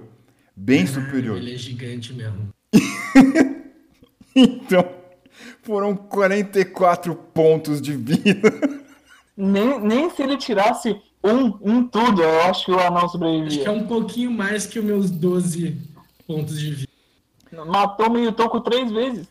Bem 0.56 0.82
Ah, 0.82 0.86
superior. 0.88 1.36
Ele 1.36 1.54
é 1.54 1.58
gigante 1.58 2.12
mesmo. 2.12 2.48
Então, 4.36 4.84
foram 5.62 5.94
44 5.94 7.14
pontos 7.14 7.80
de 7.80 7.92
vida. 7.92 8.52
Nem, 9.36 9.80
nem 9.80 10.10
se 10.10 10.22
ele 10.24 10.36
tirasse 10.36 11.00
um 11.22 11.56
em 11.62 11.86
tudo, 11.86 12.20
eu 12.20 12.40
acho 12.42 12.66
que 12.66 12.72
o 12.72 12.78
anão 12.80 13.04
Acho 13.04 13.60
que 13.60 13.64
é 13.66 13.70
um 13.70 13.86
pouquinho 13.86 14.30
mais 14.32 14.66
que 14.66 14.80
os 14.80 14.84
meus 14.84 15.10
12 15.10 15.76
pontos 16.26 16.58
de 16.58 16.70
vida. 16.72 17.64
Matou 17.64 18.10
meio 18.10 18.32
toco 18.32 18.60
três 18.60 18.90
vezes. 18.90 19.28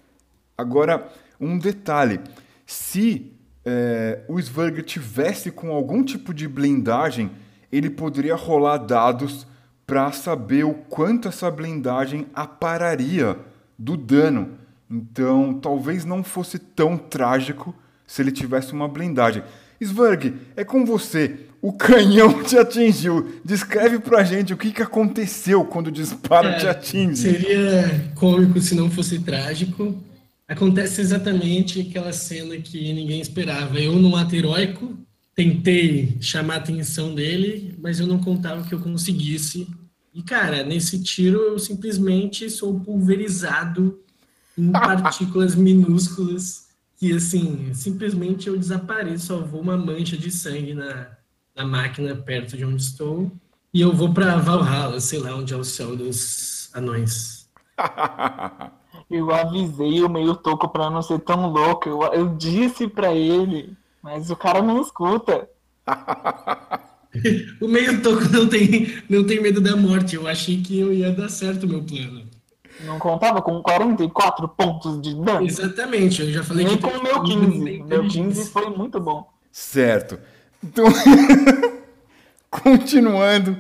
Agora, 0.58 1.12
um 1.40 1.58
detalhe: 1.58 2.20
se 2.66 3.34
é, 3.66 4.24
o 4.28 4.40
Sverg 4.40 4.82
tivesse 4.84 5.52
com 5.52 5.72
algum 5.72 6.04
tipo 6.04 6.34
de 6.34 6.48
blindagem, 6.48 7.30
ele 7.78 7.90
poderia 7.90 8.36
rolar 8.36 8.78
dados 8.78 9.48
para 9.86 10.12
saber 10.12 10.64
o 10.64 10.74
quanto 10.74 11.28
essa 11.28 11.50
blindagem 11.50 12.28
apararia 12.34 13.38
do 13.78 13.98
dano. 13.98 14.52
Então, 14.90 15.54
talvez 15.54 16.06
não 16.06 16.24
fosse 16.24 16.60
tão 16.60 16.98
trágico 16.98 17.76
se 18.06 18.22
ele 18.22 18.32
tivesse 18.32 18.74
uma 18.74 18.88
blindagem. 18.88 19.44
Sverg, 19.82 20.36
é 20.56 20.64
com 20.64 20.86
você. 20.86 21.48
O 21.62 21.74
canhão 21.74 22.42
te 22.44 22.58
atingiu. 22.58 23.40
Descreve 23.44 24.00
pra 24.00 24.24
gente 24.24 24.54
o 24.54 24.58
que, 24.58 24.72
que 24.72 24.82
aconteceu 24.82 25.66
quando 25.66 25.88
o 25.88 25.92
disparo 25.92 26.58
te 26.58 26.68
É, 26.68 26.70
atinge. 26.70 27.16
Seria 27.16 28.12
cômico 28.16 28.60
se 28.62 28.76
não 28.76 28.90
fosse 28.90 29.20
trágico. 29.20 29.96
Acontece 30.48 31.02
exatamente 31.02 31.82
aquela 31.82 32.14
cena 32.14 32.56
que 32.58 32.94
ninguém 32.94 33.20
esperava. 33.20 33.80
Eu 33.80 33.94
num 33.94 34.16
ato 34.16 34.36
heróico, 34.36 34.94
tentei 35.36 36.18
chamar 36.22 36.56
a 36.56 36.58
atenção 36.58 37.14
dele, 37.14 37.76
mas 37.80 38.00
eu 38.00 38.08
não 38.08 38.20
contava 38.20 38.68
que 38.68 38.74
eu 38.74 38.80
conseguisse. 38.80 39.68
E, 40.14 40.22
cara, 40.22 40.64
nesse 40.64 41.02
tiro 41.02 41.40
eu 41.40 41.60
simplesmente 41.60 42.50
sou 42.50 42.80
pulverizado 42.80 44.00
em 44.58 44.72
partículas 44.72 45.56
minúsculas 45.56 46.68
que, 46.98 47.12
assim, 47.14 47.74
simplesmente 47.74 48.48
eu 48.48 48.58
desapareço, 48.58 49.28
só 49.28 49.40
vou 49.40 49.62
uma 49.62 49.76
mancha 49.76 50.16
de 50.16 50.32
sangue 50.32 50.74
na, 50.74 51.18
na 51.56 51.66
máquina 51.66 52.16
perto 52.16 52.56
de 52.56 52.64
onde 52.64 52.82
estou 52.82 53.32
e 53.74 53.82
eu 53.82 53.92
vou 53.92 54.14
para 54.14 54.38
Valhalla, 54.38 55.00
sei 55.00 55.20
lá 55.20 55.36
onde 55.36 55.52
é 55.52 55.58
o 55.58 55.64
céu 55.64 55.96
dos 55.96 56.70
anões. 56.76 57.50
eu 59.10 59.34
avisei 59.34 60.04
o 60.04 60.10
meio 60.10 60.36
toco 60.36 60.70
para 60.70 60.92
não 60.92 61.02
ser 61.02 61.20
tão 61.22 61.50
louco, 61.50 61.90
eu, 61.90 62.04
eu 62.14 62.36
disse 62.38 62.88
para 62.88 63.14
ele, 63.16 63.76
mas 64.04 64.30
o 64.30 64.36
cara 64.36 64.62
não 64.62 64.82
escuta. 64.82 65.50
o 67.62 67.68
meio 67.68 68.02
toco 68.02 68.28
não 68.30 68.48
tem, 68.48 69.02
não 69.10 69.26
tem 69.26 69.42
medo 69.42 69.62
da 69.62 69.76
morte, 69.78 70.16
eu 70.16 70.28
achei 70.28 70.62
que 70.62 70.78
eu 70.78 70.92
ia 70.94 71.12
dar 71.12 71.30
certo 71.30 71.64
o 71.64 71.70
meu 71.70 71.82
plano. 71.82 72.26
Não 72.82 73.00
contava 73.00 73.42
com 73.42 73.62
44 73.62 74.48
pontos 74.50 75.02
de 75.02 75.16
dano? 75.16 75.46
Exatamente, 75.46 76.22
eu 76.22 76.32
já 76.32 76.44
falei 76.44 76.66
Nem 76.66 76.78
que. 76.78 76.84
com 76.84 76.90
o 76.90 77.04
meu 77.04 77.24
15. 77.24 77.82
O 77.82 77.86
meu 77.86 78.08
15 78.08 78.50
foi 78.50 78.70
muito 78.70 79.00
bom. 79.00 79.32
Certo. 79.52 80.20
Então, 80.62 80.86
continuando 82.50 83.58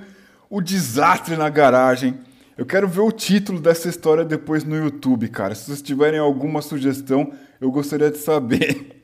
o 0.49 0.61
desastre 0.61 1.35
na 1.35 1.49
garagem. 1.49 2.19
Eu 2.55 2.65
quero 2.65 2.87
ver 2.87 3.01
o 3.01 3.11
título 3.11 3.59
dessa 3.59 3.89
história 3.89 4.23
depois 4.23 4.63
no 4.63 4.75
YouTube, 4.75 5.27
cara. 5.29 5.55
Se 5.55 5.65
vocês 5.65 5.81
tiverem 5.81 6.19
alguma 6.19 6.61
sugestão, 6.61 7.31
eu 7.59 7.71
gostaria 7.71 8.11
de 8.11 8.17
saber. 8.17 8.99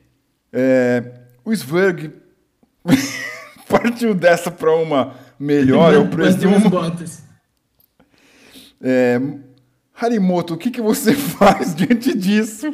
É, 0.52 1.20
o 1.44 1.52
Sverg 1.52 2.12
partiu 3.68 4.14
dessa 4.14 4.50
para 4.50 4.74
uma 4.74 5.14
melhor, 5.38 5.94
eu 5.94 6.08
presumo. 6.10 6.68
Botas. 6.70 7.22
É, 8.82 9.20
Harimoto, 10.00 10.54
o 10.54 10.56
que, 10.56 10.70
que 10.70 10.80
você 10.80 11.12
faz 11.14 11.74
diante 11.74 12.16
disso? 12.16 12.66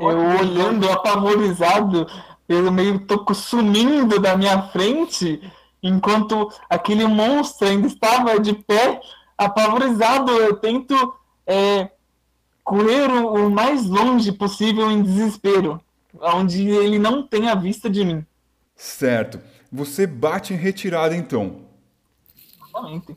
Eu 0.00 0.38
olhando 0.40 0.90
apavorizado 0.90 2.06
pelo 2.46 2.70
meio 2.70 2.98
toco 3.00 3.34
sumindo 3.34 4.18
da 4.18 4.36
minha 4.36 4.62
frente, 4.68 5.40
enquanto 5.82 6.50
aquele 6.68 7.06
monstro 7.06 7.68
ainda 7.68 7.86
estava 7.86 8.38
de 8.38 8.52
pé, 8.52 9.00
apavorizado, 9.36 10.30
eu 10.32 10.56
tento 10.56 10.94
é, 11.46 11.90
correr 12.62 13.10
o, 13.10 13.46
o, 13.46 13.50
mais 13.50 13.86
longe 13.86 14.30
possível 14.32 14.90
em 14.90 15.02
desespero, 15.02 15.80
onde 16.20 16.68
ele 16.68 16.98
não 16.98 17.26
tenha 17.26 17.54
vista 17.54 17.88
de 17.88 18.04
mim. 18.04 18.26
Certo. 18.76 19.40
Você 19.70 20.06
bate 20.06 20.52
em 20.52 20.56
retirada 20.56 21.16
então. 21.16 21.62
Exatamente. 22.68 23.16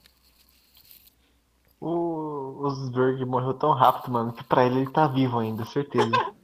O, 1.79 2.61
o 2.61 2.69
Zberg 2.69 3.25
morreu 3.25 3.53
tão 3.53 3.71
rápido, 3.73 4.11
mano, 4.11 4.33
que 4.33 4.43
pra 4.43 4.65
ele 4.65 4.79
ele 4.79 4.89
tá 4.89 5.07
vivo 5.07 5.39
ainda, 5.39 5.65
certeza. 5.65 6.11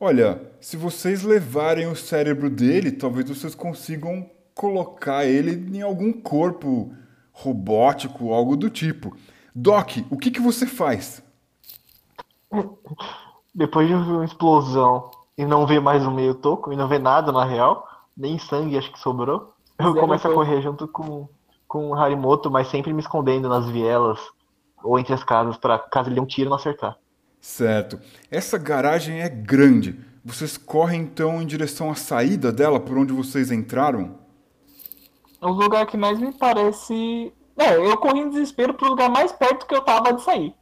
Olha, 0.00 0.40
se 0.60 0.76
vocês 0.76 1.24
levarem 1.24 1.88
o 1.88 1.96
cérebro 1.96 2.48
dele, 2.48 2.92
talvez 2.92 3.28
vocês 3.28 3.54
consigam 3.54 4.30
colocar 4.54 5.24
ele 5.24 5.76
em 5.76 5.82
algum 5.82 6.12
corpo 6.12 6.94
robótico, 7.32 8.32
algo 8.32 8.56
do 8.56 8.70
tipo. 8.70 9.16
Doc, 9.54 9.96
o 10.08 10.16
que, 10.16 10.30
que 10.30 10.40
você 10.40 10.66
faz? 10.66 11.22
Depois 13.58 13.88
de 13.88 13.94
ouvir 13.94 14.12
uma 14.12 14.24
explosão 14.24 15.10
e 15.36 15.44
não 15.44 15.66
ver 15.66 15.80
mais 15.80 16.06
um 16.06 16.12
meio 16.12 16.32
toco, 16.32 16.72
e 16.72 16.76
não 16.76 16.86
ver 16.86 17.00
nada 17.00 17.32
na 17.32 17.44
real, 17.44 17.88
nem 18.16 18.38
sangue 18.38 18.78
acho 18.78 18.92
que 18.92 19.00
sobrou, 19.00 19.52
eu 19.76 19.92
Zero 19.92 20.00
começo 20.00 20.28
a 20.28 20.32
correr 20.32 20.62
junto 20.62 20.86
com, 20.86 21.28
com 21.66 21.88
o 21.88 21.94
Harimoto, 21.94 22.52
mas 22.52 22.68
sempre 22.68 22.92
me 22.92 23.00
escondendo 23.00 23.48
nas 23.48 23.68
vielas 23.68 24.20
ou 24.80 24.96
entre 24.96 25.12
as 25.12 25.24
casas, 25.24 25.56
para 25.56 25.76
caso 25.76 26.08
ele 26.08 26.14
dê 26.14 26.20
um 26.20 26.26
tiro 26.26 26.48
não 26.48 26.56
acertar. 26.56 26.96
Certo. 27.40 27.98
Essa 28.30 28.56
garagem 28.58 29.22
é 29.22 29.28
grande. 29.28 29.98
Vocês 30.24 30.56
correm 30.56 31.00
então 31.00 31.42
em 31.42 31.46
direção 31.46 31.90
à 31.90 31.96
saída 31.96 32.52
dela, 32.52 32.78
por 32.78 32.96
onde 32.96 33.12
vocês 33.12 33.50
entraram? 33.50 34.20
O 35.40 35.48
lugar 35.48 35.84
que 35.86 35.96
mais 35.96 36.20
me 36.20 36.32
parece. 36.32 37.32
É, 37.58 37.76
eu 37.76 37.96
corri 37.96 38.20
em 38.20 38.30
desespero 38.30 38.72
pro 38.74 38.90
lugar 38.90 39.10
mais 39.10 39.32
perto 39.32 39.66
que 39.66 39.74
eu 39.74 39.80
tava 39.80 40.12
de 40.12 40.22
sair. 40.22 40.54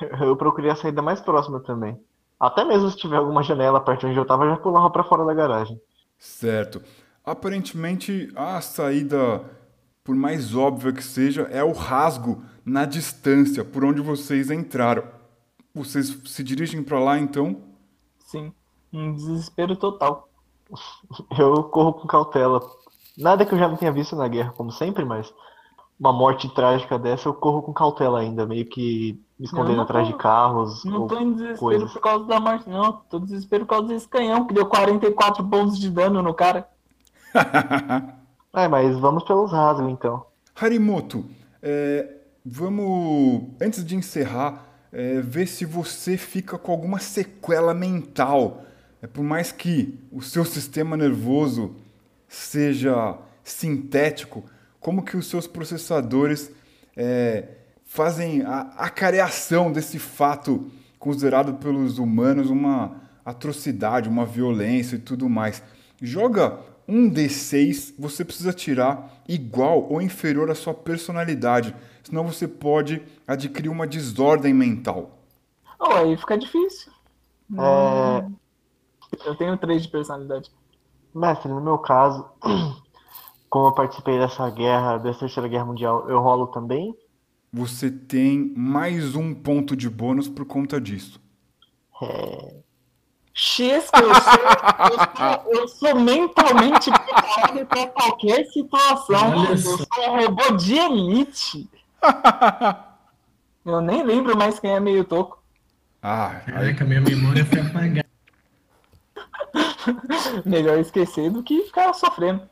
Eu 0.20 0.34
procurei 0.34 0.72
a 0.72 0.76
saída 0.76 1.00
mais 1.00 1.20
próxima 1.20 1.60
também. 1.60 1.96
Até 2.40 2.64
mesmo 2.64 2.90
se 2.90 2.96
tiver 2.96 3.16
alguma 3.16 3.42
janela 3.42 3.78
perto 3.78 4.06
onde 4.06 4.16
eu 4.18 4.24
tava, 4.24 4.44
eu 4.44 4.50
já 4.50 4.56
pulava 4.56 4.88
para 4.88 5.04
fora 5.04 5.26
da 5.26 5.34
garagem. 5.34 5.78
Certo. 6.18 6.82
Aparentemente, 7.22 8.32
a 8.34 8.60
saída, 8.62 9.44
por 10.02 10.14
mais 10.14 10.54
óbvia 10.54 10.92
que 10.92 11.04
seja, 11.04 11.42
é 11.50 11.62
o 11.62 11.72
rasgo 11.72 12.42
na 12.64 12.86
distância 12.86 13.62
por 13.62 13.84
onde 13.84 14.00
vocês 14.00 14.50
entraram. 14.50 15.04
Vocês 15.74 16.18
se 16.24 16.42
dirigem 16.42 16.82
para 16.82 16.98
lá 16.98 17.18
então? 17.18 17.60
Sim, 18.20 18.52
um 18.90 19.12
desespero 19.12 19.76
total. 19.76 20.28
Eu 21.38 21.64
corro 21.64 21.92
com 21.92 22.08
cautela. 22.08 22.60
Nada 23.18 23.44
que 23.44 23.52
eu 23.52 23.58
já 23.58 23.68
não 23.68 23.76
tenha 23.76 23.92
visto 23.92 24.16
na 24.16 24.26
guerra, 24.28 24.52
como 24.52 24.70
sempre, 24.70 25.04
mas 25.04 25.30
uma 26.00 26.14
morte 26.14 26.48
trágica 26.54 26.98
dessa 26.98 27.28
eu 27.28 27.34
corro 27.34 27.60
com 27.60 27.74
cautela 27.74 28.20
ainda, 28.20 28.46
meio 28.46 28.64
que 28.64 29.22
me 29.38 29.44
escondendo 29.44 29.82
atrás 29.82 30.08
de 30.08 30.14
carros. 30.14 30.82
Não 30.82 31.06
tô 31.06 31.20
em 31.20 31.32
desespero 31.34 31.58
coisas. 31.58 31.92
por 31.92 32.00
causa 32.00 32.24
da 32.24 32.40
morte, 32.40 32.68
não. 32.70 32.92
Tô 33.10 33.18
em 33.18 33.24
desespero 33.24 33.66
por 33.66 33.76
causa 33.76 33.88
desse 33.88 34.08
canhão 34.08 34.46
que 34.46 34.54
deu 34.54 34.64
44 34.64 35.46
pontos 35.46 35.78
de 35.78 35.90
dano 35.90 36.22
no 36.22 36.32
cara. 36.32 36.66
é, 38.54 38.66
mas 38.66 38.98
vamos 38.98 39.24
pelos 39.24 39.52
rasgos 39.52 39.90
então. 39.92 40.24
Harimoto, 40.58 41.22
é, 41.62 42.16
vamos. 42.44 43.42
Antes 43.60 43.84
de 43.84 43.94
encerrar, 43.94 44.64
é, 44.90 45.20
ver 45.20 45.46
se 45.46 45.66
você 45.66 46.16
fica 46.16 46.56
com 46.56 46.72
alguma 46.72 46.98
sequela 46.98 47.74
mental. 47.74 48.62
É, 49.02 49.06
por 49.06 49.22
mais 49.22 49.52
que 49.52 49.98
o 50.10 50.22
seu 50.22 50.46
sistema 50.46 50.96
nervoso 50.96 51.74
seja 52.26 53.18
sintético, 53.42 54.44
como 54.80 55.04
que 55.04 55.16
os 55.16 55.26
seus 55.26 55.46
processadores 55.46 56.50
é, 56.96 57.48
fazem 57.84 58.42
a 58.42 58.60
acareação 58.78 59.70
desse 59.70 59.98
fato 59.98 60.70
considerado 60.98 61.54
pelos 61.54 61.98
humanos 61.98 62.50
uma 62.50 63.00
atrocidade, 63.24 64.08
uma 64.08 64.26
violência 64.26 64.96
e 64.96 64.98
tudo 64.98 65.28
mais. 65.28 65.62
Joga 66.00 66.58
um 66.88 67.08
D6, 67.08 67.94
você 67.98 68.24
precisa 68.24 68.52
tirar 68.52 69.22
igual 69.28 69.86
ou 69.90 70.02
inferior 70.02 70.50
à 70.50 70.54
sua 70.54 70.74
personalidade 70.74 71.74
senão 72.02 72.24
você 72.26 72.48
pode 72.48 73.02
adquirir 73.26 73.68
uma 73.68 73.86
desordem 73.86 74.52
mental. 74.52 75.18
Oh, 75.78 75.92
aí 75.92 76.16
fica 76.16 76.36
difícil. 76.36 76.92
É... 77.56 78.26
Eu 79.26 79.34
tenho 79.36 79.56
três 79.56 79.82
de 79.82 79.88
personalidade. 79.88 80.50
Mestre, 81.14 81.50
no 81.50 81.60
meu 81.60 81.78
caso, 81.78 82.28
como 83.50 83.66
eu 83.66 83.72
participei 83.72 84.16
dessa 84.16 84.48
guerra, 84.48 84.96
dessa 84.96 85.20
terceira 85.20 85.48
guerra 85.48 85.64
mundial, 85.64 86.08
eu 86.08 86.20
rolo 86.20 86.46
também? 86.46 86.94
Você 87.52 87.90
tem 87.90 88.54
mais 88.56 89.16
um 89.16 89.34
ponto 89.34 89.74
de 89.74 89.90
bônus 89.90 90.28
por 90.28 90.44
conta 90.44 90.80
disso. 90.80 91.20
É... 92.00 92.54
X, 93.34 93.90
eu 93.92 94.14
sou, 94.14 94.32
eu 94.90 94.98
sou, 95.16 95.52
eu 95.52 95.68
sou 95.68 95.94
mentalmente 95.96 96.90
preparado 96.90 97.66
para 97.66 97.86
qualquer 97.88 98.44
situação. 98.46 99.44
Eu 99.46 99.58
sou 99.58 99.86
um 100.08 100.22
robô 100.22 100.56
de 100.56 100.76
elite. 100.76 101.68
Eu 103.62 103.82
nem 103.82 104.02
lembro 104.02 104.36
mais 104.36 104.58
quem 104.58 104.70
é 104.70 104.80
meio 104.80 105.04
toco. 105.04 105.42
Ah, 106.02 106.40
aí... 106.46 106.72
minha 106.84 107.00
memória 107.00 107.44
foi 107.44 107.60
apagada. 107.60 108.08
Melhor 110.46 110.78
esquecer 110.78 111.30
do 111.30 111.42
que 111.42 111.64
ficar 111.64 111.92
sofrendo. 111.92 112.48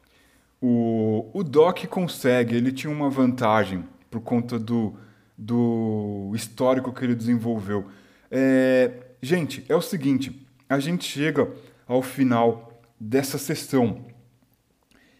O, 0.60 1.30
o 1.32 1.44
Doc 1.44 1.84
consegue, 1.86 2.56
ele 2.56 2.72
tinha 2.72 2.92
uma 2.92 3.08
vantagem 3.08 3.84
por 4.10 4.20
conta 4.20 4.58
do, 4.58 4.94
do 5.36 6.32
histórico 6.34 6.92
que 6.92 7.04
ele 7.04 7.14
desenvolveu. 7.14 7.86
É, 8.30 8.90
gente, 9.22 9.64
é 9.68 9.74
o 9.74 9.80
seguinte: 9.80 10.46
a 10.68 10.78
gente 10.78 11.04
chega 11.04 11.48
ao 11.86 12.02
final 12.02 12.82
dessa 12.98 13.38
sessão. 13.38 14.04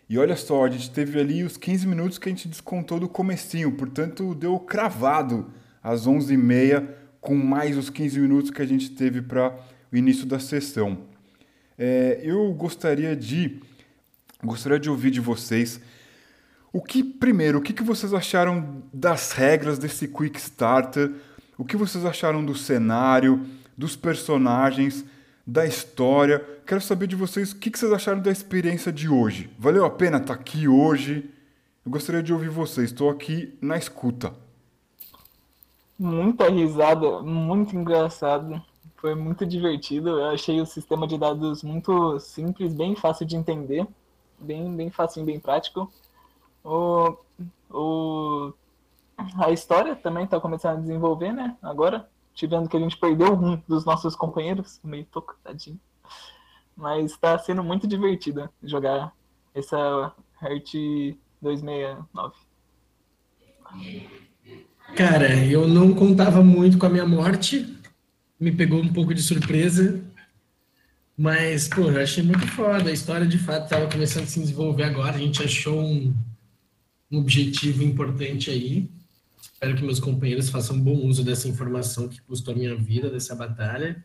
E 0.08 0.18
olha 0.18 0.36
só, 0.36 0.64
a 0.64 0.70
gente 0.70 0.90
teve 0.90 1.20
ali 1.20 1.44
os 1.44 1.56
15 1.56 1.86
minutos 1.86 2.18
que 2.18 2.28
a 2.28 2.32
gente 2.32 2.48
descontou 2.48 2.98
do 2.98 3.08
comecinho, 3.08 3.72
portanto 3.72 4.34
deu 4.34 4.58
cravado 4.58 5.50
às 5.82 6.06
11h30 6.06 6.88
com 7.20 7.34
mais 7.34 7.76
os 7.76 7.90
15 7.90 8.18
minutos 8.18 8.50
que 8.50 8.62
a 8.62 8.66
gente 8.66 8.90
teve 8.90 9.20
para 9.20 9.54
o 9.92 9.96
início 9.96 10.24
da 10.24 10.38
sessão. 10.38 10.98
É, 11.76 12.20
eu 12.22 12.52
gostaria 12.54 13.14
de 13.14 13.60
gostaria 14.42 14.78
de 14.78 14.88
ouvir 14.88 15.10
de 15.10 15.20
vocês 15.20 15.80
o 16.72 16.82
que 16.82 17.02
primeiro, 17.02 17.58
o 17.58 17.62
que, 17.62 17.72
que 17.72 17.82
vocês 17.82 18.12
acharam 18.12 18.82
das 18.92 19.32
regras 19.32 19.78
desse 19.78 20.06
Quick 20.06 20.38
Starter? 20.38 21.14
O 21.56 21.64
que 21.64 21.76
vocês 21.76 22.04
acharam 22.04 22.44
do 22.44 22.54
cenário, 22.54 23.46
dos 23.76 23.96
personagens, 23.96 25.04
da 25.46 25.66
história? 25.66 26.44
quero 26.66 26.80
saber 26.82 27.06
de 27.06 27.16
vocês 27.16 27.52
o 27.52 27.56
que, 27.56 27.70
que 27.70 27.78
vocês 27.78 27.90
acharam 27.90 28.20
da 28.20 28.30
experiência 28.30 28.92
de 28.92 29.08
hoje. 29.08 29.50
Valeu 29.58 29.86
a 29.86 29.90
pena 29.90 30.18
estar 30.18 30.34
aqui 30.34 30.68
hoje? 30.68 31.30
Eu 31.84 31.90
gostaria 31.90 32.22
de 32.22 32.32
ouvir 32.32 32.50
vocês. 32.50 32.90
Estou 32.90 33.08
aqui 33.08 33.56
na 33.62 33.78
escuta. 33.78 34.34
Muita 35.98 36.50
risada, 36.50 37.22
muito 37.22 37.74
engraçado. 37.74 38.62
Foi 38.96 39.14
muito 39.14 39.46
divertido. 39.46 40.10
Eu 40.10 40.26
achei 40.26 40.60
o 40.60 40.66
sistema 40.66 41.08
de 41.08 41.16
dados 41.16 41.62
muito 41.62 42.18
simples, 42.20 42.74
bem 42.74 42.94
fácil 42.94 43.24
de 43.24 43.36
entender, 43.36 43.86
bem, 44.40 44.74
bem 44.74 44.90
e 45.16 45.22
bem 45.22 45.40
prático. 45.40 45.92
O, 46.64 47.16
o, 47.70 48.52
a 49.36 49.50
história 49.50 49.96
também 49.96 50.24
está 50.24 50.40
começando 50.40 50.78
a 50.78 50.80
desenvolver, 50.80 51.32
né? 51.32 51.56
Agora, 51.62 52.08
tivendo 52.34 52.68
que 52.68 52.76
a 52.76 52.80
gente 52.80 52.96
perdeu 52.96 53.34
um 53.34 53.60
dos 53.66 53.84
nossos 53.84 54.14
companheiros, 54.14 54.80
meio 54.84 55.04
tocadinho. 55.06 55.80
Mas 56.76 57.12
está 57.12 57.36
sendo 57.38 57.64
muito 57.64 57.86
divertido 57.86 58.48
jogar 58.62 59.12
essa 59.54 60.12
Heart 60.40 60.72
269. 61.42 62.34
Cara, 64.96 65.44
eu 65.44 65.66
não 65.66 65.92
contava 65.92 66.42
muito 66.42 66.78
com 66.78 66.86
a 66.86 66.88
minha 66.88 67.06
morte. 67.06 67.76
Me 68.38 68.52
pegou 68.52 68.80
um 68.80 68.92
pouco 68.92 69.12
de 69.12 69.22
surpresa. 69.22 70.07
Mas, 71.18 71.66
pô, 71.66 71.90
eu 71.90 72.00
achei 72.00 72.22
muito 72.22 72.46
foda. 72.46 72.90
A 72.90 72.92
história, 72.92 73.26
de 73.26 73.38
fato, 73.38 73.64
estava 73.64 73.90
começando 73.90 74.22
a 74.22 74.26
se 74.28 74.38
desenvolver 74.38 74.84
agora. 74.84 75.16
A 75.16 75.18
gente 75.18 75.42
achou 75.42 75.82
um, 75.82 76.14
um 77.10 77.18
objetivo 77.18 77.82
importante 77.82 78.50
aí. 78.50 78.88
Espero 79.42 79.74
que 79.74 79.82
meus 79.82 79.98
companheiros 79.98 80.48
façam 80.48 80.78
bom 80.78 80.94
uso 80.94 81.24
dessa 81.24 81.48
informação 81.48 82.08
que 82.08 82.22
custou 82.22 82.54
a 82.54 82.56
minha 82.56 82.76
vida, 82.76 83.10
dessa 83.10 83.34
batalha. 83.34 84.00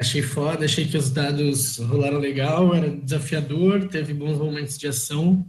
Achei 0.00 0.22
foda, 0.22 0.64
achei 0.64 0.88
que 0.88 0.96
os 0.96 1.10
dados 1.10 1.76
rolaram 1.76 2.18
legal, 2.18 2.74
era 2.74 2.88
desafiador, 2.88 3.86
teve 3.86 4.14
bons 4.14 4.38
momentos 4.38 4.78
de 4.78 4.88
ação. 4.88 5.46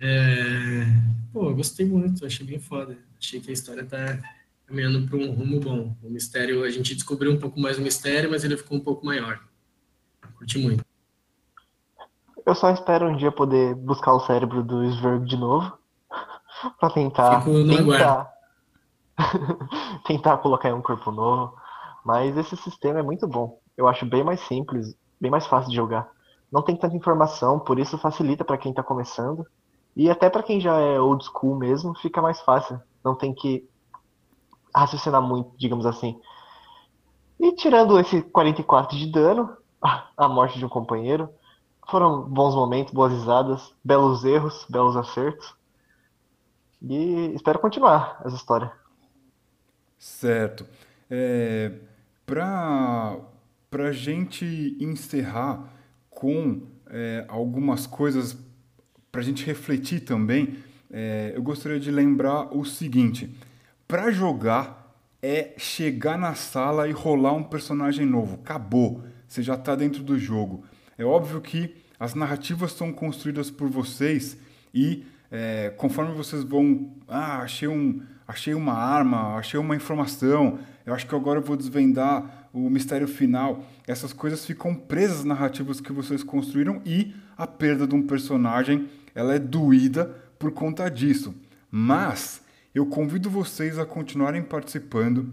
É... 0.00 0.86
Pô, 1.32 1.54
gostei 1.54 1.86
muito, 1.86 2.26
achei 2.26 2.44
bem 2.44 2.58
foda. 2.58 2.98
Achei 3.16 3.38
que 3.38 3.50
a 3.50 3.54
história 3.54 3.84
tá 3.84 4.20
caminhando 4.66 5.08
para 5.08 5.18
um 5.18 5.32
rumo 5.32 5.60
bom. 5.60 5.96
O 6.02 6.10
mistério, 6.10 6.64
a 6.64 6.70
gente 6.70 6.94
descobriu 6.94 7.32
um 7.32 7.38
pouco 7.38 7.60
mais 7.60 7.78
o 7.78 7.82
mistério, 7.82 8.30
mas 8.30 8.44
ele 8.44 8.56
ficou 8.56 8.78
um 8.78 8.80
pouco 8.80 9.04
maior. 9.04 9.40
Curti 10.36 10.58
muito. 10.58 10.84
Eu 12.44 12.54
só 12.54 12.70
espero 12.70 13.08
um 13.08 13.16
dia 13.16 13.32
poder 13.32 13.74
buscar 13.74 14.12
o 14.12 14.20
cérebro 14.20 14.62
do 14.62 14.84
Sverg 14.84 15.26
de 15.26 15.36
novo. 15.36 15.72
pra 16.78 16.90
tentar. 16.90 17.40
Fico 17.40 17.50
no 17.58 17.76
tentar, 17.76 18.32
tentar 20.06 20.38
colocar 20.38 20.68
em 20.68 20.74
um 20.74 20.82
corpo 20.82 21.10
novo. 21.10 21.56
Mas 22.04 22.36
esse 22.36 22.56
sistema 22.56 23.00
é 23.00 23.02
muito 23.02 23.26
bom. 23.26 23.58
Eu 23.76 23.88
acho 23.88 24.04
bem 24.04 24.22
mais 24.22 24.40
simples, 24.40 24.94
bem 25.20 25.30
mais 25.30 25.46
fácil 25.46 25.70
de 25.70 25.76
jogar. 25.76 26.08
Não 26.52 26.62
tem 26.62 26.76
tanta 26.76 26.94
informação, 26.94 27.58
por 27.58 27.78
isso 27.78 27.98
facilita 27.98 28.44
para 28.44 28.58
quem 28.58 28.70
está 28.70 28.82
começando. 28.82 29.46
E 29.96 30.10
até 30.10 30.28
para 30.28 30.42
quem 30.42 30.60
já 30.60 30.78
é 30.78 31.00
old 31.00 31.24
school 31.24 31.56
mesmo, 31.56 31.96
fica 31.98 32.20
mais 32.20 32.40
fácil. 32.40 32.80
Não 33.02 33.14
tem 33.14 33.34
que 33.34 33.66
raciocinar 34.74 35.22
muito, 35.22 35.52
digamos 35.56 35.86
assim. 35.86 36.20
E 37.38 37.52
tirando 37.52 37.98
esse 37.98 38.22
44 38.22 38.96
de 38.96 39.10
dano, 39.10 39.56
a 40.16 40.28
morte 40.28 40.58
de 40.58 40.64
um 40.64 40.68
companheiro, 40.68 41.28
foram 41.88 42.22
bons 42.22 42.54
momentos, 42.54 42.92
boas 42.92 43.12
risadas, 43.12 43.72
belos 43.84 44.24
erros, 44.24 44.64
belos 44.68 44.96
acertos. 44.96 45.54
E 46.82 47.32
espero 47.34 47.58
continuar 47.58 48.20
essa 48.24 48.36
história. 48.36 48.72
Certo. 49.98 50.66
É, 51.10 51.72
Para 52.26 53.88
a 53.88 53.92
gente 53.92 54.76
encerrar 54.80 55.64
com 56.10 56.62
é, 56.88 57.24
algumas 57.28 57.86
coisas, 57.86 58.36
para 59.10 59.20
a 59.20 59.24
gente 59.24 59.44
refletir 59.44 60.00
também, 60.00 60.58
é, 60.90 61.32
eu 61.34 61.42
gostaria 61.42 61.80
de 61.80 61.90
lembrar 61.90 62.54
o 62.56 62.64
seguinte: 62.64 63.34
para 63.86 64.10
jogar 64.10 64.84
é 65.22 65.54
chegar 65.56 66.18
na 66.18 66.34
sala 66.34 66.86
e 66.88 66.92
rolar 66.92 67.32
um 67.32 67.42
personagem 67.42 68.04
novo. 68.04 68.34
Acabou. 68.34 69.02
Você 69.26 69.42
já 69.42 69.54
está 69.54 69.74
dentro 69.74 70.02
do 70.02 70.18
jogo. 70.18 70.64
É 70.98 71.04
óbvio 71.04 71.40
que 71.40 71.74
as 71.98 72.14
narrativas 72.14 72.72
são 72.72 72.92
construídas 72.92 73.50
por 73.50 73.68
vocês 73.68 74.36
e 74.72 75.06
é, 75.30 75.70
conforme 75.76 76.14
vocês 76.14 76.44
vão, 76.44 76.92
ah, 77.08 77.38
achei, 77.38 77.66
um, 77.66 78.02
achei 78.28 78.54
uma 78.54 78.74
arma, 78.74 79.36
achei 79.36 79.58
uma 79.58 79.74
informação, 79.74 80.58
eu 80.84 80.92
acho 80.92 81.06
que 81.06 81.14
agora 81.14 81.40
eu 81.40 81.44
vou 81.44 81.56
desvendar 81.56 82.48
o 82.52 82.70
mistério 82.70 83.08
final. 83.08 83.64
Essas 83.86 84.12
coisas 84.12 84.44
ficam 84.44 84.74
presas 84.74 85.24
nas 85.24 85.38
narrativas 85.38 85.80
que 85.80 85.92
vocês 85.92 86.22
construíram 86.22 86.82
e 86.84 87.14
a 87.36 87.46
perda 87.46 87.86
de 87.86 87.94
um 87.94 88.06
personagem, 88.06 88.88
ela 89.14 89.34
é 89.34 89.38
doída 89.38 90.14
por 90.38 90.52
conta 90.52 90.88
disso. 90.88 91.34
Mas 91.70 92.43
eu 92.74 92.86
convido 92.86 93.30
vocês 93.30 93.78
a 93.78 93.86
continuarem 93.86 94.42
participando 94.42 95.32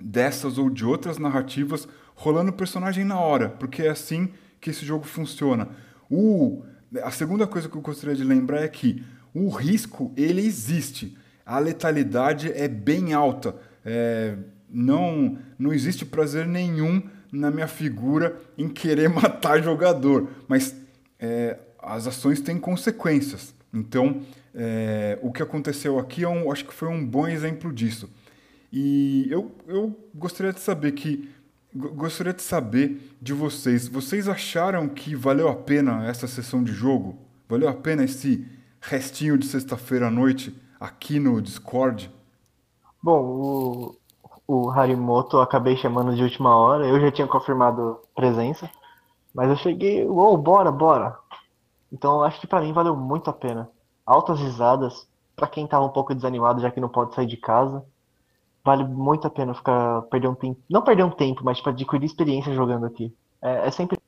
dessas 0.00 0.58
ou 0.58 0.68
de 0.68 0.84
outras 0.84 1.18
narrativas, 1.18 1.86
rolando 2.14 2.50
o 2.50 2.54
personagem 2.54 3.04
na 3.04 3.18
hora, 3.20 3.50
porque 3.50 3.82
é 3.82 3.90
assim 3.90 4.30
que 4.60 4.70
esse 4.70 4.84
jogo 4.84 5.04
funciona. 5.04 5.68
O 6.10 6.64
a 7.02 7.10
segunda 7.10 7.46
coisa 7.46 7.68
que 7.68 7.76
eu 7.76 7.80
gostaria 7.80 8.16
de 8.16 8.24
lembrar 8.24 8.62
é 8.62 8.68
que 8.68 9.04
o 9.32 9.48
risco 9.48 10.12
ele 10.16 10.44
existe, 10.44 11.16
a 11.46 11.58
letalidade 11.58 12.50
é 12.52 12.66
bem 12.66 13.12
alta. 13.12 13.54
É, 13.84 14.36
não, 14.68 15.38
não 15.58 15.72
existe 15.72 16.04
prazer 16.04 16.46
nenhum 16.46 17.02
na 17.32 17.50
minha 17.50 17.68
figura 17.68 18.40
em 18.58 18.68
querer 18.68 19.08
matar 19.10 19.62
jogador, 19.62 20.28
mas 20.48 20.74
é, 21.18 21.58
as 21.80 22.06
ações 22.06 22.40
têm 22.40 22.58
consequências. 22.58 23.54
Então, 23.72 24.22
é, 24.54 25.18
o 25.22 25.32
que 25.32 25.42
aconteceu 25.42 25.98
aqui, 25.98 26.24
é 26.24 26.28
um, 26.28 26.50
acho 26.50 26.64
que 26.64 26.74
foi 26.74 26.88
um 26.88 27.04
bom 27.04 27.26
exemplo 27.26 27.72
disso. 27.72 28.10
E 28.72 29.26
eu, 29.30 29.52
eu 29.66 29.96
gostaria 30.14 30.52
de 30.52 30.60
saber 30.60 30.92
que 30.92 31.28
Gostaria 31.72 32.32
de 32.32 32.42
saber 32.42 33.16
de 33.22 33.32
vocês. 33.32 33.86
Vocês 33.86 34.28
acharam 34.28 34.88
que 34.88 35.14
valeu 35.14 35.48
a 35.48 35.54
pena 35.54 36.04
essa 36.04 36.26
sessão 36.26 36.64
de 36.64 36.72
jogo? 36.72 37.16
Valeu 37.48 37.68
a 37.68 37.74
pena 37.74 38.02
esse 38.02 38.44
restinho 38.80 39.38
de 39.38 39.46
sexta-feira 39.46 40.08
à 40.08 40.10
noite 40.10 40.52
aqui 40.80 41.20
no 41.20 41.40
Discord? 41.40 42.12
Bom, 43.00 43.22
o, 43.22 43.96
o 44.48 44.70
Harimoto 44.70 45.36
eu 45.36 45.42
acabei 45.42 45.76
chamando 45.76 46.16
de 46.16 46.24
última 46.24 46.56
hora. 46.56 46.88
Eu 46.88 47.00
já 47.00 47.12
tinha 47.12 47.28
confirmado 47.28 48.00
presença. 48.16 48.68
Mas 49.32 49.48
eu 49.48 49.56
cheguei, 49.56 50.04
uou, 50.04 50.36
bora, 50.36 50.72
bora. 50.72 51.16
Então 51.92 52.16
eu 52.16 52.24
acho 52.24 52.40
que 52.40 52.48
para 52.48 52.62
mim 52.62 52.72
valeu 52.72 52.96
muito 52.96 53.30
a 53.30 53.32
pena. 53.32 53.70
Altas 54.10 54.40
risadas. 54.40 55.08
Para 55.36 55.48
quem 55.48 55.66
tava 55.66 55.84
um 55.84 55.90
pouco 55.90 56.14
desanimado, 56.14 56.60
já 56.60 56.70
que 56.70 56.80
não 56.80 56.88
pode 56.88 57.14
sair 57.14 57.26
de 57.26 57.36
casa 57.36 57.84
vale 58.64 58.84
muito 58.84 59.26
a 59.26 59.30
pena 59.30 59.54
ficar 59.54 60.02
perder 60.02 60.28
um 60.28 60.34
tempo, 60.34 60.60
não 60.68 60.82
perder 60.82 61.04
um 61.04 61.10
tempo, 61.10 61.42
mas 61.44 61.60
para 61.60 61.72
adquirir 61.72 62.04
experiência 62.04 62.54
jogando 62.54 62.86
aqui. 62.86 63.14
É, 63.42 63.68
é 63.68 63.70
sempre 63.70 63.98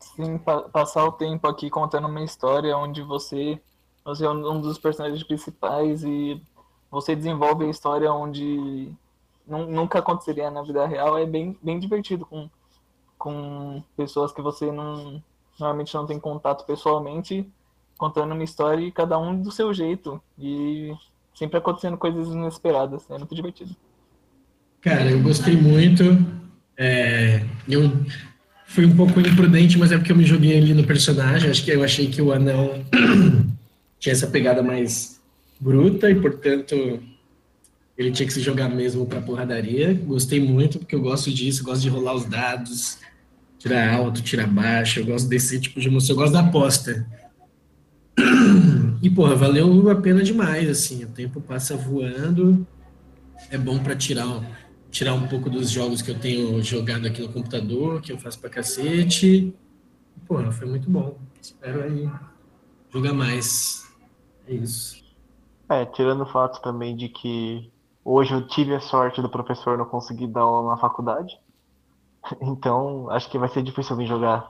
sim 0.00 0.38
pa 0.38 0.62
passar 0.62 1.04
o 1.04 1.12
tempo 1.12 1.46
aqui 1.46 1.70
contando 1.70 2.08
uma 2.08 2.22
história 2.22 2.76
onde 2.76 3.02
você 3.02 3.60
você 4.04 4.24
é 4.24 4.30
um 4.30 4.60
dos 4.60 4.78
personagens 4.78 5.22
principais 5.22 6.02
e 6.02 6.42
você 6.90 7.14
desenvolve 7.14 7.64
a 7.64 7.68
história 7.68 8.12
onde 8.12 8.92
nunca 9.46 9.98
aconteceria 10.00 10.50
na 10.50 10.62
vida 10.62 10.86
real 10.86 11.18
é 11.18 11.26
bem 11.26 11.56
bem 11.62 11.78
divertido 11.78 12.26
com 12.26 12.50
com 13.18 13.82
pessoas 13.96 14.32
que 14.32 14.42
você 14.42 14.72
não 14.72 15.22
normalmente 15.58 15.94
não 15.94 16.06
tem 16.06 16.18
contato 16.18 16.64
pessoalmente 16.64 17.48
contando 17.96 18.32
uma 18.32 18.44
história 18.44 18.84
e 18.84 18.92
cada 18.92 19.18
um 19.18 19.40
do 19.40 19.50
seu 19.50 19.72
jeito 19.72 20.20
e 20.38 20.92
sempre 21.34 21.58
acontecendo 21.58 21.96
coisas 21.96 22.28
inesperadas. 22.28 23.08
É 23.10 23.18
muito 23.18 23.34
divertido. 23.34 23.74
Cara, 24.80 25.10
eu 25.10 25.22
gostei 25.22 25.56
muito. 25.56 26.02
É, 26.76 27.44
eu 27.68 27.92
fui 28.66 28.84
um 28.84 28.96
pouco 28.96 29.20
imprudente, 29.20 29.78
mas 29.78 29.92
é 29.92 29.98
porque 29.98 30.12
eu 30.12 30.16
me 30.16 30.24
joguei 30.24 30.58
ali 30.58 30.74
no 30.74 30.84
personagem. 30.84 31.50
Acho 31.50 31.64
que 31.64 31.70
eu 31.70 31.84
achei 31.84 32.08
que 32.08 32.20
o 32.20 32.32
anão 32.32 32.84
tinha 33.98 34.12
essa 34.12 34.26
pegada 34.26 34.62
mais 34.62 35.20
bruta 35.60 36.10
e, 36.10 36.14
portanto, 36.16 36.74
ele 37.96 38.10
tinha 38.10 38.26
que 38.26 38.32
se 38.32 38.40
jogar 38.40 38.68
mesmo 38.68 39.06
pra 39.06 39.20
porradaria. 39.20 39.94
Gostei 39.94 40.40
muito, 40.40 40.78
porque 40.78 40.94
eu 40.94 41.00
gosto 41.00 41.30
disso, 41.30 41.62
gosto 41.62 41.82
de 41.82 41.88
rolar 41.88 42.14
os 42.14 42.24
dados, 42.24 42.98
tirar 43.58 43.94
alto, 43.94 44.22
tirar 44.22 44.48
baixo. 44.48 45.00
Eu 45.00 45.06
gosto 45.06 45.28
desse 45.28 45.60
tipo 45.60 45.80
de 45.80 45.86
emoção, 45.86 46.14
eu 46.14 46.20
gosto 46.20 46.32
da 46.32 46.40
aposta. 46.40 47.06
E, 49.02 49.10
porra, 49.10 49.34
valeu 49.34 49.90
a 49.90 49.96
pena 49.96 50.22
demais, 50.22 50.68
assim. 50.68 51.04
O 51.04 51.08
tempo 51.08 51.40
passa 51.40 51.76
voando. 51.76 52.66
É 53.50 53.58
bom 53.58 53.78
para 53.78 53.96
tirar, 53.96 54.40
tirar 54.90 55.14
um 55.14 55.26
pouco 55.26 55.50
dos 55.50 55.70
jogos 55.70 56.00
que 56.00 56.10
eu 56.10 56.18
tenho 56.18 56.62
jogado 56.62 57.06
aqui 57.06 57.20
no 57.20 57.32
computador, 57.32 58.00
que 58.00 58.12
eu 58.12 58.18
faço 58.18 58.38
pra 58.38 58.48
cacete. 58.48 59.52
Porra, 60.26 60.52
foi 60.52 60.68
muito 60.68 60.88
bom. 60.88 61.18
Espero 61.40 61.82
aí 61.82 62.08
jogar 62.92 63.12
mais. 63.12 63.92
É 64.46 64.54
isso. 64.54 65.02
É, 65.68 65.84
tirando 65.86 66.22
o 66.22 66.32
fato 66.32 66.60
também 66.62 66.94
de 66.94 67.08
que 67.08 67.72
hoje 68.04 68.32
eu 68.34 68.46
tive 68.46 68.74
a 68.74 68.80
sorte 68.80 69.22
do 69.22 69.28
professor 69.28 69.78
não 69.78 69.86
conseguir 69.86 70.26
dar 70.26 70.42
aula 70.42 70.70
na 70.72 70.76
faculdade. 70.76 71.38
Então, 72.40 73.10
acho 73.10 73.28
que 73.28 73.36
vai 73.36 73.48
ser 73.48 73.64
difícil 73.64 73.96
vir 73.96 74.06
jogar 74.06 74.48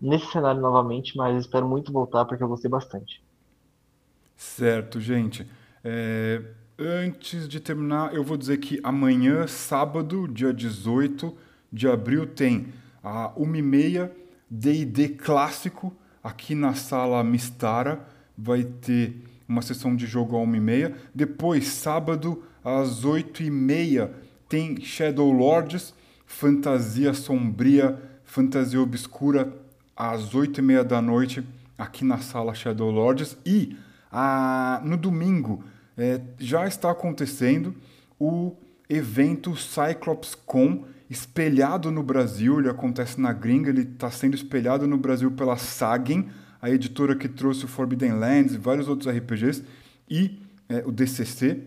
nesse 0.00 0.30
cenário 0.32 0.60
novamente, 0.60 1.16
mas 1.16 1.38
espero 1.38 1.68
muito 1.68 1.92
voltar 1.92 2.24
porque 2.24 2.42
eu 2.42 2.48
gostei 2.48 2.70
bastante. 2.70 3.22
Certo, 4.36 5.00
gente. 5.00 5.46
É, 5.84 6.42
antes 6.78 7.46
de 7.46 7.60
terminar, 7.60 8.14
eu 8.14 8.24
vou 8.24 8.36
dizer 8.36 8.56
que 8.58 8.80
amanhã, 8.82 9.46
sábado, 9.46 10.26
dia 10.26 10.52
18 10.52 11.36
de 11.70 11.86
abril, 11.88 12.26
tem 12.26 12.68
a 13.02 13.32
1h30 13.36 14.10
D&D 14.48 15.10
clássico 15.10 15.94
aqui 16.24 16.54
na 16.54 16.74
sala 16.74 17.22
Mistara. 17.22 18.06
Vai 18.36 18.64
ter 18.64 19.22
uma 19.46 19.62
sessão 19.62 19.94
de 19.94 20.06
jogo 20.06 20.36
a 20.36 20.46
1h30. 20.46 20.94
Depois, 21.14 21.66
sábado, 21.68 22.42
às 22.64 23.04
8h30, 23.04 24.10
tem 24.48 24.80
Shadow 24.80 25.30
Lords, 25.30 25.94
fantasia 26.26 27.14
sombria, 27.14 28.00
fantasia 28.24 28.80
obscura, 28.80 29.52
às 30.00 30.30
8h30 30.30 30.82
da 30.82 31.02
noite, 31.02 31.46
aqui 31.76 32.06
na 32.06 32.16
sala 32.18 32.54
Shadow 32.54 32.90
Lords. 32.90 33.36
E 33.44 33.76
a, 34.10 34.80
no 34.82 34.96
domingo, 34.96 35.62
é, 35.94 36.22
já 36.38 36.66
está 36.66 36.90
acontecendo 36.90 37.74
o 38.18 38.56
evento 38.88 39.54
Cyclops 39.54 40.34
Con, 40.34 40.84
espelhado 41.10 41.90
no 41.90 42.02
Brasil, 42.02 42.58
ele 42.58 42.70
acontece 42.70 43.20
na 43.20 43.30
gringa, 43.34 43.68
ele 43.68 43.82
está 43.82 44.10
sendo 44.10 44.34
espelhado 44.34 44.86
no 44.86 44.96
Brasil 44.96 45.30
pela 45.32 45.58
Sagen, 45.58 46.30
a 46.62 46.70
editora 46.70 47.14
que 47.14 47.28
trouxe 47.28 47.66
o 47.66 47.68
Forbidden 47.68 48.12
Lands 48.12 48.54
e 48.54 48.58
vários 48.58 48.88
outros 48.88 49.14
RPGs, 49.14 49.62
e 50.08 50.40
é, 50.66 50.82
o 50.86 50.90
DCC. 50.90 51.62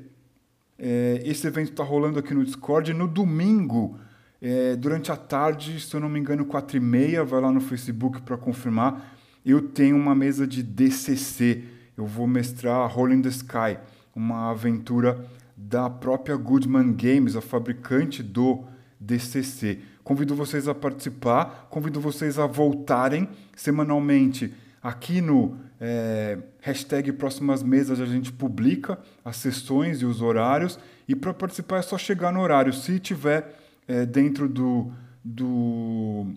É, 0.80 1.22
esse 1.24 1.46
evento 1.46 1.70
está 1.70 1.84
rolando 1.84 2.18
aqui 2.18 2.34
no 2.34 2.44
Discord. 2.44 2.94
No 2.94 3.08
domingo, 3.08 4.00
é, 4.46 4.76
durante 4.76 5.10
a 5.10 5.16
tarde, 5.16 5.80
se 5.80 5.96
eu 5.96 6.02
não 6.02 6.10
me 6.10 6.20
engano, 6.20 6.44
4 6.44 6.76
e 6.76 6.80
meia, 6.82 7.24
vai 7.24 7.40
lá 7.40 7.50
no 7.50 7.62
Facebook 7.62 8.22
para 8.24 8.36
confirmar, 8.36 9.16
eu 9.46 9.62
tenho 9.62 9.96
uma 9.96 10.14
mesa 10.14 10.46
de 10.46 10.62
DCC. 10.62 11.64
Eu 11.96 12.06
vou 12.06 12.28
mestrar 12.28 12.92
Rolling 12.92 13.22
the 13.22 13.30
Sky, 13.30 13.78
uma 14.14 14.52
aventura 14.52 15.26
da 15.56 15.90
própria 15.90 16.36
Goodman 16.36 16.92
Games, 16.92 17.38
a 17.38 17.42
fabricante 17.42 18.22
do 18.22 18.66
DCC. 19.00 19.80
Convido 20.04 20.36
vocês 20.36 20.68
a 20.68 20.76
participar, 20.76 21.68
convido 21.70 22.02
vocês 22.02 22.38
a 22.38 22.46
voltarem 22.46 23.30
semanalmente 23.56 24.54
aqui 24.82 25.22
no 25.22 25.56
é, 25.80 26.38
hashtag 26.60 27.14
Próximas 27.14 27.64
Mesas 27.64 28.02
a 28.02 28.06
gente 28.06 28.32
publica 28.32 29.00
as 29.24 29.38
sessões 29.38 30.02
e 30.02 30.06
os 30.06 30.22
horários. 30.22 30.78
E 31.08 31.16
para 31.16 31.34
participar 31.34 31.78
é 31.78 31.82
só 31.82 31.98
chegar 31.98 32.34
no 32.34 32.42
horário. 32.42 32.74
Se 32.74 33.00
tiver 33.00 33.63
é, 33.88 34.06
dentro 34.06 34.48
do, 34.48 34.92
do 35.24 36.28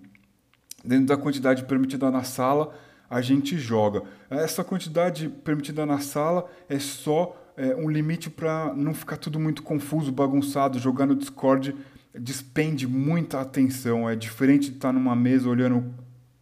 dentro 0.84 1.06
da 1.06 1.16
quantidade 1.16 1.64
permitida 1.64 2.10
na 2.10 2.22
sala, 2.22 2.74
a 3.10 3.20
gente 3.20 3.58
joga. 3.58 4.02
Essa 4.30 4.64
quantidade 4.64 5.28
permitida 5.28 5.84
na 5.84 5.98
sala 5.98 6.48
é 6.68 6.78
só 6.78 7.36
é, 7.56 7.74
um 7.74 7.88
limite 7.88 8.28
para 8.28 8.72
não 8.74 8.92
ficar 8.94 9.16
tudo 9.16 9.40
muito 9.40 9.62
confuso, 9.62 10.12
bagunçado. 10.12 10.78
Jogar 10.78 11.06
no 11.06 11.14
Discord 11.14 11.74
despende 12.14 12.86
muita 12.86 13.40
atenção. 13.40 14.08
É 14.08 14.16
diferente 14.16 14.70
de 14.70 14.76
estar 14.76 14.92
numa 14.92 15.16
mesa 15.16 15.48
olhando 15.48 15.94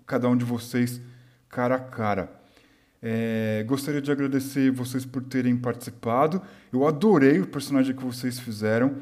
cada 0.07 0.29
um 0.29 0.37
de 0.37 0.45
vocês 0.45 1.01
cara 1.49 1.77
a 1.77 1.81
cara. 1.81 2.33
É, 3.01 3.63
gostaria 3.67 4.01
de 4.01 4.11
agradecer 4.11 4.71
vocês 4.71 5.05
por 5.05 5.23
terem 5.23 5.57
participado. 5.57 6.41
Eu 6.73 6.87
adorei 6.87 7.39
o 7.39 7.47
personagem 7.47 7.95
que 7.95 8.03
vocês 8.03 8.39
fizeram. 8.39 8.97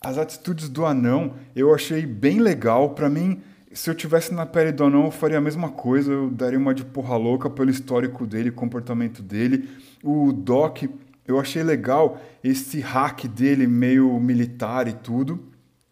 As 0.00 0.16
atitudes 0.16 0.68
do 0.68 0.86
anão 0.86 1.34
eu 1.54 1.74
achei 1.74 2.06
bem 2.06 2.40
legal. 2.40 2.90
Para 2.90 3.10
mim, 3.10 3.42
se 3.72 3.90
eu 3.90 3.94
tivesse 3.94 4.32
na 4.32 4.46
pele 4.46 4.72
do 4.72 4.84
anão, 4.84 5.04
eu 5.06 5.10
faria 5.10 5.38
a 5.38 5.42
mesma 5.42 5.68
coisa. 5.68 6.12
Eu 6.12 6.30
daria 6.30 6.58
uma 6.58 6.74
de 6.74 6.84
porra 6.84 7.16
louca 7.16 7.50
pelo 7.50 7.70
histórico 7.70 8.26
dele, 8.26 8.50
comportamento 8.50 9.22
dele. 9.22 9.68
O 10.02 10.32
Doc, 10.32 10.84
eu 11.26 11.38
achei 11.38 11.62
legal 11.62 12.18
esse 12.42 12.80
hack 12.80 13.26
dele, 13.26 13.66
meio 13.66 14.18
militar 14.18 14.88
e 14.88 14.92
tudo, 14.94 15.38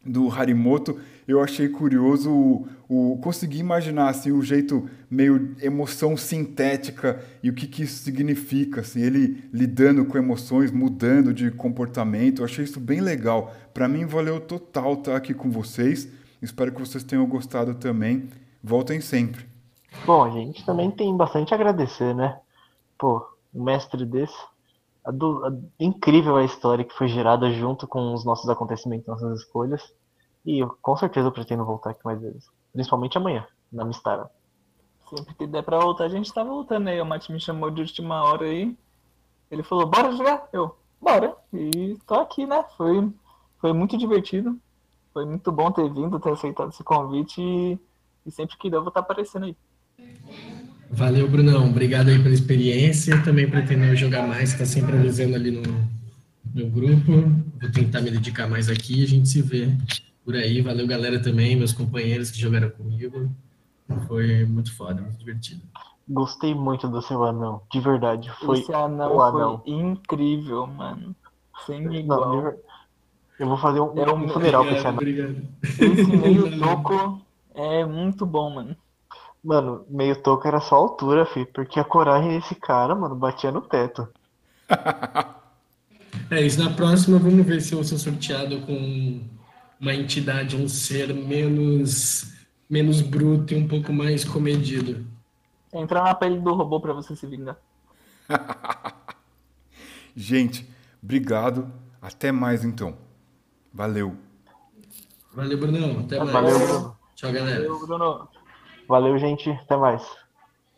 do 0.05 0.31
Harimoto 0.31 0.99
eu 1.29 1.43
achei 1.43 1.69
curioso 1.69 2.33
o, 2.33 2.67
o 2.89 3.19
conseguir 3.23 3.59
imaginar 3.59 4.09
assim 4.09 4.33
o 4.33 4.41
jeito 4.41 4.89
meio 5.11 5.55
emoção 5.61 6.17
sintética 6.17 7.23
e 7.43 7.51
o 7.51 7.55
que, 7.55 7.67
que 7.67 7.83
isso 7.83 8.03
significa, 8.03 8.81
assim, 8.81 9.03
ele 9.03 9.45
lidando 9.53 10.07
com 10.07 10.17
emoções, 10.17 10.73
mudando 10.73 11.35
de 11.35 11.51
comportamento. 11.51 12.41
Eu 12.41 12.47
achei 12.47 12.65
isso 12.65 12.81
bem 12.81 13.01
legal. 13.01 13.53
Para 13.75 13.87
mim 13.87 14.07
valeu 14.07 14.41
total 14.41 14.95
estar 14.95 15.17
aqui 15.17 15.35
com 15.35 15.51
vocês. 15.51 16.09
Espero 16.41 16.73
que 16.73 16.81
vocês 16.81 17.05
tenham 17.05 17.27
gostado 17.27 17.75
também. 17.75 18.31
Voltem 18.63 19.01
sempre. 19.03 19.47
Bom, 20.07 20.25
a 20.25 20.31
gente 20.31 20.65
também 20.65 20.91
tem 20.91 21.15
bastante 21.15 21.53
a 21.53 21.57
agradecer, 21.57 22.15
né? 22.15 22.39
Pô, 22.99 23.23
um 23.55 23.65
mestre 23.65 24.07
desse. 24.07 24.37
A 25.05 25.11
do, 25.11 25.45
a, 25.45 25.53
incrível 25.79 26.37
a 26.37 26.45
história 26.45 26.85
que 26.85 26.95
foi 26.95 27.09
gerada 27.09 27.51
junto 27.51 27.87
com 27.87 28.15
os 28.15 28.25
nossos 28.25 28.49
acontecimentos, 28.49 29.07
nossas 29.07 29.41
escolhas. 29.41 29.83
E 30.45 30.63
eu, 30.63 30.75
com 30.81 30.97
certeza 30.97 31.29
eu 31.29 31.33
pretendo 31.33 31.65
voltar 31.65 31.91
aqui 31.91 32.01
mais 32.05 32.21
vezes. 32.21 32.47
Principalmente 32.73 33.17
amanhã, 33.17 33.47
na 33.73 33.85
Mistara. 33.85 34.31
Sempre 35.09 35.35
que 35.35 35.47
der 35.47 35.63
pra 35.63 35.79
voltar, 35.79 36.05
a 36.05 36.09
gente 36.09 36.33
tá 36.33 36.45
voltando 36.45 36.89
aí. 36.89 37.01
O 37.01 37.07
Mate 37.07 37.33
me 37.33 37.41
chamou 37.41 37.71
de 37.71 37.81
última 37.81 38.23
hora 38.23 38.45
aí. 38.45 38.77
Ele 39.51 39.63
falou, 39.63 39.87
bora 39.87 40.13
jogar? 40.13 40.49
Eu, 40.53 40.77
bora. 41.01 41.35
E 41.53 41.97
tô 42.07 42.15
aqui, 42.15 42.47
né? 42.47 42.63
Foi, 42.77 43.11
foi 43.59 43.73
muito 43.73 43.97
divertido. 43.97 44.59
Foi 45.13 45.25
muito 45.25 45.51
bom 45.51 45.71
ter 45.71 45.89
vindo, 45.93 46.21
ter 46.21 46.31
aceitado 46.31 46.71
esse 46.71 46.85
convite. 46.85 47.41
E, 47.41 47.79
e 48.27 48.31
sempre 48.31 48.57
que 48.59 48.69
der, 48.69 48.77
eu 48.77 48.83
vou 48.83 48.89
estar 48.89 49.01
tá 49.01 49.05
aparecendo 49.05 49.47
aí. 49.47 49.57
Valeu, 50.91 51.29
Brunão. 51.29 51.69
Obrigado 51.71 52.09
aí 52.09 52.23
pela 52.23 52.35
experiência. 52.35 53.23
Também 53.23 53.49
pretendo 53.49 53.97
jogar 53.97 54.27
mais, 54.27 54.55
tá 54.55 54.67
sempre 54.67 54.97
avisando 54.97 55.35
ali 55.35 55.51
no, 55.51 55.63
no 56.55 56.71
grupo. 56.71 57.13
Vou 57.61 57.73
tentar 57.73 58.03
me 58.03 58.11
dedicar 58.11 58.47
mais 58.47 58.69
aqui 58.69 59.01
e 59.01 59.05
a 59.05 59.09
gente 59.09 59.29
se 59.29 59.41
vê 59.41 59.69
por 60.29 60.37
aí. 60.37 60.61
Valeu, 60.61 60.87
galera, 60.87 61.19
também, 61.23 61.57
meus 61.57 61.73
companheiros 61.73 62.31
que 62.31 62.39
jogaram 62.39 62.69
comigo. 62.69 63.31
Foi 64.07 64.45
muito 64.45 64.77
foda, 64.77 65.01
muito 65.01 65.17
divertido. 65.17 65.63
Gostei 66.07 66.55
muito 66.55 66.87
do 66.87 67.01
seu 67.01 67.25
anão, 67.25 67.63
de 67.73 67.81
verdade. 67.81 68.31
Foi 68.45 68.59
Esse 68.59 68.75
anão 68.75 69.17
o 69.17 69.23
anão. 69.23 69.63
foi 69.65 69.73
incrível, 69.73 70.67
mano. 70.67 71.17
Sem 71.65 71.95
igual. 71.95 72.43
Não, 72.43 72.55
eu 73.39 73.49
vou 73.49 73.57
fazer 73.57 73.81
um, 73.81 73.99
é 73.99 74.13
um 74.13 74.29
funeral 74.29 74.67
pra 74.67 74.77
esse 74.77 74.87
anão. 74.87 74.99
Obrigado. 74.99 75.37
Esse 75.65 76.17
meio 76.17 76.61
toco 76.61 77.23
é 77.55 77.87
muito 77.87 78.27
bom, 78.27 78.51
mano. 78.51 78.77
Mano, 79.43 79.87
meio 79.89 80.21
toco 80.23 80.47
era 80.47 80.61
só 80.61 80.75
altura, 80.75 81.25
fi, 81.25 81.47
porque 81.47 81.81
a 81.81 81.85
coragem 81.85 82.39
desse 82.39 82.55
cara, 82.55 82.95
mano, 82.95 83.15
batia 83.15 83.51
no 83.51 83.63
teto. 83.63 84.07
é 86.31 86.43
isso, 86.43 86.63
na 86.63 86.69
próxima 86.69 87.19
vamos 87.19 87.47
ver 87.47 87.63
se 87.63 87.73
eu 87.73 87.83
sou 87.83 87.97
sorteado 87.97 88.61
com 88.61 89.38
uma 89.81 89.95
entidade, 89.95 90.57
um 90.57 90.69
ser 90.69 91.13
menos 91.15 92.37
menos 92.69 93.01
bruto 93.01 93.55
e 93.55 93.57
um 93.57 93.67
pouco 93.67 93.93
mais 93.93 94.25
comedido. 94.25 95.07
Entrar 95.73 96.05
na 96.05 96.15
pele 96.15 96.39
do 96.39 96.55
robô 96.55 96.81
para 96.81 96.93
você 96.93 97.17
se 97.17 97.27
vingar. 97.27 97.57
Gente, 100.15 100.69
obrigado. 101.03 101.73
Até 102.01 102.31
mais 102.31 102.65
então. 102.65 102.97
Valeu. 103.73 104.17
Valeu, 105.33 105.59
Brunão. 105.59 106.01
Até 106.01 106.19
mais. 106.19 106.33
Valeu, 106.33 106.59
Bruno. 106.59 106.97
Tchau, 107.15 107.33
galera. 107.33 107.63
Valeu, 107.63 107.87
Bruno. 107.87 108.29
Valeu, 108.89 109.19
gente. 109.19 109.51
Até 109.51 109.77
mais. 109.77 110.03